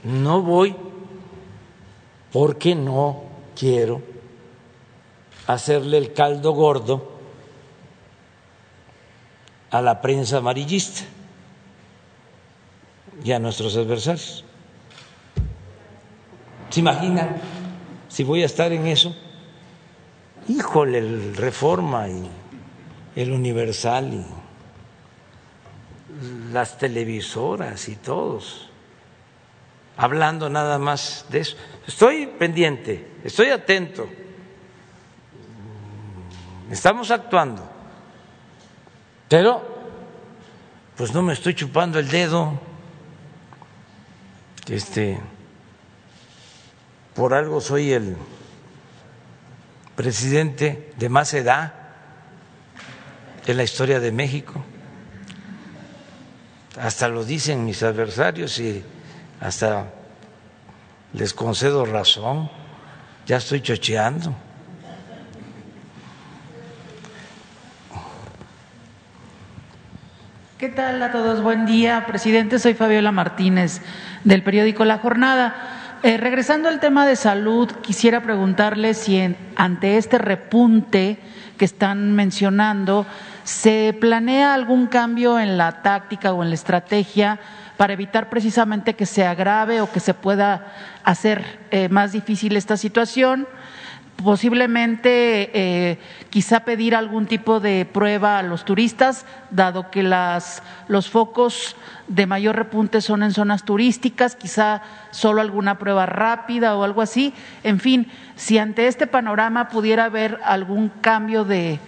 no 0.03 0.41
voy 0.41 0.75
porque 2.31 2.75
no 2.75 3.23
quiero 3.55 4.01
hacerle 5.47 5.97
el 5.97 6.13
caldo 6.13 6.51
gordo 6.51 7.11
a 9.69 9.81
la 9.81 10.01
prensa 10.01 10.37
amarillista 10.37 11.03
y 13.23 13.31
a 13.31 13.39
nuestros 13.39 13.75
adversarios. 13.75 14.45
¿Se 16.69 16.79
imaginan 16.79 17.37
si 18.07 18.23
voy 18.23 18.43
a 18.43 18.45
estar 18.45 18.71
en 18.71 18.87
eso? 18.87 19.15
Híjole, 20.47 20.97
el 20.99 21.35
Reforma 21.35 22.07
y 22.09 22.29
el 23.15 23.31
Universal 23.31 24.13
y 24.13 24.40
las 26.51 26.77
televisoras 26.77 27.87
y 27.89 27.95
todos 27.95 28.69
hablando 29.97 30.49
nada 30.49 30.79
más 30.79 31.25
de 31.29 31.39
eso. 31.39 31.57
Estoy 31.87 32.27
pendiente, 32.27 33.07
estoy 33.23 33.49
atento 33.49 34.07
Estamos 36.71 37.11
actuando, 37.11 37.69
pero 39.27 39.61
pues 40.95 41.13
no 41.13 41.21
me 41.21 41.33
estoy 41.33 41.53
chupando 41.53 41.99
el 41.99 42.07
dedo. 42.07 42.57
Este, 44.69 45.19
por 47.13 47.33
algo 47.33 47.59
soy 47.59 47.91
el 47.91 48.15
presidente 49.97 50.93
de 50.95 51.09
más 51.09 51.33
edad 51.33 51.73
en 53.45 53.57
la 53.57 53.63
historia 53.63 53.99
de 53.99 54.13
México. 54.13 54.63
Hasta 56.79 57.09
lo 57.09 57.25
dicen 57.25 57.65
mis 57.65 57.83
adversarios 57.83 58.57
y 58.59 58.83
hasta 59.41 59.87
les 61.13 61.33
concedo 61.33 61.85
razón. 61.85 62.49
Ya 63.25 63.37
estoy 63.37 63.61
chocheando. 63.61 64.33
¿Qué 70.57 70.69
tal 70.69 71.01
a 71.01 71.11
todos? 71.11 71.41
Buen 71.41 71.65
día, 71.65 72.05
presidente. 72.05 72.59
Soy 72.59 72.75
Fabiola 72.75 73.11
Martínez 73.11 73.81
del 74.23 74.43
periódico 74.43 74.85
La 74.85 74.99
Jornada. 74.99 75.97
Eh, 76.03 76.17
regresando 76.17 76.69
al 76.69 76.79
tema 76.79 77.05
de 77.05 77.15
salud, 77.15 77.69
quisiera 77.81 78.21
preguntarle 78.21 78.93
si 78.93 79.35
ante 79.55 79.97
este 79.97 80.17
repunte 80.17 81.19
que 81.57 81.65
están 81.65 82.13
mencionando, 82.13 83.05
¿se 83.43 83.95
planea 83.99 84.53
algún 84.53 84.87
cambio 84.87 85.39
en 85.39 85.57
la 85.57 85.81
táctica 85.81 86.33
o 86.33 86.43
en 86.43 86.49
la 86.49 86.55
estrategia 86.55 87.39
para 87.77 87.93
evitar 87.93 88.29
precisamente 88.29 88.95
que 88.95 89.05
se 89.05 89.25
agrave 89.25 89.81
o 89.81 89.91
que 89.91 89.99
se 89.99 90.13
pueda 90.13 90.73
hacer 91.03 91.59
eh, 91.71 91.89
más 91.89 92.11
difícil 92.11 92.55
esta 92.55 92.77
situación? 92.77 93.47
Posiblemente 94.23 95.51
eh, 95.53 95.97
quizá 96.29 96.61
pedir 96.61 96.95
algún 96.95 97.27
tipo 97.27 97.59
de 97.59 97.85
prueba 97.85 98.39
a 98.39 98.43
los 98.43 98.65
turistas, 98.65 99.25
dado 99.49 99.91
que 99.91 100.03
las, 100.03 100.63
los 100.87 101.09
focos 101.09 101.75
de 102.07 102.25
mayor 102.25 102.55
repunte 102.55 103.01
son 103.01 103.23
en 103.23 103.31
zonas 103.31 103.63
turísticas, 103.63 104.35
quizá 104.35 104.81
solo 105.11 105.41
alguna 105.41 105.77
prueba 105.77 106.05
rápida 106.05 106.75
o 106.75 106.83
algo 106.83 107.01
así. 107.01 107.33
En 107.63 107.79
fin, 107.79 108.11
si 108.35 108.57
ante 108.57 108.87
este 108.87 109.07
panorama 109.07 109.69
pudiera 109.69 110.05
haber 110.05 110.39
algún 110.43 110.89
cambio 110.89 111.43
de, 111.45 111.79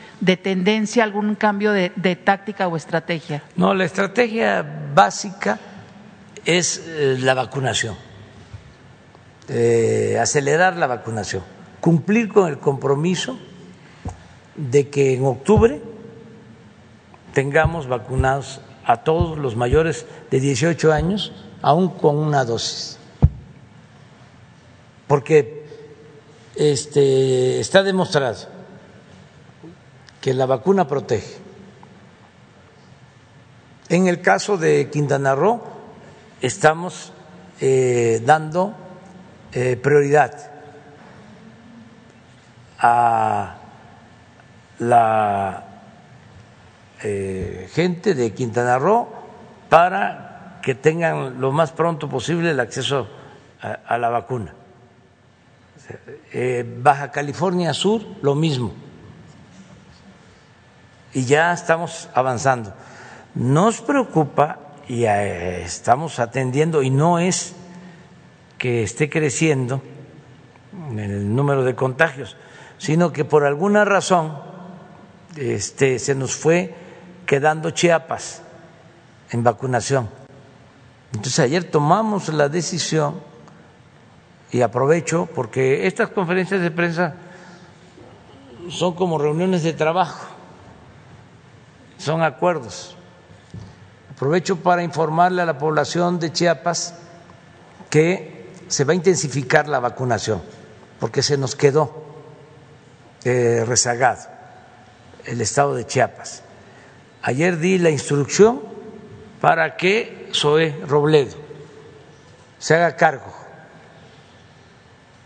tendencia, 0.41 1.03
algún 1.03 1.35
cambio 1.35 1.72
de, 1.72 2.19
táctica 2.23 2.68
o 2.68 2.77
estrategia. 2.77 3.43
No, 3.55 3.73
la 3.73 3.85
estrategia 3.85 4.65
básica 4.93 5.60
es 6.45 6.84
eh, 6.88 7.18
la 7.19 7.34
vacunación, 7.34 7.95
eh, 9.47 10.18
acelerar 10.22 10.76
la 10.76 10.88
vacunación 10.88 11.53
cumplir 11.84 12.31
con 12.31 12.47
el 12.47 12.60
compromiso 12.60 13.38
de 14.55 14.88
que 14.88 15.15
en 15.15 15.26
octubre 15.26 15.81
tengamos 17.34 17.89
vacunados 17.89 18.61
a 18.85 19.03
todos 19.03 19.38
los 19.38 19.57
mayores 19.57 20.05
de 20.31 20.39
18 20.39 20.93
años, 20.93 21.34
aún 21.61 21.89
con 21.89 22.15
una 22.15 22.45
dosis. 22.45 22.97
Porque 25.07 25.65
este, 26.55 27.60
está 27.60 27.84
demostrado 27.84 28.47
que 30.22 30.34
la 30.34 30.45
vacuna 30.45 30.88
protege. 30.88 31.35
En 33.89 34.07
el 34.07 34.22
caso 34.22 34.55
de 34.55 34.89
Quintana 34.89 35.35
Roo, 35.35 35.61
estamos 36.39 37.11
eh, 37.60 38.22
dando 38.26 38.73
eh, 39.51 39.76
prioridad 39.76 40.53
a 42.84 43.55
la 44.80 45.64
eh, 47.01 47.69
gente 47.73 48.14
de 48.14 48.34
Quintana 48.34 48.77
Roo 48.77 49.07
para 49.69 50.60
que 50.61 50.76
tengan 50.76 51.39
lo 51.39 51.51
más 51.51 51.72
pronto 51.72 52.10
posible 52.10 52.51
el 52.51 52.60
acceso 52.60 53.07
a, 53.61 53.97
la 53.97 54.10
vacuna. 54.10 54.53
Eh, 56.34 56.65
Baja 56.81 57.11
California 57.11 57.73
Sur, 57.73 58.01
lo 58.22 58.35
mismo. 58.35 58.73
Y 61.14 61.23
ya 61.26 61.53
estamos 61.53 62.10
avanzando. 62.14 62.73
Nos 63.35 63.81
preocupa 63.81 64.60
y 64.88 65.05
eh, 65.05 65.64
estamos 65.64 66.19
atendiendo, 66.19 66.84
y 66.84 66.89
no 66.89 67.19
es 67.19 67.55
que 68.57 68.84
esté 68.84 69.10
creciendo 69.10 69.81
el 70.97 71.34
número 71.34 71.64
de 71.64 71.76
contagios, 71.76 72.35
sino 72.84 73.14
que 73.14 73.23
por 73.23 73.45
alguna 73.45 73.85
razón 73.85 74.38
este, 75.38 75.99
se 75.99 76.15
nos 76.15 76.35
fue 76.35 76.76
quedando 77.26 77.69
Chiapas 77.69 78.41
en 79.31 79.41
vacunación. 79.41 80.10
Entonces 81.14 81.39
ayer 81.39 81.64
tomamos 81.64 82.27
la 82.27 82.49
decisión 82.49 83.22
y 84.51 84.60
aprovecho 84.60 85.30
porque 85.34 85.88
estas 85.88 86.10
conferencias 86.10 86.60
de 86.60 86.72
prensa 86.72 87.15
son 88.68 88.95
como 88.95 89.18
reuniones 89.18 89.64
de 89.64 89.72
trabajo, 89.72 90.26
son 91.97 92.22
acuerdos. 92.22 92.97
Aprovecho 94.14 94.57
para 94.57 94.84
informarle 94.84 95.41
a 95.41 95.45
la 95.45 95.57
población 95.57 96.19
de 96.19 96.34
Chiapas 96.34 96.95
que 97.89 98.51
se 98.68 98.84
va 98.84 98.91
a 98.91 98.95
intensificar 98.95 99.69
la 99.69 99.80
vacunación, 99.80 100.41
porque 100.99 101.23
se 101.23 101.38
nos 101.38 101.55
quedó 101.55 102.03
rezagado. 103.26 104.34
el 105.26 105.41
estado 105.41 105.76
de 105.76 105.86
Chiapas. 105.86 106.44
Ayer 107.22 107.58
di 107.58 107.78
la 107.78 107.90
instrucción 107.90 108.62
para 109.40 109.78
que 109.78 110.30
Zoé 110.34 110.76
Robledo 110.88 111.36
se 112.60 112.76
haga 112.76 112.95
cargo 112.95 113.34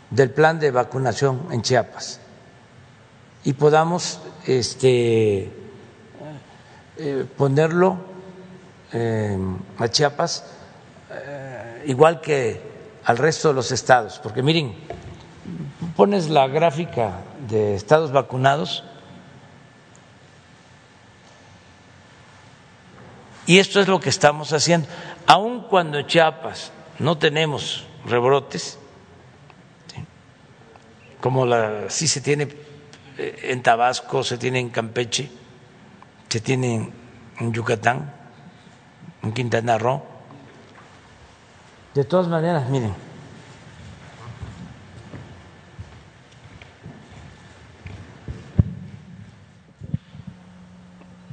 del 0.09 0.31
plan 0.31 0.59
de 0.59 0.71
vacunación 0.71 1.47
en 1.51 1.61
Chiapas 1.61 2.19
y 3.43 3.53
podamos 3.53 4.21
este, 4.45 5.51
eh, 6.97 7.25
ponerlo 7.35 7.97
eh, 8.93 9.37
a 9.77 9.87
Chiapas 9.87 10.43
eh, 11.11 11.83
igual 11.87 12.21
que 12.21 12.77
al 13.05 13.17
resto 13.17 13.49
de 13.49 13.53
los 13.53 13.71
estados, 13.71 14.19
porque 14.21 14.43
miren, 14.43 14.75
pones 15.95 16.29
la 16.29 16.47
gráfica 16.47 17.21
de 17.47 17.75
estados 17.75 18.11
vacunados. 18.11 18.83
Y 23.45 23.59
esto 23.59 23.79
es 23.79 23.87
lo 23.87 23.99
que 23.99 24.09
estamos 24.09 24.51
haciendo, 24.51 24.87
aun 25.25 25.61
cuando 25.61 25.97
en 25.97 26.05
Chiapas 26.05 26.71
no 26.99 27.17
tenemos 27.17 27.85
rebrotes, 28.05 28.77
como 31.21 31.45
la, 31.45 31.89
sí 31.89 32.07
se 32.07 32.21
tiene 32.21 32.49
en 33.17 33.63
Tabasco, 33.63 34.23
se 34.23 34.37
tiene 34.37 34.59
en 34.59 34.69
Campeche, 34.69 35.31
se 36.27 36.41
tiene 36.41 36.91
en 37.39 37.53
Yucatán, 37.53 38.13
en 39.23 39.31
Quintana 39.31 39.77
Roo. 39.77 40.03
De 41.95 42.03
todas 42.03 42.27
maneras, 42.27 42.69
miren, 42.69 42.93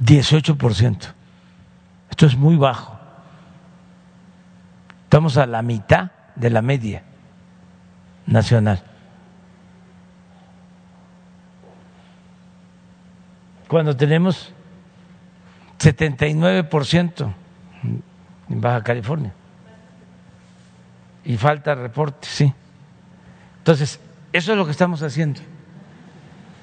dieciocho 0.05 0.57
por 0.57 0.75
ciento. 0.75 1.07
Esto 2.09 2.25
es 2.25 2.37
muy 2.37 2.55
bajo. 2.55 2.97
Estamos 5.03 5.37
a 5.37 5.45
la 5.45 5.61
mitad 5.61 6.11
de 6.35 6.49
la 6.49 6.61
media 6.61 7.03
nacional. 8.27 8.81
Cuando 13.67 13.95
tenemos 13.97 14.53
79% 15.79 17.33
en 18.49 18.61
Baja 18.61 18.83
California. 18.83 19.33
Y 21.23 21.37
falta 21.37 21.73
reporte, 21.73 22.27
sí. 22.29 22.53
Entonces, 23.57 23.99
eso 24.31 24.51
es 24.51 24.57
lo 24.57 24.65
que 24.65 24.71
estamos 24.71 25.01
haciendo. 25.01 25.41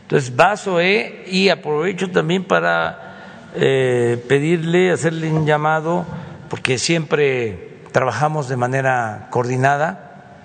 Entonces, 0.02 0.34
vaso 0.34 0.80
E 0.80 1.24
y 1.26 1.48
aprovecho 1.48 2.10
también 2.10 2.44
para 2.44 3.11
eh, 3.54 4.24
pedirle, 4.28 4.90
hacerle 4.90 5.30
un 5.32 5.46
llamado, 5.46 6.06
porque 6.48 6.78
siempre 6.78 7.80
trabajamos 7.92 8.48
de 8.48 8.56
manera 8.56 9.28
coordinada 9.30 10.38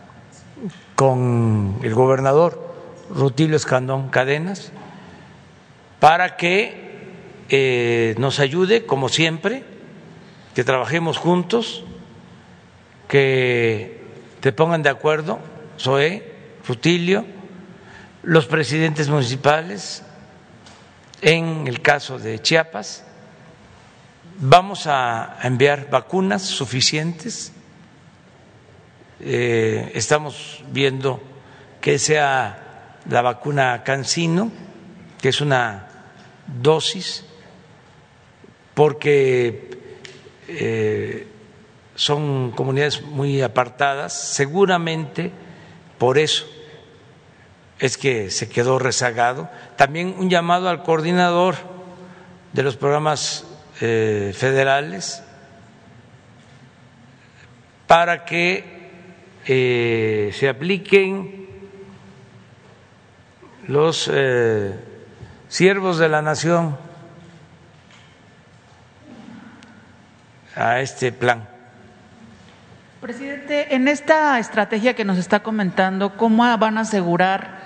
con 0.96 1.80
el 1.84 1.94
gobernador 1.94 2.76
Rutilio 3.10 3.56
Escandón 3.56 4.10
Cadenas, 4.10 4.72
para 6.00 6.36
que 6.36 6.88
eh, 7.50 8.16
nos 8.18 8.40
ayude, 8.40 8.86
como 8.86 9.10
siempre, 9.10 9.64
que 10.54 10.64
trabajemos 10.64 11.18
juntos, 11.18 11.86
que 13.08 14.02
te 14.42 14.52
pongan 14.52 14.84
de 14.84 14.90
acuerdo, 14.90 15.40
Zoé, 15.80 16.34
Rutilio, 16.68 17.26
los 18.24 18.46
presidentes 18.48 19.08
municipales, 19.10 20.04
en 21.22 21.68
el 21.68 21.81
caso 21.81 22.19
de 22.19 22.41
Chiapas, 22.41 23.03
vamos 24.39 24.88
a 24.88 25.38
enviar 25.44 25.89
vacunas 25.89 26.44
suficientes, 26.44 27.52
eh, 29.19 29.91
estamos 29.95 30.64
viendo 30.72 31.22
que 31.81 31.98
sea 31.98 32.98
la 33.10 33.22
vacuna 33.22 33.84
Cancino, 33.84 34.52
que 35.22 35.30
es 35.30 35.41
una 35.41 35.88
dosis 36.61 37.26
porque 38.73 39.69
eh, 40.48 41.27
son 41.95 42.52
comunidades 42.52 43.02
muy 43.02 43.41
apartadas, 43.41 44.14
seguramente 44.14 45.31
por 45.98 46.19
eso 46.19 46.45
es 47.80 47.98
que 47.98 48.30
se 48.32 48.49
quedó 48.49 48.80
rezagado. 48.80 49.49
También 49.76 50.16
un 50.18 50.30
llamado 50.30 50.70
al 50.70 50.84
coordinador 50.84 51.56
de 52.54 52.64
los 52.64 52.78
programas 52.78 53.45
eh, 53.82 54.34
federales 54.36 55.24
para 57.86 58.26
que 58.26 58.91
eh, 59.45 60.32
se 60.34 60.49
apliquen 60.49 61.48
los 63.68 64.10
siervos 65.49 65.98
de 65.98 66.10
la 66.10 66.22
nación 66.22 66.78
a 70.58 70.82
este 70.82 71.12
plan. 71.12 71.48
Presidente, 72.99 73.76
en 73.76 73.88
esta 73.88 74.40
estrategia 74.40 74.95
que 74.95 75.06
nos 75.06 75.18
está 75.18 75.41
comentando, 75.41 76.18
¿cómo 76.18 76.44
van 76.58 76.78
a 76.78 76.82
asegurar 76.82 77.57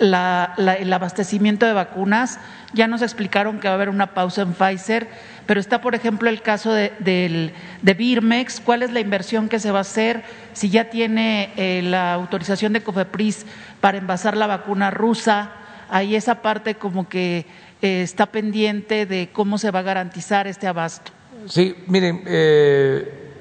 el 0.00 0.92
abastecimiento 0.92 1.66
de 1.66 1.72
vacunas? 1.72 2.38
Ya 2.72 2.86
nos 2.86 3.02
explicaron 3.02 3.60
que 3.60 3.68
va 3.68 3.72
a 3.72 3.74
haber 3.74 3.88
una 3.88 4.14
pausa 4.14 4.42
en 4.42 4.54
Pfizer, 4.54 5.08
pero 5.46 5.60
está, 5.60 5.80
por 5.80 5.94
ejemplo, 5.94 6.30
el 6.30 6.42
caso 6.42 6.72
de, 6.72 6.92
de 7.00 7.94
Birmex. 7.94 8.60
¿Cuál 8.60 8.82
es 8.82 8.92
la 8.92 9.00
inversión 9.00 9.48
que 9.48 9.58
se 9.58 9.70
va 9.70 9.78
a 9.78 9.82
hacer? 9.82 10.22
Si 10.52 10.70
ya 10.70 10.90
tiene 10.90 11.52
eh, 11.56 11.82
la 11.82 12.14
autorización 12.14 12.72
de 12.72 12.82
COFEPRIS 12.82 13.46
para 13.80 13.98
envasar 13.98 14.36
la 14.36 14.46
vacuna 14.46 14.90
rusa, 14.90 15.52
ahí 15.90 16.14
esa 16.14 16.42
parte 16.42 16.76
como 16.76 17.08
que 17.08 17.46
eh, 17.82 18.02
está 18.02 18.26
pendiente 18.26 19.06
de 19.06 19.30
cómo 19.32 19.58
se 19.58 19.70
va 19.70 19.80
a 19.80 19.82
garantizar 19.82 20.46
este 20.46 20.66
abasto. 20.66 21.12
Sí, 21.46 21.74
miren, 21.86 22.22
eh, 22.26 23.32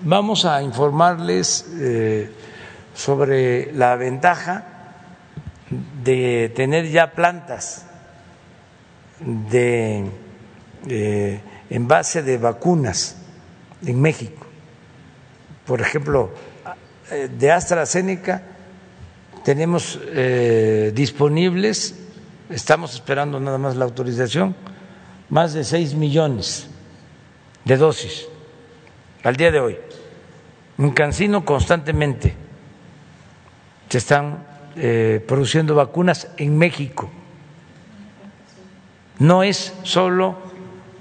vamos 0.00 0.44
a 0.44 0.62
informarles 0.62 1.66
sobre 2.94 3.72
la 3.72 3.96
ventaja 3.96 4.71
de 6.02 6.52
tener 6.54 6.88
ya 6.90 7.12
plantas 7.12 7.86
de 9.20 10.04
eh, 10.88 11.40
envase 11.70 12.22
de 12.22 12.38
vacunas 12.38 13.16
en 13.86 14.00
México. 14.00 14.46
Por 15.66 15.80
ejemplo, 15.80 16.30
de 17.38 17.52
AstraZeneca 17.52 18.42
tenemos 19.44 19.98
disponibles, 20.92 21.94
estamos 22.50 22.94
esperando 22.94 23.38
nada 23.38 23.58
más 23.58 23.76
la 23.76 23.84
autorización 23.84 24.56
más 25.32 25.54
de 25.54 25.64
6 25.64 25.94
millones 25.94 26.66
de 27.64 27.76
dosis 27.76 28.26
al 29.22 29.36
día 29.36 29.50
de 29.50 29.60
hoy. 29.60 29.78
En 30.78 30.90
Cancino 30.90 31.44
constantemente 31.44 32.34
se 33.88 33.98
están 33.98 34.44
eh, 34.76 35.22
produciendo 35.26 35.74
vacunas 35.74 36.28
en 36.36 36.56
México. 36.56 37.10
No 39.18 39.42
es 39.42 39.74
solo 39.82 40.38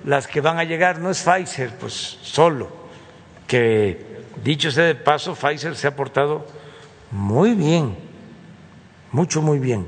las 0.04 0.28
que 0.28 0.42
van 0.42 0.60
a 0.60 0.64
llegar, 0.64 1.00
no 1.00 1.10
es 1.10 1.22
Pfizer, 1.22 1.78
pues 1.78 1.94
solo, 2.22 2.70
que 3.48 4.24
dicho 4.44 4.72
sea 4.72 4.86
de 4.86 4.96
paso, 4.96 5.36
Pfizer 5.36 5.76
se 5.76 5.88
ha 5.88 5.96
portado 5.96 6.46
muy 7.12 7.54
bien, 7.54 7.96
mucho, 9.12 9.42
muy 9.42 9.60
bien. 9.60 9.88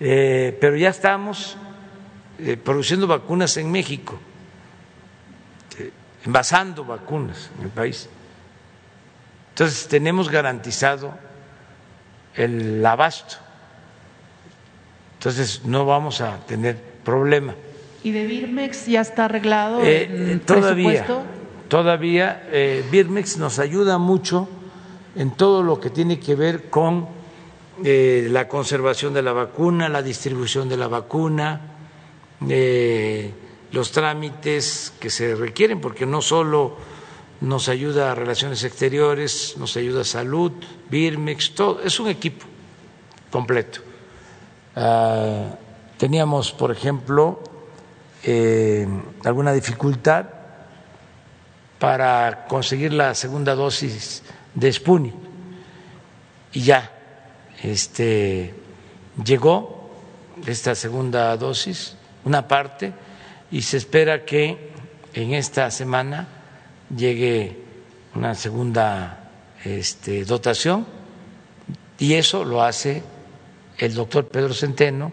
Eh, 0.00 0.56
pero 0.60 0.76
ya 0.76 0.90
estamos 0.90 1.56
eh, 2.38 2.56
produciendo 2.56 3.06
vacunas 3.06 3.56
en 3.56 3.70
México, 3.70 4.18
envasando 6.24 6.84
vacunas 6.84 7.50
en 7.58 7.64
el 7.64 7.70
país. 7.70 8.08
Entonces 9.50 9.86
tenemos 9.86 10.28
garantizado 10.28 11.14
el 12.36 12.84
abasto. 12.84 13.36
Entonces 15.18 15.62
no 15.64 15.86
vamos 15.86 16.20
a 16.20 16.38
tener 16.46 16.76
problema. 17.04 17.54
¿Y 18.02 18.10
de 18.10 18.26
Birmex 18.26 18.86
ya 18.86 19.00
está 19.00 19.24
arreglado 19.24 19.80
eh, 19.82 20.40
todavía, 20.44 21.06
Todavía 21.68 22.42
Birmex 22.90 23.38
nos 23.38 23.58
ayuda 23.58 23.96
mucho 23.96 24.48
en 25.16 25.30
todo 25.30 25.62
lo 25.62 25.80
que 25.80 25.88
tiene 25.88 26.20
que 26.20 26.34
ver 26.34 26.68
con 26.68 27.08
la 27.82 28.48
conservación 28.48 29.14
de 29.14 29.22
la 29.22 29.32
vacuna, 29.32 29.88
la 29.88 30.02
distribución 30.02 30.68
de 30.68 30.76
la 30.76 30.88
vacuna, 30.88 31.60
los 33.72 33.90
trámites 33.90 34.92
que 35.00 35.10
se 35.10 35.34
requieren, 35.34 35.80
porque 35.80 36.06
no 36.06 36.22
solo 36.22 36.76
nos 37.40 37.68
ayuda 37.68 38.12
a 38.12 38.14
relaciones 38.14 38.64
exteriores, 38.64 39.56
nos 39.58 39.76
ayuda 39.76 40.02
a 40.02 40.04
salud, 40.04 40.52
Birmex, 40.90 41.54
todo, 41.54 41.80
es 41.82 41.98
un 42.00 42.08
equipo 42.08 42.46
completo. 43.30 43.80
Ah, 44.76 45.56
teníamos, 45.98 46.52
por 46.52 46.70
ejemplo, 46.70 47.42
eh, 48.22 48.86
alguna 49.24 49.52
dificultad 49.52 50.26
para 51.78 52.46
conseguir 52.48 52.92
la 52.92 53.14
segunda 53.14 53.54
dosis 53.54 54.22
de 54.54 54.72
Sputnik 54.72 55.14
y 56.54 56.62
ya 56.62 56.90
este, 57.62 58.54
llegó 59.22 59.90
esta 60.46 60.74
segunda 60.74 61.36
dosis, 61.36 61.96
una 62.24 62.46
parte, 62.48 62.92
y 63.50 63.62
se 63.62 63.76
espera 63.76 64.24
que 64.24 64.70
en 65.12 65.34
esta 65.34 65.70
semana 65.70 66.28
llegue 66.94 67.64
una 68.14 68.34
segunda 68.34 69.30
este, 69.64 70.24
dotación 70.24 70.86
y 71.98 72.14
eso 72.14 72.44
lo 72.44 72.62
hace 72.62 73.02
el 73.78 73.94
doctor 73.94 74.28
Pedro 74.28 74.54
Centeno, 74.54 75.12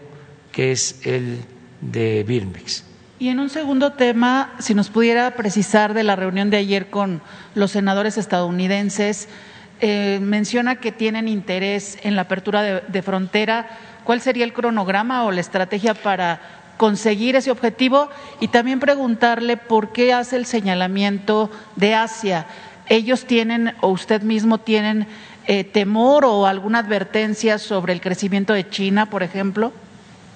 que 0.50 0.72
es 0.72 1.04
el 1.06 1.40
de 1.80 2.24
Birmex. 2.24 2.84
Y 3.18 3.28
en 3.28 3.38
un 3.38 3.50
segundo 3.50 3.92
tema, 3.92 4.52
si 4.58 4.74
nos 4.74 4.90
pudiera 4.90 5.36
precisar 5.36 5.94
de 5.94 6.02
la 6.02 6.16
reunión 6.16 6.50
de 6.50 6.56
ayer 6.56 6.90
con 6.90 7.22
los 7.54 7.70
senadores 7.70 8.18
estadounidenses, 8.18 9.28
eh, 9.80 10.18
menciona 10.20 10.76
que 10.76 10.92
tienen 10.92 11.28
interés 11.28 11.98
en 12.02 12.16
la 12.16 12.22
apertura 12.22 12.62
de, 12.62 13.02
frontera. 13.02 13.68
¿Cuál 14.04 14.20
sería 14.20 14.44
el 14.44 14.52
cronograma 14.52 15.24
o 15.24 15.30
la 15.30 15.40
estrategia 15.40 15.94
para 15.94 16.61
conseguir 16.82 17.36
ese 17.36 17.52
objetivo? 17.52 18.08
Y 18.40 18.48
también 18.48 18.80
preguntarle 18.80 19.56
por 19.56 19.92
qué 19.92 20.12
hace 20.12 20.34
el 20.34 20.46
señalamiento 20.46 21.48
de 21.76 21.94
Asia. 21.94 22.48
¿Ellos 22.88 23.24
tienen 23.24 23.76
o 23.82 23.90
usted 23.90 24.22
mismo 24.22 24.58
tienen 24.58 25.06
eh, 25.46 25.62
temor 25.62 26.24
o 26.24 26.44
alguna 26.44 26.80
advertencia 26.80 27.58
sobre 27.58 27.92
el 27.92 28.00
crecimiento 28.00 28.52
de 28.52 28.68
China, 28.68 29.08
por 29.08 29.22
ejemplo? 29.22 29.72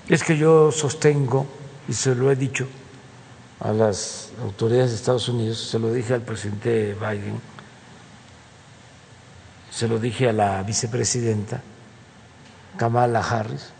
Es 0.09 0.23
que 0.23 0.39
yo 0.39 0.71
sostengo, 0.71 1.49
y 1.89 1.95
se 1.95 2.15
lo 2.15 2.31
he 2.31 2.37
dicho 2.37 2.69
a 3.59 3.73
las 3.73 4.31
autoridades 4.41 4.91
de 4.91 4.97
Estados 4.99 5.29
Unidos, 5.29 5.59
se 5.59 5.81
lo 5.81 5.93
dije 5.93 6.15
al 6.15 6.23
presidente 6.23 6.95
Biden, 6.95 7.41
se 9.73 9.89
lo 9.89 9.99
dije 9.99 10.29
a 10.29 10.33
la 10.33 10.63
vicepresidenta 10.63 11.61
Kamala 12.77 13.19
Harris, 13.19 13.73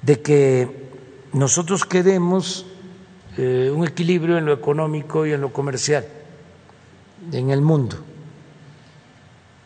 de 0.00 0.22
que 0.22 0.91
nosotros 1.32 1.84
queremos 1.84 2.66
eh, 3.38 3.72
un 3.74 3.86
equilibrio 3.86 4.38
en 4.38 4.44
lo 4.44 4.52
económico 4.52 5.26
y 5.26 5.32
en 5.32 5.40
lo 5.40 5.52
comercial 5.52 6.06
en 7.32 7.50
el 7.50 7.62
mundo. 7.62 7.96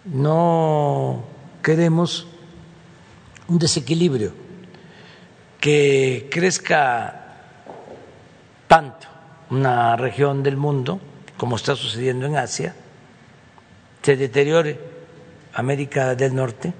No 0.05 1.25
queremos 1.63 2.27
un 3.49 3.59
desequilibrio 3.59 4.33
que 5.61 6.29
crezca 6.31 7.39
tanto 8.69 9.09
una 9.51 9.97
región 9.97 10.43
del 10.43 10.57
mundo 10.57 11.01
como 11.37 11.57
está 11.57 11.77
sucediendo 11.77 12.27
en 12.27 12.37
Asia, 12.37 12.75
se 14.03 14.17
deteriore 14.17 14.79
América 15.55 16.15
del 16.15 16.35
Norte 16.35 16.73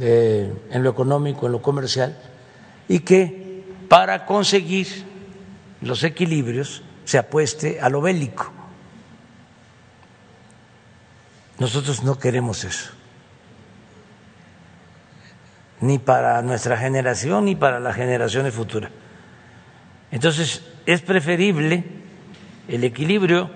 en 0.00 0.82
lo 0.82 0.90
económico, 0.90 1.46
en 1.46 1.52
lo 1.52 1.62
comercial, 1.62 2.16
y 2.88 3.00
que 3.00 3.64
para 3.88 4.26
conseguir 4.26 5.04
los 5.80 6.02
equilibrios 6.04 6.82
se 7.04 7.18
apueste 7.18 7.80
a 7.80 7.88
lo 7.88 8.00
bélico. 8.00 8.52
Nosotros 11.58 12.02
no 12.02 12.18
queremos 12.18 12.64
eso, 12.64 12.90
ni 15.80 15.98
para 15.98 16.42
nuestra 16.42 16.76
generación 16.76 17.46
ni 17.46 17.56
para 17.56 17.80
las 17.80 17.96
generaciones 17.96 18.52
futuras. 18.52 18.90
Entonces, 20.10 20.62
es 20.84 21.00
preferible 21.00 21.84
el 22.68 22.84
equilibrio 22.84 23.50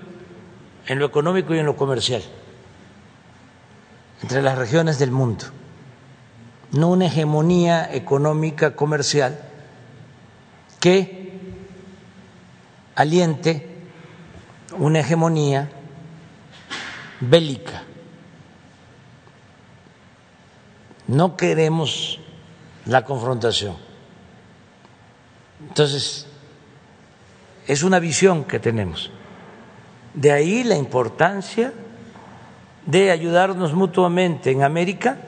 en 0.87 0.99
lo 0.99 1.07
económico 1.07 1.55
y 1.55 1.59
en 1.59 1.67
lo 1.67 1.77
comercial 1.77 2.23
entre 4.23 4.43
las 4.43 4.59
regiones 4.59 4.99
del 4.99 5.11
mundo, 5.11 5.47
no 6.73 6.89
una 6.91 7.07
hegemonía 7.07 7.93
económica 7.93 8.77
comercial 8.77 9.41
que 10.79 11.41
aliente 12.95 13.69
una 14.79 15.01
hegemonía 15.01 15.71
bélica 17.21 17.83
no 21.11 21.37
queremos 21.37 22.21
la 22.87 23.05
confrontación. 23.05 23.77
Entonces, 25.61 26.27
es 27.67 27.83
una 27.83 27.99
visión 27.99 28.45
que 28.45 28.61
tenemos. 28.61 29.11
De 30.15 30.31
ahí 30.31 30.63
la 30.63 30.77
importancia 30.77 31.73
de 32.87 33.11
ayudarnos 33.11 33.75
mutuamente 33.75 34.53
en 34.53 34.63
América 34.63 35.19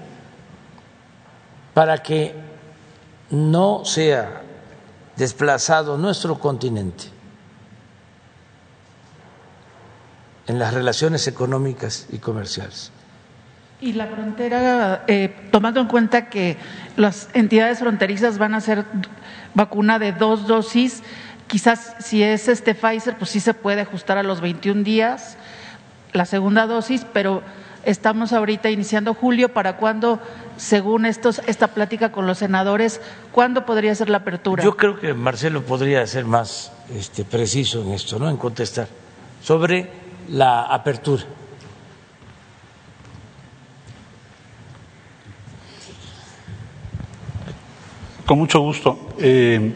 para 1.74 1.98
que 1.98 2.34
no 3.30 3.84
sea 3.84 4.42
desplazado 5.16 5.96
nuestro 5.96 6.38
continente 6.38 7.04
en 10.46 10.58
las 10.58 10.74
relaciones 10.74 11.26
económicas 11.28 12.06
y 12.10 12.18
comerciales. 12.18 12.90
Y 13.80 13.94
la 13.94 14.06
frontera, 14.06 15.04
eh, 15.08 15.48
tomando 15.50 15.80
en 15.80 15.88
cuenta 15.88 16.28
que 16.28 16.56
las 16.96 17.28
entidades 17.34 17.80
fronterizas 17.80 18.38
van 18.38 18.54
a 18.54 18.58
hacer 18.58 18.84
vacuna 19.54 19.98
de 19.98 20.12
dos 20.12 20.46
dosis, 20.46 21.02
quizás 21.48 21.96
si 21.98 22.22
es 22.22 22.48
este 22.48 22.74
Pfizer, 22.74 23.16
pues 23.16 23.30
sí 23.30 23.40
se 23.40 23.54
puede 23.54 23.80
ajustar 23.80 24.18
a 24.18 24.22
los 24.22 24.40
21 24.40 24.84
días 24.84 25.36
la 26.12 26.26
segunda 26.26 26.66
dosis, 26.66 27.06
pero 27.12 27.42
estamos 27.84 28.32
ahorita 28.32 28.70
iniciando 28.70 29.14
julio, 29.14 29.52
¿para 29.52 29.76
cuándo, 29.76 30.20
según 30.62 31.06
estos, 31.06 31.42
esta 31.48 31.68
plática 31.68 32.12
con 32.12 32.28
los 32.28 32.38
senadores, 32.38 33.00
cuándo 33.32 33.66
podría 33.66 33.92
ser 33.96 34.08
la 34.08 34.18
apertura? 34.18 34.62
Yo 34.62 34.76
creo 34.76 34.98
que 34.98 35.12
Marcelo 35.12 35.62
podría 35.64 36.06
ser 36.06 36.24
más 36.24 36.72
este, 36.94 37.24
preciso 37.24 37.82
en 37.82 37.90
esto, 37.90 38.20
¿no? 38.20 38.30
En 38.30 38.36
contestar 38.36 38.86
sobre 39.42 39.90
la 40.28 40.62
apertura. 40.62 41.24
Con 48.24 48.38
mucho 48.38 48.60
gusto. 48.60 49.08
Eh, 49.18 49.72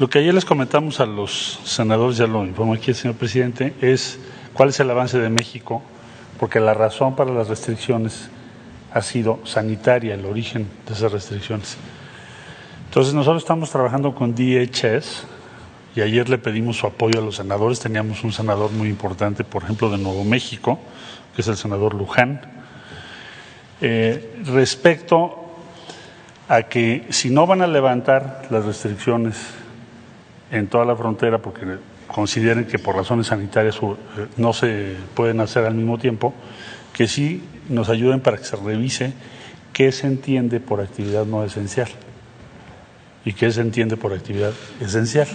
lo 0.00 0.10
que 0.10 0.18
ayer 0.18 0.34
les 0.34 0.44
comentamos 0.44 0.98
a 0.98 1.06
los 1.06 1.60
senadores, 1.62 2.16
ya 2.16 2.26
lo 2.26 2.44
informó 2.44 2.74
aquí 2.74 2.90
el 2.90 2.96
señor 2.96 3.16
presidente, 3.16 3.72
es 3.80 4.18
cuál 4.52 4.70
es 4.70 4.80
el 4.80 4.90
avance 4.90 5.16
de 5.16 5.30
México, 5.30 5.80
porque 6.40 6.58
la 6.58 6.74
razón 6.74 7.14
para 7.14 7.30
las 7.32 7.48
restricciones 7.48 8.30
ha 8.92 9.02
sido 9.02 9.40
sanitaria, 9.44 10.14
el 10.14 10.24
origen 10.24 10.68
de 10.86 10.94
esas 10.94 11.12
restricciones. 11.12 11.76
Entonces 12.86 13.14
nosotros 13.14 13.42
estamos 13.42 13.70
trabajando 13.70 14.14
con 14.14 14.34
DHS 14.34 15.24
y 15.94 16.00
ayer 16.00 16.28
le 16.28 16.38
pedimos 16.38 16.78
su 16.78 16.86
apoyo 16.86 17.20
a 17.20 17.22
los 17.22 17.36
senadores. 17.36 17.78
Teníamos 17.80 18.24
un 18.24 18.32
senador 18.32 18.72
muy 18.72 18.88
importante, 18.88 19.44
por 19.44 19.62
ejemplo, 19.62 19.90
de 19.90 19.98
Nuevo 19.98 20.24
México, 20.24 20.78
que 21.34 21.42
es 21.42 21.48
el 21.48 21.56
senador 21.56 21.94
Luján. 21.94 22.40
Eh, 23.80 24.42
respecto 24.44 25.36
a 26.48 26.64
que 26.64 27.06
si 27.10 27.30
no 27.30 27.46
van 27.46 27.62
a 27.62 27.66
levantar 27.66 28.48
las 28.50 28.64
restricciones 28.64 29.36
en 30.50 30.66
toda 30.66 30.84
la 30.84 30.96
frontera 30.96 31.38
porque 31.38 31.78
consideren 32.08 32.66
que 32.66 32.78
por 32.78 32.96
razones 32.96 33.28
sanitarias 33.28 33.76
eh, 33.76 34.26
no 34.36 34.52
se 34.52 34.96
pueden 35.14 35.40
hacer 35.40 35.64
al 35.64 35.74
mismo 35.74 35.96
tiempo, 35.96 36.34
que 36.92 37.06
sí 37.06 37.42
nos 37.70 37.88
ayuden 37.88 38.20
para 38.20 38.36
que 38.36 38.44
se 38.44 38.56
revise 38.56 39.12
qué 39.72 39.92
se 39.92 40.06
entiende 40.06 40.60
por 40.60 40.80
actividad 40.80 41.24
no 41.24 41.44
esencial 41.44 41.88
y 43.24 43.32
qué 43.32 43.50
se 43.50 43.60
entiende 43.60 43.96
por 43.96 44.12
actividad 44.12 44.52
esencial. 44.80 45.28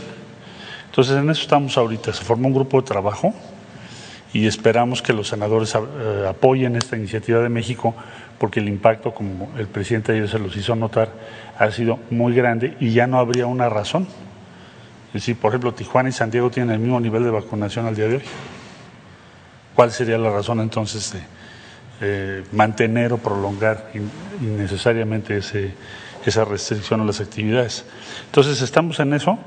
Entonces 0.88 1.18
en 1.18 1.30
eso 1.30 1.42
estamos 1.42 1.78
ahorita, 1.78 2.14
se 2.14 2.24
forma 2.24 2.48
un 2.48 2.54
grupo 2.54 2.80
de 2.82 2.88
trabajo 2.88 3.34
y 4.34 4.48
esperamos 4.48 5.02
que 5.02 5.14
los 5.14 5.30
senadores 5.30 5.74
eh, 5.76 6.28
apoyen 6.30 6.76
esta 6.76 6.98
iniciativa 6.98 7.40
de 7.40 7.50
México 7.50 7.96
porque 8.38 8.60
el 8.60 8.68
impacto, 8.68 9.14
como 9.14 9.50
el 9.58 9.68
presidente 9.68 10.12
ayer 10.12 10.28
se 10.28 10.40
los 10.40 10.56
hizo 10.58 10.76
notar, 10.76 11.10
ha 11.58 11.72
sido 11.72 12.00
muy 12.10 12.34
grande 12.36 12.76
y 12.82 12.92
ya 12.92 13.08
no 13.08 13.18
habría 13.18 13.48
una 13.48 13.70
razón. 13.70 14.08
Es 15.08 15.22
decir, 15.22 15.38
por 15.38 15.52
ejemplo, 15.52 15.74
Tijuana 15.74 16.10
y 16.10 16.12
San 16.12 16.30
Diego 16.32 16.50
tienen 16.50 16.74
el 16.74 16.80
mismo 16.80 17.00
nivel 17.00 17.24
de 17.24 17.30
vacunación 17.30 17.86
al 17.86 17.96
día 17.96 18.08
de 18.08 18.16
hoy. 18.18 18.24
¿Cuál 19.74 19.92
sería 19.92 20.18
la 20.18 20.30
razón 20.30 20.60
entonces 20.60 21.14
de 21.14 21.20
eh, 22.02 22.44
mantener 22.52 23.14
o 23.14 23.18
prolongar 23.18 23.92
innecesariamente 24.42 25.38
ese, 25.38 25.74
esa 26.26 26.46
restricción 26.46 27.02
a 27.02 27.06
las 27.06 27.20
actividades? 27.22 27.86
Entonces, 28.26 28.62
estamos 28.62 29.00
en 29.00 29.14
eso 29.14 29.38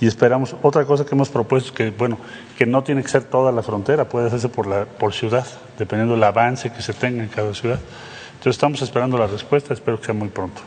y 0.00 0.06
esperamos. 0.06 0.56
Otra 0.62 0.84
cosa 0.84 1.04
que 1.04 1.14
hemos 1.14 1.28
propuesto 1.28 1.72
que, 1.72 1.90
bueno, 1.90 2.18
que 2.58 2.66
no 2.66 2.82
tiene 2.82 3.02
que 3.02 3.08
ser 3.08 3.24
toda 3.24 3.52
la 3.52 3.62
frontera, 3.62 4.08
puede 4.08 4.26
hacerse 4.26 4.48
por, 4.48 4.66
la, 4.66 4.84
por 4.84 5.12
ciudad, 5.12 5.46
dependiendo 5.78 6.14
del 6.14 6.24
avance 6.24 6.72
que 6.72 6.82
se 6.82 6.92
tenga 6.92 7.22
en 7.22 7.28
cada 7.28 7.54
ciudad. 7.54 7.78
Entonces 8.32 8.56
estamos 8.56 8.82
esperando 8.82 9.16
la 9.16 9.28
respuesta, 9.28 9.72
espero 9.72 10.00
que 10.00 10.06
sea 10.06 10.14
muy 10.14 10.28
pronto. 10.28 10.60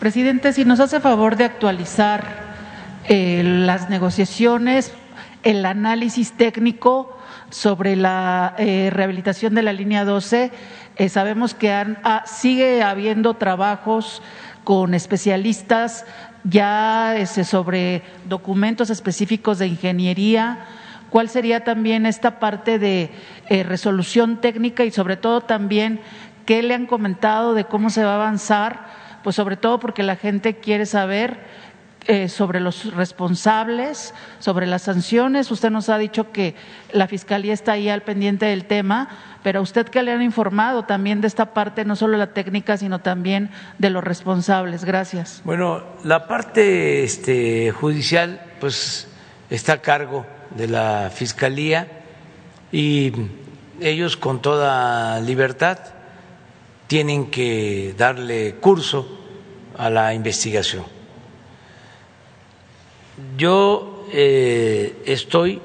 Presidente, 0.00 0.52
si 0.52 0.64
nos 0.64 0.80
hace 0.80 0.98
favor 0.98 1.36
de 1.36 1.44
actualizar 1.44 2.24
eh, 3.06 3.42
las 3.44 3.88
negociaciones, 3.88 4.92
el 5.44 5.64
análisis 5.64 6.32
técnico 6.32 7.19
sobre 7.50 7.96
la 7.96 8.54
eh, 8.58 8.90
rehabilitación 8.92 9.54
de 9.54 9.62
la 9.62 9.72
línea 9.72 10.04
12, 10.04 10.50
eh, 10.96 11.08
sabemos 11.08 11.54
que 11.54 11.70
ah, 11.72 12.22
sigue 12.26 12.82
habiendo 12.82 13.34
trabajos 13.34 14.22
con 14.64 14.94
especialistas 14.94 16.06
ya 16.44 17.16
este, 17.16 17.44
sobre 17.44 18.02
documentos 18.28 18.90
específicos 18.90 19.58
de 19.58 19.66
ingeniería. 19.66 20.66
¿Cuál 21.10 21.28
sería 21.28 21.64
también 21.64 22.06
esta 22.06 22.38
parte 22.38 22.78
de 22.78 23.10
resolución 23.64 24.40
técnica 24.40 24.84
y 24.84 24.92
sobre 24.92 25.16
todo 25.16 25.40
también 25.40 26.00
qué 26.46 26.62
le 26.62 26.74
han 26.74 26.86
comentado 26.86 27.52
de 27.52 27.64
cómo 27.64 27.90
se 27.90 28.04
va 28.04 28.12
a 28.12 28.14
avanzar? 28.14 28.86
Pues 29.24 29.36
sobre 29.36 29.56
todo 29.56 29.80
porque 29.80 30.02
la 30.04 30.16
gente 30.16 30.56
quiere 30.56 30.86
saber 30.86 31.40
eh, 32.06 32.28
sobre 32.28 32.60
los 32.60 32.94
responsables, 32.94 34.14
sobre 34.38 34.66
las 34.66 34.82
sanciones. 34.82 35.50
Usted 35.50 35.70
nos 35.70 35.88
ha 35.88 35.98
dicho 35.98 36.32
que 36.32 36.54
la 36.92 37.06
Fiscalía 37.06 37.52
está 37.52 37.72
ahí 37.72 37.88
al 37.88 38.02
pendiente 38.02 38.46
del 38.46 38.64
tema, 38.64 39.08
pero 39.42 39.60
a 39.60 39.62
usted 39.62 39.86
que 39.86 40.02
le 40.02 40.12
han 40.12 40.22
informado 40.22 40.84
también 40.84 41.20
de 41.20 41.26
esta 41.26 41.52
parte, 41.52 41.84
no 41.84 41.96
solo 41.96 42.16
la 42.16 42.32
técnica, 42.32 42.76
sino 42.76 43.00
también 43.00 43.50
de 43.78 43.90
los 43.90 44.02
responsables. 44.02 44.84
Gracias. 44.84 45.42
Bueno, 45.44 45.82
la 46.04 46.26
parte 46.26 47.04
este, 47.04 47.70
judicial, 47.70 48.40
pues 48.60 49.08
está 49.50 49.74
a 49.74 49.82
cargo 49.82 50.26
de 50.56 50.68
la 50.68 51.10
Fiscalía 51.14 51.86
y 52.72 53.12
ellos 53.80 54.16
con 54.16 54.40
toda 54.40 55.20
libertad 55.20 55.78
tienen 56.86 57.30
que 57.30 57.94
darle 57.96 58.56
curso 58.56 59.06
a 59.76 59.90
la 59.90 60.12
investigación. 60.14 60.99
Yo 63.36 64.06
eh, 64.12 65.02
estoy 65.04 65.60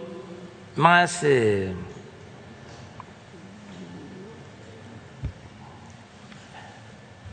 más 0.75 1.23
eh, 1.23 1.73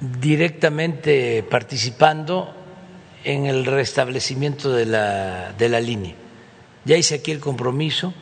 directamente 0.01 1.43
participando 1.49 2.55
en 3.25 3.47
el 3.47 3.65
restablecimiento 3.65 4.73
de 4.73 4.87
la, 4.87 5.53
de 5.53 5.69
la 5.69 5.81
línea. 5.81 6.15
Ya 6.85 6.97
hice 6.97 7.17
aquí 7.17 7.31
el 7.31 7.41
compromiso 7.41 8.13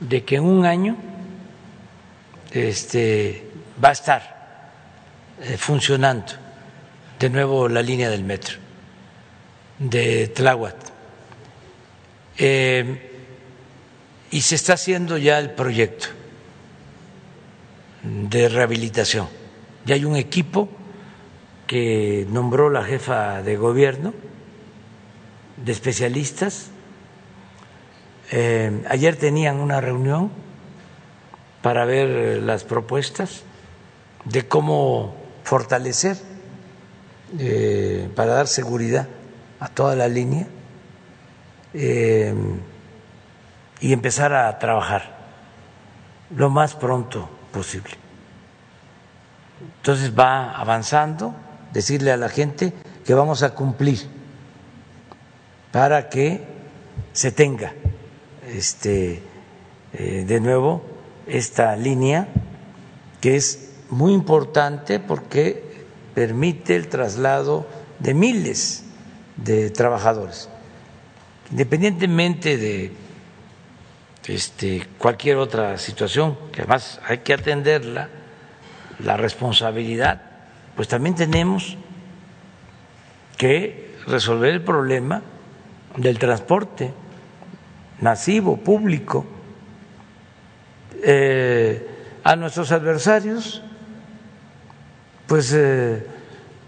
de 0.00 0.24
que 0.24 0.36
en 0.36 0.44
un 0.44 0.64
año 0.64 0.96
este, 2.50 3.46
va 3.82 3.90
a 3.90 3.92
estar 3.92 4.70
eh, 5.42 5.56
funcionando 5.56 6.32
de 7.18 7.30
nuevo 7.30 7.68
la 7.68 7.82
línea 7.82 8.08
del 8.10 8.24
metro 8.24 8.56
de 9.78 10.28
Tláhuac. 10.28 10.91
Eh, 12.44 12.98
y 14.32 14.40
se 14.40 14.56
está 14.56 14.72
haciendo 14.72 15.16
ya 15.16 15.38
el 15.38 15.52
proyecto 15.52 16.06
de 18.02 18.48
rehabilitación. 18.48 19.28
Ya 19.86 19.94
hay 19.94 20.04
un 20.04 20.16
equipo 20.16 20.68
que 21.68 22.26
nombró 22.30 22.68
la 22.68 22.82
jefa 22.82 23.42
de 23.42 23.56
gobierno 23.56 24.12
de 25.64 25.70
especialistas. 25.70 26.70
Eh, 28.32 28.82
ayer 28.88 29.14
tenían 29.14 29.58
una 29.58 29.80
reunión 29.80 30.32
para 31.62 31.84
ver 31.84 32.42
las 32.42 32.64
propuestas 32.64 33.44
de 34.24 34.48
cómo 34.48 35.14
fortalecer 35.44 36.16
eh, 37.38 38.08
para 38.16 38.34
dar 38.34 38.48
seguridad 38.48 39.06
a 39.60 39.68
toda 39.68 39.94
la 39.94 40.08
línea 40.08 40.48
eh, 41.74 42.34
y 43.80 43.92
empezar 43.92 44.32
a 44.32 44.58
trabajar 44.58 45.16
lo 46.36 46.50
más 46.50 46.74
pronto 46.74 47.28
posible. 47.52 47.94
Entonces 49.78 50.12
va 50.18 50.52
avanzando, 50.52 51.34
decirle 51.72 52.12
a 52.12 52.16
la 52.16 52.28
gente 52.28 52.72
que 53.04 53.14
vamos 53.14 53.42
a 53.42 53.54
cumplir 53.54 53.98
para 55.70 56.08
que 56.08 56.44
se 57.12 57.32
tenga 57.32 57.72
este, 58.46 59.22
eh, 59.92 60.24
de 60.26 60.40
nuevo 60.40 60.82
esta 61.26 61.76
línea 61.76 62.28
que 63.20 63.36
es 63.36 63.70
muy 63.90 64.12
importante 64.12 64.98
porque 64.98 65.84
permite 66.14 66.76
el 66.76 66.88
traslado 66.88 67.66
de 67.98 68.14
miles 68.14 68.84
de 69.36 69.70
trabajadores, 69.70 70.48
independientemente 71.52 72.56
de 72.56 72.92
este, 74.26 74.86
cualquier 74.98 75.36
otra 75.36 75.78
situación, 75.78 76.36
que 76.52 76.62
además 76.62 77.00
hay 77.06 77.18
que 77.18 77.34
atenderla, 77.34 78.08
la 78.98 79.16
responsabilidad, 79.16 80.22
pues 80.76 80.88
también 80.88 81.14
tenemos 81.14 81.76
que 83.36 83.96
resolver 84.06 84.52
el 84.52 84.62
problema 84.62 85.22
del 85.96 86.18
transporte 86.18 86.92
masivo, 88.00 88.56
público, 88.56 89.26
eh, 91.04 91.88
a 92.22 92.36
nuestros 92.36 92.70
adversarios 92.70 93.62
pues 95.26 95.52
eh, 95.54 96.06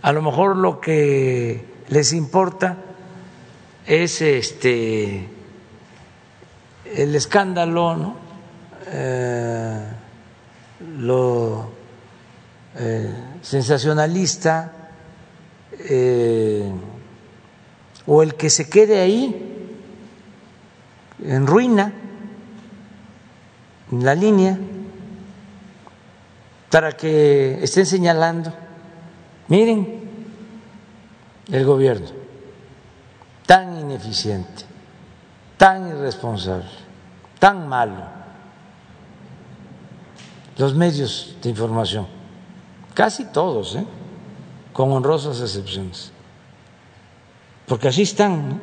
a 0.01 0.13
lo 0.13 0.23
mejor 0.23 0.57
lo 0.57 0.81
que 0.81 1.65
les 1.89 2.15
importa 2.15 2.79
es 3.87 4.23
este 4.23 5.29
el 6.85 7.15
escándalo, 7.15 7.97
¿no? 7.97 8.17
Eh, 8.87 9.81
lo 10.99 11.71
eh, 12.77 13.15
sensacionalista 13.43 14.73
o 18.07 18.23
el 18.23 18.35
que 18.35 18.51
se 18.51 18.69
quede 18.69 19.01
ahí 19.01 19.69
en 21.25 21.47
ruina 21.47 21.93
en 23.91 24.05
la 24.05 24.15
línea 24.15 24.59
para 26.71 26.93
que 26.97 27.63
estén 27.63 27.87
señalando, 27.87 28.53
miren 29.47 30.01
el 31.53 31.65
gobierno, 31.65 32.09
tan 33.47 33.79
ineficiente, 33.79 34.65
tan 35.57 35.89
irresponsable, 35.89 36.71
tan 37.39 37.69
malo, 37.69 38.05
los 40.57 40.75
medios 40.75 41.37
de 41.43 41.51
información, 41.51 42.07
casi 42.95 43.25
todos, 43.27 43.77
¿eh? 43.77 43.87
con 44.73 44.93
honrosas 44.93 45.41
excepciones, 45.41 46.13
porque 47.67 47.89
así 47.89 48.03
están, 48.03 48.61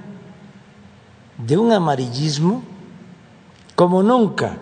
de 1.37 1.57
un 1.57 1.71
amarillismo 1.71 2.63
como 3.75 4.03
nunca. 4.03 4.57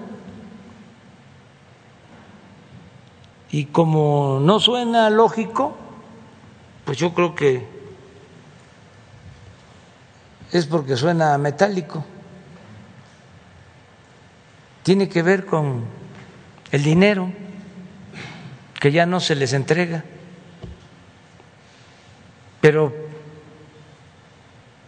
Y 3.52 3.66
como 3.66 4.40
no 4.42 4.60
suena 4.60 5.10
lógico, 5.10 5.76
pues 6.86 6.98
yo 6.98 7.14
creo 7.14 7.36
que 7.36 7.79
es 10.52 10.66
porque 10.66 10.96
suena 10.96 11.38
metálico. 11.38 12.04
Tiene 14.84 15.08
que 15.08 15.22
ver 15.22 15.46
con 15.46 15.86
el 16.72 16.84
dinero 16.84 17.32
que 18.80 18.92
ya 18.92 19.06
no 19.06 19.20
se 19.20 19.36
les 19.36 19.54
entrega. 19.54 20.04
Pero 22.62 22.94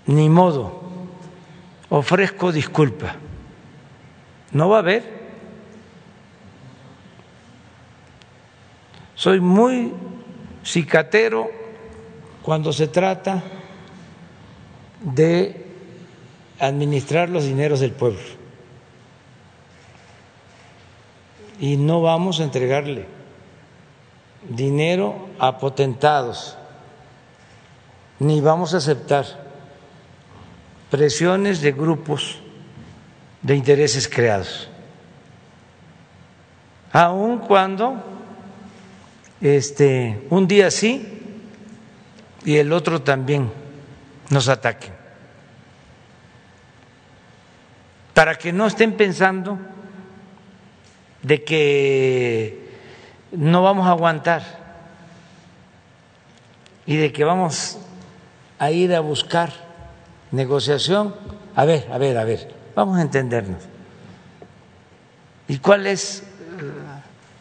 ni 0.07 0.29
modo, 0.29 0.81
ofrezco 1.89 2.51
disculpa. 2.51 3.15
No 4.51 4.69
va 4.69 4.77
a 4.77 4.79
haber 4.79 5.21
Soy 9.21 9.39
muy 9.39 9.93
cicatero 10.65 11.51
cuando 12.41 12.73
se 12.73 12.88
trata 12.88 13.43
de 15.02 15.65
administrar 16.60 17.30
los 17.30 17.45
dineros 17.45 17.80
del 17.80 17.91
pueblo. 17.91 18.19
Y 21.60 21.78
no 21.78 22.02
vamos 22.02 22.40
a 22.40 22.44
entregarle 22.44 23.06
dinero 24.49 25.30
a 25.40 25.57
potentados, 25.57 26.57
ni 28.19 28.41
vamos 28.41 28.73
a 28.73 28.78
aceptar 28.78 29.26
presiones 30.90 31.61
de 31.61 31.72
grupos 31.72 32.40
de 33.41 33.56
intereses 33.56 34.07
creados, 34.07 34.69
aun 36.91 37.40
cuando 37.40 38.03
este, 39.40 40.28
un 40.30 40.48
día 40.48 40.69
sí 40.69 41.07
y 42.44 42.57
el 42.57 42.73
otro 42.73 43.02
también 43.02 43.60
nos 44.32 44.48
ataquen. 44.48 44.95
Para 48.16 48.40
que 48.40 48.56
no 48.56 48.66
estén 48.66 48.95
pensando 48.95 49.60
de 51.22 51.44
que 51.44 52.72
no 53.32 53.62
vamos 53.62 53.88
a 53.88 53.91
aguantar 53.91 54.41
y 56.88 56.95
de 56.95 57.12
que 57.12 57.24
vamos 57.24 57.78
a 58.58 58.72
ir 58.72 58.95
a 58.95 59.02
buscar 59.02 59.52
negociación. 60.32 61.14
A 61.56 61.66
ver, 61.66 61.91
a 61.91 61.98
ver, 61.98 62.18
a 62.18 62.24
ver, 62.24 62.56
vamos 62.74 62.98
a 62.98 63.02
entendernos. 63.02 63.64
¿Y 65.48 65.60
cuál 65.60 65.88
es 65.88 66.24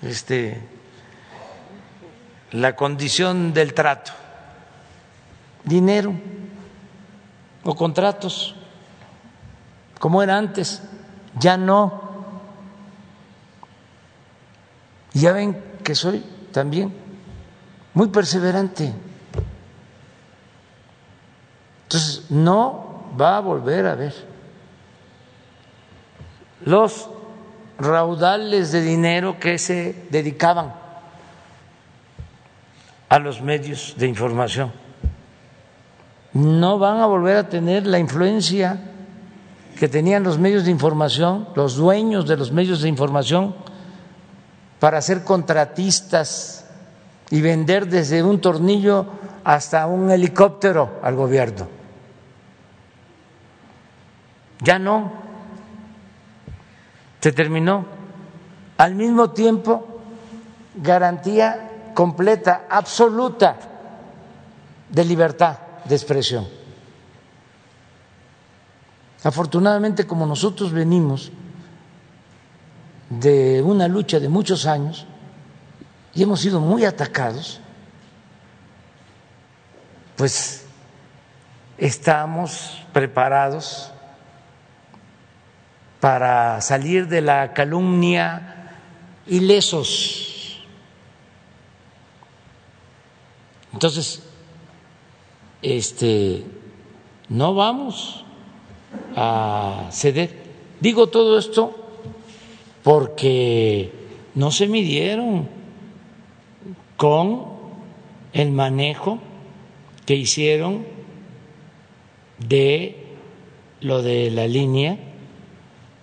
este, 0.02 0.60
la 2.50 2.74
condición 2.74 3.54
del 3.54 3.74
trato? 3.74 4.10
Dinero 5.62 6.39
o 7.64 7.74
contratos, 7.74 8.54
como 9.98 10.22
era 10.22 10.36
antes, 10.36 10.82
ya 11.38 11.56
no. 11.56 12.10
Ya 15.12 15.32
ven 15.32 15.60
que 15.82 15.94
soy 15.94 16.24
también 16.52 16.94
muy 17.94 18.08
perseverante. 18.08 18.92
Entonces, 21.84 22.30
no 22.30 23.12
va 23.20 23.36
a 23.36 23.40
volver 23.40 23.86
a 23.86 23.94
ver 23.94 24.14
los 26.64 27.08
raudales 27.78 28.70
de 28.72 28.82
dinero 28.82 29.38
que 29.40 29.58
se 29.58 30.06
dedicaban 30.10 30.74
a 33.08 33.18
los 33.18 33.40
medios 33.40 33.94
de 33.96 34.06
información. 34.06 34.72
No 36.32 36.78
van 36.78 36.98
a 37.00 37.06
volver 37.06 37.36
a 37.36 37.48
tener 37.48 37.86
la 37.86 37.98
influencia 37.98 38.78
que 39.78 39.88
tenían 39.88 40.22
los 40.22 40.38
medios 40.38 40.64
de 40.64 40.70
información, 40.70 41.48
los 41.56 41.76
dueños 41.76 42.28
de 42.28 42.36
los 42.36 42.52
medios 42.52 42.82
de 42.82 42.88
información, 42.88 43.54
para 44.78 45.02
ser 45.02 45.24
contratistas 45.24 46.66
y 47.30 47.40
vender 47.40 47.88
desde 47.88 48.22
un 48.22 48.40
tornillo 48.40 49.06
hasta 49.42 49.86
un 49.86 50.10
helicóptero 50.10 51.00
al 51.02 51.16
gobierno. 51.16 51.66
Ya 54.60 54.78
no 54.78 55.12
se 57.20 57.32
terminó. 57.32 57.86
Al 58.78 58.94
mismo 58.94 59.30
tiempo, 59.30 60.00
garantía 60.74 61.92
completa, 61.94 62.66
absoluta 62.70 63.56
de 64.88 65.04
libertad 65.04 65.69
de 65.84 65.94
expresión. 65.94 66.46
Afortunadamente, 69.22 70.06
como 70.06 70.24
nosotros 70.26 70.72
venimos 70.72 71.30
de 73.10 73.60
una 73.62 73.86
lucha 73.88 74.18
de 74.18 74.28
muchos 74.28 74.66
años 74.66 75.06
y 76.14 76.22
hemos 76.22 76.40
sido 76.40 76.60
muy 76.60 76.84
atacados, 76.84 77.60
pues 80.16 80.64
estamos 81.76 82.82
preparados 82.92 83.92
para 86.00 86.60
salir 86.62 87.08
de 87.08 87.20
la 87.20 87.52
calumnia 87.52 88.78
ilesos. 89.26 90.62
Entonces, 93.72 94.22
este, 95.62 96.44
no 97.28 97.54
vamos 97.54 98.24
a 99.16 99.88
ceder. 99.90 100.34
Digo 100.80 101.08
todo 101.08 101.38
esto 101.38 101.76
porque 102.82 103.92
no 104.34 104.50
se 104.50 104.66
midieron 104.66 105.48
con 106.96 107.44
el 108.32 108.50
manejo 108.52 109.18
que 110.06 110.14
hicieron 110.14 110.86
de 112.38 112.96
lo 113.80 114.02
de 114.02 114.30
la 114.30 114.46
línea 114.46 114.98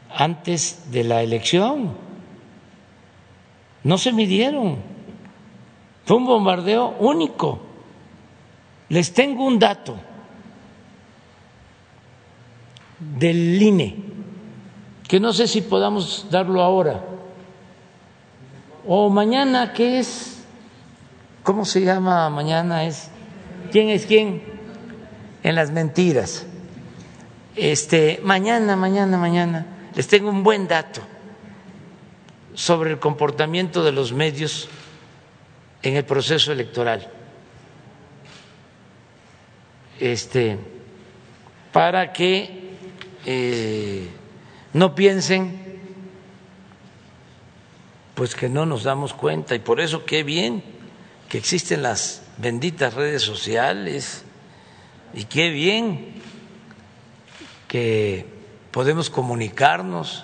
antes 0.09 0.91
de 0.91 1.03
la 1.03 1.23
elección. 1.23 1.95
No 3.83 3.97
se 3.97 4.11
midieron. 4.11 4.77
Fue 6.05 6.17
un 6.17 6.25
bombardeo 6.25 6.95
único. 6.99 7.59
Les 8.89 9.13
tengo 9.13 9.45
un 9.45 9.59
dato 9.59 9.99
del 12.99 13.61
INE, 13.61 13.95
que 15.07 15.19
no 15.19 15.33
sé 15.33 15.47
si 15.47 15.61
podamos 15.61 16.27
darlo 16.31 16.61
ahora 16.61 17.03
o 18.87 19.09
mañana, 19.09 19.73
¿qué 19.73 19.99
es? 19.99 20.45
¿Cómo 21.43 21.65
se 21.65 21.81
llama 21.81 22.29
mañana? 22.29 22.85
Es 22.85 23.09
¿Quién 23.71 23.89
es 23.89 24.05
quién? 24.05 24.41
En 25.43 25.55
las 25.55 25.71
mentiras. 25.71 26.45
Este, 27.55 28.19
mañana, 28.23 28.75
mañana, 28.75 29.17
mañana 29.17 29.65
les 29.95 30.07
tengo 30.07 30.29
un 30.29 30.43
buen 30.43 30.67
dato 30.67 31.01
sobre 32.53 32.91
el 32.91 32.99
comportamiento 32.99 33.83
de 33.83 33.91
los 33.91 34.13
medios 34.13 34.69
en 35.81 35.95
el 35.95 36.05
proceso 36.05 36.51
electoral. 36.51 37.11
Este, 39.99 40.57
para 41.71 42.13
que 42.13 42.75
eh, 43.25 44.07
no 44.73 44.93
piensen 44.95 45.65
pues 48.15 48.33
que 48.33 48.49
no 48.49 48.65
nos 48.65 48.83
damos 48.83 49.13
cuenta 49.13 49.53
y 49.53 49.59
por 49.59 49.79
eso 49.79 50.03
qué 50.05 50.23
bien 50.23 50.63
que 51.29 51.37
existen 51.37 51.83
las 51.83 52.23
benditas 52.37 52.95
redes 52.95 53.21
sociales 53.21 54.23
y 55.13 55.25
qué 55.25 55.49
bien 55.49 56.13
que 57.67 58.25
podemos 58.71 59.09
comunicarnos 59.09 60.23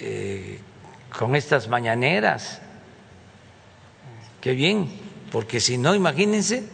eh, 0.00 0.60
con 1.16 1.36
estas 1.36 1.68
mañaneras. 1.68 2.60
Qué 4.40 4.52
bien, 4.52 4.88
porque 5.30 5.60
si 5.60 5.78
no, 5.78 5.94
imagínense, 5.94 6.68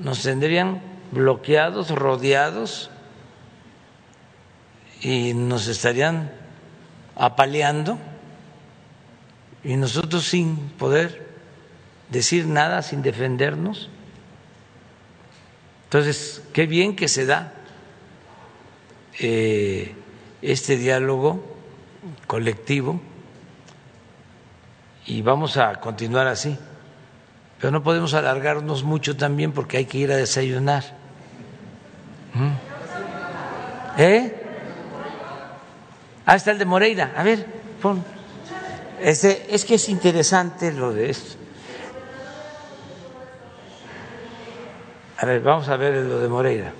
nos 0.00 0.22
tendrían 0.22 0.82
bloqueados, 1.12 1.90
rodeados 1.90 2.90
y 5.02 5.34
nos 5.34 5.68
estarían 5.68 6.32
apaleando 7.16 7.98
y 9.62 9.76
nosotros 9.76 10.24
sin 10.24 10.56
poder 10.70 11.28
decir 12.08 12.46
nada, 12.46 12.82
sin 12.82 13.02
defendernos. 13.02 13.90
Entonces, 15.84 16.42
qué 16.52 16.66
bien 16.66 16.96
que 16.96 17.08
se 17.08 17.26
da 17.26 17.52
eh, 19.18 19.94
este 20.40 20.76
diálogo 20.76 21.44
colectivo 22.26 23.00
y 25.06 25.20
vamos 25.22 25.56
a 25.56 25.80
continuar 25.80 26.26
así. 26.26 26.56
Pero 27.60 27.70
no 27.70 27.82
podemos 27.82 28.14
alargarnos 28.14 28.84
mucho 28.84 29.16
también 29.16 29.52
porque 29.52 29.76
hay 29.76 29.84
que 29.84 29.98
ir 29.98 30.12
a 30.12 30.16
desayunar. 30.16 30.84
¿Mm? 32.34 32.50
¿Eh? 33.98 34.34
Ah, 36.24 36.36
está 36.36 36.52
el 36.52 36.58
de 36.58 36.64
Moreira. 36.64 37.12
A 37.16 37.22
ver, 37.22 37.44
pon. 37.82 38.02
Este, 39.00 39.54
es 39.54 39.64
que 39.64 39.74
es 39.74 39.88
interesante 39.88 40.72
lo 40.72 40.92
de 40.92 41.10
esto. 41.10 41.36
A 45.18 45.26
ver, 45.26 45.40
vamos 45.42 45.68
a 45.68 45.76
ver 45.76 45.94
lo 45.96 46.18
de 46.18 46.28
Moreira. 46.28 46.72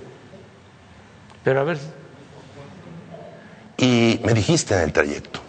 Pero 1.45 1.61
a 1.61 1.65
ver. 1.65 1.79
Y 3.77 4.21
me 4.25 4.33
dijiste 4.33 4.75
en 4.75 4.81
el 4.81 4.93
trayecto, 4.93 5.40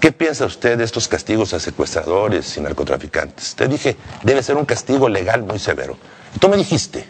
¿qué 0.00 0.12
piensa 0.12 0.44
usted 0.46 0.78
de 0.78 0.84
estos 0.84 1.08
castigos 1.08 1.52
a 1.52 1.60
secuestradores 1.60 2.56
y 2.56 2.60
narcotraficantes? 2.60 3.54
Te 3.54 3.68
dije, 3.68 3.96
debe 4.22 4.42
ser 4.42 4.56
un 4.56 4.64
castigo 4.64 5.08
legal 5.08 5.42
muy 5.42 5.58
severo. 5.58 5.96
Y 6.34 6.38
tú 6.38 6.48
me 6.48 6.56
dijiste 6.56 7.06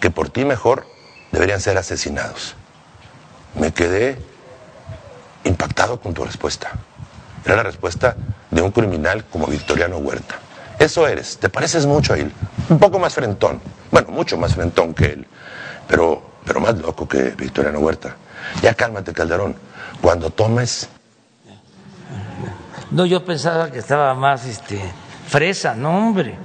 que 0.00 0.10
por 0.10 0.30
ti 0.30 0.44
mejor 0.44 0.86
deberían 1.30 1.60
ser 1.60 1.78
asesinados. 1.78 2.54
Me 3.54 3.72
quedé 3.72 4.18
impactado 5.44 6.00
con 6.00 6.14
tu 6.14 6.24
respuesta. 6.24 6.72
Era 7.44 7.56
la 7.56 7.62
respuesta 7.64 8.16
de 8.50 8.62
un 8.62 8.70
criminal 8.70 9.24
como 9.24 9.46
Victoriano 9.46 9.98
Huerta. 9.98 10.38
Eso 10.78 11.06
eres, 11.06 11.38
te 11.38 11.48
pareces 11.48 11.86
mucho 11.86 12.14
a 12.14 12.18
él, 12.18 12.32
un 12.68 12.78
poco 12.78 12.98
más 12.98 13.14
frentón, 13.14 13.60
bueno, 13.90 14.08
mucho 14.08 14.36
más 14.36 14.54
frentón 14.54 14.94
que 14.94 15.06
él, 15.06 15.26
pero, 15.86 16.22
pero 16.44 16.60
más 16.60 16.76
loco 16.78 17.06
que 17.06 17.30
Victoriano 17.30 17.78
Huerta. 17.78 18.16
Ya 18.62 18.74
cálmate, 18.74 19.12
Calderón. 19.12 19.54
Cuando 20.00 20.30
tomes. 20.30 20.88
No, 22.92 23.06
yo 23.06 23.24
pensaba 23.24 23.70
que 23.70 23.78
estaba 23.78 24.14
más 24.14 24.46
este, 24.46 24.78
fresa, 25.26 25.74
no, 25.74 26.08
hombre. 26.08 26.36